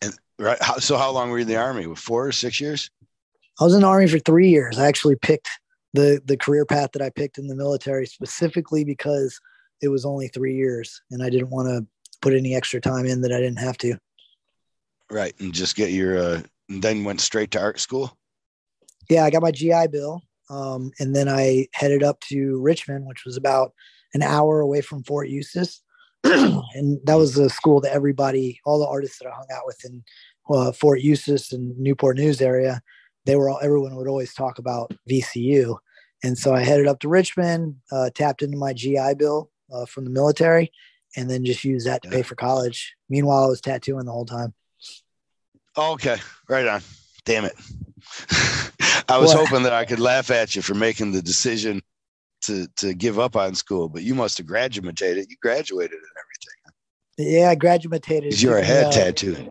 And 0.00 0.18
right 0.38 0.60
how, 0.60 0.78
so 0.78 0.96
how 0.96 1.10
long 1.10 1.30
were 1.30 1.38
you 1.38 1.42
in 1.42 1.48
the 1.48 1.56
army? 1.56 1.94
Four 1.94 2.26
or 2.26 2.32
six 2.32 2.60
years? 2.60 2.90
I 3.60 3.64
was 3.64 3.74
in 3.74 3.82
the 3.82 3.86
army 3.86 4.08
for 4.08 4.18
three 4.18 4.48
years. 4.48 4.78
I 4.78 4.86
actually 4.86 5.16
picked 5.16 5.48
the 5.92 6.22
the 6.24 6.38
career 6.38 6.64
path 6.64 6.90
that 6.92 7.02
i 7.02 7.10
picked 7.10 7.36
in 7.36 7.46
the 7.46 7.54
military 7.54 8.06
specifically 8.06 8.82
because 8.82 9.38
it 9.82 9.88
was 9.88 10.06
only 10.06 10.28
three 10.28 10.54
years 10.54 11.02
and 11.10 11.22
i 11.22 11.28
didn't 11.28 11.50
want 11.50 11.68
to 11.68 11.86
put 12.22 12.32
any 12.32 12.54
extra 12.54 12.80
time 12.80 13.04
in 13.04 13.20
that 13.20 13.32
i 13.32 13.38
didn't 13.38 13.58
have 13.58 13.76
to. 13.76 13.96
Right 15.10 15.34
and 15.38 15.52
just 15.52 15.76
get 15.76 15.90
your 15.90 16.16
uh 16.16 16.42
then 16.80 17.04
went 17.04 17.20
straight 17.20 17.50
to 17.50 17.60
art 17.60 17.80
school 17.80 18.16
yeah, 19.08 19.24
I 19.24 19.30
got 19.30 19.42
my 19.42 19.50
GI 19.50 19.88
Bill. 19.90 20.22
Um, 20.50 20.90
and 20.98 21.14
then 21.14 21.28
I 21.28 21.68
headed 21.72 22.02
up 22.02 22.20
to 22.28 22.60
Richmond, 22.60 23.06
which 23.06 23.24
was 23.24 23.36
about 23.36 23.72
an 24.14 24.22
hour 24.22 24.60
away 24.60 24.80
from 24.80 25.04
Fort 25.04 25.28
Eustis. 25.28 25.82
and 26.24 26.98
that 27.04 27.16
was 27.16 27.34
the 27.34 27.48
school 27.48 27.80
that 27.80 27.92
everybody, 27.92 28.60
all 28.64 28.78
the 28.78 28.86
artists 28.86 29.18
that 29.18 29.28
I 29.28 29.34
hung 29.34 29.48
out 29.54 29.66
with 29.66 29.84
in 29.84 30.02
uh, 30.50 30.72
Fort 30.72 31.00
Eustis 31.00 31.52
and 31.52 31.78
Newport 31.78 32.16
News 32.16 32.40
area, 32.40 32.80
they 33.24 33.36
were 33.36 33.48
all, 33.48 33.60
everyone 33.62 33.96
would 33.96 34.08
always 34.08 34.34
talk 34.34 34.58
about 34.58 34.92
VCU. 35.08 35.76
And 36.24 36.38
so 36.38 36.54
I 36.54 36.62
headed 36.62 36.86
up 36.86 37.00
to 37.00 37.08
Richmond, 37.08 37.76
uh, 37.90 38.10
tapped 38.14 38.42
into 38.42 38.56
my 38.56 38.72
GI 38.72 39.14
Bill 39.18 39.50
uh, 39.72 39.86
from 39.86 40.04
the 40.04 40.10
military, 40.10 40.70
and 41.16 41.28
then 41.28 41.44
just 41.44 41.64
used 41.64 41.86
that 41.86 42.02
to 42.02 42.10
pay 42.10 42.22
for 42.22 42.34
college. 42.34 42.94
Meanwhile, 43.08 43.44
I 43.44 43.48
was 43.48 43.60
tattooing 43.60 44.06
the 44.06 44.12
whole 44.12 44.26
time. 44.26 44.54
Okay, 45.76 46.16
right 46.48 46.66
on. 46.66 46.82
Damn 47.24 47.44
it. 47.44 47.54
I 49.08 49.18
was 49.18 49.32
hoping 49.32 49.62
that 49.62 49.72
I 49.72 49.84
could 49.84 50.00
laugh 50.00 50.30
at 50.30 50.54
you 50.54 50.62
for 50.62 50.74
making 50.74 51.12
the 51.12 51.22
decision 51.22 51.82
to 52.42 52.66
to 52.76 52.94
give 52.94 53.18
up 53.18 53.36
on 53.36 53.54
school, 53.54 53.88
but 53.88 54.02
you 54.02 54.14
must 54.14 54.38
have 54.38 54.46
graduated. 54.46 55.30
You 55.30 55.36
graduated 55.40 55.92
and 55.92 56.02
everything. 56.18 57.38
Yeah, 57.40 57.50
I 57.50 57.54
graduated. 57.54 58.40
You're 58.40 58.58
a 58.58 58.64
head 58.64 58.86
uh, 58.86 58.92
tattoo. 58.92 59.48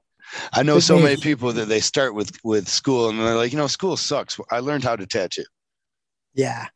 I 0.53 0.63
know 0.63 0.79
so 0.79 0.97
many 0.97 1.17
people 1.17 1.51
that 1.53 1.67
they 1.67 1.79
start 1.79 2.15
with 2.15 2.37
with 2.43 2.67
school 2.67 3.09
and 3.09 3.19
they're 3.19 3.35
like, 3.35 3.51
you 3.51 3.57
know, 3.57 3.67
school 3.67 3.97
sucks. 3.97 4.39
I 4.49 4.59
learned 4.59 4.83
how 4.83 4.95
to 4.95 5.05
tattoo. 5.05 5.43
Yeah. 6.33 6.67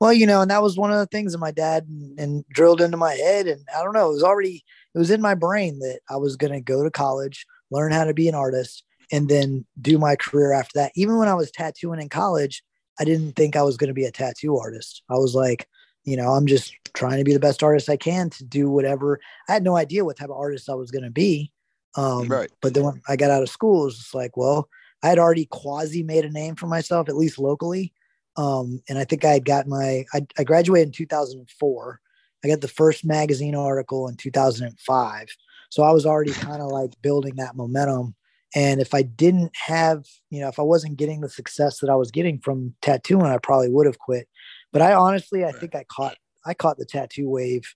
Well, 0.00 0.12
you 0.12 0.26
know, 0.26 0.42
and 0.42 0.50
that 0.50 0.62
was 0.62 0.76
one 0.76 0.92
of 0.92 0.98
the 0.98 1.06
things 1.06 1.32
that 1.32 1.38
my 1.38 1.50
dad 1.50 1.86
and, 1.88 2.18
and 2.18 2.44
drilled 2.50 2.80
into 2.80 2.96
my 2.96 3.14
head. 3.14 3.46
And 3.46 3.66
I 3.76 3.82
don't 3.82 3.92
know, 3.92 4.10
it 4.10 4.14
was 4.14 4.22
already 4.22 4.64
it 4.94 4.98
was 4.98 5.10
in 5.10 5.20
my 5.20 5.34
brain 5.34 5.78
that 5.80 6.00
I 6.08 6.16
was 6.16 6.36
going 6.36 6.52
to 6.52 6.60
go 6.60 6.82
to 6.82 6.90
college, 6.90 7.46
learn 7.70 7.92
how 7.92 8.04
to 8.04 8.14
be 8.14 8.28
an 8.28 8.34
artist, 8.34 8.84
and 9.12 9.28
then 9.28 9.64
do 9.80 9.98
my 9.98 10.16
career 10.16 10.52
after 10.52 10.72
that. 10.76 10.92
Even 10.96 11.18
when 11.18 11.28
I 11.28 11.34
was 11.34 11.50
tattooing 11.50 12.00
in 12.00 12.08
college, 12.08 12.62
I 12.98 13.04
didn't 13.04 13.36
think 13.36 13.54
I 13.54 13.62
was 13.62 13.76
going 13.76 13.88
to 13.88 13.94
be 13.94 14.06
a 14.06 14.10
tattoo 14.10 14.56
artist. 14.56 15.02
I 15.08 15.14
was 15.14 15.34
like, 15.34 15.68
you 16.04 16.16
know, 16.16 16.30
I'm 16.30 16.46
just 16.46 16.74
trying 16.94 17.18
to 17.18 17.24
be 17.24 17.34
the 17.34 17.38
best 17.38 17.62
artist 17.62 17.88
I 17.88 17.96
can 17.96 18.30
to 18.30 18.44
do 18.44 18.70
whatever. 18.70 19.20
I 19.48 19.52
had 19.52 19.62
no 19.62 19.76
idea 19.76 20.04
what 20.04 20.16
type 20.16 20.30
of 20.30 20.36
artist 20.36 20.68
I 20.68 20.74
was 20.74 20.90
going 20.90 21.04
to 21.04 21.10
be. 21.10 21.52
Um, 21.94 22.26
right. 22.26 22.50
But 22.62 22.74
then 22.74 22.84
when 22.84 23.02
I 23.06 23.16
got 23.16 23.30
out 23.30 23.42
of 23.42 23.50
school, 23.50 23.82
it 23.82 23.86
was 23.86 23.98
just 23.98 24.14
like, 24.14 24.36
well, 24.36 24.68
I 25.02 25.08
had 25.08 25.18
already 25.18 25.46
quasi 25.46 26.02
made 26.02 26.24
a 26.24 26.30
name 26.30 26.56
for 26.56 26.66
myself, 26.66 27.08
at 27.08 27.16
least 27.16 27.38
locally. 27.38 27.92
Um, 28.36 28.80
and 28.88 28.98
I 28.98 29.04
think 29.04 29.24
I 29.24 29.32
had 29.32 29.44
got 29.44 29.66
my, 29.66 30.04
I, 30.14 30.26
I 30.38 30.44
graduated 30.44 30.88
in 30.88 30.92
2004. 30.92 32.00
I 32.44 32.48
got 32.48 32.60
the 32.60 32.68
first 32.68 33.04
magazine 33.04 33.54
article 33.54 34.08
in 34.08 34.16
2005. 34.16 35.28
So 35.70 35.82
I 35.82 35.92
was 35.92 36.06
already 36.06 36.32
kind 36.32 36.62
of 36.62 36.68
like 36.68 37.00
building 37.02 37.36
that 37.36 37.56
momentum 37.56 38.14
and 38.54 38.80
if 38.80 38.92
I 38.92 39.02
didn't 39.02 39.56
have, 39.56 40.04
you 40.30 40.40
know, 40.40 40.48
if 40.48 40.58
I 40.58 40.62
wasn't 40.62 40.98
getting 40.98 41.20
the 41.20 41.28
success 41.28 41.78
that 41.78 41.90
I 41.90 41.94
was 41.94 42.10
getting 42.10 42.38
from 42.38 42.74
tattooing, 42.82 43.26
I 43.26 43.38
probably 43.38 43.70
would 43.70 43.86
have 43.86 43.98
quit. 43.98 44.28
But 44.72 44.82
I 44.82 44.94
honestly, 44.94 45.42
I 45.42 45.48
right. 45.48 45.56
think 45.56 45.74
I 45.74 45.84
caught, 45.84 46.16
I 46.44 46.54
caught 46.54 46.76
the 46.76 46.84
tattoo 46.84 47.28
wave, 47.28 47.74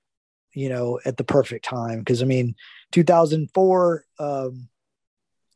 you 0.52 0.68
know, 0.68 1.00
at 1.04 1.16
the 1.16 1.24
perfect 1.24 1.64
time. 1.64 2.04
Cause 2.04 2.22
I 2.22 2.26
mean, 2.26 2.54
2004, 2.92 4.04
um, 4.18 4.68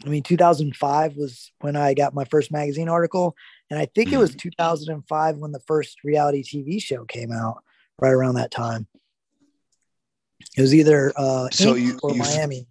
I 0.05 0.09
mean, 0.09 0.23
2005 0.23 1.17
was 1.17 1.53
when 1.61 1.77
I 1.77 1.93
got 1.93 2.15
my 2.15 2.25
first 2.25 2.51
magazine 2.51 2.89
article. 2.89 3.37
And 3.69 3.79
I 3.79 3.87
think 3.95 4.13
it 4.13 4.19
was 4.19 4.31
mm-hmm. 4.31 4.49
2005 4.49 5.37
when 5.37 5.53
the 5.53 5.61
first 5.61 5.99
reality 6.03 6.43
TV 6.43 6.83
show 6.83 7.05
came 7.05 7.31
out, 7.31 7.63
right 7.99 8.13
around 8.13 8.37
that 8.37 8.51
time. 8.51 8.87
It 10.57 10.63
was 10.63 10.75
either 10.75 11.13
uh, 11.15 11.51
so 11.51 11.75
you, 11.75 11.99
or 12.03 12.13
you, 12.13 12.17
Miami 12.17 12.67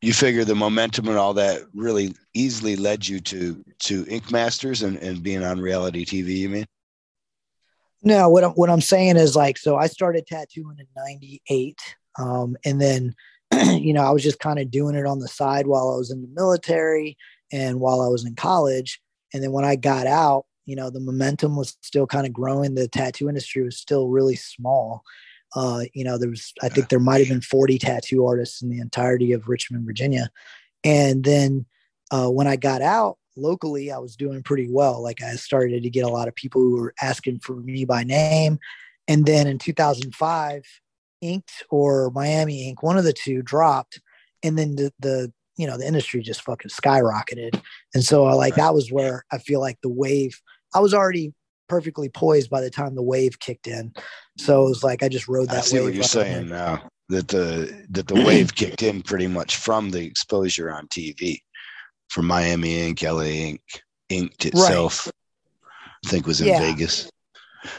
you 0.00 0.12
figure 0.12 0.44
the 0.44 0.54
momentum 0.54 1.08
and 1.08 1.18
all 1.18 1.34
that 1.34 1.62
really 1.74 2.14
easily 2.34 2.76
led 2.76 3.06
you 3.06 3.20
to 3.20 3.64
to 3.80 4.06
Ink 4.08 4.30
Masters 4.30 4.82
and, 4.82 4.96
and 4.98 5.22
being 5.22 5.42
on 5.42 5.60
reality 5.60 6.04
TV, 6.04 6.36
you 6.36 6.48
mean? 6.48 6.66
No, 8.02 8.28
what 8.28 8.44
I'm, 8.44 8.50
what 8.52 8.70
I'm 8.70 8.80
saying 8.80 9.16
is 9.16 9.34
like, 9.34 9.58
so 9.58 9.76
I 9.76 9.88
started 9.88 10.26
tattooing 10.26 10.76
in 10.78 10.86
98. 10.96 11.78
Um, 12.18 12.56
and 12.64 12.80
then, 12.80 13.14
you 13.52 13.92
know, 13.92 14.02
I 14.02 14.10
was 14.10 14.22
just 14.22 14.38
kind 14.38 14.58
of 14.58 14.70
doing 14.70 14.94
it 14.94 15.06
on 15.06 15.18
the 15.18 15.28
side 15.28 15.66
while 15.66 15.92
I 15.92 15.96
was 15.96 16.10
in 16.10 16.22
the 16.22 16.28
military 16.28 17.16
and 17.52 17.80
while 17.80 18.00
I 18.00 18.08
was 18.08 18.24
in 18.24 18.36
college. 18.36 19.00
And 19.34 19.42
then 19.42 19.52
when 19.52 19.64
I 19.64 19.76
got 19.76 20.06
out, 20.06 20.44
you 20.64 20.76
know, 20.76 20.90
the 20.90 21.00
momentum 21.00 21.56
was 21.56 21.76
still 21.82 22.06
kind 22.06 22.26
of 22.26 22.32
growing. 22.32 22.74
The 22.74 22.88
tattoo 22.88 23.28
industry 23.28 23.62
was 23.62 23.78
still 23.78 24.08
really 24.08 24.36
small. 24.36 25.02
Uh, 25.54 25.84
you 25.94 26.04
know, 26.04 26.18
there 26.18 26.30
was, 26.30 26.52
I 26.62 26.68
think 26.68 26.88
there 26.88 27.00
might 27.00 27.18
have 27.18 27.28
been 27.28 27.40
40 27.40 27.78
tattoo 27.78 28.26
artists 28.26 28.62
in 28.62 28.68
the 28.68 28.80
entirety 28.80 29.32
of 29.32 29.48
Richmond, 29.48 29.86
Virginia. 29.86 30.30
And 30.84 31.24
then 31.24 31.66
uh, 32.10 32.28
when 32.28 32.46
I 32.46 32.56
got 32.56 32.82
out 32.82 33.18
locally, 33.36 33.90
I 33.90 33.98
was 33.98 34.16
doing 34.16 34.42
pretty 34.42 34.68
well. 34.70 35.02
Like 35.02 35.22
I 35.22 35.36
started 35.36 35.82
to 35.82 35.90
get 35.90 36.04
a 36.04 36.10
lot 36.10 36.28
of 36.28 36.34
people 36.34 36.60
who 36.60 36.80
were 36.80 36.94
asking 37.00 37.40
for 37.40 37.56
me 37.56 37.84
by 37.84 38.04
name. 38.04 38.58
And 39.06 39.24
then 39.24 39.46
in 39.46 39.58
2005, 39.58 40.64
Inked 41.20 41.64
or 41.70 42.10
Miami 42.10 42.68
Ink, 42.68 42.82
one 42.82 42.98
of 42.98 43.04
the 43.04 43.12
two 43.12 43.42
dropped. 43.42 44.00
And 44.42 44.58
then 44.58 44.76
the, 44.76 44.92
the 45.00 45.32
you 45.56 45.66
know, 45.66 45.76
the 45.76 45.86
industry 45.86 46.22
just 46.22 46.42
fucking 46.42 46.70
skyrocketed. 46.70 47.60
And 47.94 48.04
so 48.04 48.24
like 48.24 48.54
that 48.54 48.74
was 48.74 48.92
where 48.92 49.24
I 49.32 49.38
feel 49.38 49.60
like 49.60 49.78
the 49.82 49.88
wave, 49.88 50.40
I 50.74 50.80
was 50.80 50.94
already 50.94 51.34
perfectly 51.68 52.08
poised 52.08 52.50
by 52.50 52.60
the 52.60 52.70
time 52.70 52.94
the 52.94 53.02
wave 53.02 53.38
kicked 53.38 53.66
in. 53.66 53.92
So 54.36 54.64
it 54.66 54.68
was 54.68 54.84
like 54.84 55.02
I 55.02 55.08
just 55.08 55.28
rode 55.28 55.48
that. 55.48 55.58
I 55.58 55.60
see 55.60 55.80
what 55.80 55.94
you're 55.94 56.04
saying 56.04 56.48
now. 56.48 56.88
That 57.08 57.28
the 57.28 57.86
that 57.90 58.06
the 58.06 58.16
wave 58.16 58.54
kicked 58.54 58.82
in 58.82 59.02
pretty 59.02 59.28
much 59.28 59.56
from 59.56 59.90
the 59.90 60.04
exposure 60.04 60.70
on 60.70 60.88
TV, 60.88 61.40
from 62.08 62.26
Miami 62.26 62.80
Ink, 62.80 63.02
LA 63.02 63.22
Ink, 63.22 63.60
Inked 64.10 64.46
itself. 64.46 65.06
Right. 65.06 65.14
I 66.06 66.08
think 66.10 66.26
was 66.26 66.40
in 66.40 66.48
yeah. 66.48 66.60
Vegas. 66.60 67.10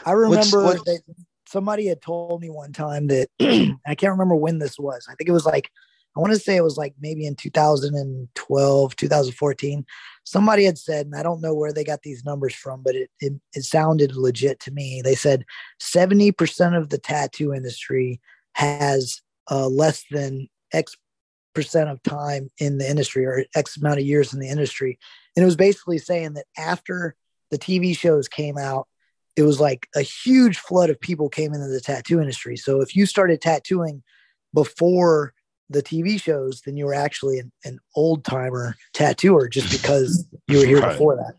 I 0.04 0.12
remember 0.12 0.74
that 0.74 1.02
somebody 1.46 1.86
had 1.86 2.02
told 2.02 2.40
me 2.40 2.50
one 2.50 2.72
time 2.72 3.08
that 3.08 3.28
I 3.86 3.94
can't 3.94 4.12
remember 4.12 4.36
when 4.36 4.58
this 4.58 4.78
was. 4.78 5.06
I 5.10 5.14
think 5.14 5.28
it 5.28 5.32
was 5.32 5.46
like 5.46 5.70
I 6.16 6.20
want 6.20 6.32
to 6.32 6.38
say 6.38 6.56
it 6.56 6.64
was 6.64 6.76
like 6.76 6.94
maybe 7.00 7.26
in 7.26 7.36
2012, 7.36 8.96
2014. 8.96 9.86
Somebody 10.24 10.64
had 10.64 10.78
said, 10.78 11.06
and 11.06 11.14
I 11.14 11.22
don't 11.22 11.40
know 11.40 11.54
where 11.54 11.72
they 11.72 11.84
got 11.84 12.02
these 12.02 12.24
numbers 12.24 12.54
from, 12.54 12.82
but 12.82 12.94
it, 12.94 13.10
it, 13.20 13.32
it 13.54 13.64
sounded 13.64 14.14
legit 14.14 14.60
to 14.60 14.70
me. 14.70 15.00
They 15.02 15.14
said 15.14 15.44
70% 15.80 16.76
of 16.76 16.88
the 16.88 16.98
tattoo 16.98 17.52
industry 17.52 18.20
has 18.54 19.22
uh, 19.50 19.66
less 19.66 20.04
than 20.10 20.48
X 20.72 20.96
percent 21.54 21.90
of 21.90 22.02
time 22.02 22.50
in 22.58 22.78
the 22.78 22.88
industry 22.88 23.26
or 23.26 23.44
X 23.54 23.76
amount 23.76 23.98
of 23.98 24.06
years 24.06 24.32
in 24.32 24.40
the 24.40 24.48
industry. 24.48 24.98
And 25.34 25.42
it 25.42 25.46
was 25.46 25.56
basically 25.56 25.98
saying 25.98 26.34
that 26.34 26.46
after 26.56 27.16
the 27.50 27.58
TV 27.58 27.96
shows 27.96 28.28
came 28.28 28.56
out, 28.56 28.86
it 29.36 29.42
was 29.42 29.60
like 29.60 29.88
a 29.96 30.02
huge 30.02 30.58
flood 30.58 30.90
of 30.90 31.00
people 31.00 31.28
came 31.28 31.54
into 31.54 31.68
the 31.68 31.80
tattoo 31.80 32.20
industry. 32.20 32.56
So 32.56 32.80
if 32.80 32.94
you 32.94 33.06
started 33.06 33.40
tattooing 33.40 34.02
before 34.52 35.32
the 35.70 35.82
TV 35.82 36.20
shows, 36.20 36.60
then 36.62 36.76
you 36.76 36.84
were 36.84 36.94
actually 36.94 37.38
an, 37.38 37.50
an 37.64 37.78
old 37.94 38.24
timer 38.24 38.76
tattooer 38.92 39.48
just 39.48 39.70
because 39.70 40.26
you 40.48 40.58
were 40.58 40.66
here 40.66 40.80
right. 40.80 40.92
before 40.92 41.16
that. 41.16 41.34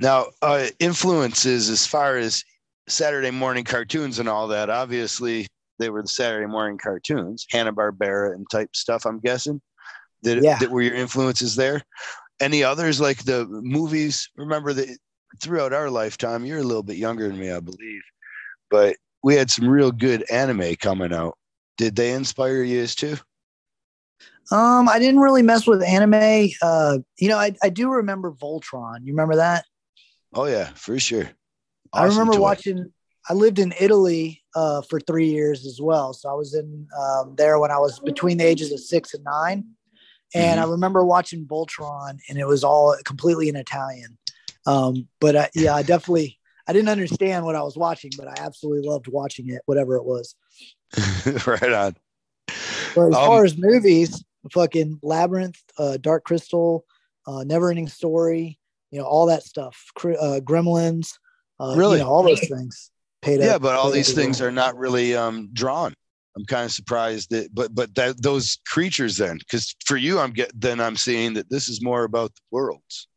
Now, 0.00 0.26
uh, 0.40 0.68
influences 0.78 1.68
as 1.68 1.86
far 1.86 2.16
as 2.16 2.44
Saturday 2.88 3.32
morning 3.32 3.64
cartoons 3.64 4.20
and 4.20 4.28
all 4.28 4.48
that, 4.48 4.70
obviously, 4.70 5.46
they 5.78 5.90
were 5.90 6.02
the 6.02 6.08
Saturday 6.08 6.46
morning 6.46 6.78
cartoons, 6.78 7.46
Hanna 7.50 7.72
Barbera 7.72 8.32
and 8.34 8.48
type 8.50 8.74
stuff. 8.74 9.04
I'm 9.04 9.20
guessing 9.20 9.60
that 10.22 10.42
Yeah. 10.42 10.58
that 10.58 10.70
were 10.70 10.82
your 10.82 10.94
influences 10.94 11.56
there. 11.56 11.82
Any 12.40 12.62
others 12.62 13.00
like 13.00 13.24
the 13.24 13.46
movies? 13.46 14.30
Remember 14.36 14.72
that 14.72 14.96
throughout 15.40 15.72
our 15.72 15.90
lifetime, 15.90 16.46
you're 16.46 16.60
a 16.60 16.64
little 16.64 16.82
bit 16.84 16.96
younger 16.96 17.28
than 17.28 17.38
me, 17.38 17.50
I 17.50 17.60
believe, 17.60 18.02
but 18.70 18.96
we 19.22 19.34
had 19.34 19.50
some 19.50 19.68
real 19.68 19.90
good 19.90 20.24
anime 20.30 20.76
coming 20.76 21.12
out. 21.12 21.36
Did 21.78 21.96
they 21.96 22.12
inspire 22.12 22.62
you 22.62 22.82
as 22.82 22.94
too? 22.94 23.16
Um, 24.50 24.88
I 24.88 24.98
didn't 24.98 25.20
really 25.20 25.42
mess 25.42 25.66
with 25.66 25.82
anime. 25.82 26.50
Uh, 26.60 26.98
you 27.18 27.28
know, 27.28 27.38
I, 27.38 27.54
I 27.62 27.68
do 27.68 27.90
remember 27.90 28.32
Voltron. 28.32 29.04
You 29.04 29.12
remember 29.12 29.36
that? 29.36 29.64
Oh 30.34 30.46
yeah, 30.46 30.70
for 30.74 30.98
sure. 30.98 31.30
I 31.92 32.04
remember 32.04 32.34
toy. 32.34 32.40
watching. 32.40 32.92
I 33.30 33.34
lived 33.34 33.58
in 33.58 33.74
Italy 33.78 34.42
uh, 34.54 34.82
for 34.82 35.00
three 35.00 35.28
years 35.28 35.66
as 35.66 35.80
well, 35.80 36.14
so 36.14 36.30
I 36.30 36.34
was 36.34 36.54
in 36.54 36.86
um, 36.98 37.34
there 37.36 37.58
when 37.58 37.70
I 37.70 37.78
was 37.78 38.00
between 38.00 38.38
the 38.38 38.44
ages 38.44 38.72
of 38.72 38.80
six 38.80 39.14
and 39.14 39.22
nine, 39.22 39.64
and 40.34 40.58
I 40.58 40.64
remember 40.64 41.04
watching 41.04 41.46
Voltron, 41.46 42.18
and 42.28 42.38
it 42.38 42.46
was 42.46 42.64
all 42.64 42.96
completely 43.04 43.48
in 43.48 43.56
Italian. 43.56 44.18
Um, 44.66 45.08
but 45.20 45.36
I, 45.36 45.50
yeah, 45.54 45.74
I 45.74 45.82
definitely 45.82 46.38
I 46.66 46.72
didn't 46.72 46.88
understand 46.90 47.44
what 47.44 47.56
I 47.56 47.62
was 47.62 47.76
watching, 47.76 48.10
but 48.16 48.28
I 48.28 48.34
absolutely 48.44 48.88
loved 48.88 49.08
watching 49.08 49.48
it, 49.50 49.62
whatever 49.66 49.96
it 49.96 50.04
was. 50.04 50.34
right 51.46 51.72
on. 51.72 51.96
But 52.94 53.08
as 53.08 53.16
Um, 53.16 53.26
far 53.26 53.44
as 53.44 53.56
movies, 53.56 54.24
fucking 54.52 55.00
Labyrinth, 55.02 55.60
uh, 55.78 55.98
Dark 55.98 56.24
Crystal, 56.24 56.84
uh, 57.26 57.44
Neverending 57.46 57.90
Story, 57.90 58.58
you 58.90 58.98
know, 58.98 59.04
all 59.04 59.26
that 59.26 59.42
stuff, 59.42 59.84
uh, 60.04 60.40
Gremlins, 60.42 61.12
uh, 61.60 61.74
Really? 61.76 61.98
you 61.98 62.04
know, 62.04 62.08
all 62.10 62.22
those 62.22 62.40
things. 62.48 62.90
Paid 63.20 63.40
Yeah, 63.40 63.56
up- 63.56 63.62
but 63.62 63.74
all 63.74 63.90
these 63.90 64.14
things 64.14 64.40
are 64.40 64.52
not 64.52 64.76
really 64.76 65.14
um, 65.16 65.48
drawn. 65.52 65.92
I'm 66.36 66.44
kind 66.44 66.64
of 66.64 66.72
surprised 66.72 67.30
that, 67.30 67.52
but 67.52 67.74
but 67.74 67.92
that 67.96 68.22
those 68.22 68.58
creatures 68.68 69.16
then, 69.16 69.38
because 69.38 69.74
for 69.84 69.96
you, 69.96 70.20
I'm 70.20 70.30
get 70.30 70.52
then 70.54 70.78
I'm 70.78 70.96
seeing 70.96 71.34
that 71.34 71.50
this 71.50 71.68
is 71.68 71.82
more 71.82 72.04
about 72.04 72.32
the 72.34 72.40
worlds. 72.52 73.08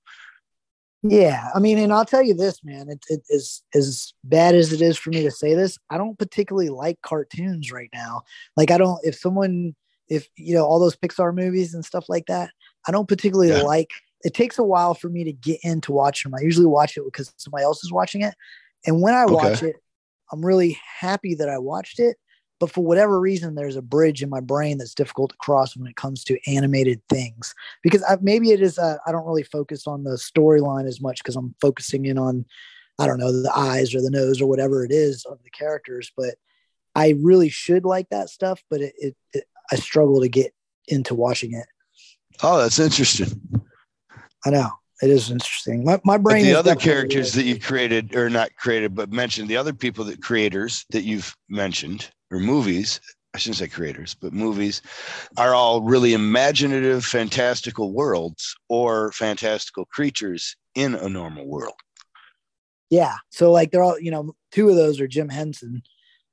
Yeah, 1.03 1.49
I 1.55 1.59
mean, 1.59 1.79
and 1.79 1.91
I'll 1.91 2.05
tell 2.05 2.21
you 2.21 2.35
this, 2.35 2.63
man. 2.63 2.87
It, 2.89 3.03
it 3.09 3.21
is 3.29 3.63
as 3.73 4.13
bad 4.23 4.53
as 4.53 4.71
it 4.71 4.81
is 4.81 4.97
for 4.97 5.09
me 5.09 5.23
to 5.23 5.31
say 5.31 5.55
this. 5.55 5.77
I 5.89 5.97
don't 5.97 6.17
particularly 6.19 6.69
like 6.69 7.01
cartoons 7.01 7.71
right 7.71 7.89
now. 7.93 8.21
Like, 8.55 8.69
I 8.69 8.77
don't. 8.77 8.99
If 9.03 9.15
someone, 9.15 9.75
if 10.09 10.27
you 10.35 10.53
know, 10.53 10.63
all 10.63 10.79
those 10.79 10.95
Pixar 10.95 11.33
movies 11.33 11.73
and 11.73 11.83
stuff 11.83 12.05
like 12.07 12.27
that, 12.27 12.51
I 12.87 12.91
don't 12.91 13.07
particularly 13.07 13.49
Yeah. 13.49 13.63
like. 13.63 13.89
It 14.23 14.35
takes 14.35 14.59
a 14.59 14.63
while 14.63 14.93
for 14.93 15.09
me 15.09 15.23
to 15.23 15.33
get 15.33 15.59
into 15.63 15.91
watching 15.91 16.29
them. 16.29 16.39
I 16.39 16.43
usually 16.43 16.67
watch 16.67 16.95
it 16.95 17.03
because 17.05 17.33
somebody 17.37 17.63
else 17.63 17.83
is 17.83 17.91
watching 17.91 18.21
it, 18.21 18.35
and 18.85 19.01
when 19.01 19.15
I 19.15 19.23
Okay. 19.23 19.33
watch 19.33 19.63
it, 19.63 19.77
I'm 20.31 20.45
really 20.45 20.77
happy 20.99 21.33
that 21.35 21.49
I 21.49 21.57
watched 21.57 21.99
it. 21.99 22.17
But 22.61 22.71
for 22.71 22.83
whatever 22.83 23.19
reason, 23.19 23.55
there's 23.55 23.75
a 23.75 23.81
bridge 23.81 24.21
in 24.21 24.29
my 24.29 24.39
brain 24.39 24.77
that's 24.77 24.93
difficult 24.93 25.31
to 25.31 25.37
cross 25.37 25.75
when 25.75 25.87
it 25.87 25.95
comes 25.95 26.23
to 26.25 26.37
animated 26.47 27.01
things 27.09 27.55
because 27.81 28.03
I, 28.03 28.17
maybe 28.21 28.51
it 28.51 28.61
is 28.61 28.77
uh, 28.77 28.97
I 29.07 29.11
don't 29.11 29.25
really 29.25 29.41
focus 29.41 29.87
on 29.87 30.03
the 30.03 30.11
storyline 30.11 30.87
as 30.87 31.01
much 31.01 31.23
because 31.23 31.35
I'm 31.35 31.55
focusing 31.59 32.05
in 32.05 32.19
on 32.19 32.45
I 32.99 33.07
don't 33.07 33.17
know 33.17 33.31
the 33.31 33.51
eyes 33.53 33.95
or 33.95 34.01
the 34.01 34.11
nose 34.11 34.39
or 34.39 34.47
whatever 34.47 34.85
it 34.85 34.91
is 34.91 35.25
of 35.25 35.41
the 35.43 35.49
characters. 35.49 36.11
But 36.15 36.35
I 36.93 37.15
really 37.19 37.49
should 37.49 37.83
like 37.83 38.09
that 38.09 38.29
stuff, 38.29 38.61
but 38.69 38.79
it, 38.79 38.93
it, 38.99 39.15
it 39.33 39.45
I 39.71 39.77
struggle 39.77 40.21
to 40.21 40.29
get 40.29 40.53
into 40.87 41.15
watching 41.15 41.53
it. 41.53 41.65
Oh, 42.43 42.59
that's 42.59 42.77
interesting. 42.77 43.41
I 44.45 44.51
know 44.51 44.69
it 45.01 45.09
is 45.09 45.31
interesting. 45.31 45.83
My 45.83 45.99
my 46.05 46.17
But 46.17 46.23
brain. 46.23 46.43
the 46.43 46.51
is 46.51 46.57
other 46.57 46.75
characters 46.75 47.33
that 47.33 47.43
you've 47.43 47.63
created, 47.63 48.15
or 48.15 48.29
not 48.29 48.55
created, 48.55 48.93
but 48.93 49.11
mentioned, 49.11 49.49
the 49.49 49.57
other 49.57 49.73
people 49.73 50.05
that 50.05 50.21
creators 50.21 50.85
that 50.91 51.01
you've 51.01 51.35
mentioned, 51.49 52.11
or 52.31 52.39
movies, 52.39 52.99
I 53.33 53.37
shouldn't 53.37 53.57
say 53.57 53.67
creators, 53.67 54.13
but 54.13 54.33
movies, 54.33 54.81
are 55.37 55.53
all 55.53 55.81
really 55.81 56.13
imaginative, 56.13 57.05
fantastical 57.05 57.93
worlds 57.93 58.55
or 58.67 59.11
fantastical 59.13 59.85
creatures 59.85 60.55
in 60.75 60.95
a 60.95 61.07
normal 61.07 61.45
world. 61.45 61.75
Yeah. 62.89 63.15
So 63.29 63.51
like 63.51 63.71
they're 63.71 63.83
all, 63.83 63.99
you 63.99 64.11
know, 64.11 64.35
two 64.51 64.69
of 64.69 64.75
those 64.75 64.99
are 64.99 65.07
Jim 65.07 65.29
Henson. 65.29 65.81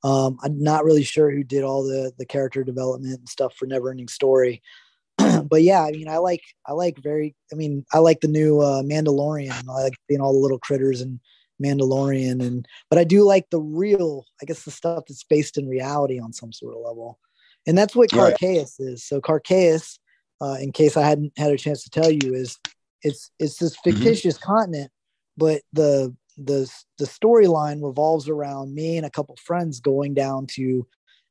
Um, 0.02 0.38
I'm 0.42 0.60
not 0.60 0.84
really 0.84 1.04
sure 1.04 1.30
who 1.30 1.44
did 1.44 1.62
all 1.64 1.82
the 1.82 2.12
the 2.18 2.26
character 2.26 2.64
development 2.64 3.18
and 3.18 3.28
stuff 3.28 3.54
for 3.54 3.66
Neverending 3.66 4.10
Story. 4.10 4.62
but 5.16 5.62
yeah, 5.62 5.82
I 5.82 5.92
mean, 5.92 6.08
I 6.08 6.18
like 6.18 6.42
I 6.66 6.72
like 6.72 6.98
very 6.98 7.34
I 7.52 7.56
mean, 7.56 7.84
I 7.92 7.98
like 7.98 8.20
the 8.20 8.28
new 8.28 8.60
uh 8.60 8.82
Mandalorian. 8.82 9.68
I 9.68 9.82
like 9.82 9.94
seeing 10.08 10.20
all 10.20 10.32
the 10.32 10.38
little 10.38 10.58
critters 10.58 11.00
and 11.00 11.20
Mandalorian 11.62 12.42
and 12.44 12.66
but 12.90 12.98
I 12.98 13.04
do 13.04 13.22
like 13.24 13.50
the 13.50 13.60
real, 13.60 14.26
I 14.40 14.44
guess 14.44 14.64
the 14.64 14.70
stuff 14.70 15.04
that's 15.08 15.24
based 15.24 15.58
in 15.58 15.68
reality 15.68 16.20
on 16.20 16.32
some 16.32 16.52
sort 16.52 16.74
of 16.74 16.82
level. 16.82 17.18
And 17.66 17.76
that's 17.76 17.94
what 17.94 18.12
Right. 18.12 18.38
Carcaeus 18.38 18.80
is. 18.80 19.04
So 19.04 19.20
Carcaeus, 19.20 19.98
uh, 20.40 20.56
in 20.60 20.72
case 20.72 20.96
I 20.96 21.06
hadn't 21.06 21.32
had 21.36 21.52
a 21.52 21.58
chance 21.58 21.82
to 21.84 21.90
tell 21.90 22.10
you, 22.10 22.34
is 22.34 22.58
it's 23.02 23.30
it's 23.38 23.58
this 23.58 23.76
fictitious 23.76 24.38
continent, 24.38 24.90
but 25.36 25.62
the 25.72 26.14
the 26.36 26.70
the 26.98 27.04
storyline 27.04 27.84
revolves 27.84 28.28
around 28.28 28.74
me 28.74 28.96
and 28.96 29.04
a 29.04 29.10
couple 29.10 29.36
friends 29.36 29.80
going 29.80 30.14
down 30.14 30.46
to 30.46 30.86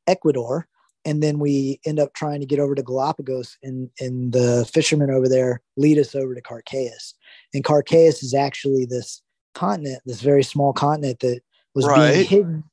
Ecuador, 0.06 0.68
and 1.04 1.22
then 1.22 1.38
we 1.38 1.80
end 1.86 1.98
up 1.98 2.12
trying 2.14 2.40
to 2.40 2.46
get 2.46 2.58
over 2.58 2.74
to 2.74 2.82
Galapagos, 2.82 3.56
and 3.62 3.90
and 3.98 4.32
the 4.32 4.68
fishermen 4.72 5.10
over 5.10 5.28
there 5.28 5.62
lead 5.76 5.98
us 5.98 6.14
over 6.14 6.34
to 6.34 6.42
Carcaeus, 6.42 7.14
and 7.54 7.64
Carcaeus 7.64 8.22
is 8.22 8.34
actually 8.34 8.84
this 8.84 9.22
continent, 9.54 10.02
this 10.06 10.20
very 10.20 10.42
small 10.42 10.72
continent 10.72 11.20
that 11.20 11.40
was 11.74 11.86
Right. 11.86 12.14
being 12.14 12.26
hidden, 12.26 12.64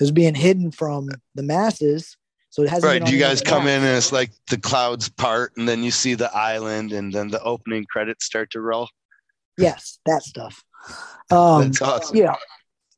it 0.00 0.02
was 0.02 0.10
being 0.10 0.34
hidden 0.34 0.70
from 0.70 1.08
the 1.34 1.42
masses. 1.42 2.16
So 2.50 2.62
it 2.62 2.68
hasn't. 2.68 2.90
Right. 2.90 3.04
Do 3.04 3.12
you 3.12 3.18
guys 3.18 3.40
come 3.40 3.66
in 3.66 3.82
and 3.82 3.96
it's 3.96 4.12
like 4.12 4.30
the 4.48 4.58
clouds 4.58 5.08
part 5.08 5.56
and 5.56 5.66
then 5.66 5.82
you 5.82 5.90
see 5.90 6.14
the 6.14 6.34
island 6.36 6.92
and 6.92 7.12
then 7.12 7.28
the 7.28 7.42
opening 7.42 7.86
credits 7.90 8.26
start 8.26 8.50
to 8.50 8.60
roll? 8.60 8.88
Yes, 9.56 9.98
that 10.04 10.22
stuff. 10.22 10.62
Um, 11.30 11.68
That's 11.68 11.80
awesome. 11.80 12.16
yeah 12.16 12.36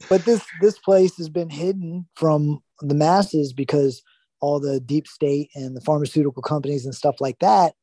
but 0.09 0.25
this 0.25 0.45
this 0.61 0.79
place 0.79 1.17
has 1.17 1.29
been 1.29 1.51
hidden 1.51 2.07
from 2.15 2.63
the 2.81 2.95
masses 2.95 3.53
because 3.53 4.03
all 4.41 4.61
the 4.61 4.81
deep 4.81 5.07
state 5.07 5.51
and 5.55 5.77
the 5.77 5.81
pharmaceutical 5.81 6.43
companies 6.43 6.85
and 6.85 6.95
stuff 6.95 7.17
like 7.21 7.39
that 7.39 7.75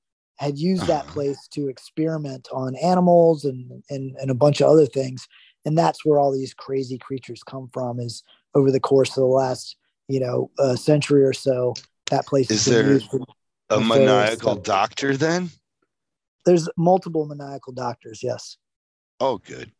had 0.42 0.58
used 0.58 0.88
that 0.88 1.04
Uh-huh. 1.04 1.14
place 1.14 1.48
to 1.50 1.68
experiment 1.70 2.48
on 2.52 2.76
animals 2.76 3.46
and, 3.46 3.84
and 3.90 4.16
and 4.20 4.32
a 4.32 4.34
bunch 4.44 4.60
of 4.62 4.68
other 4.70 4.88
things 4.88 5.28
and 5.66 5.78
that's 5.78 6.04
where 6.04 6.20
all 6.20 6.32
these 6.32 6.54
crazy 6.56 6.98
creatures 6.98 7.44
come 7.44 7.70
from 7.72 8.00
is 8.00 8.24
over 8.56 8.72
the 8.72 8.80
course 8.80 9.12
of 9.12 9.22
the 9.22 9.36
last 9.44 9.76
you 10.08 10.20
know 10.20 10.50
uh, 10.58 10.76
century 10.76 11.24
or 11.24 11.34
so 11.34 11.74
that 12.10 12.26
place 12.26 12.50
Is 12.50 12.66
there- 12.66 13.00
A 13.70 13.80
maniacal 13.80 14.54
stuff. 14.56 14.64
doctor 14.64 15.16
then? 15.16 15.50
there's 16.46 16.68
multiple 16.76 17.26
maniacal 17.28 17.74
doctors 17.74 18.22
yes 18.24 18.58
Oh, 19.20 19.38
good. 19.38 19.72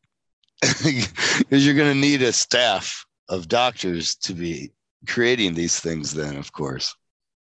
Because 0.84 1.66
you're 1.66 1.74
going 1.82 1.92
to 1.92 2.08
need 2.08 2.22
a 2.22 2.32
staff 2.32 3.04
of 3.30 3.48
doctors 3.48 4.14
to 4.18 4.34
be 4.36 4.72
creating 5.08 5.56
these 5.56 5.80
things, 5.80 6.14
then, 6.14 6.38
of 6.38 6.52
course. 6.52 6.96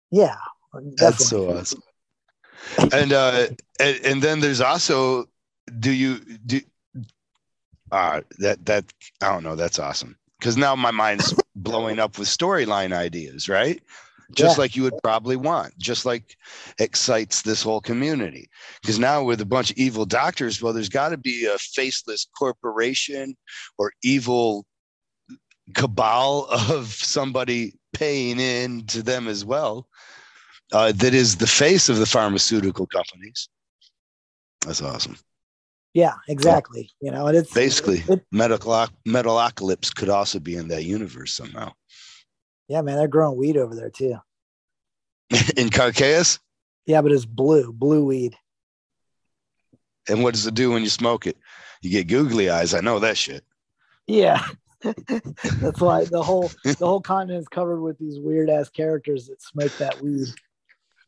yeah 0.09 0.37
That's 0.97 1.29
so 1.29 1.51
awesome. 1.51 1.83
And 2.93 3.13
uh 3.13 3.47
and, 3.79 3.99
and 4.05 4.21
then 4.21 4.39
there's 4.39 4.61
also 4.61 5.29
do 5.79 5.91
you 5.91 6.19
do 6.45 6.61
uh 7.91 8.21
that 8.39 8.65
that 8.65 8.85
I 9.21 9.31
don't 9.31 9.43
know, 9.43 9.55
that's 9.55 9.79
awesome. 9.79 10.17
Because 10.39 10.57
now 10.57 10.75
my 10.75 10.91
mind's 10.91 11.33
blowing 11.55 11.99
up 11.99 12.17
with 12.17 12.27
storyline 12.27 12.93
ideas, 12.93 13.47
right? 13.47 13.81
Just 14.33 14.57
Yeah. 14.57 14.61
like 14.61 14.75
you 14.75 14.83
would 14.83 15.01
probably 15.03 15.35
want, 15.35 15.77
just 15.77 16.05
like 16.05 16.37
excites 16.79 17.41
this 17.41 17.61
whole 17.61 17.81
community. 17.81 18.49
Because 18.81 18.97
now 18.97 19.23
with 19.23 19.41
a 19.41 19.45
bunch 19.45 19.71
of 19.71 19.77
evil 19.77 20.05
doctors, 20.05 20.61
well, 20.61 20.73
there's 20.73 20.89
got 20.89 21.09
to 21.09 21.17
be 21.17 21.45
a 21.45 21.57
faceless 21.57 22.25
corporation 22.37 23.35
or 23.77 23.91
evil 24.03 24.65
cabal 25.75 26.47
of 26.49 26.87
somebody 26.87 27.73
paying 27.93 28.39
in 28.39 28.85
to 28.87 29.03
them 29.03 29.27
as 29.27 29.43
well 29.43 29.87
uh, 30.71 30.91
that 30.93 31.13
is 31.13 31.37
the 31.37 31.47
face 31.47 31.89
of 31.89 31.97
the 31.97 32.05
pharmaceutical 32.05 32.87
companies. 32.87 33.49
That's 34.65 34.81
awesome. 34.81 35.17
yeah 35.93 36.13
exactly 36.29 36.89
you 37.01 37.11
know 37.11 37.27
and 37.27 37.35
it's 37.35 37.51
Basically, 37.53 38.03
it- 38.07 38.23
Metal 38.31 38.57
Metalocalypse 39.07 39.93
could 39.95 40.09
also 40.09 40.39
be 40.39 40.55
in 40.55 40.67
that 40.69 40.83
universe 40.85 41.33
somehow. 41.33 41.71
Yeah, 42.67 42.81
man, 42.81 42.97
they're 42.97 43.07
growing 43.07 43.37
weed 43.37 43.57
over 43.57 43.75
there 43.75 43.89
too. 43.89 44.15
in 45.57 45.69
Carcaeus? 45.69 46.39
Yeah, 46.85 47.01
but 47.01 47.11
it's 47.11 47.25
blue, 47.25 47.73
blue 47.73 48.05
weed. 48.05 48.35
And 50.09 50.23
what 50.23 50.33
does 50.33 50.47
it 50.47 50.53
do 50.53 50.71
when 50.71 50.83
you 50.83 50.89
smoke 50.89 51.27
it? 51.27 51.37
You 51.81 51.89
get 51.89 52.07
googly 52.07 52.49
eyes. 52.49 52.73
I 52.73 52.79
know 52.81 52.99
that 52.99 53.17
shit. 53.17 53.43
Yeah. 54.07 54.43
That's 54.83 55.79
why 55.79 56.05
the 56.05 56.23
whole 56.23 56.49
the 56.63 56.75
whole 56.87 57.01
continent 57.01 57.41
is 57.41 57.47
covered 57.47 57.81
with 57.81 57.97
these 57.99 58.19
weird 58.19 58.49
ass 58.49 58.69
characters 58.69 59.27
that 59.27 59.41
smoke 59.41 59.75
that 59.77 60.01
weed. 60.01 60.27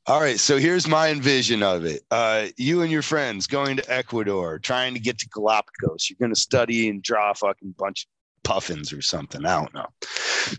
All 0.05 0.19
right, 0.19 0.37
so 0.37 0.57
here's 0.57 0.85
my 0.85 1.09
envision 1.09 1.63
of 1.63 1.85
it. 1.85 2.01
Uh, 2.11 2.47
you 2.57 2.81
and 2.81 2.91
your 2.91 3.01
friends 3.01 3.47
going 3.47 3.77
to 3.77 3.93
Ecuador, 3.93 4.59
trying 4.59 4.93
to 4.95 4.99
get 4.99 5.17
to 5.19 5.29
Galapagos. 5.29 6.09
You're 6.09 6.17
going 6.19 6.33
to 6.33 6.39
study 6.39 6.89
and 6.89 7.01
draw 7.01 7.31
a 7.31 7.33
fucking 7.33 7.73
bunch 7.77 8.03
of 8.03 8.09
puffins 8.43 8.91
or 8.91 9.01
something. 9.01 9.45
I 9.45 9.61
don't 9.61 9.73
know. 9.73 9.87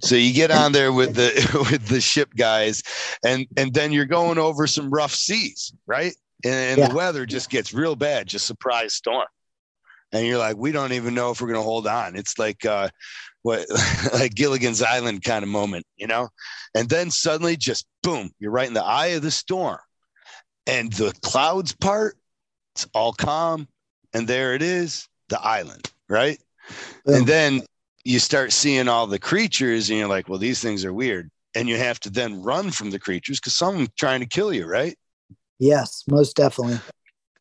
So 0.01 0.17
you 0.17 0.33
get 0.33 0.51
on 0.51 0.73
there 0.73 0.95
with 0.95 1.15
the 1.15 1.67
with 1.71 1.89
the 1.89 2.01
ship 2.01 2.35
guys, 2.35 2.83
and 3.23 3.47
and 3.59 3.75
then 3.75 3.93
you're 3.93 4.07
going 4.07 4.39
over 4.39 4.67
some 4.67 4.91
rough 4.91 5.13
seas, 5.13 5.75
right? 5.87 6.15
And, 6.43 6.55
and 6.55 6.79
yeah. 6.79 6.89
the 6.89 6.95
weather 6.95 7.27
just 7.27 7.51
gets 7.51 7.75
real 7.75 7.97
bad, 7.97 8.27
just 8.27 8.47
surprise 8.47 8.95
storm. 8.95 9.27
And 10.15 10.25
you're 10.25 10.39
like, 10.39 10.57
we 10.57 10.73
don't 10.73 10.93
even 10.93 11.13
know 11.13 11.33
if 11.33 11.41
we're 11.41 11.49
gonna 11.49 11.63
hold 11.63 11.87
on. 11.87 12.17
It's 12.17 12.39
like 12.39 12.65
uh 12.65 12.89
what 13.43 13.67
like 14.15 14.35
Gilligan's 14.35 14.81
Island 14.81 15.23
kind 15.23 15.43
of 15.43 15.49
moment, 15.49 15.85
you 15.97 16.07
know? 16.07 16.29
And 16.75 16.89
then 16.89 17.11
suddenly 17.11 17.57
just 17.57 17.87
boom, 18.03 18.31
you're 18.39 18.53
right 18.53 18.69
in 18.69 18.75
the 18.75 18.85
eye 18.85 19.09
of 19.09 19.23
the 19.23 19.31
storm. 19.31 19.79
And 20.67 20.93
the 20.93 21.13
clouds 21.23 21.73
part, 21.73 22.17
it's 22.75 22.87
all 22.95 23.13
calm. 23.13 23.69
And 24.15 24.27
there 24.27 24.55
it 24.55 24.63
is, 24.63 25.09
the 25.29 25.41
island, 25.41 25.91
right? 26.09 26.39
Yeah. 27.07 27.17
And 27.17 27.27
then 27.27 27.63
you 28.05 28.19
start 28.21 28.53
seeing 28.53 28.89
all 28.89 29.07
the 29.07 29.19
creatures 29.19 29.91
and 29.91 29.99
you're 29.99 30.09
like, 30.09 30.29
well, 30.29 30.39
these 30.39 30.61
things 30.61 30.85
are 30.85 30.93
weird. 30.93 31.31
And 31.57 31.69
you 31.69 31.77
have 31.77 32.01
to 32.01 32.11
then 32.11 32.43
run 32.43 32.71
from 32.71 32.91
the 32.91 32.99
creatures 32.99 33.41
because 33.41 33.55
someone's 33.55 33.91
trying 33.99 34.21
to 34.21 34.27
kill 34.27 34.53
you, 34.53 34.67
right? 34.67 34.97
Yes, 35.59 36.05
most 36.09 36.37
definitely. 36.37 36.79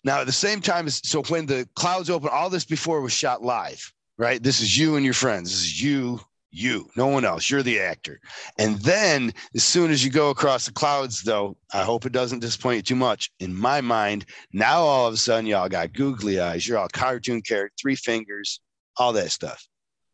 Now, 0.03 0.19
at 0.19 0.25
the 0.25 0.33
same 0.33 0.59
time, 0.61 0.89
so 0.89 1.23
when 1.23 1.45
the 1.45 1.67
clouds 1.75 2.09
open, 2.09 2.29
all 2.31 2.49
this 2.49 2.65
before 2.65 3.01
was 3.01 3.13
shot 3.13 3.41
live, 3.41 3.91
right? 4.17 4.41
This 4.41 4.59
is 4.59 4.77
you 4.77 4.95
and 4.95 5.05
your 5.05 5.13
friends. 5.13 5.51
This 5.51 5.61
is 5.61 5.81
you, 5.81 6.19
you, 6.51 6.89
no 6.97 7.07
one 7.07 7.23
else. 7.23 7.49
You're 7.49 7.63
the 7.63 7.79
actor. 7.79 8.19
And 8.57 8.77
then 8.79 9.33
as 9.55 9.63
soon 9.63 9.91
as 9.91 10.03
you 10.03 10.11
go 10.11 10.29
across 10.29 10.65
the 10.65 10.73
clouds, 10.73 11.23
though, 11.23 11.55
I 11.73 11.83
hope 11.83 12.05
it 12.05 12.11
doesn't 12.11 12.39
disappoint 12.39 12.77
you 12.77 12.81
too 12.83 12.95
much. 12.95 13.31
In 13.39 13.55
my 13.55 13.79
mind, 13.79 14.25
now 14.51 14.81
all 14.81 15.07
of 15.07 15.13
a 15.13 15.17
sudden, 15.17 15.45
y'all 15.45 15.69
got 15.69 15.93
googly 15.93 16.39
eyes. 16.39 16.67
You're 16.67 16.77
all 16.77 16.89
cartoon 16.89 17.41
character, 17.41 17.73
three 17.81 17.95
fingers, 17.95 18.59
all 18.97 19.13
that 19.13 19.31
stuff. 19.31 19.65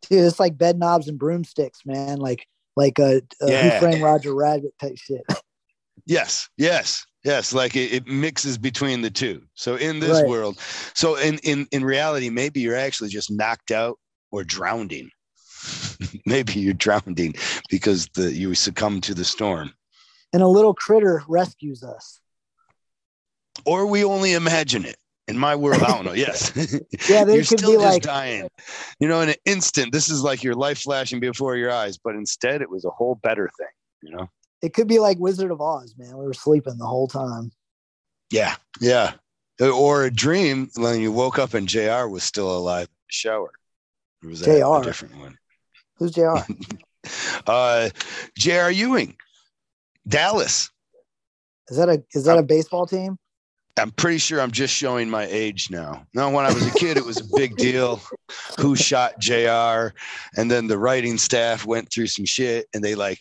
Dude, 0.08 0.24
it's 0.24 0.40
like 0.40 0.56
bed 0.56 0.78
knobs 0.78 1.08
and 1.08 1.18
broomsticks, 1.18 1.80
man. 1.84 2.18
Like, 2.18 2.46
like 2.76 2.98
a, 3.00 3.22
a 3.42 3.50
yeah. 3.50 3.70
Who 3.72 3.78
Framed 3.80 4.02
Roger 4.02 4.34
Rabbit 4.34 4.72
type 4.80 4.96
shit. 4.96 5.22
Yes, 6.06 6.48
yes, 6.56 7.04
yes. 7.24 7.52
Like 7.52 7.76
it, 7.76 7.92
it, 7.92 8.06
mixes 8.06 8.58
between 8.58 9.02
the 9.02 9.10
two. 9.10 9.42
So 9.54 9.76
in 9.76 10.00
this 10.00 10.20
right. 10.20 10.28
world, 10.28 10.58
so 10.94 11.16
in 11.16 11.38
in 11.38 11.66
in 11.72 11.84
reality, 11.84 12.30
maybe 12.30 12.60
you're 12.60 12.76
actually 12.76 13.10
just 13.10 13.30
knocked 13.30 13.70
out 13.70 13.98
or 14.30 14.44
drowning. 14.44 15.10
maybe 16.26 16.54
you're 16.54 16.74
drowning 16.74 17.34
because 17.68 18.08
the 18.14 18.32
you 18.32 18.54
succumb 18.54 19.00
to 19.02 19.14
the 19.14 19.24
storm. 19.24 19.72
And 20.32 20.42
a 20.42 20.48
little 20.48 20.74
critter 20.74 21.22
rescues 21.28 21.82
us. 21.82 22.20
Or 23.66 23.86
we 23.86 24.04
only 24.04 24.32
imagine 24.32 24.84
it. 24.84 24.96
In 25.28 25.38
my 25.38 25.54
world, 25.54 25.82
I 25.82 25.88
don't 25.88 26.04
know. 26.04 26.12
Yes. 26.12 26.50
yeah, 27.08 27.24
they 27.24 27.34
you're 27.34 27.44
could 27.44 27.58
still 27.60 27.72
be 27.72 27.76
just 27.76 27.84
like 27.84 28.02
dying. 28.02 28.48
You 28.98 29.06
know, 29.06 29.20
in 29.20 29.28
an 29.28 29.36
instant, 29.44 29.92
this 29.92 30.08
is 30.08 30.22
like 30.22 30.42
your 30.42 30.54
life 30.54 30.80
flashing 30.80 31.20
before 31.20 31.56
your 31.56 31.70
eyes, 31.70 31.98
but 32.02 32.16
instead, 32.16 32.62
it 32.62 32.70
was 32.70 32.84
a 32.84 32.90
whole 32.90 33.16
better 33.22 33.48
thing. 33.56 33.68
You 34.02 34.16
know 34.16 34.30
it 34.62 34.74
could 34.74 34.88
be 34.88 34.98
like 34.98 35.18
Wizard 35.18 35.50
of 35.50 35.60
Oz, 35.60 35.94
man. 35.96 36.16
We 36.16 36.24
were 36.24 36.34
sleeping 36.34 36.78
the 36.78 36.86
whole 36.86 37.08
time. 37.08 37.50
Yeah, 38.30 38.56
yeah. 38.80 39.12
Or 39.60 40.04
a 40.04 40.10
dream 40.10 40.70
when 40.76 41.00
you 41.00 41.12
woke 41.12 41.38
up 41.38 41.54
and 41.54 41.68
Jr. 41.68 42.06
was 42.06 42.22
still 42.22 42.56
alive 42.56 42.88
shower. 43.08 43.52
Or 44.22 44.28
was 44.28 44.40
Jr. 44.40 44.50
a 44.50 44.82
different 44.82 45.16
one? 45.18 45.38
Who's 45.96 46.12
Jr. 46.12 46.36
uh, 47.46 47.90
Jr. 48.38 48.70
Ewing, 48.70 49.16
Dallas. 50.08 50.70
Is 51.68 51.76
that 51.76 51.88
a 51.88 52.02
is 52.12 52.24
that 52.24 52.38
a 52.38 52.42
baseball 52.42 52.86
team? 52.86 53.18
I'm 53.78 53.92
pretty 53.92 54.18
sure 54.18 54.40
I'm 54.40 54.50
just 54.50 54.74
showing 54.74 55.08
my 55.08 55.26
age 55.26 55.70
now. 55.70 56.06
No, 56.12 56.28
when 56.30 56.44
I 56.44 56.52
was 56.52 56.66
a 56.66 56.72
kid, 56.72 56.96
it 56.96 57.04
was 57.04 57.20
a 57.20 57.36
big 57.36 57.56
deal. 57.56 58.02
Who 58.58 58.76
shot 58.76 59.18
JR? 59.18 59.94
And 60.36 60.50
then 60.50 60.66
the 60.66 60.76
writing 60.76 61.16
staff 61.16 61.64
went 61.64 61.90
through 61.90 62.08
some 62.08 62.26
shit 62.26 62.66
and 62.74 62.84
they 62.84 62.94
like 62.94 63.20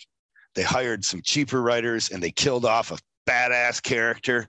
they 0.56 0.64
hired 0.64 1.06
some 1.06 1.22
cheaper 1.22 1.62
writers 1.62 2.10
and 2.10 2.22
they 2.22 2.32
killed 2.32 2.66
off 2.66 2.92
a 2.92 2.98
badass 3.30 3.82
character. 3.82 4.48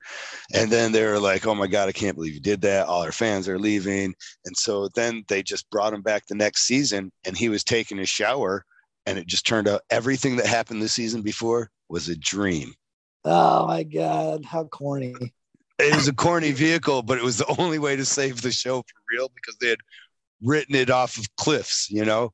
And 0.54 0.70
then 0.70 0.92
they 0.92 1.04
were 1.04 1.18
like, 1.18 1.46
oh 1.46 1.54
my 1.54 1.66
God, 1.66 1.88
I 1.88 1.92
can't 1.92 2.16
believe 2.16 2.34
you 2.34 2.40
did 2.40 2.62
that. 2.62 2.86
All 2.86 3.02
our 3.02 3.12
fans 3.12 3.48
are 3.48 3.58
leaving. 3.58 4.14
And 4.46 4.56
so 4.56 4.88
then 4.94 5.24
they 5.28 5.42
just 5.42 5.68
brought 5.70 5.92
him 5.92 6.02
back 6.02 6.26
the 6.26 6.34
next 6.34 6.62
season 6.62 7.12
and 7.24 7.36
he 7.36 7.48
was 7.48 7.62
taking 7.62 7.98
a 7.98 8.06
shower 8.06 8.64
and 9.06 9.18
it 9.18 9.26
just 9.26 9.46
turned 9.46 9.68
out 9.68 9.82
everything 9.90 10.36
that 10.36 10.46
happened 10.46 10.82
the 10.82 10.88
season 10.88 11.22
before 11.22 11.70
was 11.88 12.08
a 12.08 12.16
dream. 12.16 12.72
Oh 13.24 13.66
my 13.66 13.82
God, 13.82 14.44
how 14.44 14.64
corny. 14.64 15.14
It 15.78 15.94
was 15.94 16.08
a 16.08 16.14
corny 16.14 16.52
vehicle, 16.52 17.02
but 17.02 17.18
it 17.18 17.24
was 17.24 17.38
the 17.38 17.54
only 17.58 17.78
way 17.78 17.96
to 17.96 18.04
save 18.04 18.42
the 18.42 18.52
show 18.52 18.80
for 18.80 19.02
real 19.10 19.30
because 19.34 19.56
they 19.60 19.68
had 19.68 19.80
written 20.42 20.74
it 20.74 20.90
off 20.90 21.16
of 21.18 21.34
cliffs, 21.36 21.90
you 21.90 22.04
know? 22.04 22.32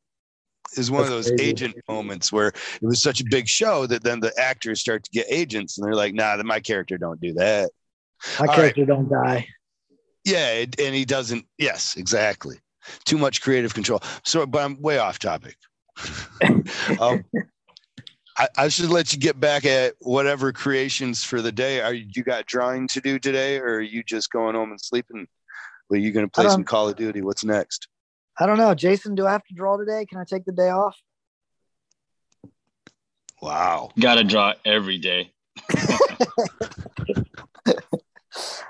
Is 0.74 0.90
one 0.90 1.02
That's 1.02 1.10
of 1.10 1.16
those 1.16 1.28
crazy. 1.28 1.44
agent 1.44 1.76
moments 1.88 2.32
where 2.32 2.48
it 2.48 2.82
was 2.82 3.02
such 3.02 3.20
a 3.20 3.24
big 3.30 3.48
show 3.48 3.86
that 3.86 4.02
then 4.02 4.20
the 4.20 4.32
actors 4.38 4.80
start 4.80 5.05
to 5.05 5.10
get 5.10 5.26
agents 5.28 5.78
and 5.78 5.86
they're 5.86 5.94
like, 5.94 6.14
nah, 6.14 6.36
my 6.44 6.60
character 6.60 6.98
don't 6.98 7.20
do 7.20 7.32
that. 7.34 7.70
My 8.40 8.47
All 8.47 8.55
character 8.55 8.82
right. 8.82 8.88
don't 8.88 9.09
die. 9.09 9.47
Yeah, 10.24 10.52
it, 10.55 10.80
and 10.80 10.94
he 10.94 11.05
doesn't. 11.05 11.47
Yes, 11.56 11.97
exactly. 11.97 12.56
Too 13.05 13.18
much 13.18 13.43
creative 13.43 13.74
control. 13.74 14.02
So, 14.24 14.44
but 14.47 14.64
I'm 14.64 14.80
way 14.80 14.98
off 14.98 15.18
topic. 15.18 15.56
um, 17.01 17.24
I, 18.38 18.48
I, 18.56 18.68
should 18.68 18.90
let 18.90 19.12
you 19.12 19.18
get 19.18 19.40
back 19.40 19.64
at 19.64 19.94
whatever 20.01 20.52
creations 20.52 21.24
for 21.24 21.40
the 21.40 21.52
day. 21.52 21.80
Are 21.80 21.94
you, 21.94 22.06
you 22.14 22.22
got 22.22 22.47
drawing 22.47 22.86
to 22.88 23.01
do 23.01 23.18
today, 23.18 23.59
or 23.59 23.76
are 23.76 23.80
you 23.80 24.02
just 24.02 24.30
going 24.30 24.55
home 24.55 24.72
and 24.72 24.80
sleeping? 24.80 25.26
Are 25.90 25.97
you 25.97 26.12
going 26.12 26.26
to 26.26 26.30
play 26.30 26.48
some 26.48 26.64
Call 26.64 26.88
of 26.88 26.97
Duty? 26.97 27.22
What's 27.22 27.44
next? 27.44 27.88
I 28.38 28.46
don't 28.46 28.58
know. 28.58 28.74
Jason, 28.74 29.14
do 29.14 29.26
I 29.26 29.32
have 29.32 29.44
to 29.44 29.54
draw 29.54 29.76
today? 29.76 30.04
Can 30.06 30.18
I 30.18 30.24
take 30.24 30.44
the 30.44 30.52
day 30.52 30.68
off? 30.68 30.96
Wow. 33.40 33.90
Got 33.98 34.16
to 34.16 34.24
draw 34.24 34.54
every 34.64 34.98
day. 34.98 35.32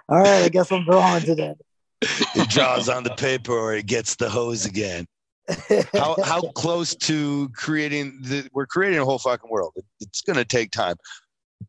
All 0.09 0.19
right. 0.21 0.45
I 0.45 0.49
guess 0.49 0.71
I'm 0.71 0.85
drawing 0.85 1.25
today. 1.25 1.55
It 2.03 2.49
draws 2.49 2.89
on 2.89 3.03
the 3.03 3.15
paper 3.15 3.53
or 3.53 3.75
it 3.75 3.87
gets 3.87 4.17
the 4.17 4.29
hose 4.29 4.67
again. 4.67 5.07
how, 5.95 6.17
how 6.25 6.41
close 6.55 6.95
to 6.95 7.49
creating 7.51 8.21
the, 8.23 8.49
we're 8.53 8.67
creating 8.67 8.99
a 8.99 9.05
whole 9.05 9.19
fucking 9.19 9.51
world. 9.51 9.73
It, 9.77 9.85
it's 10.01 10.21
going 10.21 10.37
to 10.37 10.45
take 10.45 10.71
time. 10.71 10.97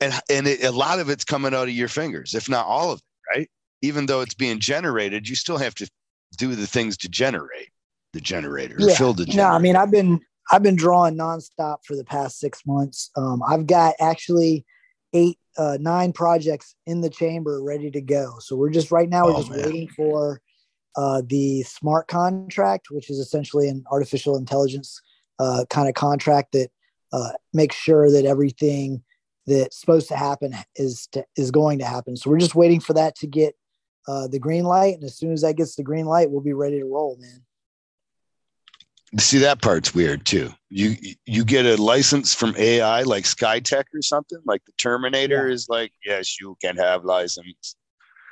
And, 0.02 0.14
and 0.30 0.48
it, 0.48 0.64
a 0.64 0.72
lot 0.72 1.00
of 1.00 1.10
it's 1.10 1.24
coming 1.24 1.56
out 1.56 1.64
of 1.64 1.74
your 1.74 1.88
fingers, 1.88 2.36
if 2.36 2.48
not 2.48 2.68
all 2.68 2.92
of 2.92 3.00
it, 3.00 3.38
right? 3.38 3.50
Even 3.82 4.06
though 4.06 4.22
it's 4.22 4.36
being 4.36 4.60
generated, 4.60 5.28
you 5.28 5.36
still 5.36 5.58
have 5.58 5.74
to 5.76 5.90
do 6.38 6.54
the 6.54 6.68
things 6.68 6.98
to 6.98 7.10
generate 7.10 7.70
the 8.14 8.22
generator, 8.22 8.76
yeah. 8.80 8.96
fill 8.96 9.14
the 9.14 9.26
generator. 9.26 9.50
No, 9.50 9.56
I 9.56 9.60
mean 9.60 9.76
I've 9.76 9.92
been 9.92 10.20
I've 10.52 10.64
been 10.64 10.76
drawing 10.76 11.18
nonstop 11.18 11.78
for 11.86 11.96
the 11.96 12.06
past 12.06 12.40
six 12.40 12.66
months. 12.66 13.12
Um, 13.16 13.44
I've 13.48 13.68
got 13.68 13.96
actually 14.00 14.66
eight, 15.14 15.40
uh, 15.58 15.78
nine 15.80 16.14
projects 16.14 16.76
in 16.86 17.02
the 17.02 17.10
chamber 17.10 17.62
ready 17.62 17.92
to 17.92 18.02
go. 18.02 18.36
So 18.40 18.56
we're 18.56 18.70
just 18.70 18.92
right 18.92 19.10
now 19.10 19.26
we're 19.26 19.34
oh, 19.34 19.38
just 19.40 19.52
man. 19.52 19.64
waiting 19.64 19.88
for 19.90 20.42
uh, 20.96 21.22
the 21.28 21.64
smart 21.64 22.08
contract, 22.08 22.88
which 22.90 23.10
is 23.10 23.20
essentially 23.20 23.68
an 23.68 23.84
artificial 23.92 24.38
intelligence 24.38 25.02
uh, 25.40 25.66
kind 25.70 25.88
of 25.88 25.96
contract 25.96 26.54
that 26.54 26.70
uh, 27.14 27.32
makes 27.54 27.76
sure 27.76 28.12
that 28.12 28.26
everything 28.26 29.04
that's 29.46 29.80
supposed 29.80 30.10
to 30.10 30.16
happen 30.16 30.56
is 30.76 31.08
to, 31.08 31.24
is 31.38 31.52
going 31.52 31.80
to 31.80 31.86
happen. 31.86 32.16
So 32.18 32.30
we're 32.30 32.40
just 32.40 32.56
waiting 32.56 32.80
for 32.80 32.94
that 32.94 33.16
to 33.18 33.28
get 33.28 33.56
uh, 34.08 34.28
the 34.28 34.40
green 34.40 34.64
light, 34.64 34.96
and 34.96 35.04
as 35.04 35.18
soon 35.18 35.34
as 35.34 35.42
that 35.42 35.58
gets 35.58 35.76
the 35.76 35.84
green 35.84 36.06
light, 36.06 36.32
we'll 36.32 36.42
be 36.42 36.54
ready 36.54 36.80
to 36.80 36.86
roll, 36.86 37.18
man. 37.20 37.44
See 39.18 39.38
that 39.40 39.62
part's 39.62 39.96
weird 39.96 40.26
too. 40.26 40.52
You 40.70 40.96
you 41.26 41.46
get 41.46 41.66
a 41.66 41.82
license 41.82 42.34
from 42.34 42.54
AI 42.58 43.04
like 43.04 43.24
Skytech 43.24 43.86
or 43.94 44.02
something. 44.02 44.40
Like 44.46 44.66
the 44.66 44.74
Terminator 44.74 45.48
yeah. 45.48 45.54
is 45.54 45.70
like, 45.70 45.94
yes, 46.06 46.40
you 46.42 46.58
can 46.62 46.76
have 46.76 47.06
license. 47.06 47.76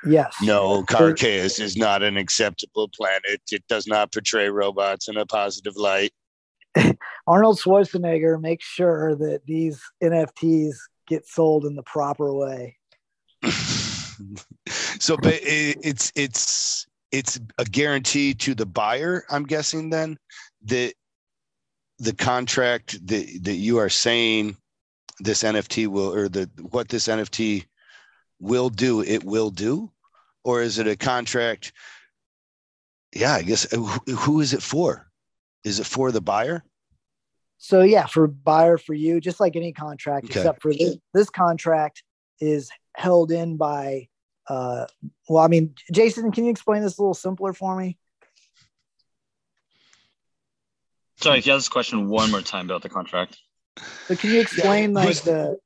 Yes. 0.06 0.34
No, 0.42 0.82
Carcass 0.84 1.58
is 1.58 1.76
not 1.76 2.02
an 2.02 2.16
acceptable 2.16 2.88
planet. 2.88 3.40
It 3.50 3.64
does 3.68 3.86
not 3.86 4.12
portray 4.12 4.50
robots 4.50 5.08
in 5.08 5.16
a 5.16 5.24
positive 5.24 5.76
light. 5.76 6.12
Arnold 7.26 7.58
Schwarzenegger 7.58 8.40
makes 8.40 8.66
sure 8.66 9.16
that 9.16 9.40
these 9.46 9.80
NFTs 10.02 10.74
get 11.08 11.26
sold 11.26 11.64
in 11.64 11.74
the 11.74 11.82
proper 11.82 12.32
way. 12.34 12.76
so, 14.68 15.16
but 15.16 15.38
it's 15.42 16.12
it's 16.14 16.86
it's 17.12 17.40
a 17.58 17.64
guarantee 17.64 18.34
to 18.34 18.54
the 18.54 18.66
buyer. 18.66 19.24
I'm 19.30 19.44
guessing 19.44 19.90
then 19.90 20.18
the 20.66 20.92
the 21.98 22.14
contract 22.14 23.06
that 23.06 23.26
that 23.42 23.54
you 23.54 23.78
are 23.78 23.88
saying 23.88 24.56
this 25.20 25.42
NFT 25.42 25.86
will 25.86 26.12
or 26.14 26.28
the 26.28 26.50
what 26.70 26.88
this 26.88 27.08
NFT 27.08 27.64
will 28.38 28.68
do, 28.68 29.00
it 29.00 29.24
will 29.24 29.50
do, 29.50 29.90
or 30.44 30.62
is 30.62 30.78
it 30.78 30.86
a 30.86 30.96
contract? 30.96 31.72
Yeah, 33.14 33.34
I 33.34 33.42
guess 33.42 33.72
uh, 33.72 33.78
who 33.78 34.40
is 34.40 34.52
it 34.52 34.62
for? 34.62 35.10
Is 35.64 35.80
it 35.80 35.86
for 35.86 36.12
the 36.12 36.20
buyer? 36.20 36.62
So 37.58 37.82
yeah, 37.82 38.06
for 38.06 38.26
buyer 38.26 38.76
for 38.76 38.92
you, 38.92 39.20
just 39.20 39.40
like 39.40 39.56
any 39.56 39.72
contract, 39.72 40.26
okay. 40.26 40.40
except 40.40 40.60
for 40.60 40.72
this, 40.74 40.96
this 41.14 41.30
contract 41.30 42.02
is 42.40 42.70
held 42.94 43.30
in 43.30 43.56
by. 43.56 44.08
Uh, 44.48 44.86
well, 45.28 45.42
I 45.42 45.48
mean, 45.48 45.74
Jason, 45.92 46.30
can 46.30 46.44
you 46.44 46.50
explain 46.50 46.82
this 46.82 46.98
a 46.98 47.02
little 47.02 47.14
simpler 47.14 47.52
for 47.52 47.76
me? 47.76 47.98
Sorry, 51.20 51.38
if 51.38 51.46
you 51.46 51.52
ask 51.52 51.60
this 51.60 51.68
question 51.68 52.08
one 52.08 52.30
more 52.30 52.42
time 52.42 52.66
about 52.66 52.82
the 52.82 52.88
contract. 52.88 53.38
But 54.08 54.18
can 54.18 54.30
you 54.30 54.40
explain 54.40 54.92
like 54.92 55.16
the 55.22 55.58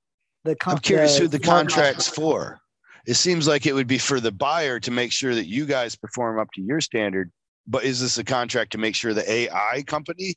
the? 0.45 0.57
Con- 0.57 0.75
I'm 0.75 0.81
curious 0.81 1.19
who 1.19 1.29
the 1.29 1.39
contract's 1.39 2.09
for. 2.09 2.61
It 3.07 3.15
seems 3.15 3.49
like 3.49 3.67
it 3.67 3.73
would 3.73 3.87
be 3.87 3.99
for 3.99 4.21
the 4.21 4.31
buyer 4.31 4.79
to 4.81 4.91
make 4.91 5.11
sure 5.11 5.35
that 5.35 5.47
you 5.47 5.67
guys 5.67 5.97
perform 5.97 6.39
up 6.39 6.49
to 6.55 6.63
your 6.63 6.81
standard. 6.81 7.33
But 7.67 7.85
is 7.85 8.01
this 8.01 8.19
a 8.19 8.25
contract 8.25 8.73
to 8.73 8.79
make 8.79 8.95
sure 8.95 9.15
the 9.15 9.31
AI 9.31 9.83
company 9.87 10.35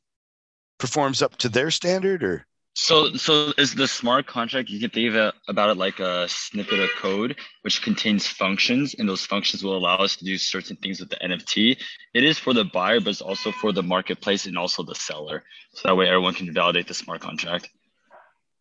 performs 0.78 1.22
up 1.22 1.36
to 1.38 1.48
their 1.48 1.70
standard 1.70 2.22
or? 2.22 2.46
So, 2.76 3.14
so 3.14 3.52
is 3.56 3.74
the 3.74 3.86
smart 3.86 4.26
contract? 4.26 4.68
You 4.68 4.80
can 4.80 4.90
think 4.90 5.08
of 5.10 5.14
it, 5.14 5.34
about 5.48 5.70
it 5.70 5.76
like 5.76 6.00
a 6.00 6.28
snippet 6.28 6.80
of 6.80 6.90
code 6.98 7.36
which 7.62 7.82
contains 7.82 8.26
functions, 8.26 8.96
and 8.98 9.08
those 9.08 9.24
functions 9.24 9.62
will 9.62 9.76
allow 9.76 9.96
us 9.96 10.16
to 10.16 10.24
do 10.24 10.36
certain 10.36 10.76
things 10.76 10.98
with 10.98 11.08
the 11.08 11.16
NFT. 11.16 11.78
It 12.14 12.24
is 12.24 12.36
for 12.36 12.52
the 12.52 12.64
buyer, 12.64 12.98
but 12.98 13.10
it's 13.10 13.20
also 13.22 13.52
for 13.52 13.72
the 13.72 13.82
marketplace 13.82 14.46
and 14.46 14.58
also 14.58 14.82
the 14.82 14.94
seller. 14.96 15.44
So 15.74 15.88
that 15.88 15.94
way, 15.94 16.08
everyone 16.08 16.34
can 16.34 16.52
validate 16.52 16.88
the 16.88 16.94
smart 16.94 17.20
contract. 17.20 17.70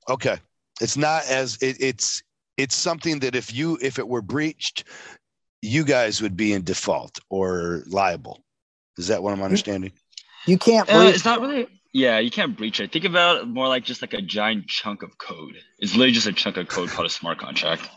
Okay. 0.07 0.38
It's 0.80 0.98
not 0.98 1.23
as 1.27 1.57
it, 1.61 1.77
it's 1.80 2.22
it's 2.57 2.76
something 2.76 3.19
that 3.19 3.35
if 3.35 3.53
you 3.53 3.80
if 3.81 3.98
it 3.98 4.07
were 4.07 4.22
breached, 4.22 4.84
you 5.61 5.84
guys 5.84 6.22
would 6.22 6.38
be 6.38 6.53
in 6.53 6.64
default 6.64 7.19
or 7.30 7.84
liable. 7.88 8.44
Is 8.98 9.07
that 9.07 9.23
what 9.23 9.34
I'm 9.34 9.41
understanding? 9.41 9.91
You 10.45 10.57
can't 10.57 10.88
Uh, 10.90 11.11
it's 11.14 11.26
not 11.26 11.41
really. 11.41 11.68
Yeah, 11.93 12.17
you 12.17 12.31
can't 12.31 12.57
breach 12.57 12.79
it. 12.79 12.91
Think 12.91 13.05
about 13.05 13.37
it 13.37 13.45
more 13.45 13.67
like 13.67 13.83
just 13.85 14.01
like 14.01 14.13
a 14.13 14.21
giant 14.21 14.67
chunk 14.67 15.03
of 15.03 15.17
code. 15.19 15.55
It's 15.77 15.93
literally 15.93 16.11
just 16.11 16.25
a 16.25 16.33
chunk 16.33 16.57
of 16.57 16.67
code 16.67 16.89
called 16.89 17.05
a 17.05 17.09
smart 17.09 17.37
contract. 17.37 17.87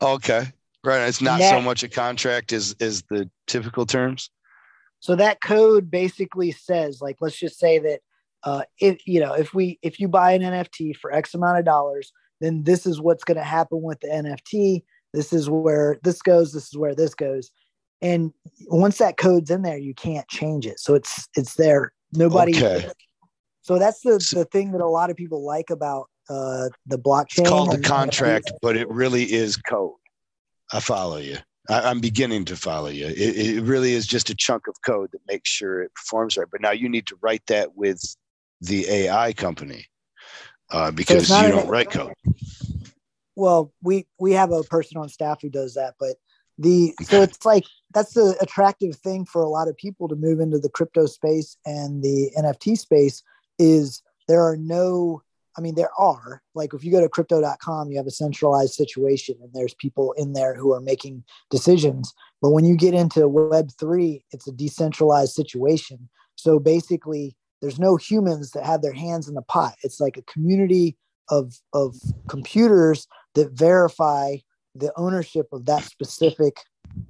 Okay. 0.00 0.44
Right. 0.82 1.06
It's 1.06 1.20
not 1.20 1.38
that- 1.38 1.50
so 1.50 1.60
much 1.60 1.82
a 1.82 1.88
contract 1.88 2.52
as 2.52 2.74
as 2.80 3.02
the 3.10 3.28
typical 3.46 3.86
terms. 3.86 4.30
So 5.00 5.14
that 5.16 5.40
code 5.42 5.90
basically 5.90 6.52
says, 6.52 7.00
like, 7.02 7.16
let's 7.20 7.38
just 7.38 7.58
say 7.58 7.78
that 7.78 8.00
uh, 8.44 8.62
if 8.80 9.06
you 9.06 9.20
know, 9.20 9.34
if 9.34 9.52
we 9.52 9.78
if 9.82 10.00
you 10.00 10.08
buy 10.08 10.32
an 10.32 10.42
NFT 10.42 10.96
for 10.96 11.12
X 11.12 11.34
amount 11.34 11.58
of 11.58 11.64
dollars, 11.64 12.12
then 12.40 12.62
this 12.62 12.86
is 12.86 13.00
what's 13.00 13.24
going 13.24 13.36
to 13.36 13.44
happen 13.44 13.82
with 13.82 14.00
the 14.00 14.08
NFT. 14.08 14.84
This 15.12 15.32
is 15.32 15.50
where 15.50 15.98
this 16.02 16.22
goes. 16.22 16.52
This 16.52 16.68
is 16.68 16.76
where 16.76 16.94
this 16.94 17.14
goes. 17.14 17.50
And 18.00 18.32
once 18.68 18.98
that 18.98 19.16
code's 19.16 19.50
in 19.50 19.62
there, 19.62 19.78
you 19.78 19.94
can't 19.94 20.28
change 20.28 20.66
it. 20.66 20.78
So 20.78 20.94
it's 20.94 21.28
it's 21.36 21.54
there. 21.54 21.92
Nobody. 22.16 22.56
Okay. 22.56 22.88
So 23.62 23.78
that's 23.78 24.00
the 24.00 24.20
So- 24.20 24.38
the 24.38 24.44
thing 24.46 24.72
that 24.72 24.80
a 24.80 24.86
lot 24.86 25.10
of 25.10 25.16
people 25.16 25.44
like 25.44 25.70
about 25.70 26.08
uh, 26.28 26.68
the 26.86 26.98
blockchain. 26.98 27.40
It's 27.40 27.48
called 27.48 27.72
the 27.72 27.80
contract, 27.80 28.50
but 28.62 28.76
it 28.76 28.88
really 28.88 29.32
is 29.32 29.56
code. 29.56 29.94
I 30.72 30.80
follow 30.80 31.18
you. 31.18 31.38
I, 31.68 31.82
I'm 31.82 32.00
beginning 32.00 32.44
to 32.46 32.56
follow 32.56 32.88
you. 32.88 33.06
It, 33.06 33.56
it 33.56 33.62
really 33.62 33.92
is 33.92 34.06
just 34.06 34.30
a 34.30 34.34
chunk 34.34 34.66
of 34.68 34.74
code 34.84 35.10
that 35.12 35.20
makes 35.28 35.50
sure 35.50 35.82
it 35.82 35.94
performs 35.94 36.36
right. 36.36 36.48
But 36.50 36.60
now 36.60 36.72
you 36.72 36.88
need 36.88 37.06
to 37.08 37.16
write 37.22 37.42
that 37.46 37.76
with 37.76 38.00
the 38.60 38.88
AI 38.88 39.32
company 39.32 39.86
uh, 40.70 40.90
because 40.90 41.28
not 41.28 41.44
you 41.46 41.52
don't 41.52 41.68
write 41.68 41.90
code. 41.90 42.14
well 43.34 43.72
we 43.82 44.06
we 44.18 44.32
have 44.32 44.50
a 44.50 44.62
person 44.64 44.96
on 44.96 45.08
staff 45.08 45.40
who 45.42 45.50
does 45.50 45.74
that 45.74 45.94
but 46.00 46.16
the 46.58 46.94
so 47.02 47.22
it's 47.22 47.44
like 47.44 47.64
that's 47.92 48.14
the 48.14 48.36
attractive 48.40 48.96
thing 48.96 49.24
for 49.24 49.42
a 49.42 49.48
lot 49.48 49.68
of 49.68 49.76
people 49.76 50.08
to 50.08 50.16
move 50.16 50.40
into 50.40 50.58
the 50.58 50.70
crypto 50.70 51.06
space 51.06 51.56
and 51.66 52.02
the 52.02 52.30
nft 52.38 52.78
space 52.78 53.22
is 53.58 54.02
there 54.28 54.42
are 54.42 54.56
no 54.56 55.22
i 55.58 55.60
mean 55.60 55.74
there 55.74 55.90
are 55.98 56.42
like 56.54 56.72
if 56.72 56.82
you 56.84 56.90
go 56.90 57.00
to 57.00 57.08
crypto.com 57.08 57.90
you 57.90 57.96
have 57.96 58.06
a 58.06 58.10
centralized 58.10 58.74
situation 58.74 59.36
and 59.42 59.52
there's 59.52 59.74
people 59.74 60.12
in 60.12 60.32
there 60.32 60.54
who 60.54 60.72
are 60.72 60.80
making 60.80 61.22
decisions. 61.50 62.14
But 62.42 62.50
when 62.50 62.64
you 62.64 62.76
get 62.76 62.94
into 62.94 63.28
web 63.28 63.70
3 63.78 64.24
it's 64.32 64.48
a 64.48 64.52
decentralized 64.52 65.32
situation. 65.32 66.08
So 66.36 66.58
basically 66.58 67.36
there's 67.60 67.78
no 67.78 67.96
humans 67.96 68.50
that 68.52 68.64
have 68.64 68.82
their 68.82 68.92
hands 68.92 69.28
in 69.28 69.34
the 69.34 69.42
pot. 69.42 69.74
It's 69.82 70.00
like 70.00 70.16
a 70.16 70.22
community 70.22 70.96
of 71.28 71.54
of 71.72 71.96
computers 72.28 73.08
that 73.34 73.52
verify 73.52 74.36
the 74.78 74.92
ownership 74.96 75.48
of 75.52 75.66
that 75.66 75.84
specific 75.84 76.56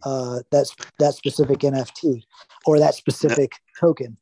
uh, 0.02 0.40
that's 0.50 0.74
that 0.98 1.14
specific 1.14 1.58
NFT 1.60 2.22
or 2.64 2.78
that 2.78 2.94
specific 2.94 3.52
token. 3.78 4.16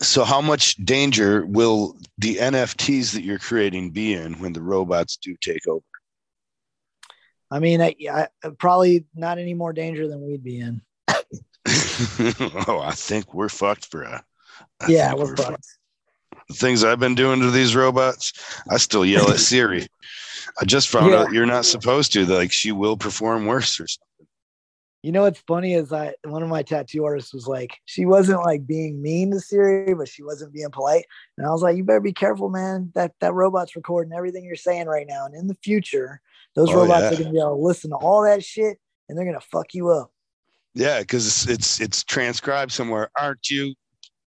So, 0.00 0.24
how 0.24 0.40
much 0.40 0.76
danger 0.76 1.44
will 1.44 1.96
the 2.18 2.36
NFTs 2.36 3.12
that 3.14 3.22
you're 3.22 3.38
creating 3.38 3.90
be 3.90 4.14
in 4.14 4.34
when 4.34 4.52
the 4.52 4.62
robots 4.62 5.16
do 5.16 5.36
take 5.40 5.66
over? 5.66 5.82
I 7.50 7.58
mean, 7.58 7.80
I, 7.80 7.94
I, 8.10 8.28
probably 8.58 9.06
not 9.14 9.38
any 9.38 9.54
more 9.54 9.72
danger 9.72 10.06
than 10.06 10.20
we'd 10.20 10.44
be 10.44 10.60
in. 10.60 10.82
oh, 12.68 12.80
I 12.84 12.92
think 12.94 13.32
we're 13.34 13.48
fucked, 13.48 13.90
bro. 13.90 14.18
I 14.80 14.86
yeah, 14.86 15.08
think 15.08 15.20
we're 15.20 15.36
fucked. 15.36 15.66
the 16.48 16.54
things 16.54 16.84
I've 16.84 17.00
been 17.00 17.14
doing 17.14 17.40
to 17.40 17.50
these 17.50 17.74
robots, 17.74 18.32
I 18.70 18.76
still 18.76 19.04
yell 19.04 19.30
at 19.30 19.38
Siri. 19.38 19.88
I 20.60 20.64
just 20.64 20.88
found 20.88 21.12
Yeah. 21.12 21.20
out 21.20 21.32
you're 21.32 21.46
not 21.46 21.64
supposed 21.64 22.12
to. 22.14 22.26
Like 22.26 22.52
she 22.52 22.72
will 22.72 22.96
perform 22.96 23.46
worse 23.46 23.78
or 23.80 23.86
something. 23.86 24.04
You 25.04 25.12
know 25.12 25.22
what's 25.22 25.40
funny 25.46 25.74
is 25.74 25.92
I 25.92 26.14
one 26.24 26.42
of 26.42 26.48
my 26.48 26.62
tattoo 26.62 27.04
artists 27.04 27.32
was 27.32 27.46
like, 27.46 27.78
she 27.84 28.04
wasn't 28.04 28.40
like 28.42 28.66
being 28.66 29.00
mean 29.00 29.30
to 29.30 29.38
Siri, 29.40 29.94
but 29.94 30.08
she 30.08 30.24
wasn't 30.24 30.52
being 30.52 30.70
polite. 30.70 31.06
And 31.36 31.46
I 31.46 31.50
was 31.50 31.62
like, 31.62 31.76
you 31.76 31.84
better 31.84 32.00
be 32.00 32.12
careful, 32.12 32.48
man. 32.48 32.90
That 32.94 33.12
that 33.20 33.32
robot's 33.32 33.76
recording 33.76 34.12
everything 34.12 34.44
you're 34.44 34.56
saying 34.56 34.86
right 34.86 35.06
now. 35.08 35.24
And 35.24 35.34
in 35.36 35.46
the 35.46 35.56
future, 35.62 36.20
those 36.56 36.70
Oh, 36.70 36.78
robots 36.80 37.02
yeah. 37.02 37.12
are 37.12 37.16
gonna 37.22 37.32
be 37.32 37.38
able 37.38 37.56
to 37.56 37.62
listen 37.62 37.90
to 37.90 37.96
all 37.96 38.22
that 38.24 38.44
shit 38.44 38.78
and 39.08 39.16
they're 39.16 39.24
gonna 39.24 39.40
fuck 39.40 39.72
you 39.72 39.88
up. 39.90 40.10
Yeah, 40.74 41.00
because 41.00 41.26
it's, 41.26 41.48
it's 41.48 41.80
it's 41.80 42.04
transcribed 42.04 42.72
somewhere. 42.72 43.08
Aren't 43.18 43.48
you 43.48 43.74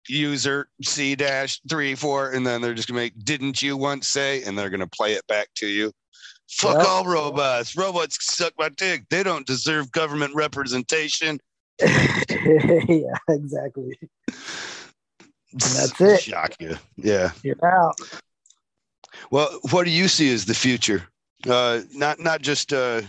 user 0.08 0.70
C 0.84 1.16
dash 1.16 1.60
three 1.68 1.96
four? 1.96 2.32
And 2.32 2.46
then 2.46 2.62
they're 2.62 2.76
just 2.76 2.88
gonna 2.88 3.00
make 3.00 3.14
didn't 3.24 3.62
you 3.64 3.76
once 3.76 4.08
say? 4.08 4.44
And 4.44 4.58
they're 4.58 4.70
gonna 4.70 4.88
play 4.88 5.14
it 5.14 5.26
back 5.28 5.48
to 5.56 5.68
you. 5.68 5.92
Fuck 6.50 6.78
Yep. 6.78 6.88
all 6.88 7.06
robots. 7.06 7.76
Robots 7.78 8.18
suck 8.22 8.54
my 8.58 8.70
dick. 8.70 9.04
They 9.10 9.24
don't 9.24 9.46
deserve 9.46 9.92
government 9.92 10.34
representation. 10.36 11.40
yeah, 11.80 13.14
exactly. 13.30 13.98
that's 15.54 15.94
it. 16.02 16.22
Shock 16.22 16.56
you. 16.60 16.76
Yeah. 16.98 17.32
You're 17.44 17.64
out. 17.64 18.00
Well, 19.32 19.60
what 19.72 19.84
do 19.86 19.92
you 19.92 20.08
see 20.08 20.34
as 20.34 20.46
the 20.46 20.54
future? 20.56 21.04
Uh, 21.48 21.82
not 21.94 22.20
not 22.20 22.42
just. 22.42 22.74
Uh, 22.74 23.02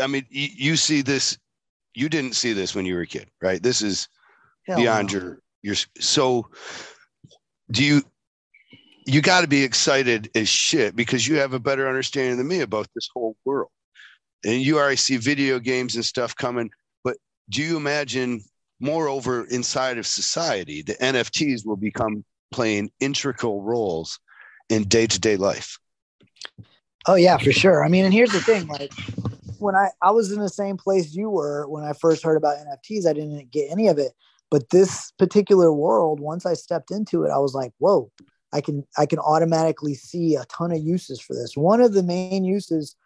I 0.00 0.06
mean, 0.06 0.24
you, 0.30 0.48
you 0.54 0.76
see 0.76 1.02
this. 1.02 1.36
You 1.94 2.08
didn't 2.08 2.34
see 2.34 2.52
this 2.52 2.74
when 2.74 2.86
you 2.86 2.94
were 2.94 3.00
a 3.02 3.06
kid, 3.06 3.28
right? 3.42 3.62
This 3.62 3.82
is 3.82 4.08
Hell 4.66 4.78
beyond 4.78 5.12
no. 5.12 5.18
your 5.18 5.38
your. 5.62 5.74
So, 5.98 6.48
do 7.70 7.84
you? 7.84 8.02
You 9.08 9.22
got 9.22 9.40
to 9.40 9.46
be 9.48 9.64
excited 9.64 10.30
as 10.34 10.50
shit 10.50 10.94
because 10.94 11.26
you 11.26 11.36
have 11.36 11.54
a 11.54 11.58
better 11.58 11.88
understanding 11.88 12.36
than 12.36 12.46
me 12.46 12.60
about 12.60 12.88
this 12.94 13.08
whole 13.14 13.36
world, 13.46 13.70
and 14.44 14.60
you 14.60 14.76
already 14.76 14.96
see 14.96 15.16
video 15.16 15.58
games 15.58 15.94
and 15.94 16.04
stuff 16.04 16.36
coming. 16.36 16.70
But 17.04 17.16
do 17.48 17.62
you 17.62 17.78
imagine, 17.78 18.42
moreover, 18.80 19.46
inside 19.46 19.96
of 19.96 20.06
society, 20.06 20.82
the 20.82 20.92
NFTs 20.96 21.64
will 21.64 21.78
become 21.78 22.22
playing 22.50 22.90
integral 23.00 23.62
roles 23.62 24.20
in 24.68 24.84
day 24.84 25.06
to 25.06 25.18
day 25.18 25.38
life? 25.38 25.78
Oh 27.06 27.14
yeah, 27.14 27.38
for 27.38 27.50
sure. 27.50 27.86
I 27.86 27.88
mean, 27.88 28.04
and 28.04 28.12
here's 28.12 28.32
the 28.32 28.42
thing: 28.42 28.66
like 28.66 28.92
when 29.58 29.74
I 29.74 29.88
I 30.02 30.10
was 30.10 30.32
in 30.32 30.40
the 30.40 30.50
same 30.50 30.76
place 30.76 31.14
you 31.14 31.30
were 31.30 31.66
when 31.66 31.82
I 31.82 31.94
first 31.94 32.22
heard 32.22 32.36
about 32.36 32.58
NFTs, 32.58 33.06
I 33.06 33.14
didn't 33.14 33.50
get 33.52 33.70
any 33.70 33.88
of 33.88 33.96
it. 33.96 34.12
But 34.50 34.68
this 34.68 35.12
particular 35.18 35.72
world, 35.72 36.20
once 36.20 36.44
I 36.44 36.52
stepped 36.52 36.90
into 36.90 37.24
it, 37.24 37.30
I 37.30 37.38
was 37.38 37.54
like, 37.54 37.72
whoa, 37.78 38.10
I 38.52 38.60
can 38.60 38.84
I 38.96 39.06
can 39.06 39.18
automatically 39.18 39.94
see 39.94 40.34
a 40.34 40.44
ton 40.46 40.72
of 40.72 40.78
uses 40.78 41.20
for 41.20 41.34
this. 41.34 41.56
One 41.56 41.80
of 41.80 41.92
the 41.92 42.02
main 42.02 42.44
uses, 42.44 42.96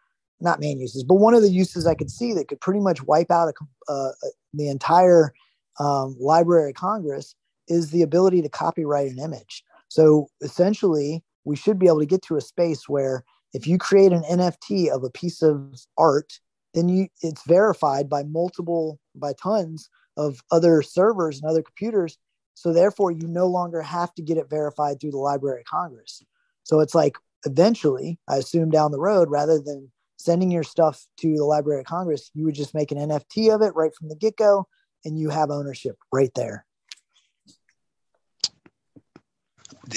not 0.40 0.60
main 0.60 0.80
uses, 0.80 1.04
but 1.04 1.14
one 1.14 1.34
of 1.34 1.42
the 1.42 1.50
uses 1.50 1.86
I 1.86 1.94
could 1.94 2.10
see 2.10 2.32
that 2.34 2.48
could 2.48 2.60
pretty 2.60 2.80
much 2.80 3.02
wipe 3.02 3.30
out 3.30 3.48
a, 3.88 3.92
uh, 3.92 4.12
the 4.54 4.68
entire 4.68 5.32
um, 5.80 6.16
Library 6.20 6.70
of 6.70 6.76
Congress 6.76 7.34
is 7.68 7.90
the 7.90 8.02
ability 8.02 8.42
to 8.42 8.48
copyright 8.48 9.10
an 9.10 9.18
image. 9.18 9.64
So 9.88 10.28
essentially, 10.40 11.22
we 11.44 11.56
should 11.56 11.78
be 11.78 11.86
able 11.86 12.00
to 12.00 12.06
get 12.06 12.22
to 12.22 12.36
a 12.36 12.40
space 12.40 12.88
where 12.88 13.24
if 13.52 13.66
you 13.66 13.78
create 13.78 14.12
an 14.12 14.22
NFT 14.22 14.88
of 14.88 15.04
a 15.04 15.10
piece 15.10 15.42
of 15.42 15.74
art, 15.98 16.38
then 16.74 16.88
you 16.88 17.08
it's 17.20 17.46
verified 17.46 18.08
by 18.08 18.22
multiple 18.22 18.98
by 19.14 19.32
tons 19.34 19.90
of 20.16 20.40
other 20.50 20.82
servers 20.82 21.40
and 21.40 21.50
other 21.50 21.62
computers. 21.62 22.18
So 22.54 22.72
therefore, 22.72 23.10
you 23.10 23.26
no 23.26 23.46
longer 23.46 23.82
have 23.82 24.14
to 24.14 24.22
get 24.22 24.36
it 24.36 24.50
verified 24.50 25.00
through 25.00 25.12
the 25.12 25.18
Library 25.18 25.60
of 25.60 25.66
Congress. 25.66 26.22
So 26.64 26.80
it's 26.80 26.94
like 26.94 27.16
eventually, 27.44 28.18
I 28.28 28.36
assume 28.36 28.70
down 28.70 28.92
the 28.92 29.00
road, 29.00 29.30
rather 29.30 29.58
than 29.58 29.90
sending 30.18 30.50
your 30.50 30.62
stuff 30.62 31.04
to 31.18 31.36
the 31.36 31.44
Library 31.44 31.80
of 31.80 31.86
Congress, 31.86 32.30
you 32.34 32.44
would 32.44 32.54
just 32.54 32.74
make 32.74 32.92
an 32.92 32.98
NFT 32.98 33.54
of 33.54 33.62
it 33.62 33.74
right 33.74 33.94
from 33.94 34.08
the 34.08 34.16
get 34.16 34.36
go, 34.36 34.66
and 35.04 35.18
you 35.18 35.30
have 35.30 35.50
ownership 35.50 35.96
right 36.12 36.30
there. 36.34 36.64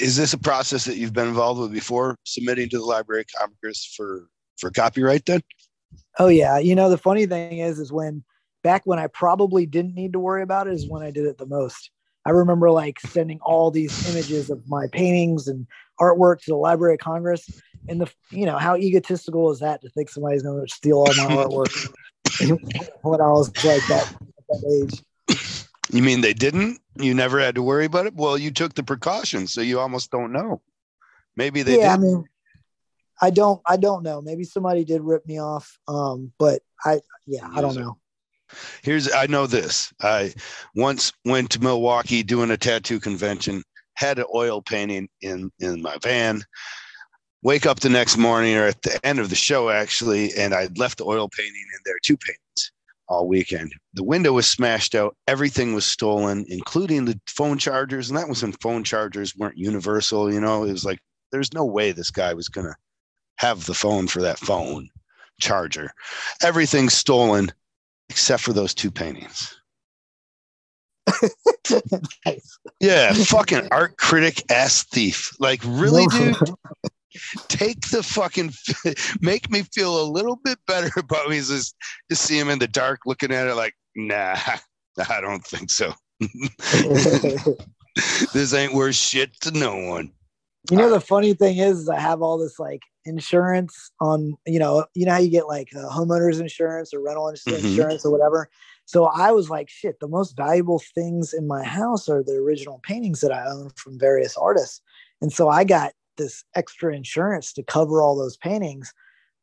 Is 0.00 0.16
this 0.16 0.32
a 0.32 0.38
process 0.38 0.84
that 0.86 0.96
you've 0.96 1.12
been 1.12 1.28
involved 1.28 1.60
with 1.60 1.72
before, 1.72 2.16
submitting 2.24 2.68
to 2.70 2.78
the 2.78 2.84
Library 2.84 3.20
of 3.20 3.26
Congress 3.38 3.94
for 3.96 4.28
for 4.58 4.70
copyright? 4.70 5.24
Then, 5.26 5.42
Oh 6.18 6.28
yeah, 6.28 6.58
you 6.58 6.74
know 6.74 6.90
the 6.90 6.98
funny 6.98 7.26
thing 7.26 7.58
is, 7.58 7.78
is 7.78 7.92
when 7.92 8.24
back 8.62 8.82
when 8.84 8.98
I 8.98 9.06
probably 9.08 9.66
didn't 9.66 9.94
need 9.94 10.14
to 10.14 10.18
worry 10.18 10.42
about 10.42 10.66
it 10.66 10.74
is 10.74 10.88
when 10.88 11.02
I 11.02 11.10
did 11.10 11.26
it 11.26 11.38
the 11.38 11.46
most. 11.46 11.90
I 12.26 12.30
remember 12.30 12.70
like 12.70 12.98
sending 13.00 13.38
all 13.40 13.70
these 13.70 14.08
images 14.10 14.50
of 14.50 14.68
my 14.68 14.88
paintings 14.88 15.46
and 15.46 15.66
artwork 16.00 16.40
to 16.40 16.50
the 16.50 16.56
Library 16.56 16.94
of 16.94 17.00
Congress. 17.00 17.48
And 17.88 18.00
the 18.00 18.10
you 18.30 18.46
know 18.46 18.58
how 18.58 18.76
egotistical 18.76 19.50
is 19.52 19.60
that 19.60 19.80
to 19.82 19.90
think 19.90 20.10
somebody's 20.10 20.42
going 20.42 20.66
to 20.66 20.74
steal 20.74 20.98
all 20.98 21.06
my 21.06 21.36
artwork 21.36 21.88
when 23.02 23.20
I 23.20 23.30
was 23.30 23.48
like 23.64 23.82
that, 23.86 24.16
that 24.48 24.82
age. 24.82 25.38
You 25.92 26.02
mean 26.02 26.20
they 26.20 26.32
didn't? 26.32 26.80
You 26.96 27.14
never 27.14 27.38
had 27.38 27.54
to 27.54 27.62
worry 27.62 27.84
about 27.84 28.06
it? 28.06 28.14
Well, 28.14 28.36
you 28.36 28.50
took 28.50 28.74
the 28.74 28.82
precautions, 28.82 29.52
so 29.52 29.60
you 29.60 29.78
almost 29.78 30.10
don't 30.10 30.32
know. 30.32 30.60
Maybe 31.36 31.62
they 31.62 31.78
yeah, 31.78 31.96
did. 31.96 32.02
I 32.04 32.08
mean, 32.08 32.24
I 33.22 33.30
don't, 33.30 33.62
I 33.64 33.76
don't 33.76 34.02
know. 34.02 34.20
Maybe 34.20 34.42
somebody 34.42 34.84
did 34.84 35.02
rip 35.02 35.24
me 35.26 35.40
off. 35.40 35.78
Um, 35.86 36.32
but 36.38 36.62
I, 36.84 37.00
yeah, 37.26 37.48
I 37.52 37.60
don't 37.60 37.76
know. 37.76 37.98
Here's 38.82 39.12
I 39.12 39.26
know 39.26 39.46
this. 39.46 39.92
I 40.00 40.32
once 40.74 41.12
went 41.24 41.50
to 41.50 41.62
Milwaukee 41.62 42.22
doing 42.22 42.50
a 42.50 42.56
tattoo 42.56 43.00
convention, 43.00 43.62
had 43.94 44.18
an 44.18 44.26
oil 44.34 44.62
painting 44.62 45.08
in 45.20 45.50
in 45.58 45.82
my 45.82 45.96
van. 46.02 46.42
Wake 47.42 47.66
up 47.66 47.80
the 47.80 47.88
next 47.88 48.16
morning 48.16 48.56
or 48.56 48.64
at 48.64 48.82
the 48.82 49.04
end 49.06 49.18
of 49.18 49.30
the 49.30 49.36
show 49.36 49.70
actually, 49.70 50.32
and 50.34 50.54
I'd 50.54 50.78
left 50.78 50.98
the 50.98 51.04
oil 51.04 51.28
painting 51.28 51.54
in 51.54 51.80
there, 51.84 51.98
two 52.02 52.16
paintings 52.16 52.72
all 53.08 53.28
weekend. 53.28 53.72
The 53.94 54.02
window 54.02 54.32
was 54.32 54.48
smashed 54.48 54.94
out, 54.94 55.16
everything 55.28 55.74
was 55.74 55.86
stolen, 55.86 56.44
including 56.48 57.04
the 57.04 57.20
phone 57.28 57.58
chargers. 57.58 58.08
And 58.08 58.18
that 58.18 58.28
was 58.28 58.42
when 58.42 58.52
phone 58.52 58.84
chargers 58.84 59.36
weren't 59.36 59.58
universal, 59.58 60.32
you 60.32 60.40
know. 60.40 60.64
It 60.64 60.72
was 60.72 60.84
like 60.84 60.98
there's 61.30 61.52
no 61.52 61.64
way 61.64 61.92
this 61.92 62.10
guy 62.10 62.34
was 62.34 62.48
gonna 62.48 62.74
have 63.36 63.66
the 63.66 63.74
phone 63.74 64.08
for 64.08 64.22
that 64.22 64.38
phone 64.38 64.88
charger. 65.40 65.92
Everything's 66.42 66.94
stolen 66.94 67.52
except 68.08 68.42
for 68.42 68.52
those 68.52 68.74
two 68.74 68.90
paintings. 68.90 69.54
nice. 72.26 72.58
Yeah, 72.80 73.12
fucking 73.12 73.68
art 73.70 73.96
critic 73.96 74.42
ass 74.50 74.84
thief. 74.84 75.34
Like, 75.38 75.60
really, 75.64 76.06
No. 76.12 76.32
dude? 76.32 76.54
Take 77.48 77.88
the 77.88 78.02
fucking, 78.02 78.52
make 79.22 79.50
me 79.50 79.62
feel 79.74 80.02
a 80.02 80.10
little 80.10 80.36
bit 80.44 80.58
better 80.66 80.90
about 81.00 81.30
me. 81.30 81.36
Just, 81.36 81.74
just 82.10 82.22
see 82.22 82.38
him 82.38 82.50
in 82.50 82.58
the 82.58 82.68
dark 82.68 83.00
looking 83.06 83.32
at 83.32 83.46
it 83.46 83.54
like, 83.54 83.74
nah, 83.94 84.36
I 85.08 85.20
don't 85.20 85.44
think 85.44 85.70
so. 85.70 85.94
this 88.32 88.52
ain't 88.52 88.74
worth 88.74 88.94
shit 88.96 89.32
to 89.42 89.50
no 89.52 89.76
one. 89.76 90.12
You 90.70 90.76
know 90.76 90.90
the 90.90 91.00
funny 91.00 91.32
thing 91.34 91.58
is, 91.58 91.80
is 91.80 91.88
I 91.88 92.00
have 92.00 92.22
all 92.22 92.38
this 92.38 92.58
like 92.58 92.82
insurance 93.04 93.92
on 94.00 94.34
you 94.46 94.58
know 94.58 94.84
you 94.94 95.06
know 95.06 95.12
how 95.12 95.18
you 95.18 95.30
get 95.30 95.46
like 95.46 95.68
uh, 95.76 95.88
homeowners 95.88 96.40
insurance 96.40 96.92
or 96.92 97.00
rental 97.00 97.28
Mhm. 97.28 97.58
insurance 97.58 98.04
or 98.04 98.10
whatever. 98.10 98.48
So 98.84 99.06
I 99.06 99.32
was 99.32 99.50
like, 99.50 99.68
shit, 99.68 99.98
the 100.00 100.08
most 100.08 100.36
valuable 100.36 100.80
things 100.94 101.32
in 101.32 101.46
my 101.46 101.62
house 101.64 102.08
are 102.08 102.22
the 102.22 102.34
original 102.34 102.80
paintings 102.84 103.20
that 103.20 103.32
I 103.32 103.46
own 103.46 103.70
from 103.76 103.98
various 103.98 104.36
artists, 104.36 104.80
and 105.20 105.32
so 105.32 105.48
I 105.48 105.64
got 105.64 105.92
this 106.16 106.44
extra 106.54 106.94
insurance 106.94 107.52
to 107.52 107.62
cover 107.62 108.02
all 108.02 108.16
those 108.16 108.36
paintings. 108.36 108.92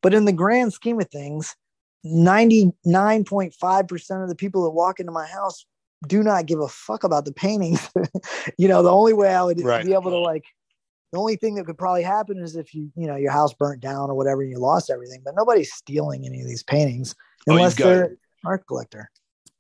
But 0.02 0.14
in 0.14 0.26
the 0.26 0.34
grand 0.34 0.74
scheme 0.74 1.00
of 1.00 1.10
things, 1.10 1.56
ninety 2.04 2.74
nine 2.84 3.24
point 3.24 3.54
five 3.54 3.88
percent 3.88 4.24
of 4.24 4.30
the 4.30 4.36
people 4.36 4.64
that 4.64 4.72
walk 4.72 5.00
into 5.00 5.12
my 5.12 5.28
house 5.28 5.66
do 6.06 6.22
not 6.22 6.48
give 6.48 6.60
a 6.60 6.68
fuck 6.68 7.06
about 7.06 7.24
the 7.24 7.32
paintings. 7.32 7.90
you 8.58 8.68
know, 8.68 8.84
the 8.84 8.92
only 8.92 9.14
way 9.14 9.34
I 9.34 9.42
would 9.44 9.62
Right. 9.62 9.86
be 9.86 9.94
able 9.94 10.12
to 10.12 10.18
like 10.18 10.44
the 11.14 11.20
only 11.20 11.36
thing 11.38 11.54
that 11.56 11.66
could 11.66 11.78
probably 11.78 12.02
happen 12.04 12.40
is 12.40 12.56
if 12.58 12.74
you 12.74 12.92
you 12.98 13.08
know 13.08 13.16
your 13.16 13.32
house 13.32 13.54
burnt 13.54 13.80
down 13.82 14.10
or 14.10 14.16
whatever 14.16 14.42
and 14.42 14.52
you 14.52 14.58
lost 14.58 14.90
everything 14.90 15.22
but 15.24 15.36
nobody's 15.38 15.72
stealing 15.72 16.26
any 16.26 16.42
of 16.42 16.48
these 16.48 16.64
paintings 16.64 17.16
Oh, 17.48 17.56
unless 17.56 17.76
got- 17.76 17.86
they're 17.86 18.04
an 18.06 18.18
art 18.46 18.66
collector 18.68 19.10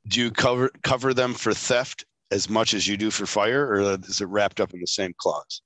Do 0.08 0.20
you 0.20 0.32
cover 0.32 0.70
cover 0.82 1.14
them 1.14 1.34
for 1.34 1.54
theft 1.54 2.04
as 2.32 2.50
much 2.50 2.74
as 2.74 2.88
you 2.88 2.98
do 2.98 3.12
for 3.12 3.28
fire, 3.28 3.68
or 3.68 3.82
is 3.82 4.20
it 4.20 4.26
wrapped 4.26 4.60
up 4.60 4.74
in 4.74 4.80
the 4.82 4.88
same 4.88 5.14
clause? 5.18 5.62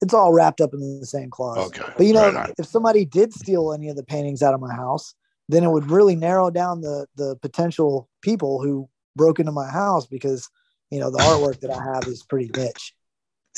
it's 0.00 0.14
all 0.14 0.32
wrapped 0.32 0.60
up 0.60 0.72
in 0.74 0.80
the 1.00 1.06
same 1.06 1.30
clause 1.30 1.66
Okay, 1.68 1.92
but 1.96 2.04
you 2.06 2.12
know 2.12 2.30
right 2.32 2.52
if 2.58 2.66
somebody 2.66 3.04
did 3.04 3.32
steal 3.32 3.72
any 3.72 3.88
of 3.88 3.96
the 3.96 4.04
paintings 4.04 4.42
out 4.42 4.54
of 4.54 4.60
my 4.60 4.74
house 4.74 5.14
then 5.48 5.64
it 5.64 5.70
would 5.70 5.88
really 5.90 6.16
narrow 6.16 6.50
down 6.50 6.80
the 6.80 7.06
the 7.16 7.36
potential 7.42 8.08
people 8.22 8.60
who 8.62 8.88
broke 9.16 9.38
into 9.40 9.52
my 9.52 9.68
house 9.68 10.06
because 10.06 10.48
you 10.90 10.98
know 11.00 11.10
the 11.10 11.18
artwork 11.18 11.58
that 11.60 11.70
i 11.70 11.82
have 11.94 12.06
is 12.06 12.22
pretty 12.24 12.48
niche 12.56 12.94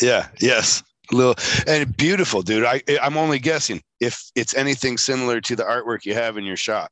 Yeah. 0.01 0.29
Yes. 0.41 0.83
Little 1.13 1.35
and 1.67 1.97
beautiful, 1.97 2.43
dude. 2.43 2.65
I 2.65 2.83
I'm 3.03 3.17
only 3.17 3.39
guessing 3.39 3.83
if 4.01 4.31
it's 4.37 4.55
anything 4.55 4.97
similar 4.97 5.41
to 5.43 5.57
the 5.57 5.65
artwork 5.65 6.05
you 6.05 6.15
have 6.15 6.37
in 6.37 6.45
your 6.45 6.57
shop, 6.57 6.91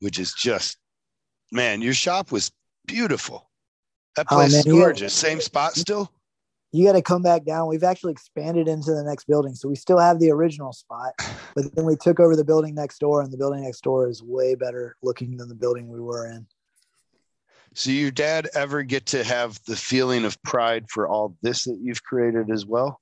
which 0.00 0.18
is 0.18 0.32
just 0.34 0.76
man, 1.50 1.82
your 1.82 1.94
shop 1.94 2.30
was 2.32 2.50
beautiful. 2.86 3.50
That 4.16 4.26
Oh, 4.30 4.36
place 4.36 4.54
is 4.54 4.66
man, 4.66 4.74
you- 4.76 4.80
gorgeous. 4.82 5.12
Same 5.14 5.40
spot 5.40 5.74
still. 5.74 6.10
you 6.72 6.84
got 6.86 6.92
to 6.92 7.02
come 7.02 7.22
back 7.22 7.44
down. 7.44 7.68
We've 7.68 7.84
actually 7.84 8.12
expanded 8.12 8.66
into 8.68 8.92
the 8.94 9.02
next 9.04 9.26
building. 9.26 9.54
So 9.54 9.68
we 9.68 9.76
still 9.76 9.98
have 9.98 10.18
the 10.20 10.30
original 10.30 10.72
spot, 10.72 11.12
but 11.56 11.74
then 11.74 11.84
we 11.84 11.96
took 11.96 12.20
over 12.20 12.36
the 12.36 12.44
building 12.44 12.74
next 12.74 12.98
door, 12.98 13.20
and 13.22 13.32
the 13.32 13.36
building 13.36 13.62
next 13.64 13.82
door 13.82 14.08
is 14.08 14.22
way 14.22 14.54
better 14.54 14.96
looking 15.02 15.36
than 15.36 15.48
the 15.48 15.54
building 15.54 15.88
we 15.88 16.00
were 16.00 16.26
in. 16.26 16.46
So 17.74 17.90
your 17.90 18.12
dad 18.12 18.48
ever 18.54 18.84
get 18.84 19.06
to 19.06 19.24
have 19.24 19.58
the 19.66 19.74
feeling 19.74 20.24
of 20.24 20.40
pride 20.44 20.86
for 20.88 21.08
all 21.08 21.36
this 21.42 21.64
that 21.64 21.78
you've 21.82 22.04
created 22.04 22.48
as 22.50 22.64
well? 22.64 23.00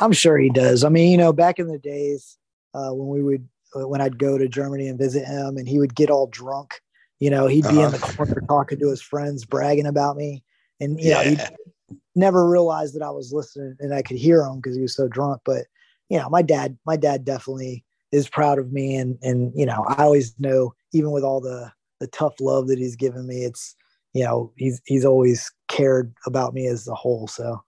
I'm 0.00 0.12
sure 0.12 0.38
he 0.38 0.50
does. 0.50 0.84
I 0.84 0.88
mean, 0.88 1.10
you 1.12 1.18
know, 1.18 1.32
back 1.32 1.58
in 1.58 1.68
the 1.68 1.78
days 1.78 2.36
uh, 2.74 2.90
when 2.90 3.08
we 3.08 3.22
would, 3.22 3.48
uh, 3.76 3.86
when 3.88 4.00
I'd 4.00 4.18
go 4.18 4.38
to 4.38 4.48
Germany 4.48 4.88
and 4.88 4.98
visit 4.98 5.24
him, 5.24 5.56
and 5.56 5.68
he 5.68 5.78
would 5.78 5.94
get 5.94 6.10
all 6.10 6.26
drunk, 6.26 6.80
you 7.20 7.30
know, 7.30 7.46
he'd 7.46 7.68
be 7.68 7.80
in 7.80 7.90
the 7.92 7.98
Uh-huh. 7.98 8.12
corner 8.16 8.42
talking 8.48 8.78
to 8.80 8.90
his 8.90 9.00
friends, 9.02 9.44
bragging 9.44 9.86
about 9.86 10.16
me, 10.16 10.42
and 10.80 11.00
you 11.00 11.10
know, 11.10 11.20
Yeah. 11.20 11.30
he 11.30 11.96
never 12.16 12.48
realized 12.48 12.94
that 12.94 13.02
I 13.02 13.10
was 13.10 13.32
listening 13.32 13.76
and 13.80 13.92
I 13.94 14.02
could 14.02 14.16
hear 14.16 14.42
him 14.42 14.56
because 14.56 14.76
he 14.76 14.82
was 14.82 14.94
so 14.94 15.08
drunk. 15.08 15.42
But 15.44 15.66
you 16.08 16.18
know, 16.18 16.28
my 16.28 16.42
dad, 16.42 16.76
my 16.86 16.96
dad 16.96 17.24
definitely 17.24 17.84
is 18.12 18.28
proud 18.28 18.58
of 18.58 18.72
me, 18.72 18.96
and 18.96 19.18
and 19.22 19.52
you 19.54 19.66
know, 19.66 19.84
I 19.88 20.02
always 20.04 20.34
know, 20.38 20.74
even 20.92 21.10
with 21.12 21.24
all 21.24 21.40
the 21.40 21.72
the 22.00 22.06
tough 22.08 22.34
love 22.40 22.66
that 22.68 22.78
he's 22.78 22.96
given 22.96 23.26
me, 23.26 23.44
it's 23.44 23.74
you 24.12 24.24
know, 24.24 24.52
he's 24.56 24.80
he's 24.86 25.04
always 25.04 25.50
cared 25.68 26.12
about 26.26 26.54
me 26.54 26.66
as 26.66 26.86
a 26.88 26.94
whole. 26.94 27.26
So. 27.28 27.62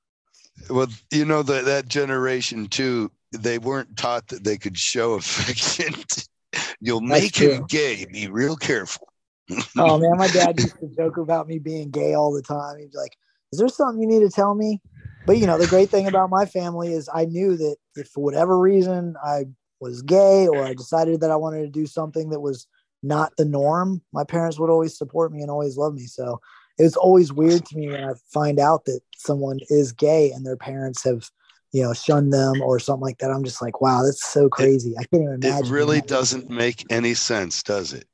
Well, 0.71 0.89
you 1.11 1.25
know 1.25 1.43
that 1.43 1.65
that 1.65 1.89
generation 1.89 2.67
too, 2.67 3.11
they 3.33 3.59
weren't 3.59 3.97
taught 3.97 4.29
that 4.29 4.45
they 4.45 4.57
could 4.57 4.79
show 4.79 5.15
affection. 5.15 5.95
You'll 6.81 7.01
make 7.01 7.37
him 7.37 7.65
gay. 7.69 8.07
Be 8.11 8.29
real 8.29 8.57
careful. 8.57 9.09
Oh 9.79 9.99
man, 9.99 10.17
my 10.17 10.27
dad 10.27 10.57
used 10.59 10.75
to 10.81 10.89
joke 10.97 11.19
about 11.19 11.47
me 11.47 11.59
being 11.59 11.91
gay 11.91 12.15
all 12.15 12.33
the 12.33 12.43
time. 12.43 12.79
He'd 12.79 12.91
be 12.91 12.97
like, 12.97 13.17
"Is 13.53 13.59
there 13.59 13.69
something 13.69 14.01
you 14.01 14.09
need 14.09 14.27
to 14.27 14.35
tell 14.35 14.55
me?" 14.55 14.81
But 15.27 15.39
you 15.39 15.47
know, 15.47 15.59
the 15.59 15.67
great 15.67 15.91
thing 15.91 16.07
about 16.07 16.31
my 16.31 16.47
family 16.47 16.93
is 16.93 17.11
I 17.13 17.27
knew 17.27 17.57
that 17.57 17.77
if 17.95 18.09
for 18.09 18.25
whatever 18.25 18.59
reason 18.59 19.17
I 19.23 19.45
was 19.81 20.03
gay 20.03 20.49
or 20.49 20.67
I 20.67 20.73
decided 20.73 21.21
that 21.21 21.31
I 21.31 21.37
wanted 21.37 21.63
to 21.63 21.69
do 21.69 21.87
something 21.87 22.31
that 22.31 22.41
was 22.41 22.67
not 23.03 23.37
the 23.37 23.45
norm, 23.45 24.03
my 24.13 24.25
parents 24.25 24.59
would 24.59 24.71
always 24.71 24.97
support 24.97 25.33
me 25.33 25.43
and 25.43 25.51
always 25.51 25.77
love 25.77 25.95
me. 25.95 26.07
So 26.07 26.41
it 26.79 26.83
was 26.83 26.97
always 26.97 27.33
weird 27.33 27.65
to 27.67 27.77
me 27.77 27.89
when 27.89 28.05
I 28.05 28.13
find 28.33 28.59
out 28.59 28.85
that 28.85 29.01
someone 29.17 29.61
is 29.71 29.93
gay 29.93 30.31
and 30.33 30.45
their 30.45 30.57
parents 30.57 31.05
have, 31.05 31.31
you 31.73 31.83
know, 31.83 31.95
shunned 31.95 32.33
them 32.33 32.61
or 32.61 32.79
something 32.79 33.03
like 33.03 33.19
that. 33.19 33.31
I'm 33.31 33.45
just 33.45 33.63
like, 33.63 33.81
wow, 33.81 34.03
that's 34.03 34.29
so 34.29 34.49
crazy. 34.49 34.95
I 34.99 35.05
can't 35.05 35.23
even 35.23 35.35
imagine. 35.35 35.67
It 35.67 35.71
really 35.71 36.01
that. 36.01 36.09
doesn't 36.09 36.51
make 36.51 36.85
any 36.91 37.15
sense, 37.15 37.63
does 37.63 37.93
it? 37.93 38.07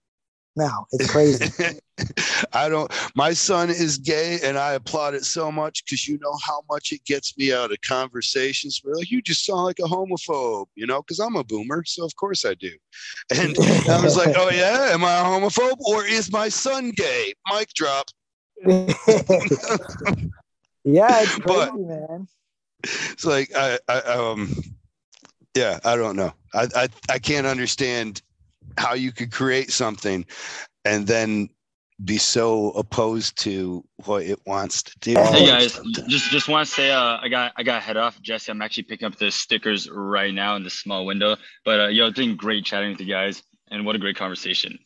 No, 0.55 0.87
it's 0.93 1.11
crazy. 1.11 1.51
I 2.53 2.69
don't. 2.69 2.93
My 3.15 3.33
son 3.33 3.71
is 3.71 3.97
gay, 3.97 4.39
and 4.43 4.59
I 4.59 4.73
applaud 4.73 5.15
it 5.15 5.25
so 5.25 5.51
much 5.51 5.85
because 5.85 6.07
you 6.07 6.19
know 6.19 6.37
how 6.45 6.63
much 6.71 6.93
it 6.93 7.03
gets 7.05 7.37
me 7.39 7.55
out 7.55 7.71
of 7.71 7.81
conversations 7.81 8.81
where 8.83 8.95
like 8.95 9.11
you 9.11 9.23
just 9.23 9.47
sound 9.47 9.65
like 9.65 9.79
a 9.79 9.89
homophobe, 9.89 10.67
you 10.75 10.87
know, 10.87 11.01
because 11.01 11.21
I'm 11.21 11.37
a 11.37 11.45
boomer, 11.45 11.85
so 11.87 12.05
of 12.05 12.15
course 12.17 12.45
I 12.45 12.53
do. 12.55 12.73
And 13.35 13.57
I 13.89 14.03
was 14.03 14.17
like, 14.17 14.37
oh 14.37 14.51
yeah, 14.51 14.91
am 14.93 15.05
I 15.05 15.21
a 15.21 15.25
homophobe 15.25 15.81
or 15.81 16.05
is 16.05 16.31
my 16.31 16.51
son 16.51 16.93
gay? 16.97 17.33
Mic 17.51 17.73
drop. 17.73 18.11
yeah, 20.85 21.21
it's 21.23 21.37
crazy, 21.37 21.41
But- 21.47 21.75
man. 21.79 22.29
It's 22.85 23.25
like 23.25 23.53
I, 23.55 23.79
I 23.89 23.99
um, 24.01 24.53
yeah, 25.55 25.79
I 25.85 25.95
don't 25.95 26.17
know. 26.17 26.33
I, 26.53 26.67
I 26.75 26.89
I 27.09 27.19
can't 27.21 27.47
understand 27.47 28.23
how 28.77 28.95
you 28.95 29.13
could 29.13 29.31
create 29.31 29.71
something 29.71 30.27
and 30.85 31.07
then 31.07 31.49
be 32.05 32.19
so 32.19 32.71
opposed 32.71 33.39
to 33.43 33.85
what 34.05 34.25
it 34.25 34.41
wants 34.47 34.83
to 34.83 34.99
do. 34.99 35.13
Hey 35.13 35.45
Oh, 35.45 35.47
guys, 35.47 35.79
just 36.09 36.31
just 36.33 36.49
want 36.49 36.67
to 36.67 36.75
say 36.75 36.91
uh, 36.91 37.19
I 37.23 37.29
got 37.29 37.53
I 37.57 37.63
got 37.63 37.75
to 37.77 37.81
head 37.81 37.97
off. 37.97 38.21
Jesse, 38.21 38.51
I'm 38.51 38.61
actually 38.63 38.83
picking 38.83 39.07
up 39.07 39.15
the 39.15 39.31
stickers 39.31 39.89
right 39.89 40.35
now 40.35 40.57
in 40.57 40.65
the 40.65 40.71
small 40.71 41.07
window. 41.07 41.37
But 41.65 41.79
uh, 41.81 41.87
yo, 41.87 42.07
it's 42.09 42.19
been 42.19 42.35
great 42.35 42.65
chatting 42.65 42.91
with 42.91 43.01
you 43.01 43.07
guys, 43.07 43.45
and 43.71 43.87
what 43.87 43.95
a 43.95 44.01
great 44.01 44.17
conversation. 44.17 44.77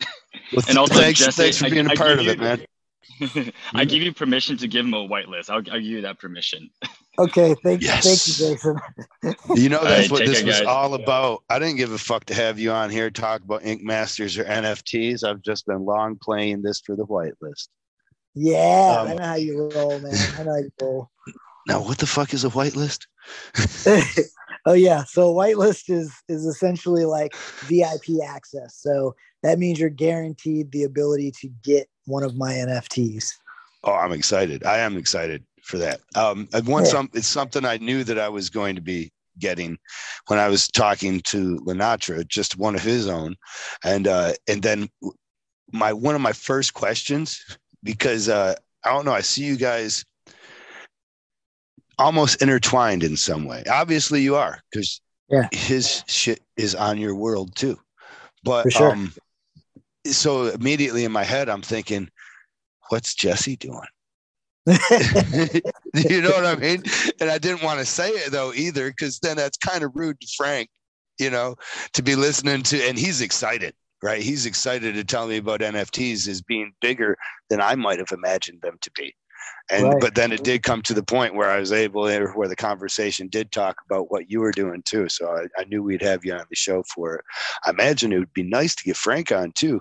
Well, 0.53 0.65
and 0.69 0.77
also, 0.77 0.97
thanks, 0.97 1.21
Jesse, 1.21 1.43
thanks 1.45 1.57
for 1.57 1.71
being 1.71 1.87
a 1.87 1.93
I 1.93 1.95
part 1.95 2.19
of 2.19 2.29
it, 2.29 2.37
you- 2.37 2.43
man. 2.43 2.61
I 3.75 3.85
give 3.85 4.03
you 4.03 4.13
permission 4.13 4.57
to 4.59 4.69
give 4.69 4.85
him 4.85 4.95
a 4.95 5.09
whitelist. 5.09 5.51
I'll, 5.51 5.57
I'll 5.57 5.63
give 5.63 5.83
you 5.83 6.01
that 6.03 6.19
permission. 6.19 6.71
Okay, 7.19 7.55
thank, 7.63 7.81
Yes. 7.81 8.05
thank 8.05 8.27
you, 8.27 8.35
Jason. 8.35 8.77
You 9.55 9.71
know, 9.71 9.83
that's 9.83 10.03
right, 10.03 10.11
what 10.11 10.27
this 10.27 10.41
care, 10.41 10.47
was 10.47 10.59
guys. 10.59 10.67
all 10.67 10.93
about. 10.93 11.45
I 11.49 11.59
didn't 11.59 11.77
give 11.77 11.93
a 11.93 11.97
fuck 11.97 12.27
to 12.27 12.35
have 12.35 12.59
you 12.59 12.73
on 12.73 12.91
here 12.91 13.11
talk 13.11 13.41
about 13.41 13.65
Ink 13.65 13.83
Masters 13.83 14.37
or 14.37 14.45
NFTs. 14.45 15.25
I've 15.25 15.41
just 15.41 15.65
been 15.65 15.87
long 15.87 16.19
playing 16.21 16.61
this 16.61 16.81
for 16.81 16.95
the 16.95 17.07
whitelist. 17.07 17.69
Yeah, 18.35 18.99
um, 19.01 19.09
I 19.09 19.15
know 19.15 19.25
how 19.25 19.35
you 19.37 19.71
roll, 19.75 19.99
man. 19.99 20.13
I 20.39 20.43
know 20.43 20.53
how 20.53 20.59
you 20.59 20.71
roll. 20.79 21.11
Now, 21.67 21.83
what 21.83 21.97
the 21.97 22.07
fuck 22.07 22.35
is 22.35 22.45
a 22.45 22.51
whitelist? 22.51 23.07
oh 24.67 24.75
yeah, 24.75 25.05
so 25.05 25.33
whitelist 25.33 25.89
is 25.89 26.13
is 26.29 26.45
essentially 26.45 27.07
like 27.07 27.35
VIP 27.63 28.23
access. 28.23 28.77
So 28.77 29.17
that 29.43 29.59
means 29.59 29.81
you're 29.81 29.89
guaranteed 29.89 30.71
the 30.71 30.83
ability 30.83 31.33
to 31.41 31.49
get 31.65 31.89
one 32.07 32.23
of 32.23 32.37
my 32.37 32.53
NFTs. 32.53 33.33
Oh, 33.85 33.93
I'm 33.93 34.13
excited. 34.13 34.65
I 34.65 34.79
am 34.79 34.97
excited 34.97 35.45
for 35.63 35.79
that. 35.79 36.01
Um, 36.15 36.49
I 36.53 36.61
want 36.61 36.87
yeah. 36.87 36.93
some. 36.93 37.11
It's 37.13 37.27
something 37.27 37.65
I 37.65 37.77
knew 37.79 38.05
that 38.05 38.19
I 38.19 38.29
was 38.29 38.51
going 38.51 38.75
to 38.77 38.81
be 38.83 39.13
getting 39.39 39.79
when 40.29 40.39
I 40.39 40.49
was 40.49 40.69
talking 40.69 41.21
to 41.23 41.59
Lenatra, 41.67 42.27
just 42.27 42.57
one 42.57 42.75
of 42.75 42.83
his 42.83 43.09
own, 43.09 43.37
and 43.85 44.07
uh, 44.07 44.33
and 44.49 44.63
then 44.63 44.89
my 45.73 45.93
one 45.93 46.15
of 46.15 46.21
my 46.21 46.33
first 46.33 46.75
questions 46.75 47.45
because 47.83 48.29
uh, 48.29 48.55
I 48.85 48.91
don't 48.91 49.05
know. 49.05 49.13
I 49.13 49.21
see 49.21 49.45
you 49.45 49.57
guys 49.57 50.05
almost 51.99 52.43
intertwined 52.43 53.03
in 53.03 53.17
some 53.17 53.45
way. 53.45 53.65
Obviously, 53.71 54.23
you 54.23 54.37
are 54.37 54.61
because 54.71 55.01
yeah. 55.29 55.49
his 55.53 56.05
shit 56.07 56.41
is 56.57 56.75
on 56.75 56.99
your 56.99 57.15
world 57.15 57.55
too. 57.57 57.79
But 58.45 58.73
sure. 58.73 58.93
um, 58.93 59.13
so 60.13 60.47
immediately 60.47 61.05
in 61.05 61.13
my 61.13 61.25
head, 61.25 61.49
I'm 61.49 61.63
thinking, 61.63 62.09
what's 62.89 63.15
Jesse 63.15 63.57
doing? 63.57 63.81
you 64.67 66.21
know 66.21 66.31
what 66.31 66.45
I 66.45 66.57
mean? 66.57 66.83
And 67.21 67.31
I 67.31 67.39
didn't 67.39 67.63
want 67.63 67.79
to 67.79 67.87
say 67.87 68.11
it 68.11 68.33
though 68.33 68.53
either, 68.53 68.89
because 68.89 69.19
then 69.21 69.37
that's 69.37 69.59
kind 69.59 69.85
of 69.85 69.95
rude 69.95 70.21
to 70.21 70.27
Frank, 70.37 70.69
you 71.19 71.31
know, 71.31 71.57
to 71.95 72.03
be 72.03 72.17
listening 72.17 72.63
to, 72.65 72.83
and 72.83 72.99
he's 72.99 73.21
excited 73.21 73.75
right? 74.03 74.23
He's 74.23 74.47
excited 74.47 74.95
to 74.95 75.05
tell 75.05 75.27
me 75.27 75.39
about 75.39 75.61
NFTs 75.61 76.29
as 76.29 76.43
being 76.43 76.73
bigger 76.81 77.17
than 77.49 77.61
I 77.61 77.75
might 77.75 77.99
have 77.99 78.13
imagined 78.13 78.63
them 78.63 78.79
to 78.83 78.91
be. 78.93 79.15
And 79.71 79.85
right. 79.85 80.01
but 80.01 80.15
then 80.15 80.31
it 80.31 80.45
did 80.45 80.63
come 80.63 80.83
to 80.83 80.95
the 80.95 81.03
point 81.03 81.35
where 81.35 81.51
I 81.51 81.59
was 81.59 81.73
able, 81.73 82.07
eh, 82.07 82.21
where 82.35 82.47
the 82.47 82.55
conversation 82.55 83.27
did 83.27 83.51
talk 83.51 83.77
about 83.85 84.11
what 84.13 84.31
you 84.31 84.41
were 84.41 84.53
doing 84.53 84.83
too. 84.85 85.09
So 85.09 85.29
I, 85.29 85.61
I 85.61 85.65
knew 85.65 85.83
we'd 85.83 86.03
have 86.03 86.25
you 86.25 86.35
on 86.35 86.45
the 86.49 86.57
show 86.57 86.85
for 86.95 87.17
it. 87.17 87.25
I 87.65 87.71
imagine 87.71 88.13
it 88.13 88.19
would 88.19 88.33
be 88.33 88.45
nice 88.45 88.77
to 88.77 88.85
get 88.85 88.97
Frank 88.97 89.33
on 89.33 89.53
too. 89.53 89.81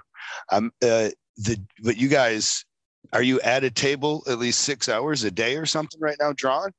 Um, 0.51 0.71
uh, 0.81 1.09
the 1.37 1.59
but 1.83 1.97
you 1.97 2.07
guys, 2.07 2.65
are 3.13 3.23
you 3.23 3.39
at 3.41 3.63
a 3.63 3.71
table 3.71 4.23
at 4.27 4.39
least 4.39 4.61
six 4.61 4.89
hours 4.89 5.23
a 5.23 5.31
day 5.31 5.57
or 5.57 5.65
something 5.65 5.99
right 5.99 6.17
now, 6.19 6.33
drawing? 6.33 6.71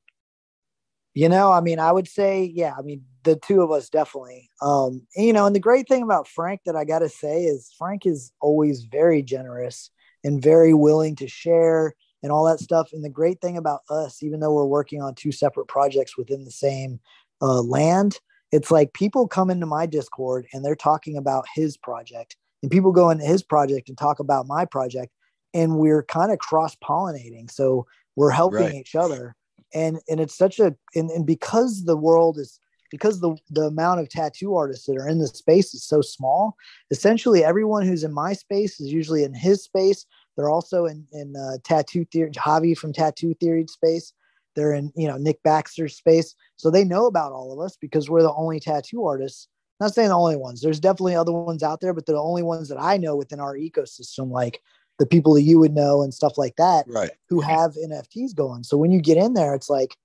You 1.14 1.30
know, 1.30 1.50
I 1.50 1.62
mean, 1.62 1.78
I 1.78 1.92
would 1.92 2.08
say, 2.08 2.44
yeah, 2.44 2.74
I 2.78 2.82
mean, 2.82 3.02
the 3.22 3.36
two 3.36 3.62
of 3.62 3.70
us 3.70 3.88
definitely. 3.88 4.50
Um, 4.60 5.06
and, 5.16 5.26
you 5.26 5.32
know, 5.32 5.46
and 5.46 5.56
the 5.56 5.60
great 5.60 5.88
thing 5.88 6.02
about 6.02 6.28
Frank 6.28 6.60
that 6.66 6.76
I 6.76 6.84
got 6.84 6.98
to 6.98 7.08
say 7.08 7.44
is 7.44 7.72
Frank 7.78 8.04
is 8.04 8.32
always 8.42 8.84
very 8.84 9.22
generous 9.22 9.90
and 10.24 10.42
very 10.42 10.74
willing 10.74 11.16
to 11.16 11.26
share 11.26 11.94
and 12.22 12.30
all 12.30 12.44
that 12.44 12.60
stuff. 12.60 12.90
And 12.92 13.02
the 13.02 13.08
great 13.08 13.40
thing 13.40 13.56
about 13.56 13.80
us, 13.88 14.22
even 14.22 14.40
though 14.40 14.52
we're 14.52 14.66
working 14.66 15.00
on 15.00 15.14
two 15.14 15.32
separate 15.32 15.68
projects 15.68 16.18
within 16.18 16.44
the 16.44 16.50
same 16.50 17.00
uh, 17.40 17.62
land, 17.62 18.18
it's 18.52 18.70
like 18.70 18.92
people 18.92 19.26
come 19.26 19.48
into 19.48 19.66
my 19.66 19.86
Discord 19.86 20.46
and 20.52 20.64
they're 20.64 20.76
talking 20.76 21.16
about 21.16 21.46
his 21.54 21.76
project, 21.76 22.36
and 22.62 22.70
people 22.70 22.92
go 22.92 23.10
into 23.10 23.24
his 23.24 23.42
project 23.42 23.88
and 23.88 23.98
talk 23.98 24.20
about 24.20 24.46
my 24.46 24.64
project, 24.64 25.12
and 25.54 25.76
we're 25.78 26.02
kind 26.02 26.32
of 26.32 26.38
cross 26.38 26.76
pollinating. 26.76 27.50
So 27.50 27.86
we're 28.16 28.30
helping 28.30 28.60
right. 28.60 28.74
each 28.74 28.94
other. 28.94 29.36
And 29.74 29.98
and 30.08 30.20
it's 30.20 30.36
such 30.36 30.58
a 30.58 30.74
and, 30.94 31.10
and 31.10 31.26
because 31.26 31.84
the 31.84 31.96
world 31.96 32.38
is 32.38 32.60
because 32.90 33.20
the 33.20 33.36
the 33.50 33.66
amount 33.66 34.00
of 34.00 34.08
tattoo 34.08 34.54
artists 34.54 34.86
that 34.86 34.96
are 34.96 35.08
in 35.08 35.18
the 35.18 35.26
space 35.26 35.74
is 35.74 35.84
so 35.84 36.00
small 36.00 36.56
essentially 36.90 37.44
everyone 37.44 37.84
who's 37.84 38.04
in 38.04 38.12
my 38.12 38.32
space 38.32 38.80
is 38.80 38.92
usually 38.92 39.24
in 39.24 39.34
his 39.34 39.64
space. 39.64 40.06
They're 40.36 40.50
also 40.50 40.86
in 40.86 41.06
in 41.12 41.34
uh, 41.36 41.58
tattoo 41.64 42.04
theory 42.06 42.30
javi 42.30 42.76
from 42.76 42.92
tattoo 42.92 43.34
theory 43.34 43.66
space. 43.68 44.12
They're 44.54 44.72
in 44.72 44.92
you 44.96 45.08
know 45.08 45.16
nick 45.16 45.42
baxter's 45.42 45.96
space. 45.96 46.34
So 46.56 46.70
they 46.70 46.84
know 46.84 47.06
about 47.06 47.32
all 47.32 47.52
of 47.52 47.64
us 47.64 47.76
because 47.76 48.08
we're 48.08 48.22
the 48.22 48.32
only 48.32 48.60
tattoo 48.60 49.04
artists 49.04 49.48
not 49.80 49.94
saying 49.94 50.08
the 50.08 50.14
only 50.14 50.36
ones 50.36 50.60
there's 50.60 50.80
definitely 50.80 51.14
other 51.14 51.32
ones 51.32 51.62
out 51.62 51.80
there 51.80 51.92
but 51.92 52.06
they're 52.06 52.16
the 52.16 52.22
only 52.22 52.42
ones 52.42 52.68
that 52.68 52.80
i 52.80 52.96
know 52.96 53.16
within 53.16 53.40
our 53.40 53.56
ecosystem 53.56 54.30
like 54.30 54.60
the 54.98 55.06
people 55.06 55.34
that 55.34 55.42
you 55.42 55.58
would 55.58 55.74
know 55.74 56.02
and 56.02 56.14
stuff 56.14 56.38
like 56.38 56.56
that 56.56 56.84
right. 56.88 57.10
who 57.28 57.40
have 57.40 57.72
NFTs 57.72 58.34
going. 58.34 58.62
So 58.64 58.76
when 58.76 58.90
you 58.90 59.00
get 59.00 59.18
in 59.18 59.34
there, 59.34 59.54
it's 59.54 59.68
like, 59.68 59.96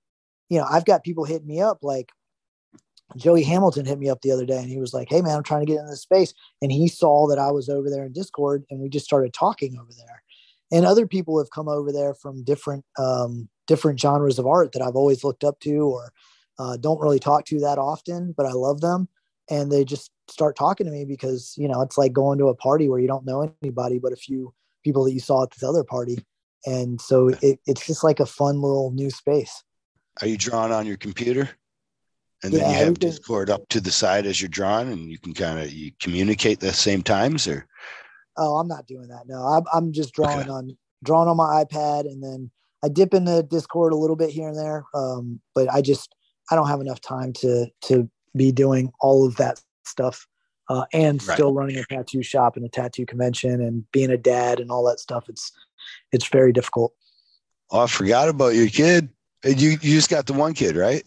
you 0.48 0.58
know, 0.58 0.66
I've 0.68 0.84
got 0.84 1.04
people 1.04 1.24
hitting 1.24 1.46
me 1.46 1.60
up 1.60 1.78
like 1.82 2.10
Joey 3.16 3.42
Hamilton 3.42 3.86
hit 3.86 3.98
me 3.98 4.08
up 4.08 4.20
the 4.22 4.32
other 4.32 4.46
day 4.46 4.58
and 4.58 4.68
he 4.68 4.78
was 4.78 4.94
like, 4.94 5.08
Hey 5.08 5.22
man, 5.22 5.36
I'm 5.36 5.42
trying 5.42 5.64
to 5.64 5.70
get 5.70 5.80
in 5.80 5.86
this 5.86 6.02
space. 6.02 6.34
And 6.60 6.70
he 6.70 6.88
saw 6.88 7.26
that 7.28 7.38
I 7.38 7.50
was 7.50 7.68
over 7.68 7.90
there 7.90 8.04
in 8.04 8.12
Discord 8.12 8.64
and 8.70 8.80
we 8.80 8.88
just 8.88 9.06
started 9.06 9.32
talking 9.32 9.78
over 9.78 9.90
there. 9.96 10.22
And 10.70 10.86
other 10.86 11.06
people 11.06 11.38
have 11.38 11.50
come 11.50 11.68
over 11.68 11.92
there 11.92 12.14
from 12.14 12.44
different 12.44 12.84
um, 12.98 13.48
different 13.66 14.00
genres 14.00 14.38
of 14.38 14.46
art 14.46 14.72
that 14.72 14.82
I've 14.82 14.96
always 14.96 15.24
looked 15.24 15.44
up 15.44 15.60
to 15.60 15.76
or 15.76 16.12
uh, 16.58 16.76
don't 16.76 17.00
really 17.00 17.18
talk 17.18 17.44
to 17.46 17.60
that 17.60 17.78
often, 17.78 18.34
but 18.36 18.46
I 18.46 18.52
love 18.52 18.80
them. 18.80 19.08
And 19.50 19.70
they 19.70 19.84
just 19.84 20.10
start 20.28 20.56
talking 20.56 20.86
to 20.86 20.92
me 20.92 21.04
because, 21.04 21.54
you 21.56 21.68
know, 21.68 21.82
it's 21.82 21.98
like 21.98 22.12
going 22.12 22.38
to 22.38 22.48
a 22.48 22.54
party 22.54 22.88
where 22.88 23.00
you 23.00 23.08
don't 23.08 23.26
know 23.26 23.52
anybody, 23.62 23.98
but 23.98 24.12
a 24.12 24.16
few 24.16 24.54
people 24.84 25.04
that 25.04 25.12
you 25.12 25.20
saw 25.20 25.42
at 25.42 25.50
this 25.50 25.62
other 25.62 25.84
party. 25.84 26.24
And 26.64 27.00
so 27.00 27.28
it, 27.42 27.58
it's 27.66 27.86
just 27.86 28.04
like 28.04 28.20
a 28.20 28.26
fun 28.26 28.60
little 28.60 28.92
new 28.92 29.10
space. 29.10 29.62
Are 30.20 30.28
you 30.28 30.36
drawing 30.36 30.72
on 30.72 30.86
your 30.86 30.96
computer? 30.96 31.50
And 32.44 32.52
then 32.52 32.60
yeah, 32.60 32.70
you 32.70 32.84
have 32.84 32.98
Discord 32.98 33.50
up 33.50 33.68
to 33.68 33.80
the 33.80 33.92
side 33.92 34.26
as 34.26 34.40
you're 34.40 34.48
drawing, 34.48 34.90
and 34.90 35.10
you 35.10 35.18
can 35.18 35.32
kind 35.32 35.60
of 35.60 35.72
you 35.72 35.92
communicate 36.00 36.58
the 36.58 36.72
same 36.72 37.00
times, 37.00 37.46
or 37.46 37.66
oh, 38.36 38.56
I'm 38.56 38.66
not 38.66 38.86
doing 38.88 39.08
that. 39.08 39.28
No, 39.28 39.44
I'm, 39.44 39.62
I'm 39.72 39.92
just 39.92 40.12
drawing 40.12 40.40
okay. 40.40 40.50
on 40.50 40.76
drawing 41.04 41.28
on 41.28 41.36
my 41.36 41.64
iPad, 41.64 42.00
and 42.06 42.22
then 42.22 42.50
I 42.82 42.88
dip 42.88 43.14
into 43.14 43.44
Discord 43.44 43.92
a 43.92 43.96
little 43.96 44.16
bit 44.16 44.30
here 44.30 44.48
and 44.48 44.58
there. 44.58 44.84
Um, 44.92 45.40
but 45.54 45.72
I 45.72 45.82
just 45.82 46.16
I 46.50 46.56
don't 46.56 46.66
have 46.66 46.80
enough 46.80 47.00
time 47.00 47.32
to 47.34 47.68
to 47.82 48.10
be 48.36 48.52
doing 48.52 48.92
all 49.00 49.26
of 49.26 49.36
that 49.36 49.60
stuff 49.84 50.26
uh, 50.68 50.84
and 50.92 51.22
right. 51.26 51.34
still 51.34 51.52
running 51.52 51.76
a 51.76 51.84
tattoo 51.84 52.22
shop 52.22 52.56
and 52.56 52.64
a 52.64 52.68
tattoo 52.68 53.06
convention 53.06 53.60
and 53.60 53.90
being 53.92 54.10
a 54.10 54.16
dad 54.16 54.60
and 54.60 54.70
all 54.70 54.84
that 54.84 55.00
stuff. 55.00 55.28
It's 55.28 55.52
it's 56.12 56.28
very 56.28 56.52
difficult. 56.52 56.94
Oh, 57.70 57.80
I 57.80 57.86
forgot 57.86 58.28
about 58.28 58.54
your 58.54 58.68
kid. 58.68 59.08
You 59.44 59.70
you 59.70 59.76
just 59.78 60.10
got 60.10 60.26
the 60.26 60.32
one 60.32 60.54
kid, 60.54 60.76
right? 60.76 61.02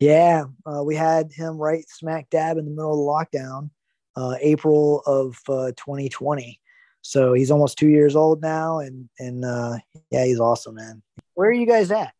Yeah, 0.00 0.44
uh, 0.64 0.82
we 0.82 0.94
had 0.94 1.32
him 1.32 1.58
right 1.58 1.84
smack 1.88 2.30
dab 2.30 2.56
in 2.56 2.64
the 2.64 2.70
middle 2.70 2.92
of 2.92 2.98
the 3.32 3.38
lockdown, 3.38 3.70
uh, 4.16 4.36
April 4.40 5.02
of 5.06 5.36
2020. 5.46 6.42
Uh, 6.42 6.64
so 7.02 7.32
he's 7.32 7.50
almost 7.50 7.78
two 7.78 7.88
years 7.88 8.16
old 8.16 8.40
now, 8.40 8.78
and 8.80 9.08
and 9.18 9.44
uh, 9.44 9.78
yeah, 10.10 10.24
he's 10.24 10.40
awesome, 10.40 10.76
man. 10.76 11.02
Where 11.34 11.48
are 11.48 11.52
you 11.52 11.66
guys 11.66 11.90
at? 11.90 12.12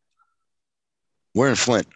We're 1.35 1.49
in 1.49 1.57
Flint, 1.57 1.87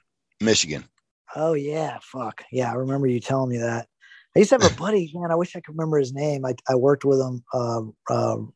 Michigan. 0.41 0.85
Oh 1.35 1.55
yeah, 1.55 1.99
fuck 2.03 2.45
yeah! 2.53 2.71
I 2.71 2.75
remember 2.75 3.07
you 3.07 3.21
telling 3.21 3.51
me 3.51 3.59
that. 3.59 3.87
I 4.35 4.39
used 4.39 4.51
to 4.51 4.59
have 4.61 4.73
a 4.73 4.77
buddy, 4.81 5.11
man. 5.15 5.31
I 5.31 5.35
wish 5.35 5.55
I 5.57 5.61
could 5.61 5.75
remember 5.75 5.99
his 5.99 6.13
name. 6.13 6.45
I, 6.45 6.55
I 6.69 6.75
worked 6.75 7.05
with 7.05 7.21
him. 7.21 7.43
Um, 7.53 7.95
um, 8.11 8.53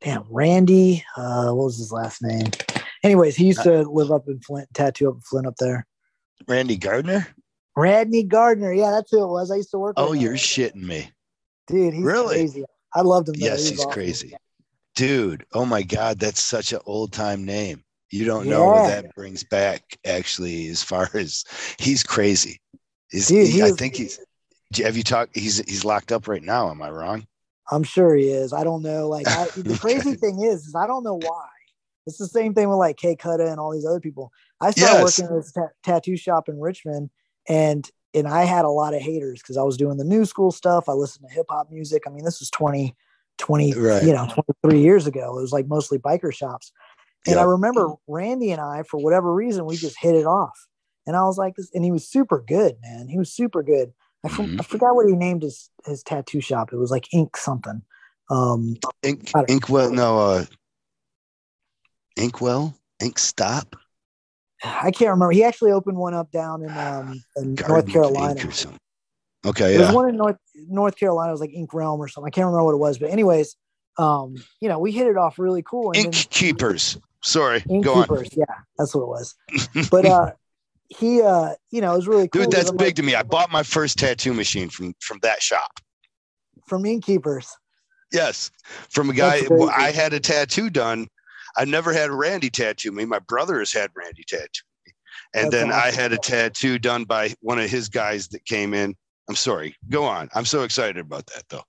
damn, 0.00 0.24
Randy. 0.30 1.04
Uh, 1.16 1.50
what 1.52 1.64
was 1.64 1.78
his 1.78 1.92
last 1.92 2.22
name? 2.22 2.50
Anyways, 3.04 3.36
he 3.36 3.46
used 3.46 3.62
to 3.62 3.82
live 3.82 4.10
up 4.10 4.28
in 4.28 4.40
Flint, 4.40 4.68
tattoo 4.74 5.08
up 5.08 5.16
in 5.16 5.20
Flint 5.20 5.46
up 5.46 5.56
there. 5.58 5.86
Randy 6.46 6.76
Gardner. 6.76 7.28
Randy 7.76 8.24
Gardner. 8.24 8.72
Yeah, 8.72 8.90
that's 8.90 9.10
who 9.10 9.22
it 9.22 9.28
was. 9.28 9.50
I 9.50 9.56
used 9.56 9.70
to 9.70 9.78
work. 9.78 9.94
Oh, 9.96 10.12
you're 10.12 10.32
him. 10.32 10.38
shitting 10.38 10.82
me, 10.82 11.10
dude. 11.68 11.94
He's 11.94 12.02
really 12.02 12.34
crazy. 12.34 12.64
I 12.94 13.02
loved 13.02 13.28
him. 13.28 13.34
Though. 13.34 13.46
Yes, 13.46 13.68
he's, 13.68 13.82
he's 13.82 13.86
crazy, 13.86 14.34
dude. 14.96 15.46
Oh 15.52 15.64
my 15.64 15.82
god, 15.82 16.18
that's 16.18 16.40
such 16.40 16.72
an 16.72 16.80
old 16.86 17.12
time 17.12 17.44
name. 17.44 17.84
You 18.10 18.24
don't 18.24 18.46
yeah. 18.46 18.52
know 18.52 18.64
what 18.66 18.88
that 18.88 19.14
brings 19.14 19.44
back. 19.44 19.82
Actually, 20.04 20.68
as 20.68 20.82
far 20.82 21.10
as 21.14 21.44
he's 21.78 22.02
crazy. 22.02 22.60
Is 23.12 23.28
he, 23.28 23.46
he 23.46 23.62
I 23.62 23.70
think 23.70 23.96
he's 23.96 24.20
have 24.76 24.96
you 24.96 25.02
talked? 25.02 25.36
He's 25.36 25.58
he's 25.68 25.84
locked 25.84 26.12
up 26.12 26.28
right 26.28 26.42
now. 26.42 26.70
Am 26.70 26.82
I 26.82 26.90
wrong? 26.90 27.26
I'm 27.70 27.82
sure 27.82 28.14
he 28.14 28.28
is. 28.28 28.52
I 28.52 28.64
don't 28.64 28.82
know. 28.82 29.08
Like 29.08 29.28
I, 29.28 29.46
the 29.56 29.78
crazy 29.80 30.14
thing 30.14 30.40
is, 30.42 30.66
is 30.66 30.74
I 30.74 30.86
don't 30.86 31.04
know 31.04 31.18
why. 31.18 31.48
It's 32.06 32.18
the 32.18 32.26
same 32.26 32.54
thing 32.54 32.68
with 32.68 32.78
like 32.78 32.96
K 32.96 33.16
Cutta 33.16 33.50
and 33.50 33.60
all 33.60 33.72
these 33.72 33.84
other 33.84 34.00
people. 34.00 34.32
I 34.60 34.70
started 34.70 35.00
yes. 35.00 35.18
working 35.18 35.24
at 35.26 35.42
this 35.42 35.52
ta- 35.52 35.72
tattoo 35.82 36.16
shop 36.16 36.48
in 36.48 36.58
Richmond, 36.58 37.10
and 37.48 37.88
and 38.14 38.26
I 38.26 38.44
had 38.44 38.64
a 38.64 38.70
lot 38.70 38.94
of 38.94 39.02
haters 39.02 39.40
because 39.40 39.56
I 39.56 39.62
was 39.62 39.76
doing 39.76 39.98
the 39.98 40.04
new 40.04 40.24
school 40.24 40.50
stuff. 40.50 40.88
I 40.88 40.92
listened 40.92 41.28
to 41.28 41.34
hip 41.34 41.46
hop 41.50 41.70
music. 41.70 42.04
I 42.06 42.10
mean, 42.10 42.24
this 42.24 42.40
was 42.40 42.50
20, 42.50 42.96
20, 43.36 43.74
right. 43.74 44.02
you 44.02 44.12
know, 44.12 44.26
23 44.62 44.80
years 44.80 45.06
ago. 45.06 45.36
It 45.36 45.42
was 45.42 45.52
like 45.52 45.66
mostly 45.66 45.98
biker 45.98 46.32
shops. 46.32 46.72
And 47.26 47.36
yep. 47.36 47.42
I 47.42 47.44
remember 47.44 47.94
Randy 48.06 48.52
and 48.52 48.60
I, 48.60 48.82
for 48.84 48.98
whatever 48.98 49.32
reason, 49.34 49.66
we 49.66 49.76
just 49.76 49.96
hit 50.00 50.14
it 50.14 50.26
off. 50.26 50.66
And 51.06 51.16
I 51.16 51.22
was 51.22 51.38
like, 51.38 51.54
and 51.74 51.84
he 51.84 51.90
was 51.90 52.08
super 52.08 52.44
good, 52.46 52.76
man. 52.82 53.08
He 53.08 53.18
was 53.18 53.32
super 53.32 53.62
good. 53.62 53.92
I, 54.24 54.28
mm-hmm. 54.28 54.60
I 54.60 54.64
forgot 54.64 54.94
what 54.94 55.08
he 55.08 55.14
named 55.14 55.42
his 55.42 55.70
his 55.84 56.02
tattoo 56.02 56.40
shop. 56.40 56.72
It 56.72 56.76
was 56.76 56.90
like 56.90 57.12
Ink 57.12 57.36
something. 57.36 57.82
Um, 58.30 58.76
Ink 59.02 59.30
Inkwell. 59.48 59.90
No, 59.90 60.18
uh, 60.18 60.44
Inkwell. 62.16 62.74
Ink 63.00 63.18
Stop. 63.18 63.76
I 64.64 64.90
can't 64.90 65.10
remember. 65.10 65.30
He 65.30 65.44
actually 65.44 65.70
opened 65.70 65.96
one 65.96 66.14
up 66.14 66.30
down 66.32 66.62
in 66.62 66.70
um 66.70 67.22
in 67.36 67.54
North 67.54 67.88
Carolina. 67.88 68.40
Okay, 69.46 69.72
yeah. 69.72 69.78
There's 69.78 69.94
one 69.94 70.08
in 70.08 70.16
North 70.16 70.36
North 70.54 70.96
Carolina. 70.96 71.30
It 71.30 71.32
was 71.32 71.40
like 71.40 71.54
Ink 71.54 71.72
Realm 71.72 72.00
or 72.00 72.08
something. 72.08 72.28
I 72.28 72.34
can't 72.34 72.46
remember 72.46 72.64
what 72.64 72.74
it 72.74 72.78
was, 72.78 72.98
but 72.98 73.10
anyways, 73.10 73.56
um, 73.98 74.34
you 74.60 74.68
know, 74.68 74.78
we 74.78 74.90
hit 74.92 75.06
it 75.06 75.16
off 75.16 75.38
really 75.38 75.62
cool. 75.62 75.92
And 75.94 76.12
keepers. 76.12 76.98
Sorry, 77.28 77.60
go 77.82 77.94
on. 77.94 78.24
Yeah, 78.32 78.44
that's 78.78 78.94
what 78.94 79.02
it 79.02 79.08
was. 79.08 79.34
But 79.90 80.06
uh, 80.06 80.30
he, 80.88 81.20
uh, 81.20 81.54
you 81.70 81.82
know, 81.82 81.92
it 81.92 81.96
was 81.96 82.08
really 82.08 82.26
cool. 82.26 82.44
Dude, 82.44 82.50
that's 82.50 82.70
big 82.70 82.80
like, 82.80 82.94
to 82.96 83.02
me. 83.02 83.14
I 83.14 83.22
bought 83.22 83.52
my 83.52 83.62
first 83.62 83.98
tattoo 83.98 84.32
machine 84.32 84.70
from 84.70 84.94
from 85.00 85.18
that 85.22 85.42
shop. 85.42 85.80
From 86.66 86.86
Innkeepers. 86.86 87.54
Yes, 88.12 88.50
from 88.88 89.10
a 89.10 89.12
guy. 89.12 89.42
I 89.76 89.90
had 89.90 90.14
a 90.14 90.20
tattoo 90.20 90.70
done. 90.70 91.06
I've 91.56 91.68
never 91.68 91.92
had 91.92 92.10
Randy 92.10 92.48
tattoo 92.48 92.92
me. 92.92 93.04
My 93.04 93.18
brother 93.18 93.58
has 93.58 93.72
had 93.72 93.90
Randy 93.94 94.24
tattoo 94.26 94.64
me, 94.86 94.92
and 95.34 95.44
that's 95.44 95.54
then 95.54 95.70
awesome. 95.70 95.82
I 95.82 95.90
had 95.90 96.12
a 96.14 96.18
tattoo 96.18 96.78
done 96.78 97.04
by 97.04 97.34
one 97.40 97.58
of 97.58 97.68
his 97.68 97.90
guys 97.90 98.28
that 98.28 98.44
came 98.46 98.72
in. 98.72 98.94
I'm 99.28 99.36
sorry. 99.36 99.76
Go 99.90 100.04
on. 100.04 100.30
I'm 100.34 100.46
so 100.46 100.62
excited 100.62 100.96
about 100.96 101.26
that 101.26 101.42
though. 101.50 101.64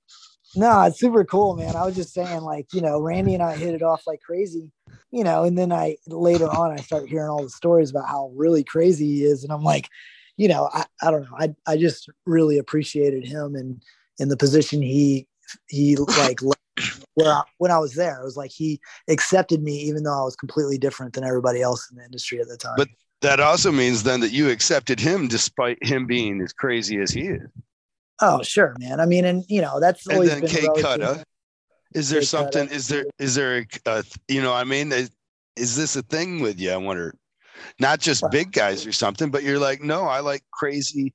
No, 0.56 0.82
it's 0.84 1.00
super 1.00 1.24
cool, 1.24 1.56
man. 1.56 1.76
I 1.76 1.86
was 1.86 1.96
just 1.96 2.14
saying, 2.14 2.42
like, 2.42 2.74
you 2.74 2.82
know, 2.82 3.00
Randy 3.00 3.34
and 3.34 3.44
I 3.44 3.56
hit 3.56 3.76
it 3.76 3.84
off 3.84 4.08
like 4.08 4.22
crazy, 4.22 4.72
you 5.12 5.24
know, 5.24 5.44
and 5.44 5.58
then 5.58 5.72
I 5.72 5.98
later 6.08 6.50
on 6.50 6.72
I 6.72 6.78
start 6.78 7.08
hearing 7.08 7.30
all 7.30 7.44
the 7.44 7.50
stories 7.50 7.92
about 7.92 8.08
how 8.08 8.32
really 8.36 8.64
crazy 8.64 9.06
he 9.06 9.24
is. 9.24 9.44
And 9.44 9.54
I'm 9.54 9.64
like, 9.64 9.88
you 10.38 10.48
know, 10.48 10.70
I, 10.74 10.86
I 11.02 11.12
don't 11.12 11.24
know. 11.24 11.38
I 11.38 11.54
I 11.68 11.78
just 11.78 12.10
really 12.26 12.58
appreciated 12.58 13.28
him 13.28 13.56
and 13.56 13.84
in 14.18 14.30
the 14.30 14.38
position 14.38 14.82
he 14.82 15.28
he 15.68 15.96
like 15.96 16.40
where 17.14 17.34
I, 17.34 17.44
when 17.58 17.72
I 17.72 17.78
was 17.78 17.94
there. 17.94 18.20
It 18.20 18.24
was 18.24 18.38
like 18.38 18.52
he 18.52 18.80
accepted 19.08 19.62
me 19.62 19.74
even 19.74 20.04
though 20.04 20.20
I 20.20 20.24
was 20.24 20.36
completely 20.36 20.78
different 20.78 21.14
than 21.14 21.24
everybody 21.24 21.62
else 21.62 21.90
in 21.92 21.98
the 21.98 22.06
industry 22.06 22.40
at 22.40 22.48
the 22.48 22.58
time. 22.58 22.76
But 22.78 22.90
that 23.22 23.40
also 23.40 23.72
means 23.72 24.04
then 24.04 24.22
that 24.22 24.32
you 24.32 24.50
accepted 24.50 25.00
him 25.00 25.28
despite 25.28 25.78
him 25.84 26.08
being 26.08 26.42
as 26.42 26.54
crazy 26.54 27.00
as 27.00 27.12
he 27.12 27.28
is. 27.28 27.50
Oh, 28.22 28.42
sure, 28.44 28.76
man. 28.80 29.00
I 29.00 29.06
mean, 29.06 29.26
and 29.26 29.44
you 29.48 29.62
know, 29.62 29.80
that's 29.80 30.06
and 30.08 30.16
always 30.16 30.30
then 30.30 30.42
been 30.42 30.50
K 30.50 30.68
Cutta. 30.82 31.24
Is 31.96 32.10
there 32.10 32.22
something? 32.22 32.68
Is 32.70 32.88
there 32.88 33.06
is 33.18 33.36
there 33.36 33.66
a, 33.86 34.04
you 34.28 34.42
know? 34.42 34.54
I 34.54 34.64
mean, 34.64 34.92
is, 34.92 35.10
is, 35.56 35.76
this 35.76 35.96
a 35.96 36.04
thing 36.04 36.40
with 36.40 36.60
you? 36.60 36.72
I 36.72 36.78
wonder. 36.78 37.16
Not 37.80 38.00
just 38.00 38.24
big 38.32 38.52
guys 38.52 38.86
or 38.86 38.92
something, 38.92 39.32
but 39.32 39.44
you're 39.44 39.60
like, 39.60 39.82
no, 39.82 40.04
I 40.04 40.20
like 40.20 40.44
crazy, 40.52 41.14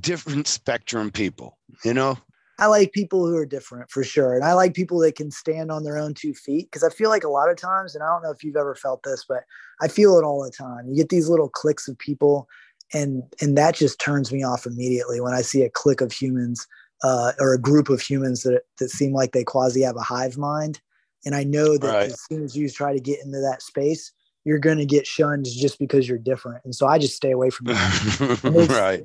different 0.00 0.46
spectrum 0.46 1.10
people. 1.10 1.58
You 1.84 1.94
know. 1.94 2.18
I 2.56 2.66
like 2.66 2.92
people 2.92 3.26
who 3.26 3.36
are 3.36 3.46
different 3.46 3.90
for 3.90 4.04
sure, 4.04 4.36
and 4.36 4.44
I 4.44 4.52
like 4.52 4.74
people 4.74 5.00
that 5.00 5.16
can 5.16 5.30
stand 5.30 5.72
on 5.72 5.82
their 5.82 5.98
own 5.98 6.14
two 6.14 6.34
feet 6.34 6.70
because 6.70 6.84
I 6.84 6.88
feel 6.90 7.10
like 7.10 7.24
a 7.24 7.28
lot 7.28 7.50
of 7.50 7.56
times, 7.56 7.94
and 7.94 8.04
I 8.04 8.06
don't 8.06 8.22
know 8.22 8.30
if 8.30 8.44
you've 8.44 8.56
ever 8.56 8.76
felt 8.76 9.02
this, 9.02 9.24
but 9.28 9.42
I 9.82 9.88
feel 9.88 10.16
it 10.18 10.24
all 10.24 10.44
the 10.44 10.52
time. 10.52 10.86
You 10.88 10.94
get 10.94 11.08
these 11.08 11.28
little 11.28 11.48
clicks 11.48 11.88
of 11.88 11.98
people 11.98 12.48
and 12.94 13.24
and 13.40 13.58
that 13.58 13.74
just 13.74 13.98
turns 13.98 14.32
me 14.32 14.42
off 14.42 14.64
immediately 14.64 15.20
when 15.20 15.34
I 15.34 15.42
see 15.42 15.62
a 15.62 15.70
clique 15.70 16.00
of 16.00 16.12
humans 16.12 16.66
uh, 17.02 17.32
or 17.38 17.52
a 17.52 17.60
group 17.60 17.90
of 17.90 18.00
humans 18.00 18.44
that 18.44 18.62
that 18.78 18.88
seem 18.88 19.12
like 19.12 19.32
they 19.32 19.44
quasi 19.44 19.82
have 19.82 19.96
a 19.96 20.00
hive 20.00 20.38
mind. 20.38 20.80
And 21.26 21.34
I 21.34 21.42
know 21.44 21.76
that 21.76 21.92
right. 21.92 22.06
as 22.06 22.20
soon 22.30 22.44
as 22.44 22.56
you 22.56 22.68
try 22.68 22.92
to 22.92 23.00
get 23.00 23.18
into 23.24 23.40
that 23.40 23.62
space, 23.62 24.12
you're 24.44 24.58
going 24.58 24.78
to 24.78 24.86
get 24.86 25.06
shunned 25.06 25.46
just 25.46 25.78
because 25.78 26.06
you're 26.06 26.18
different. 26.18 26.62
And 26.64 26.74
so 26.74 26.86
I 26.86 26.98
just 26.98 27.16
stay 27.16 27.32
away 27.32 27.50
from 27.50 27.66
that. 27.68 28.68
right. 28.70 29.04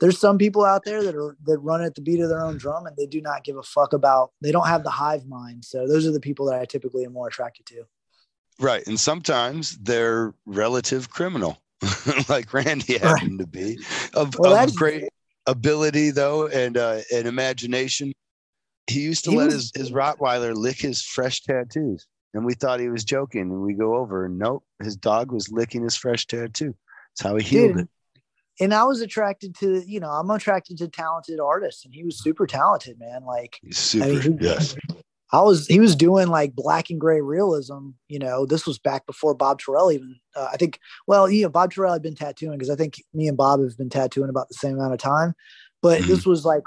There's 0.00 0.18
some 0.18 0.38
people 0.38 0.64
out 0.64 0.84
there 0.84 1.02
that 1.02 1.14
are 1.14 1.36
that 1.44 1.58
run 1.58 1.82
at 1.82 1.94
the 1.94 2.02
beat 2.02 2.20
of 2.20 2.28
their 2.28 2.44
own 2.44 2.56
drum 2.56 2.86
and 2.86 2.96
they 2.96 3.06
do 3.06 3.20
not 3.20 3.44
give 3.44 3.56
a 3.56 3.62
fuck 3.62 3.92
about. 3.92 4.32
They 4.42 4.52
don't 4.52 4.68
have 4.68 4.84
the 4.84 4.90
hive 4.90 5.26
mind. 5.26 5.64
So 5.64 5.88
those 5.88 6.06
are 6.06 6.12
the 6.12 6.20
people 6.20 6.46
that 6.46 6.60
I 6.60 6.64
typically 6.66 7.04
am 7.04 7.12
more 7.12 7.28
attracted 7.28 7.66
to. 7.66 7.84
Right. 8.60 8.86
And 8.86 9.00
sometimes 9.00 9.76
they're 9.78 10.34
relative 10.46 11.10
criminal. 11.10 11.58
like 12.28 12.52
Randy 12.52 12.98
happened 12.98 13.38
to 13.40 13.46
be, 13.46 13.78
of, 14.14 14.34
well, 14.38 14.54
of 14.56 14.74
great 14.74 15.08
ability 15.46 16.10
though 16.10 16.46
and 16.46 16.76
uh, 16.76 17.00
and 17.12 17.26
imagination. 17.26 18.12
He 18.86 19.00
used 19.00 19.24
to 19.24 19.30
he 19.30 19.36
let 19.38 19.46
was, 19.46 19.54
his, 19.54 19.72
his 19.74 19.92
Rottweiler 19.92 20.54
lick 20.54 20.78
his 20.78 21.02
fresh 21.02 21.42
tattoos, 21.42 22.06
and 22.34 22.44
we 22.44 22.54
thought 22.54 22.80
he 22.80 22.88
was 22.88 23.04
joking. 23.04 23.42
And 23.42 23.62
we 23.62 23.74
go 23.74 23.96
over, 23.96 24.26
and 24.26 24.38
nope, 24.38 24.64
his 24.82 24.96
dog 24.96 25.32
was 25.32 25.50
licking 25.50 25.82
his 25.82 25.96
fresh 25.96 26.26
tattoo. 26.26 26.74
That's 27.10 27.28
how 27.28 27.36
he 27.36 27.44
healed 27.44 27.76
Dude, 27.76 27.80
it. 27.80 27.88
And 28.60 28.74
I 28.74 28.84
was 28.84 29.00
attracted 29.00 29.56
to, 29.56 29.82
you 29.86 30.00
know, 30.00 30.10
I'm 30.10 30.30
attracted 30.30 30.78
to 30.78 30.88
talented 30.88 31.40
artists, 31.40 31.84
and 31.84 31.94
he 31.94 32.04
was 32.04 32.22
super 32.22 32.46
talented, 32.46 32.98
man. 32.98 33.24
Like, 33.24 33.58
He's 33.62 33.78
super, 33.78 34.04
I 34.04 34.08
mean, 34.10 34.38
he, 34.38 34.44
yes. 34.44 34.76
I 35.34 35.42
was 35.42 35.66
he 35.66 35.80
was 35.80 35.96
doing 35.96 36.28
like 36.28 36.54
black 36.54 36.90
and 36.90 37.00
gray 37.00 37.20
realism. 37.20 37.90
You 38.08 38.20
know, 38.20 38.46
this 38.46 38.66
was 38.66 38.78
back 38.78 39.04
before 39.04 39.34
Bob 39.34 39.58
Tyrrell 39.58 39.90
even. 39.90 40.16
Uh, 40.36 40.48
I 40.52 40.56
think. 40.56 40.78
Well, 41.08 41.28
you 41.28 41.42
know, 41.42 41.48
Bob 41.48 41.72
Tyrrell 41.72 41.92
had 41.92 42.02
been 42.02 42.14
tattooing 42.14 42.56
because 42.56 42.70
I 42.70 42.76
think 42.76 43.02
me 43.12 43.26
and 43.26 43.36
Bob 43.36 43.60
have 43.60 43.76
been 43.76 43.90
tattooing 43.90 44.30
about 44.30 44.48
the 44.48 44.54
same 44.54 44.74
amount 44.74 44.92
of 44.92 45.00
time. 45.00 45.34
But 45.82 46.00
mm-hmm. 46.00 46.10
this 46.10 46.24
was 46.24 46.44
like, 46.44 46.62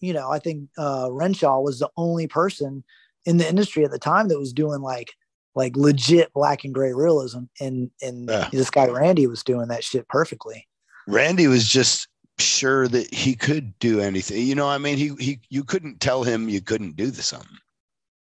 you 0.00 0.12
know, 0.12 0.30
I 0.30 0.38
think 0.38 0.68
uh, 0.78 1.08
Renshaw 1.10 1.60
was 1.60 1.80
the 1.80 1.90
only 1.96 2.28
person 2.28 2.84
in 3.24 3.38
the 3.38 3.48
industry 3.48 3.84
at 3.84 3.90
the 3.90 3.98
time 3.98 4.28
that 4.28 4.38
was 4.38 4.52
doing 4.52 4.80
like 4.80 5.12
like 5.56 5.76
legit 5.76 6.32
black 6.34 6.64
and 6.64 6.72
gray 6.72 6.92
realism, 6.92 7.44
and 7.60 7.90
and 8.00 8.28
yeah. 8.28 8.48
this 8.52 8.70
guy 8.70 8.86
Randy 8.86 9.26
was 9.26 9.42
doing 9.42 9.66
that 9.68 9.82
shit 9.82 10.06
perfectly. 10.06 10.68
Randy 11.08 11.48
was 11.48 11.66
just 11.66 12.06
sure 12.38 12.86
that 12.88 13.12
he 13.12 13.34
could 13.34 13.76
do 13.80 14.00
anything. 14.00 14.46
You 14.46 14.54
know, 14.54 14.68
I 14.68 14.78
mean, 14.78 14.98
he 14.98 15.14
he 15.18 15.40
you 15.48 15.64
couldn't 15.64 16.00
tell 16.00 16.22
him 16.22 16.48
you 16.48 16.60
couldn't 16.60 16.94
do 16.94 17.10
the 17.10 17.22
something. 17.22 17.58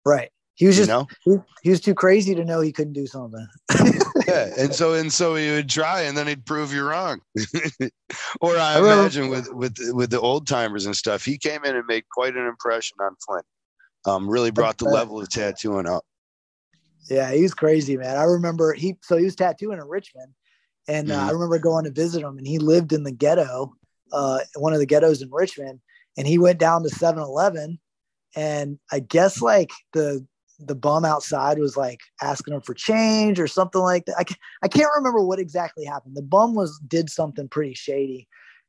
Right. 0.06 0.30
He 0.56 0.68
was 0.68 0.78
just 0.78 0.88
you 0.88 0.94
know? 0.94 1.08
he, 1.24 1.38
he, 1.64 1.70
was 1.72 1.82
too 1.82 1.96
crazy 1.96 2.36
to 2.36 2.46
know 2.46 2.62
he 2.62 2.72
couldn't 2.72 2.94
do 2.94 3.08
something. 3.08 3.48
yeah, 4.28 4.52
and 4.58 4.74
so 4.74 4.94
and 4.94 5.12
so 5.12 5.34
he 5.34 5.50
would 5.50 5.68
try, 5.68 6.02
and 6.02 6.16
then 6.16 6.28
he'd 6.28 6.46
prove 6.46 6.72
you 6.72 6.88
wrong. 6.88 7.22
or 8.40 8.58
I, 8.58 8.76
I 8.76 8.80
imagine 8.80 9.30
with 9.30 9.52
with 9.52 9.76
with 9.94 10.12
the 10.12 10.22
old 10.22 10.46
timers 10.46 10.86
and 10.86 10.96
stuff, 10.96 11.26
he 11.26 11.40
came 11.40 11.66
in 11.66 11.76
and 11.76 11.86
made 11.88 12.04
quite 12.12 12.36
an 12.36 12.46
impression 12.46 12.98
on 13.02 13.16
Flint. 13.26 13.46
Um, 14.06 14.30
really 14.30 14.52
brought 14.52 14.78
the 14.78 14.86
level 14.86 15.20
of 15.20 15.30
tattooing 15.30 15.88
up. 15.88 16.04
Yeah, 17.10 17.32
he 17.32 17.42
was 17.42 17.54
crazy, 17.54 17.98
man. 17.98 18.16
I 18.18 18.24
remember 18.24 18.74
he 18.74 18.96
so 19.02 19.18
he 19.18 19.26
was 19.26 19.36
tattooing 19.36 19.80
in 19.80 19.88
Richmond, 19.88 20.34
and 20.88 21.12
uh, 21.12 21.16
mm-hmm. 21.16 21.30
I 21.30 21.32
remember 21.32 21.58
going 21.58 21.86
to 21.86 21.92
visit 21.92 22.22
him, 22.22 22.38
and 22.38 22.46
he 22.46 22.60
lived 22.60 22.94
in 22.94 23.04
the 23.04 23.12
ghetto, 23.12 23.74
uh, 24.12 24.40
one 24.56 24.74
of 24.74 24.80
the 24.80 24.86
ghettos 24.86 25.24
in 25.24 25.32
Richmond, 25.32 25.80
and 26.16 26.28
he 26.28 26.38
went 26.38 26.60
down 26.60 26.84
to 26.84 26.90
7-Eleven 26.90 27.80
and 28.36 28.80
I 28.92 29.00
guess 29.00 29.42
like 29.42 29.72
the 29.94 30.26
the 30.60 30.76
bum 30.76 31.04
outside 31.04 31.60
was 31.60 31.76
like 31.76 32.00
asking 32.22 32.54
him 32.54 32.62
for 32.62 32.74
change 32.74 33.40
or 33.40 33.48
something 33.48 33.82
like 33.82 34.06
that. 34.06 34.16
I 34.18 34.24
can't, 34.24 34.40
I 34.64 34.68
can't 34.68 34.92
remember 34.96 35.22
what 35.22 35.40
exactly 35.40 35.86
happened. 35.86 36.16
The 36.16 36.22
bum 36.22 36.56
was 36.56 36.80
did 36.88 37.10
something 37.10 37.48
pretty 37.48 37.74
shady, 37.74 38.28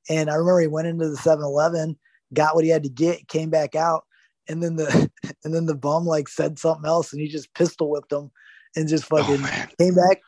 and 0.08 0.30
I 0.30 0.34
remember 0.34 0.60
he 0.60 0.66
went 0.66 0.88
into 0.88 1.08
the 1.08 1.16
7-Eleven, 1.16 1.98
got 2.32 2.54
what 2.54 2.64
he 2.64 2.70
had 2.70 2.82
to 2.84 2.88
get, 2.88 3.28
came 3.28 3.50
back 3.50 3.74
out, 3.74 4.04
and 4.48 4.62
then 4.62 4.76
the 4.76 5.10
and 5.44 5.54
then 5.54 5.66
the 5.66 5.74
bum 5.74 6.06
like 6.06 6.28
said 6.28 6.58
something 6.58 6.88
else, 6.88 7.12
and 7.12 7.20
he 7.20 7.28
just 7.28 7.52
pistol 7.54 7.90
whipped 7.90 8.12
him, 8.12 8.30
and 8.76 8.88
just 8.88 9.06
oh, 9.10 9.18
fucking 9.18 9.44
oh, 9.44 9.66
came 9.78 9.94
back. 9.94 10.20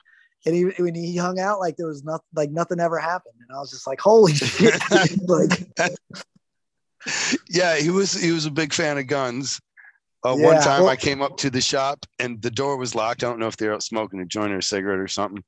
And 0.44 0.54
he 0.54 0.64
when 0.80 0.94
he 0.94 1.16
hung 1.16 1.40
out 1.40 1.58
like 1.58 1.76
there 1.76 1.88
was 1.88 2.04
nothing 2.04 2.26
like 2.34 2.50
nothing 2.50 2.80
ever 2.80 2.98
happened, 2.98 3.34
and 3.40 3.56
I 3.56 3.58
was 3.58 3.70
just 3.70 3.86
like, 3.86 4.00
"Holy 4.00 4.34
shit!" 4.34 4.80
like 5.26 5.66
yeah, 7.48 7.76
he 7.76 7.90
was 7.90 8.12
he 8.12 8.32
was 8.32 8.46
a 8.46 8.50
big 8.50 8.72
fan 8.72 8.98
of 8.98 9.06
guns. 9.06 9.60
Uh, 10.24 10.36
yeah, 10.36 10.46
one 10.46 10.60
time 10.60 10.82
well, 10.82 10.90
I 10.90 10.96
came 10.96 11.22
up 11.22 11.36
to 11.38 11.50
the 11.50 11.60
shop 11.60 12.04
and 12.18 12.40
the 12.42 12.50
door 12.50 12.76
was 12.76 12.94
locked. 12.94 13.22
I 13.22 13.28
don't 13.28 13.38
know 13.38 13.46
if 13.46 13.56
they 13.56 13.68
were 13.68 13.74
out 13.74 13.82
smoking 13.82 14.20
a 14.20 14.24
joint 14.24 14.52
or 14.52 14.58
a 14.58 14.62
cigarette 14.62 14.98
or 14.98 15.08
something. 15.08 15.44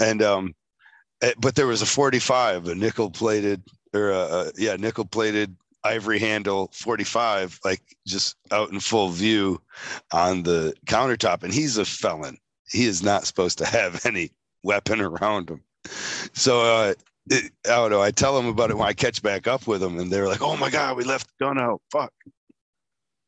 And 0.00 0.22
um, 0.22 0.54
eh, 1.22 1.32
but 1.38 1.56
there 1.56 1.66
was 1.66 1.82
a 1.82 1.86
45, 1.86 2.68
a 2.68 2.74
nickel 2.74 3.10
plated 3.10 3.62
or 3.94 4.10
a, 4.10 4.16
a 4.16 4.52
yeah 4.56 4.76
nickel 4.76 5.04
plated 5.04 5.56
ivory 5.84 6.18
handle 6.18 6.70
45 6.72 7.58
like 7.64 7.82
just 8.06 8.36
out 8.50 8.70
in 8.70 8.78
full 8.78 9.08
view 9.08 9.60
on 10.12 10.44
the 10.44 10.74
countertop 10.86 11.42
and 11.42 11.52
he's 11.52 11.76
a 11.76 11.84
felon 11.84 12.38
he 12.70 12.84
is 12.86 13.02
not 13.02 13.26
supposed 13.26 13.58
to 13.58 13.66
have 13.66 14.00
any 14.06 14.30
weapon 14.62 15.00
around 15.00 15.50
him 15.50 15.62
so 16.32 16.60
uh, 16.60 16.88
it, 16.90 17.02
I 17.30 17.40
don't 17.64 17.90
know. 17.90 18.02
I 18.02 18.10
tell 18.10 18.34
them 18.34 18.46
about 18.46 18.70
it 18.70 18.76
when 18.76 18.88
I 18.88 18.92
catch 18.92 19.22
back 19.22 19.46
up 19.46 19.66
with 19.66 19.80
them, 19.80 19.98
and 19.98 20.10
they're 20.10 20.28
like, 20.28 20.42
"Oh 20.42 20.56
my 20.56 20.70
god, 20.70 20.96
we 20.96 21.04
left 21.04 21.28
the 21.28 21.44
gun 21.44 21.58
out. 21.58 21.80
Fuck." 21.90 22.12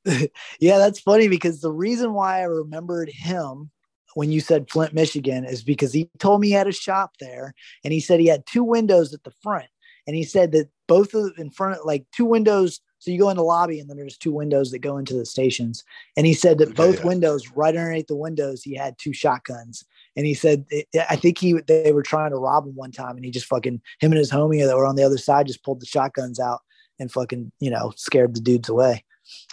yeah, 0.61 0.79
that's 0.79 1.01
funny 1.01 1.29
because 1.29 1.61
the 1.61 1.71
reason 1.71 2.13
why 2.13 2.41
I 2.41 2.45
remembered 2.45 3.09
him 3.09 3.71
when 4.15 4.31
you 4.31 4.41
said 4.41 4.71
Flint, 4.71 4.95
Michigan, 4.95 5.45
is 5.45 5.63
because 5.63 5.93
he 5.93 6.11
told 6.19 6.41
me 6.41 6.49
he 6.49 6.53
had 6.53 6.67
a 6.67 6.73
shop 6.73 7.13
there, 7.21 7.55
and 7.85 7.93
he 7.93 8.01
said 8.01 8.21
he 8.21 8.27
had 8.27 8.47
two 8.47 8.65
windows 8.65 9.15
at 9.15 9.23
the 9.25 9.33
front, 9.43 9.67
and 10.07 10.17
he 10.17 10.25
said 10.25 10.53
that 10.53 10.69
both 10.89 11.15
of 11.15 11.33
in 11.39 11.51
front, 11.51 11.79
of, 11.79 11.85
like 11.85 12.05
two 12.15 12.25
windows. 12.25 12.81
So 12.99 13.11
you 13.11 13.19
go 13.19 13.31
in 13.31 13.37
the 13.37 13.43
lobby, 13.43 13.79
and 13.79 13.89
then 13.89 13.97
there's 13.97 14.17
two 14.17 14.33
windows 14.33 14.71
that 14.71 14.79
go 14.79 14.97
into 14.97 15.15
the 15.15 15.27
stations. 15.27 15.85
And 16.17 16.27
he 16.27 16.33
said 16.33 16.59
that 16.59 16.69
okay, 16.69 16.75
both 16.75 17.01
yeah. 17.01 17.07
windows, 17.07 17.51
right 17.55 17.77
underneath 17.77 18.07
the 18.07 18.17
windows, 18.17 18.63
he 18.63 18.75
had 18.75 18.97
two 18.99 19.13
shotguns 19.13 19.85
and 20.17 20.27
he 20.27 20.35
said 20.35 20.65
I 21.09 21.17
think 21.17 21.39
he 21.39 21.55
they 21.67 21.93
were 21.93 22.03
trying 22.03 22.31
to 22.31 22.37
rob 22.37 22.67
him 22.67 22.75
one 22.75 22.93
time, 22.93 23.17
and 23.17 23.25
he 23.25 23.31
just 23.31 23.47
fucking 23.47 23.81
him 24.01 24.13
and 24.13 24.19
his 24.19 24.31
homie 24.31 24.65
that 24.65 24.77
were 24.77 24.87
on 24.87 24.97
the 24.97 25.05
other 25.05 25.19
side 25.19 25.47
just 25.47 25.65
pulled 25.65 25.81
the 25.81 25.87
shotguns 25.87 26.39
out 26.41 26.61
and 26.99 27.11
fucking 27.11 27.53
you 27.61 27.71
know 27.71 27.93
scared 27.97 28.35
the 28.35 28.41
dudes 28.41 28.69
away. 28.69 29.05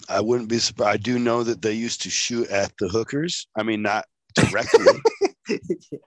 I 0.09 0.21
wouldn't 0.21 0.49
be 0.49 0.59
surprised. 0.59 0.93
I 0.93 0.97
do 0.97 1.17
know 1.17 1.43
that 1.43 1.61
they 1.61 1.73
used 1.73 2.01
to 2.03 2.09
shoot 2.09 2.49
at 2.49 2.73
the 2.79 2.89
hookers. 2.89 3.47
I 3.55 3.63
mean, 3.63 3.81
not 3.81 4.05
directly. 4.35 4.85
yeah. 5.49 5.97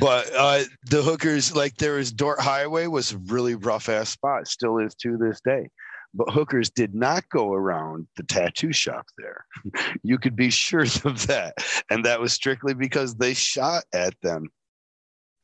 But 0.00 0.30
uh, 0.36 0.64
the 0.86 1.02
hookers, 1.02 1.54
like 1.54 1.76
there 1.76 1.98
is 1.98 2.12
Dort 2.12 2.40
Highway, 2.40 2.86
was 2.86 3.12
a 3.12 3.18
really 3.18 3.54
rough 3.54 3.88
ass 3.88 4.10
spot. 4.10 4.46
Still 4.48 4.78
is 4.78 4.94
to 4.96 5.16
this 5.16 5.40
day. 5.44 5.68
But 6.14 6.30
hookers 6.30 6.70
did 6.70 6.94
not 6.94 7.28
go 7.30 7.52
around 7.52 8.06
the 8.16 8.22
tattoo 8.22 8.72
shop 8.72 9.06
there. 9.18 9.44
you 10.02 10.18
could 10.18 10.36
be 10.36 10.50
sure 10.50 10.82
of 11.04 11.26
that. 11.26 11.54
And 11.90 12.04
that 12.04 12.20
was 12.20 12.32
strictly 12.32 12.74
because 12.74 13.16
they 13.16 13.34
shot 13.34 13.84
at 13.94 14.14
them. 14.22 14.50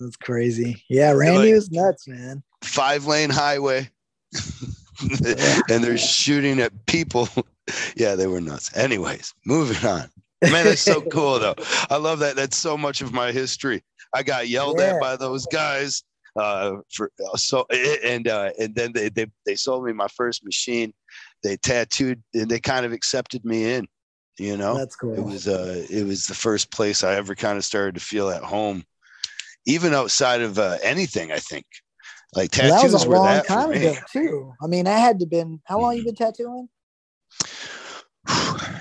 That's 0.00 0.16
crazy. 0.16 0.84
Yeah, 0.88 1.12
Randy 1.12 1.48
like, 1.48 1.54
was 1.54 1.70
nuts, 1.70 2.06
man. 2.06 2.42
Five 2.62 3.06
lane 3.06 3.30
highway. 3.30 3.90
and 5.68 5.82
they're 5.82 5.98
shooting 5.98 6.60
at 6.60 6.86
people. 6.86 7.28
yeah, 7.96 8.14
they 8.14 8.26
were 8.26 8.40
nuts. 8.40 8.76
Anyways, 8.76 9.34
moving 9.44 9.88
on. 9.88 10.08
Man, 10.42 10.66
that's 10.66 10.82
so 10.82 11.00
cool 11.00 11.40
though. 11.40 11.56
I 11.90 11.96
love 11.96 12.20
that. 12.20 12.36
That's 12.36 12.56
so 12.56 12.78
much 12.78 13.00
of 13.00 13.12
my 13.12 13.32
history. 13.32 13.82
I 14.14 14.22
got 14.22 14.48
yelled 14.48 14.78
yeah. 14.78 14.94
at 14.94 15.00
by 15.00 15.16
those 15.16 15.46
guys 15.46 16.04
uh, 16.38 16.76
for 16.92 17.10
uh, 17.24 17.36
so 17.36 17.66
and 18.04 18.28
uh, 18.28 18.50
and 18.58 18.74
then 18.74 18.92
they, 18.92 19.08
they 19.08 19.26
they 19.44 19.54
sold 19.54 19.84
me 19.84 19.92
my 19.92 20.08
first 20.08 20.44
machine. 20.44 20.92
They 21.42 21.56
tattooed 21.56 22.22
and 22.34 22.48
they 22.48 22.60
kind 22.60 22.86
of 22.86 22.92
accepted 22.92 23.44
me 23.44 23.74
in. 23.74 23.86
You 24.38 24.56
know, 24.56 24.76
that's 24.76 24.96
cool. 24.96 25.14
It 25.14 25.24
was 25.24 25.48
uh, 25.48 25.84
it 25.90 26.06
was 26.06 26.26
the 26.26 26.34
first 26.34 26.70
place 26.70 27.02
I 27.02 27.16
ever 27.16 27.34
kind 27.34 27.58
of 27.58 27.64
started 27.64 27.96
to 27.96 28.00
feel 28.00 28.30
at 28.30 28.42
home, 28.42 28.84
even 29.66 29.94
outside 29.94 30.42
of 30.42 30.58
uh, 30.58 30.78
anything. 30.82 31.32
I 31.32 31.38
think 31.38 31.66
like 32.34 32.52
tattoos 32.52 32.70
well, 32.70 32.82
that 32.82 32.92
was 32.92 33.04
a 33.04 33.10
long 33.10 33.42
time 33.42 33.72
ago 33.72 33.94
too. 34.12 34.52
I 34.62 34.66
mean, 34.68 34.86
I 34.86 34.98
had 34.98 35.18
to 35.20 35.26
been 35.26 35.60
how 35.64 35.80
long 35.80 35.94
you 35.94 36.04
mm-hmm. 36.04 36.06
been 36.06 36.14
tattooing? 36.14 36.68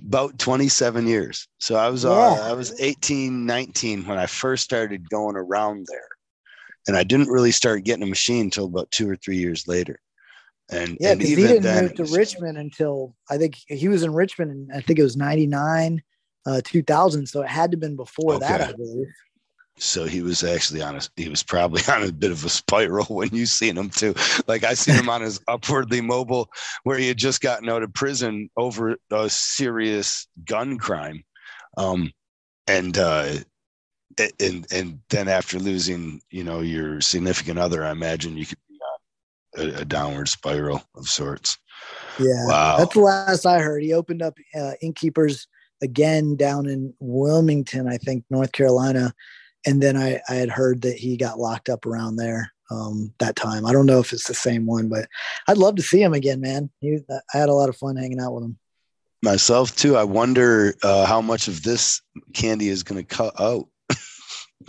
about 0.00 0.38
27 0.38 1.06
years. 1.06 1.48
So 1.58 1.76
I 1.76 1.88
was 1.88 2.04
yeah. 2.04 2.10
uh, 2.10 2.48
I 2.50 2.52
was 2.52 2.78
18, 2.80 3.46
19 3.46 4.06
when 4.06 4.18
I 4.18 4.26
first 4.26 4.64
started 4.64 5.08
going 5.08 5.36
around 5.36 5.86
there. 5.90 6.08
And 6.86 6.96
I 6.96 7.04
didn't 7.04 7.28
really 7.28 7.50
start 7.50 7.84
getting 7.84 8.02
a 8.02 8.06
machine 8.06 8.46
until 8.46 8.64
about 8.64 8.90
two 8.90 9.10
or 9.10 9.16
three 9.16 9.36
years 9.36 9.68
later. 9.68 10.00
And 10.70 10.96
yeah, 11.00 11.14
because 11.14 11.30
he 11.30 11.36
didn't 11.36 11.82
move 11.82 11.94
to 11.94 12.02
was, 12.02 12.16
Richmond 12.16 12.58
until 12.58 13.14
I 13.30 13.38
think 13.38 13.56
he 13.66 13.88
was 13.88 14.02
in 14.02 14.12
Richmond 14.12 14.50
and 14.50 14.72
I 14.72 14.80
think 14.80 14.98
it 14.98 15.02
was 15.02 15.16
99, 15.16 16.02
uh, 16.46 16.60
2000. 16.64 17.26
So 17.26 17.42
it 17.42 17.48
had 17.48 17.70
to 17.70 17.76
have 17.76 17.80
been 17.80 17.96
before 17.96 18.34
okay. 18.34 18.46
that, 18.46 18.60
I 18.60 18.72
believe. 18.72 19.06
So 19.78 20.04
he 20.04 20.22
was 20.22 20.42
actually 20.44 20.82
on 20.82 20.96
a 20.96 21.00
he 21.16 21.28
was 21.28 21.42
probably 21.42 21.82
on 21.88 22.02
a 22.02 22.12
bit 22.12 22.30
of 22.30 22.44
a 22.44 22.48
spiral 22.48 23.04
when 23.06 23.34
you 23.34 23.46
seen 23.46 23.76
him 23.76 23.90
too. 23.90 24.14
Like 24.46 24.64
I 24.64 24.74
seen 24.74 24.96
him 24.96 25.08
on 25.08 25.22
his 25.22 25.40
upwardly 25.48 26.00
mobile 26.00 26.50
where 26.84 26.98
he 26.98 27.08
had 27.08 27.16
just 27.16 27.40
gotten 27.40 27.68
out 27.68 27.82
of 27.82 27.92
prison 27.94 28.50
over 28.56 28.96
a 29.10 29.28
serious 29.28 30.26
gun 30.44 30.78
crime. 30.78 31.24
Um 31.76 32.12
and 32.66 32.96
uh 32.98 33.34
and 34.40 34.66
and 34.72 35.00
then 35.10 35.28
after 35.28 35.58
losing, 35.58 36.20
you 36.30 36.44
know, 36.44 36.60
your 36.60 37.00
significant 37.00 37.58
other, 37.58 37.84
I 37.84 37.92
imagine 37.92 38.36
you 38.36 38.46
could 38.46 38.58
be 38.68 38.78
on 39.60 39.70
a, 39.70 39.80
a 39.80 39.84
downward 39.84 40.28
spiral 40.28 40.82
of 40.96 41.06
sorts. 41.06 41.58
Yeah, 42.18 42.46
wow. 42.46 42.76
that's 42.78 42.94
the 42.94 43.00
last 43.00 43.46
I 43.46 43.60
heard. 43.60 43.82
He 43.82 43.92
opened 43.92 44.22
up 44.22 44.36
uh, 44.58 44.72
Innkeepers 44.82 45.46
again 45.82 46.36
down 46.36 46.66
in 46.66 46.94
Wilmington, 46.98 47.88
I 47.88 47.98
think, 47.98 48.24
North 48.30 48.52
Carolina, 48.52 49.14
and 49.66 49.82
then 49.82 49.96
I, 49.96 50.20
I 50.28 50.34
had 50.34 50.50
heard 50.50 50.82
that 50.82 50.96
he 50.96 51.16
got 51.16 51.38
locked 51.38 51.68
up 51.68 51.86
around 51.86 52.16
there 52.16 52.52
um, 52.70 53.12
that 53.18 53.36
time. 53.36 53.66
I 53.66 53.72
don't 53.72 53.86
know 53.86 54.00
if 54.00 54.12
it's 54.12 54.26
the 54.26 54.34
same 54.34 54.66
one, 54.66 54.88
but 54.88 55.08
I'd 55.46 55.58
love 55.58 55.76
to 55.76 55.82
see 55.82 56.02
him 56.02 56.14
again, 56.14 56.40
man. 56.40 56.70
He, 56.80 57.00
I 57.10 57.38
had 57.38 57.48
a 57.48 57.54
lot 57.54 57.68
of 57.68 57.76
fun 57.76 57.96
hanging 57.96 58.20
out 58.20 58.34
with 58.34 58.44
him. 58.44 58.58
Myself 59.22 59.74
too. 59.74 59.96
I 59.96 60.04
wonder 60.04 60.74
uh, 60.82 61.04
how 61.04 61.20
much 61.20 61.48
of 61.48 61.62
this 61.62 62.00
candy 62.34 62.68
is 62.68 62.82
going 62.82 63.04
to 63.04 63.06
cut 63.06 63.40
out. 63.40 63.66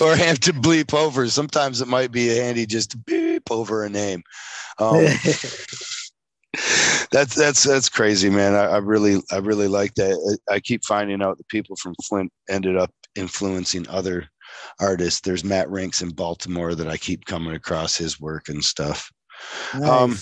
or 0.00 0.14
have 0.14 0.38
to 0.40 0.52
bleep 0.52 0.94
over. 0.94 1.28
Sometimes 1.28 1.80
it 1.80 1.88
might 1.88 2.12
be 2.12 2.28
handy 2.28 2.66
just 2.66 2.92
to 2.92 2.98
beep 2.98 3.50
over 3.50 3.84
a 3.84 3.90
name. 3.90 4.22
Um, 4.78 5.04
that's 7.10 7.34
that's 7.34 7.62
that's 7.62 7.88
crazy, 7.88 8.30
man. 8.30 8.54
I, 8.54 8.64
I, 8.64 8.76
really 8.78 9.20
I 9.32 9.38
really 9.38 9.68
like 9.68 9.94
that. 9.94 10.38
I, 10.48 10.54
I 10.54 10.60
keep 10.60 10.84
finding 10.84 11.22
out 11.22 11.38
the 11.38 11.44
people 11.44 11.76
from 11.76 11.94
Flint 12.04 12.30
ended 12.48 12.76
up 12.76 12.90
influencing 13.16 13.88
other 13.88 14.28
artists. 14.80 15.20
There's 15.20 15.44
Matt 15.44 15.70
Rinks 15.70 16.02
in 16.02 16.10
Baltimore 16.10 16.74
that 16.74 16.88
I 16.88 16.96
keep 16.96 17.24
coming 17.24 17.54
across 17.54 17.96
his 17.96 18.20
work 18.20 18.48
and 18.48 18.62
stuff. 18.62 19.10
Um, 19.74 19.80
nice. 19.80 19.90
Um, 19.90 20.16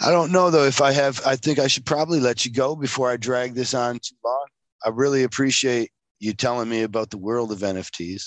I 0.00 0.10
don't 0.10 0.32
know 0.32 0.50
though 0.50 0.64
if 0.64 0.80
I 0.80 0.92
have. 0.92 1.20
I 1.24 1.36
think 1.36 1.58
I 1.58 1.68
should 1.68 1.86
probably 1.86 2.20
let 2.20 2.44
you 2.44 2.52
go 2.52 2.74
before 2.74 3.10
I 3.10 3.16
drag 3.16 3.54
this 3.54 3.74
on 3.74 3.94
too 4.00 4.16
long. 4.24 4.46
I 4.84 4.88
really 4.88 5.22
appreciate 5.22 5.90
you 6.18 6.32
telling 6.32 6.68
me 6.68 6.82
about 6.82 7.10
the 7.10 7.18
world 7.18 7.52
of 7.52 7.58
NFTs 7.58 8.24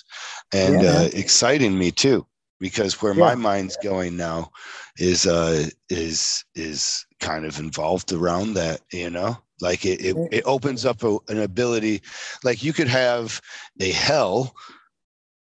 and 0.53 0.81
yeah. 0.81 0.89
uh, 0.89 1.09
exciting 1.13 1.77
me 1.77 1.91
too 1.91 2.25
because 2.59 3.01
where 3.01 3.13
yeah. 3.13 3.19
my 3.19 3.35
mind's 3.35 3.77
going 3.83 4.15
now 4.15 4.49
is 4.97 5.27
uh 5.27 5.67
is 5.89 6.43
is 6.55 7.05
kind 7.19 7.45
of 7.45 7.59
involved 7.59 8.11
around 8.13 8.53
that 8.53 8.79
you 8.91 9.09
know 9.09 9.37
like 9.63 9.85
it, 9.85 10.05
it, 10.05 10.15
it 10.31 10.43
opens 10.45 10.85
up 10.85 11.03
a, 11.03 11.17
an 11.29 11.39
ability, 11.39 12.01
like 12.43 12.61
you 12.61 12.73
could 12.73 12.89
have 12.89 13.41
a 13.79 13.91
hell 13.91 14.53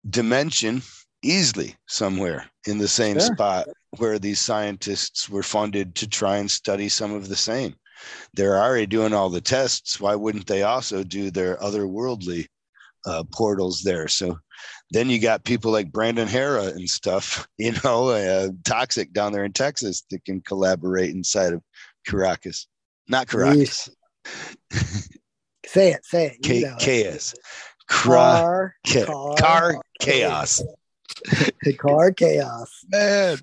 dimension 0.10 0.82
easily 1.22 1.76
somewhere 1.88 2.50
in 2.66 2.78
the 2.78 2.88
same 2.88 3.20
sure. 3.20 3.34
spot 3.34 3.68
where 3.98 4.18
these 4.18 4.40
scientists 4.40 5.30
were 5.30 5.44
funded 5.44 5.96
to 5.96 6.08
try 6.08 6.38
and 6.38 6.50
study 6.50 6.88
some 6.88 7.14
of 7.14 7.28
the 7.28 7.36
same. 7.36 7.76
They're 8.34 8.62
already 8.62 8.86
doing 8.86 9.14
all 9.14 9.30
the 9.30 9.42
tests. 9.42 10.00
Why 10.00 10.16
wouldn't 10.16 10.48
they 10.48 10.64
also 10.64 11.04
do 11.04 11.30
their 11.30 11.58
otherworldly 11.58 12.46
uh, 13.06 13.24
portals 13.34 13.82
there? 13.82 14.08
So 14.08 14.40
then 14.92 15.10
you 15.10 15.20
got 15.20 15.44
people 15.44 15.72
like 15.72 15.92
Brandon 15.92 16.28
Hera 16.28 16.66
and 16.66 16.90
stuff, 16.90 17.48
you 17.58 17.74
know, 17.84 18.10
uh, 18.10 18.50
toxic 18.64 19.12
down 19.12 19.34
there 19.34 19.44
in 19.44 19.54
Texas 19.54 20.04
that 20.10 20.24
can 20.24 20.42
collaborate 20.42 21.10
inside 21.10 21.54
of 21.54 21.62
Caracas, 22.06 22.68
not 23.10 23.28
Caracas, 23.28 23.90
say 25.66 25.92
it, 25.92 26.06
say 26.06 26.28
it. 26.28 26.42
K- 26.44 26.72
chaos. 26.80 27.36
Car, 27.88 28.76
car, 28.88 29.06
car, 29.06 29.36
car 29.38 29.82
chaos. 30.00 30.64
car 31.78 32.12
chaos. 32.12 32.86
Man. 32.90 33.38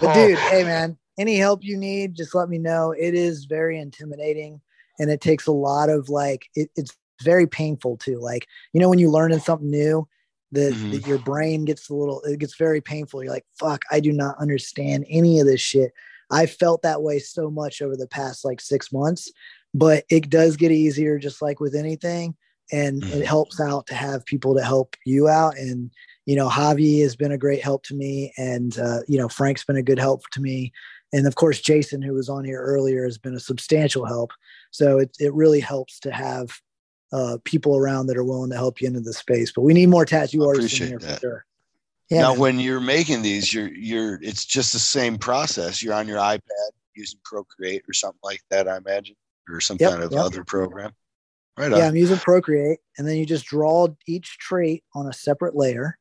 But 0.00 0.14
dude, 0.14 0.38
hey 0.50 0.64
man, 0.64 0.96
any 1.18 1.36
help 1.36 1.64
you 1.64 1.76
need, 1.76 2.14
just 2.14 2.34
let 2.34 2.48
me 2.48 2.58
know. 2.58 2.92
It 2.92 3.14
is 3.14 3.44
very 3.44 3.78
intimidating 3.78 4.60
and 4.98 5.10
it 5.10 5.20
takes 5.20 5.46
a 5.46 5.52
lot 5.52 5.88
of 5.88 6.08
like 6.08 6.48
it, 6.54 6.70
it's 6.76 6.96
very 7.22 7.46
painful 7.46 7.96
too. 7.96 8.18
Like, 8.18 8.46
you 8.72 8.80
know, 8.80 8.88
when 8.88 8.98
you 8.98 9.10
learn 9.10 9.38
something 9.40 9.70
new, 9.70 10.08
that, 10.52 10.72
mm-hmm. 10.72 10.92
that 10.92 11.06
your 11.06 11.18
brain 11.18 11.64
gets 11.64 11.88
a 11.90 11.94
little 11.94 12.20
it 12.22 12.38
gets 12.38 12.56
very 12.56 12.80
painful. 12.80 13.22
You're 13.22 13.32
like, 13.32 13.46
fuck, 13.58 13.82
I 13.90 14.00
do 14.00 14.12
not 14.12 14.38
understand 14.38 15.04
any 15.08 15.40
of 15.40 15.46
this 15.46 15.60
shit. 15.60 15.92
I 16.30 16.46
felt 16.46 16.82
that 16.82 17.02
way 17.02 17.18
so 17.18 17.50
much 17.50 17.82
over 17.82 17.96
the 17.96 18.08
past 18.08 18.44
like 18.44 18.60
six 18.60 18.92
months 18.92 19.30
but 19.74 20.04
it 20.08 20.30
does 20.30 20.56
get 20.56 20.70
easier 20.70 21.18
just 21.18 21.42
like 21.42 21.60
with 21.60 21.74
anything 21.74 22.34
and 22.72 23.02
mm-hmm. 23.02 23.20
it 23.20 23.26
helps 23.26 23.60
out 23.60 23.86
to 23.88 23.94
have 23.94 24.24
people 24.24 24.54
to 24.54 24.64
help 24.64 24.96
you 25.04 25.28
out 25.28 25.58
and 25.58 25.90
you 26.24 26.36
know 26.36 26.48
javi 26.48 27.02
has 27.02 27.16
been 27.16 27.32
a 27.32 27.38
great 27.38 27.62
help 27.62 27.82
to 27.82 27.94
me 27.94 28.32
and 28.38 28.78
uh, 28.78 29.00
you 29.06 29.18
know 29.18 29.28
frank's 29.28 29.64
been 29.64 29.76
a 29.76 29.82
good 29.82 29.98
help 29.98 30.22
to 30.30 30.40
me 30.40 30.72
and 31.12 31.26
of 31.26 31.34
course 31.34 31.60
jason 31.60 32.00
who 32.00 32.14
was 32.14 32.28
on 32.28 32.44
here 32.44 32.62
earlier 32.62 33.04
has 33.04 33.18
been 33.18 33.34
a 33.34 33.40
substantial 33.40 34.06
help. 34.06 34.30
So 34.70 34.98
it, 34.98 35.16
it 35.20 35.32
really 35.32 35.60
helps 35.60 36.00
to 36.00 36.10
have 36.10 36.50
uh, 37.12 37.38
people 37.44 37.76
around 37.76 38.06
that 38.06 38.16
are 38.16 38.24
willing 38.24 38.50
to 38.50 38.56
help 38.56 38.80
you 38.80 38.88
into 38.88 39.00
the 39.00 39.12
space 39.12 39.52
but 39.52 39.62
we 39.62 39.74
need 39.74 39.88
more 39.88 40.04
tattoo 40.04 40.44
artists 40.46 40.80
in 40.80 40.88
here 40.88 40.98
that. 40.98 41.14
for 41.14 41.20
sure. 41.20 41.46
Yeah, 42.10 42.22
now 42.22 42.36
when 42.36 42.60
you're 42.60 42.80
making 42.80 43.22
these 43.22 43.52
you're 43.52 43.72
you're 43.72 44.18
it's 44.22 44.44
just 44.44 44.72
the 44.72 44.78
same 44.78 45.16
process. 45.16 45.82
You're 45.82 45.94
on 45.94 46.08
your 46.08 46.18
ipad 46.18 46.70
using 46.94 47.18
procreate 47.24 47.82
or 47.88 47.92
something 47.92 48.20
like 48.22 48.42
that 48.50 48.68
i 48.68 48.76
imagine 48.76 49.16
or 49.48 49.60
some 49.60 49.76
yep, 49.80 49.92
kind 49.92 50.02
of 50.02 50.12
yep. 50.12 50.20
other 50.20 50.44
program. 50.44 50.92
Right. 51.56 51.70
Yeah, 51.70 51.78
on. 51.78 51.82
I'm 51.84 51.96
using 51.96 52.18
Procreate, 52.18 52.80
and 52.98 53.06
then 53.06 53.16
you 53.16 53.26
just 53.26 53.46
draw 53.46 53.88
each 54.06 54.38
trait 54.38 54.82
on 54.94 55.06
a 55.06 55.12
separate 55.12 55.54
layer. 55.54 55.98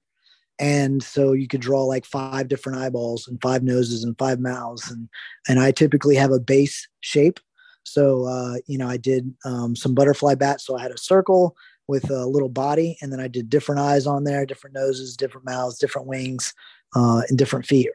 And 0.59 1.01
so 1.01 1.33
you 1.33 1.47
could 1.47 1.61
draw 1.61 1.83
like 1.83 2.05
five 2.05 2.47
different 2.47 2.77
eyeballs 2.77 3.27
and 3.27 3.41
five 3.41 3.63
noses 3.63 4.03
and 4.03 4.17
five 4.17 4.39
mouths. 4.39 4.89
And 4.89 5.09
and 5.47 5.59
I 5.59 5.71
typically 5.71 6.15
have 6.15 6.31
a 6.31 6.39
base 6.39 6.87
shape. 7.01 7.39
So 7.83 8.25
uh, 8.25 8.55
you 8.65 8.77
know, 8.77 8.87
I 8.87 8.97
did 8.97 9.33
um, 9.45 9.75
some 9.75 9.93
butterfly 9.93 10.35
bats. 10.35 10.65
So 10.65 10.77
I 10.77 10.81
had 10.81 10.91
a 10.91 10.97
circle 10.97 11.55
with 11.87 12.09
a 12.09 12.25
little 12.25 12.49
body, 12.49 12.97
and 13.01 13.11
then 13.11 13.19
I 13.19 13.27
did 13.27 13.49
different 13.49 13.81
eyes 13.81 14.07
on 14.07 14.23
there, 14.23 14.45
different 14.45 14.75
noses, 14.75 15.17
different 15.17 15.45
mouths, 15.45 15.77
different 15.77 16.07
wings, 16.07 16.53
uh, 16.95 17.23
and 17.27 17.37
different 17.37 17.65
feet. 17.65 17.89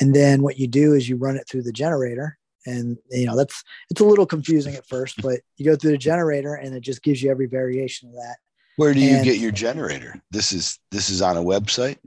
And 0.00 0.14
then 0.14 0.42
what 0.42 0.58
you 0.58 0.66
do 0.66 0.92
is 0.94 1.08
you 1.08 1.16
run 1.16 1.36
it 1.36 1.48
through 1.48 1.62
the 1.62 1.72
generator, 1.72 2.38
and 2.66 2.96
you 3.10 3.26
know 3.26 3.36
that's 3.36 3.62
it's 3.90 4.00
a 4.00 4.04
little 4.04 4.26
confusing 4.26 4.74
at 4.74 4.86
first 4.86 5.20
but 5.22 5.40
you 5.56 5.64
go 5.64 5.76
through 5.76 5.92
the 5.92 5.98
generator 5.98 6.54
and 6.54 6.74
it 6.74 6.80
just 6.80 7.02
gives 7.02 7.22
you 7.22 7.30
every 7.30 7.46
variation 7.46 8.08
of 8.08 8.14
that. 8.14 8.36
Where 8.76 8.92
do 8.92 9.00
you 9.00 9.16
and, 9.16 9.24
get 9.24 9.38
your 9.38 9.52
generator? 9.52 10.20
This 10.30 10.52
is 10.52 10.78
this 10.90 11.10
is 11.10 11.22
on 11.22 11.36
a 11.36 11.42
website? 11.42 11.98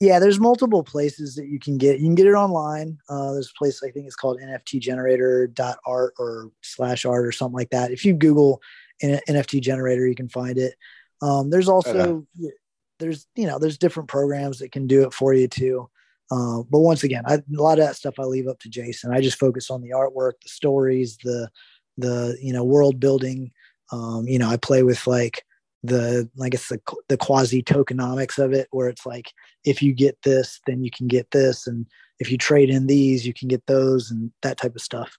Yeah 0.00 0.18
there's 0.18 0.38
multiple 0.40 0.82
places 0.82 1.34
that 1.34 1.48
you 1.48 1.58
can 1.58 1.76
get 1.78 1.98
you 1.98 2.06
can 2.06 2.14
get 2.14 2.26
it 2.26 2.34
online. 2.34 2.98
Uh, 3.08 3.32
there's 3.32 3.50
a 3.54 3.58
place 3.58 3.82
i 3.82 3.90
think 3.90 4.06
it's 4.06 4.16
called 4.16 4.40
nftgenerator.art 4.40 6.14
or 6.18 6.50
slash 6.62 7.04
art 7.04 7.26
or 7.26 7.32
something 7.32 7.56
like 7.56 7.70
that. 7.70 7.90
If 7.90 8.04
you 8.04 8.14
google 8.14 8.60
an 9.02 9.20
nft 9.28 9.60
generator 9.60 10.06
you 10.06 10.14
can 10.14 10.28
find 10.28 10.58
it. 10.58 10.74
Um, 11.20 11.50
there's 11.50 11.68
also 11.68 12.24
okay. 12.40 12.52
there's 13.00 13.26
you 13.34 13.46
know 13.46 13.58
there's 13.58 13.78
different 13.78 14.08
programs 14.08 14.58
that 14.58 14.70
can 14.70 14.86
do 14.86 15.02
it 15.02 15.12
for 15.12 15.34
you 15.34 15.48
too 15.48 15.88
Uh, 16.30 16.62
but 16.70 16.80
once 16.80 17.02
again, 17.02 17.22
I, 17.26 17.34
a 17.34 17.42
lot 17.50 17.78
of 17.78 17.86
that 17.86 17.96
stuff 17.96 18.14
I 18.18 18.24
leave 18.24 18.48
up 18.48 18.58
to 18.60 18.68
Jason. 18.68 19.12
I 19.12 19.20
just 19.20 19.38
focus 19.38 19.70
on 19.70 19.80
the 19.80 19.90
artwork, 19.90 20.32
the 20.42 20.48
stories, 20.48 21.18
the 21.22 21.48
the 21.96 22.36
you 22.40 22.52
know 22.52 22.64
world 22.64 23.00
building. 23.00 23.50
Um, 23.92 24.28
you 24.28 24.38
know, 24.38 24.48
I 24.48 24.56
play 24.56 24.82
with 24.82 25.06
like 25.06 25.44
the 25.82 26.28
I 26.42 26.48
guess 26.48 26.68
the 26.68 26.80
the 27.08 27.16
quasi 27.16 27.62
tokenomics 27.62 28.38
of 28.38 28.52
it, 28.52 28.68
where 28.70 28.88
it's 28.88 29.06
like 29.06 29.32
if 29.64 29.82
you 29.82 29.94
get 29.94 30.18
this, 30.22 30.60
then 30.66 30.84
you 30.84 30.90
can 30.90 31.06
get 31.06 31.30
this, 31.30 31.66
and 31.66 31.86
if 32.18 32.30
you 32.30 32.36
trade 32.36 32.70
in 32.70 32.86
these, 32.86 33.26
you 33.26 33.32
can 33.32 33.48
get 33.48 33.66
those, 33.66 34.10
and 34.10 34.30
that 34.42 34.58
type 34.58 34.74
of 34.74 34.82
stuff. 34.82 35.16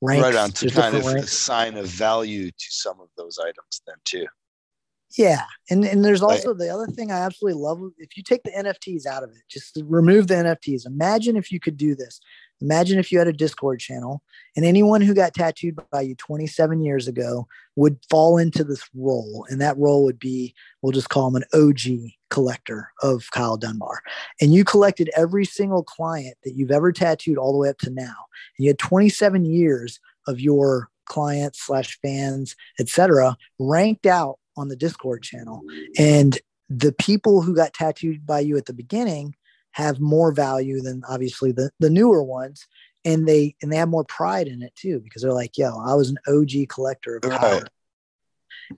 Ranks, 0.00 0.22
right 0.22 0.36
on 0.36 0.50
to 0.52 0.70
kind 0.70 0.96
of 0.96 1.04
ranks. 1.04 1.32
assign 1.32 1.76
a 1.76 1.82
value 1.82 2.50
to 2.50 2.66
some 2.68 3.00
of 3.00 3.08
those 3.16 3.38
items, 3.38 3.82
then 3.86 3.96
too. 4.04 4.26
Yeah, 5.16 5.44
and 5.70 5.84
and 5.84 6.04
there's 6.04 6.22
also 6.22 6.52
the 6.52 6.68
other 6.68 6.86
thing 6.86 7.10
I 7.10 7.20
absolutely 7.20 7.60
love. 7.60 7.80
If 7.96 8.16
you 8.16 8.22
take 8.22 8.42
the 8.42 8.50
NFTs 8.50 9.06
out 9.06 9.22
of 9.22 9.30
it, 9.30 9.42
just 9.48 9.78
remove 9.84 10.26
the 10.26 10.34
NFTs. 10.34 10.86
Imagine 10.86 11.36
if 11.36 11.50
you 11.50 11.60
could 11.60 11.78
do 11.78 11.94
this. 11.94 12.20
Imagine 12.60 12.98
if 12.98 13.12
you 13.12 13.18
had 13.18 13.28
a 13.28 13.32
Discord 13.32 13.78
channel 13.80 14.22
and 14.56 14.64
anyone 14.64 15.00
who 15.00 15.14
got 15.14 15.34
tattooed 15.34 15.78
by 15.92 16.00
you 16.00 16.14
27 16.16 16.80
years 16.82 17.06
ago 17.06 17.46
would 17.76 17.98
fall 18.10 18.36
into 18.36 18.64
this 18.64 18.82
role. 18.94 19.46
And 19.48 19.60
that 19.60 19.78
role 19.78 20.04
would 20.04 20.18
be, 20.18 20.54
we'll 20.82 20.92
just 20.92 21.08
call 21.08 21.28
him 21.28 21.36
an 21.36 21.44
OG 21.54 22.10
collector 22.30 22.90
of 23.02 23.30
Kyle 23.30 23.56
Dunbar. 23.56 24.02
And 24.40 24.52
you 24.52 24.64
collected 24.64 25.10
every 25.16 25.44
single 25.44 25.84
client 25.84 26.36
that 26.44 26.54
you've 26.56 26.72
ever 26.72 26.90
tattooed 26.90 27.38
all 27.38 27.52
the 27.52 27.58
way 27.58 27.68
up 27.68 27.78
to 27.78 27.90
now. 27.90 28.16
And 28.58 28.64
you 28.64 28.70
had 28.70 28.78
27 28.78 29.44
years 29.44 30.00
of 30.26 30.40
your 30.40 30.90
clients 31.06 31.62
slash 31.62 31.98
fans, 32.02 32.56
etc., 32.80 33.36
ranked 33.58 34.06
out 34.06 34.38
on 34.58 34.68
the 34.68 34.76
Discord 34.76 35.22
channel. 35.22 35.62
And 35.98 36.38
the 36.68 36.92
people 36.92 37.42
who 37.42 37.54
got 37.54 37.72
tattooed 37.72 38.26
by 38.26 38.40
you 38.40 38.56
at 38.56 38.66
the 38.66 38.72
beginning 38.72 39.34
have 39.72 40.00
more 40.00 40.32
value 40.32 40.80
than 40.80 41.02
obviously 41.08 41.52
the, 41.52 41.70
the 41.78 41.90
newer 41.90 42.22
ones. 42.22 42.66
And 43.04 43.26
they 43.26 43.54
and 43.62 43.72
they 43.72 43.76
have 43.76 43.88
more 43.88 44.04
pride 44.04 44.48
in 44.48 44.60
it 44.60 44.74
too, 44.74 45.00
because 45.00 45.22
they're 45.22 45.32
like, 45.32 45.56
yo, 45.56 45.78
I 45.78 45.94
was 45.94 46.10
an 46.10 46.18
OG 46.26 46.68
collector 46.68 47.16
of 47.16 47.22
power. 47.22 47.52
Right. 47.52 47.62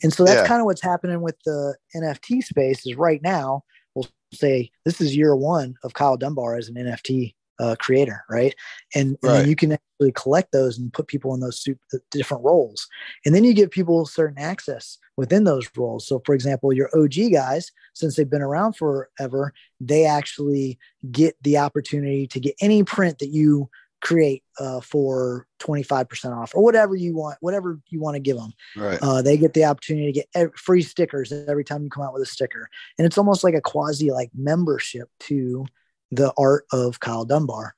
And 0.02 0.12
so 0.12 0.24
that's 0.24 0.42
yeah. 0.42 0.46
kind 0.46 0.60
of 0.60 0.66
what's 0.66 0.82
happening 0.82 1.20
with 1.20 1.36
the 1.44 1.74
NFT 1.96 2.44
space 2.44 2.86
is 2.86 2.96
right 2.96 3.20
now, 3.22 3.64
we'll 3.94 4.06
say 4.32 4.70
this 4.84 5.00
is 5.00 5.16
year 5.16 5.34
one 5.34 5.74
of 5.82 5.94
Kyle 5.94 6.16
Dunbar 6.16 6.56
as 6.56 6.68
an 6.68 6.76
NFT 6.76 7.34
uh, 7.60 7.76
creator, 7.78 8.24
right? 8.28 8.54
And, 8.94 9.18
and 9.22 9.32
then 9.32 9.48
you 9.48 9.54
can 9.54 9.72
actually 9.72 10.12
collect 10.12 10.50
those 10.52 10.78
and 10.78 10.92
put 10.92 11.06
people 11.06 11.34
in 11.34 11.40
those 11.40 11.60
super, 11.60 11.80
different 12.10 12.42
roles. 12.42 12.88
And 13.26 13.34
then 13.34 13.44
you 13.44 13.52
give 13.52 13.70
people 13.70 14.06
certain 14.06 14.38
access 14.38 14.98
within 15.16 15.44
those 15.44 15.68
roles. 15.76 16.06
So, 16.06 16.22
for 16.24 16.34
example, 16.34 16.72
your 16.72 16.88
OG 16.96 17.32
guys, 17.32 17.70
since 17.94 18.16
they've 18.16 18.28
been 18.28 18.40
around 18.40 18.76
forever, 18.76 19.52
they 19.78 20.06
actually 20.06 20.78
get 21.10 21.36
the 21.42 21.58
opportunity 21.58 22.26
to 22.28 22.40
get 22.40 22.54
any 22.60 22.82
print 22.82 23.18
that 23.18 23.28
you 23.28 23.68
create 24.00 24.42
uh, 24.58 24.80
for 24.80 25.46
25% 25.60 26.34
off 26.34 26.54
or 26.54 26.62
whatever 26.62 26.94
you 26.94 27.14
want, 27.14 27.36
whatever 27.40 27.78
you 27.90 28.00
want 28.00 28.14
to 28.14 28.20
give 28.20 28.38
them. 28.38 28.52
Right. 28.74 28.98
Uh, 29.02 29.20
they 29.20 29.36
get 29.36 29.52
the 29.52 29.66
opportunity 29.66 30.12
to 30.12 30.24
get 30.32 30.58
free 30.58 30.80
stickers 30.80 31.30
every 31.32 31.64
time 31.64 31.82
you 31.84 31.90
come 31.90 32.04
out 32.04 32.14
with 32.14 32.22
a 32.22 32.26
sticker. 32.26 32.70
And 32.96 33.06
it's 33.06 33.18
almost 33.18 33.44
like 33.44 33.54
a 33.54 33.60
quasi 33.60 34.10
like 34.10 34.30
membership 34.34 35.10
to 35.20 35.66
the 36.10 36.32
art 36.36 36.64
of 36.72 37.00
Kyle 37.00 37.24
Dunbar. 37.24 37.74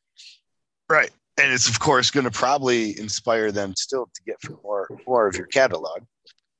Right. 0.89 1.11
And 1.39 1.53
it's 1.53 1.69
of 1.69 1.81
course 1.81 2.11
going 2.11 2.25
to 2.25 2.31
probably 2.31 2.99
inspire 2.99 3.53
them 3.53 3.75
still 3.77 4.07
to 4.07 4.23
get 4.27 4.37
for 4.43 4.59
more 4.63 4.89
more 5.07 5.27
of 5.27 5.37
your 5.37 5.47
catalog. 5.47 6.03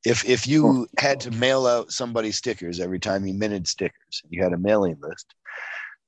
If 0.05 0.25
if 0.25 0.47
you 0.47 0.89
had 0.99 1.21
to 1.21 1.31
mail 1.31 1.67
out 1.67 1.93
somebody 1.93 2.33
stickers 2.33 2.81
every 2.81 2.99
time 2.99 3.27
you 3.27 3.35
minted 3.35 3.69
stickers, 3.69 4.23
and 4.23 4.33
you 4.33 4.43
had 4.43 4.53
a 4.53 4.59
mailing 4.59 4.97
list. 5.01 5.35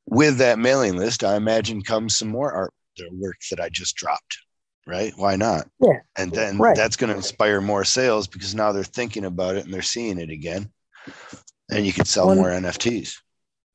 With 0.07 0.39
that 0.39 0.59
mailing 0.59 0.97
list, 0.97 1.25
I 1.25 1.37
imagine 1.37 1.83
comes 1.83 2.17
some 2.17 2.29
more 2.29 2.53
art 2.53 2.75
work 3.13 3.37
that 3.51 3.61
I 3.61 3.69
just 3.69 3.97
dropped. 3.97 4.39
Right? 4.87 5.13
Why 5.17 5.37
not? 5.37 5.67
Yeah. 5.81 6.01
And 6.17 6.31
then 6.31 6.59
right. 6.59 6.77
that's 6.77 6.97
going 6.97 7.11
to 7.11 7.17
inspire 7.17 7.63
more 7.63 7.85
sales 7.85 8.27
because 8.27 8.55
now 8.55 8.73
they're 8.73 8.85
thinking 8.85 9.25
about 9.25 9.57
it 9.57 9.65
and 9.65 9.73
they're 9.73 9.81
seeing 9.81 10.19
it 10.19 10.29
again. 10.29 10.71
And 11.71 11.87
you 11.87 11.93
can 11.95 12.05
sell 12.05 12.35
more 12.35 12.49
NFTs 12.49 13.17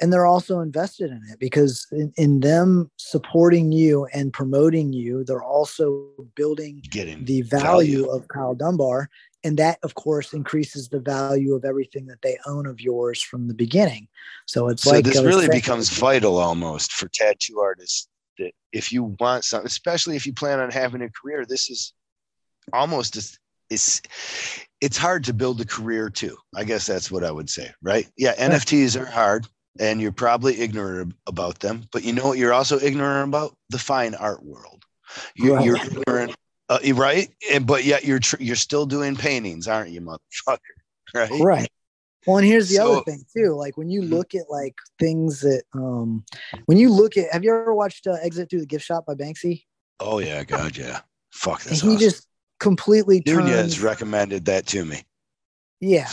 and 0.02 0.12
they're 0.12 0.26
also 0.26 0.60
invested 0.60 1.12
in 1.12 1.22
it 1.32 1.40
because 1.40 1.88
in, 1.92 2.14
in, 2.18 2.40
them 2.40 2.90
supporting 2.98 3.72
you 3.72 4.08
and 4.14 4.32
promoting 4.32 4.94
you 4.94 5.24
they're 5.24 5.44
also 5.44 6.08
building 6.36 6.82
Getting 6.90 7.26
the 7.26 7.42
value, 7.42 8.04
value, 8.04 8.10
of 8.10 8.28
kyle 8.28 8.56
dunbar. 8.56 9.10
And 9.44 9.58
that 9.58 9.80
of 9.84 9.96
course 9.96 10.34
increases 10.34 10.90
the 10.90 11.00
value 11.00 11.56
of 11.56 11.64
everything 11.66 12.06
that 12.08 12.22
they 12.22 12.38
own 12.46 12.66
of 12.66 12.82
yours 12.82 13.22
from 13.22 13.48
the 13.48 13.54
beginning. 13.54 14.08
So 14.48 14.68
it's 14.68 14.84
so 14.84 14.92
like 14.92 15.06
this 15.06 15.22
really 15.22 15.48
saying, 15.48 15.52
becomes 15.52 15.90
vital 15.90 16.38
almost 16.38 16.94
for 16.94 17.08
tattoo 17.10 17.60
artists 17.60 18.08
that 18.38 18.52
if 18.72 18.92
you 18.92 19.16
want 19.20 19.44
something 19.44 19.68
especially 19.68 20.16
if 20.16 20.26
you 20.26 20.34
plan 20.34 20.60
on 20.60 20.72
having 20.72 21.02
a 21.02 21.10
career 21.10 21.46
this 21.46 21.70
is 21.70 21.94
almost 22.74 23.16
as 23.18 23.38
it's 23.70 24.02
it's 24.82 24.98
hard 24.98 25.24
to 25.26 25.34
build 25.34 25.62
a 25.62 25.66
career 25.66 26.10
too. 26.10 26.38
I 26.56 26.64
guess 26.64 26.88
that's 26.88 27.12
what 27.12 27.24
I 27.24 27.32
would 27.32 27.50
say, 27.50 27.72
right? 27.82 28.08
Yeah, 28.18 28.34
NFTs 28.36 29.00
are 29.00 29.06
hard 29.06 29.48
and 29.80 30.02
you're 30.02 30.12
probably 30.12 30.60
ignorant 30.60 31.14
about 31.28 31.60
them. 31.60 31.84
But 31.92 32.04
you 32.04 32.14
know 32.14 32.30
what? 32.30 32.38
You're 32.38 32.54
also 32.54 32.80
ignorant 32.80 33.30
about 33.30 33.56
the 33.70 33.78
fine 33.78 34.16
art 34.16 34.44
world. 34.44 34.86
You're, 35.36 35.56
right. 35.56 35.66
you're 35.66 35.78
ignorant, 35.78 36.36
uh, 36.70 36.80
right? 36.96 37.30
And, 37.52 37.66
but 37.66 37.84
yet 37.84 38.06
you're 38.06 38.20
tr- 38.20 38.42
you're 38.42 38.56
still 38.56 38.86
doing 38.86 39.16
paintings, 39.16 39.68
aren't 39.68 39.92
you, 39.92 40.02
motherfucker? 40.02 40.58
Right. 41.16 41.32
Right. 41.42 41.70
Well, 42.28 42.38
and 42.38 42.46
here's 42.46 42.70
the 42.70 42.76
so, 42.76 42.92
other 42.92 43.02
thing 43.02 43.24
too. 43.36 43.56
Like 43.56 43.78
when 43.78 43.90
you 43.90 44.02
mm-hmm. 44.02 44.14
look 44.14 44.36
at 44.36 44.44
like 44.48 44.76
things 45.00 45.40
that, 45.42 45.64
um, 45.74 46.24
when 46.68 46.78
you 46.78 46.92
look 46.92 47.18
at, 47.18 47.32
have 47.32 47.44
you 47.44 47.52
ever 47.52 47.74
watched 47.74 48.06
uh, 48.06 48.18
Exit 48.22 48.48
Through 48.48 48.60
the 48.60 48.68
Gift 48.68 48.86
Shop 48.86 49.08
by 49.08 49.16
Banksy? 49.16 49.64
Oh 50.00 50.20
yeah, 50.20 50.44
God, 50.44 50.78
yeah. 50.78 51.00
Fuck 51.32 51.64
this. 51.64 51.82
He 51.82 51.88
awesome. 51.88 52.00
just 52.00 52.28
completely 52.60 53.22
turns. 53.22 53.50
has 53.50 53.82
recommended 53.82 54.46
that 54.46 54.68
to 54.68 54.86
me. 54.86 55.02
Yeah, 55.80 56.10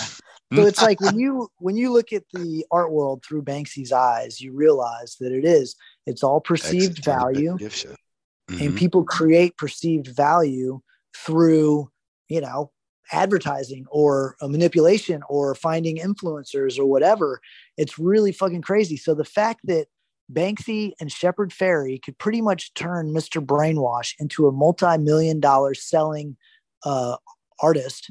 so 0.54 0.64
it's 0.64 0.80
like 0.80 1.00
when 1.00 1.18
you 1.18 1.48
when 1.58 1.76
you 1.76 1.92
look 1.92 2.12
at 2.12 2.22
the 2.32 2.64
art 2.70 2.92
world 2.92 3.24
through 3.24 3.42
Banksy's 3.42 3.90
eyes, 3.92 4.40
you 4.40 4.52
realize 4.52 5.16
that 5.20 5.32
it 5.32 5.44
is 5.44 5.74
it's 6.06 6.22
all 6.22 6.40
perceived 6.40 7.04
value, 7.04 7.56
mm-hmm. 7.58 8.62
and 8.62 8.76
people 8.76 9.02
create 9.02 9.56
perceived 9.56 10.06
value 10.06 10.80
through 11.16 11.90
you 12.28 12.40
know 12.40 12.70
advertising 13.12 13.86
or 13.90 14.36
a 14.40 14.48
manipulation 14.48 15.22
or 15.28 15.54
finding 15.54 15.96
influencers 15.96 16.78
or 16.78 16.86
whatever. 16.86 17.40
It's 17.76 17.98
really 17.98 18.32
fucking 18.32 18.62
crazy. 18.62 18.96
So 18.96 19.14
the 19.14 19.24
fact 19.24 19.60
that 19.64 19.86
Banksy 20.32 20.92
and 21.00 21.10
Shepard 21.10 21.50
Fairey 21.50 22.00
could 22.02 22.18
pretty 22.18 22.40
much 22.40 22.72
turn 22.74 23.12
Mr. 23.12 23.44
Brainwash 23.44 24.14
into 24.18 24.46
a 24.46 24.52
multi-million 24.52 25.40
dollar 25.40 25.74
selling 25.74 26.36
uh, 26.84 27.16
artist 27.60 28.10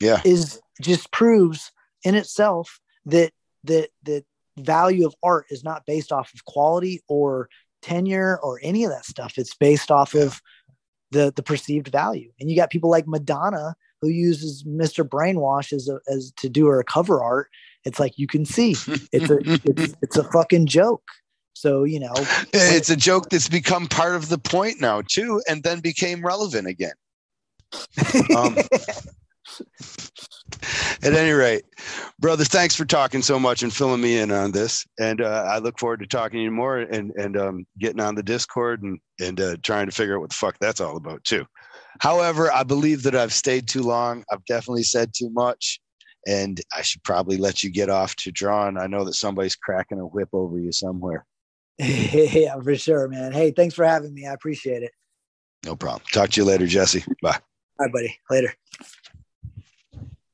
yeah. 0.00 0.20
is 0.24 0.60
just 0.80 1.10
proves 1.12 1.72
in 2.04 2.14
itself 2.14 2.80
that 3.06 3.32
that 3.64 3.90
that 4.04 4.24
value 4.58 5.06
of 5.06 5.14
art 5.22 5.46
is 5.50 5.64
not 5.64 5.86
based 5.86 6.12
off 6.12 6.32
of 6.34 6.44
quality 6.44 7.00
or 7.08 7.48
tenure 7.80 8.38
or 8.42 8.60
any 8.62 8.84
of 8.84 8.90
that 8.90 9.04
stuff. 9.04 9.34
It's 9.36 9.54
based 9.54 9.90
off 9.90 10.14
of 10.14 10.40
the 11.10 11.32
the 11.34 11.42
perceived 11.42 11.88
value. 11.88 12.30
And 12.40 12.50
you 12.50 12.56
got 12.56 12.70
people 12.70 12.90
like 12.90 13.06
Madonna 13.06 13.74
who 14.00 14.08
uses 14.08 14.64
Mr. 14.64 15.08
Brainwash 15.08 15.72
as 15.72 15.88
a, 15.88 16.00
as 16.12 16.32
to 16.38 16.48
do 16.48 16.66
her 16.66 16.82
cover 16.82 17.22
art. 17.22 17.48
It's 17.84 18.00
like 18.00 18.18
you 18.18 18.26
can 18.26 18.44
see 18.44 18.74
it's 19.12 19.30
a 19.30 19.38
it's, 19.64 19.94
it's 20.02 20.16
a 20.16 20.24
fucking 20.24 20.66
joke. 20.66 21.04
So 21.54 21.84
you 21.84 22.00
know, 22.00 22.14
it's 22.52 22.90
a 22.90 22.96
joke 22.96 23.28
that's 23.30 23.48
become 23.48 23.86
part 23.86 24.16
of 24.16 24.28
the 24.28 24.38
point 24.38 24.80
now 24.80 25.02
too, 25.02 25.42
and 25.48 25.62
then 25.62 25.80
became 25.80 26.24
relevant 26.24 26.66
again. 26.66 26.94
Um, 28.36 28.56
at 31.02 31.14
any 31.14 31.32
rate, 31.32 31.64
brother, 32.18 32.44
thanks 32.44 32.74
for 32.74 32.84
talking 32.84 33.22
so 33.22 33.38
much 33.38 33.62
and 33.62 33.72
filling 33.72 34.00
me 34.00 34.18
in 34.18 34.30
on 34.30 34.52
this. 34.52 34.86
And 34.98 35.20
uh, 35.20 35.46
I 35.48 35.58
look 35.58 35.78
forward 35.78 36.00
to 36.00 36.06
talking 36.06 36.38
to 36.38 36.44
you 36.44 36.50
more 36.50 36.78
and 36.78 37.12
and 37.12 37.36
um, 37.36 37.66
getting 37.78 38.00
on 38.00 38.14
the 38.14 38.22
Discord 38.22 38.82
and 38.82 38.98
and 39.20 39.40
uh, 39.40 39.56
trying 39.62 39.86
to 39.86 39.92
figure 39.92 40.16
out 40.16 40.20
what 40.20 40.30
the 40.30 40.36
fuck 40.36 40.56
that's 40.60 40.80
all 40.80 40.96
about 40.96 41.24
too. 41.24 41.44
However, 42.00 42.50
I 42.52 42.62
believe 42.62 43.02
that 43.02 43.14
I've 43.14 43.32
stayed 43.32 43.68
too 43.68 43.82
long. 43.82 44.24
I've 44.30 44.44
definitely 44.46 44.84
said 44.84 45.12
too 45.14 45.30
much, 45.30 45.80
and 46.26 46.60
I 46.76 46.82
should 46.82 47.02
probably 47.02 47.36
let 47.36 47.62
you 47.62 47.70
get 47.70 47.90
off 47.90 48.16
to 48.16 48.32
drawing. 48.32 48.78
I 48.78 48.86
know 48.86 49.04
that 49.04 49.14
somebody's 49.14 49.56
cracking 49.56 50.00
a 50.00 50.06
whip 50.06 50.28
over 50.32 50.58
you 50.58 50.72
somewhere. 50.72 51.26
yeah, 51.78 52.54
for 52.62 52.76
sure, 52.76 53.08
man. 53.08 53.32
Hey, 53.32 53.50
thanks 53.50 53.74
for 53.74 53.84
having 53.84 54.14
me. 54.14 54.26
I 54.26 54.32
appreciate 54.32 54.82
it. 54.82 54.92
No 55.64 55.76
problem. 55.76 56.02
Talk 56.12 56.30
to 56.30 56.40
you 56.40 56.44
later, 56.44 56.66
Jesse. 56.66 57.04
Bye. 57.22 57.38
Bye, 57.78 57.88
buddy. 57.92 58.16
Later. 58.30 58.54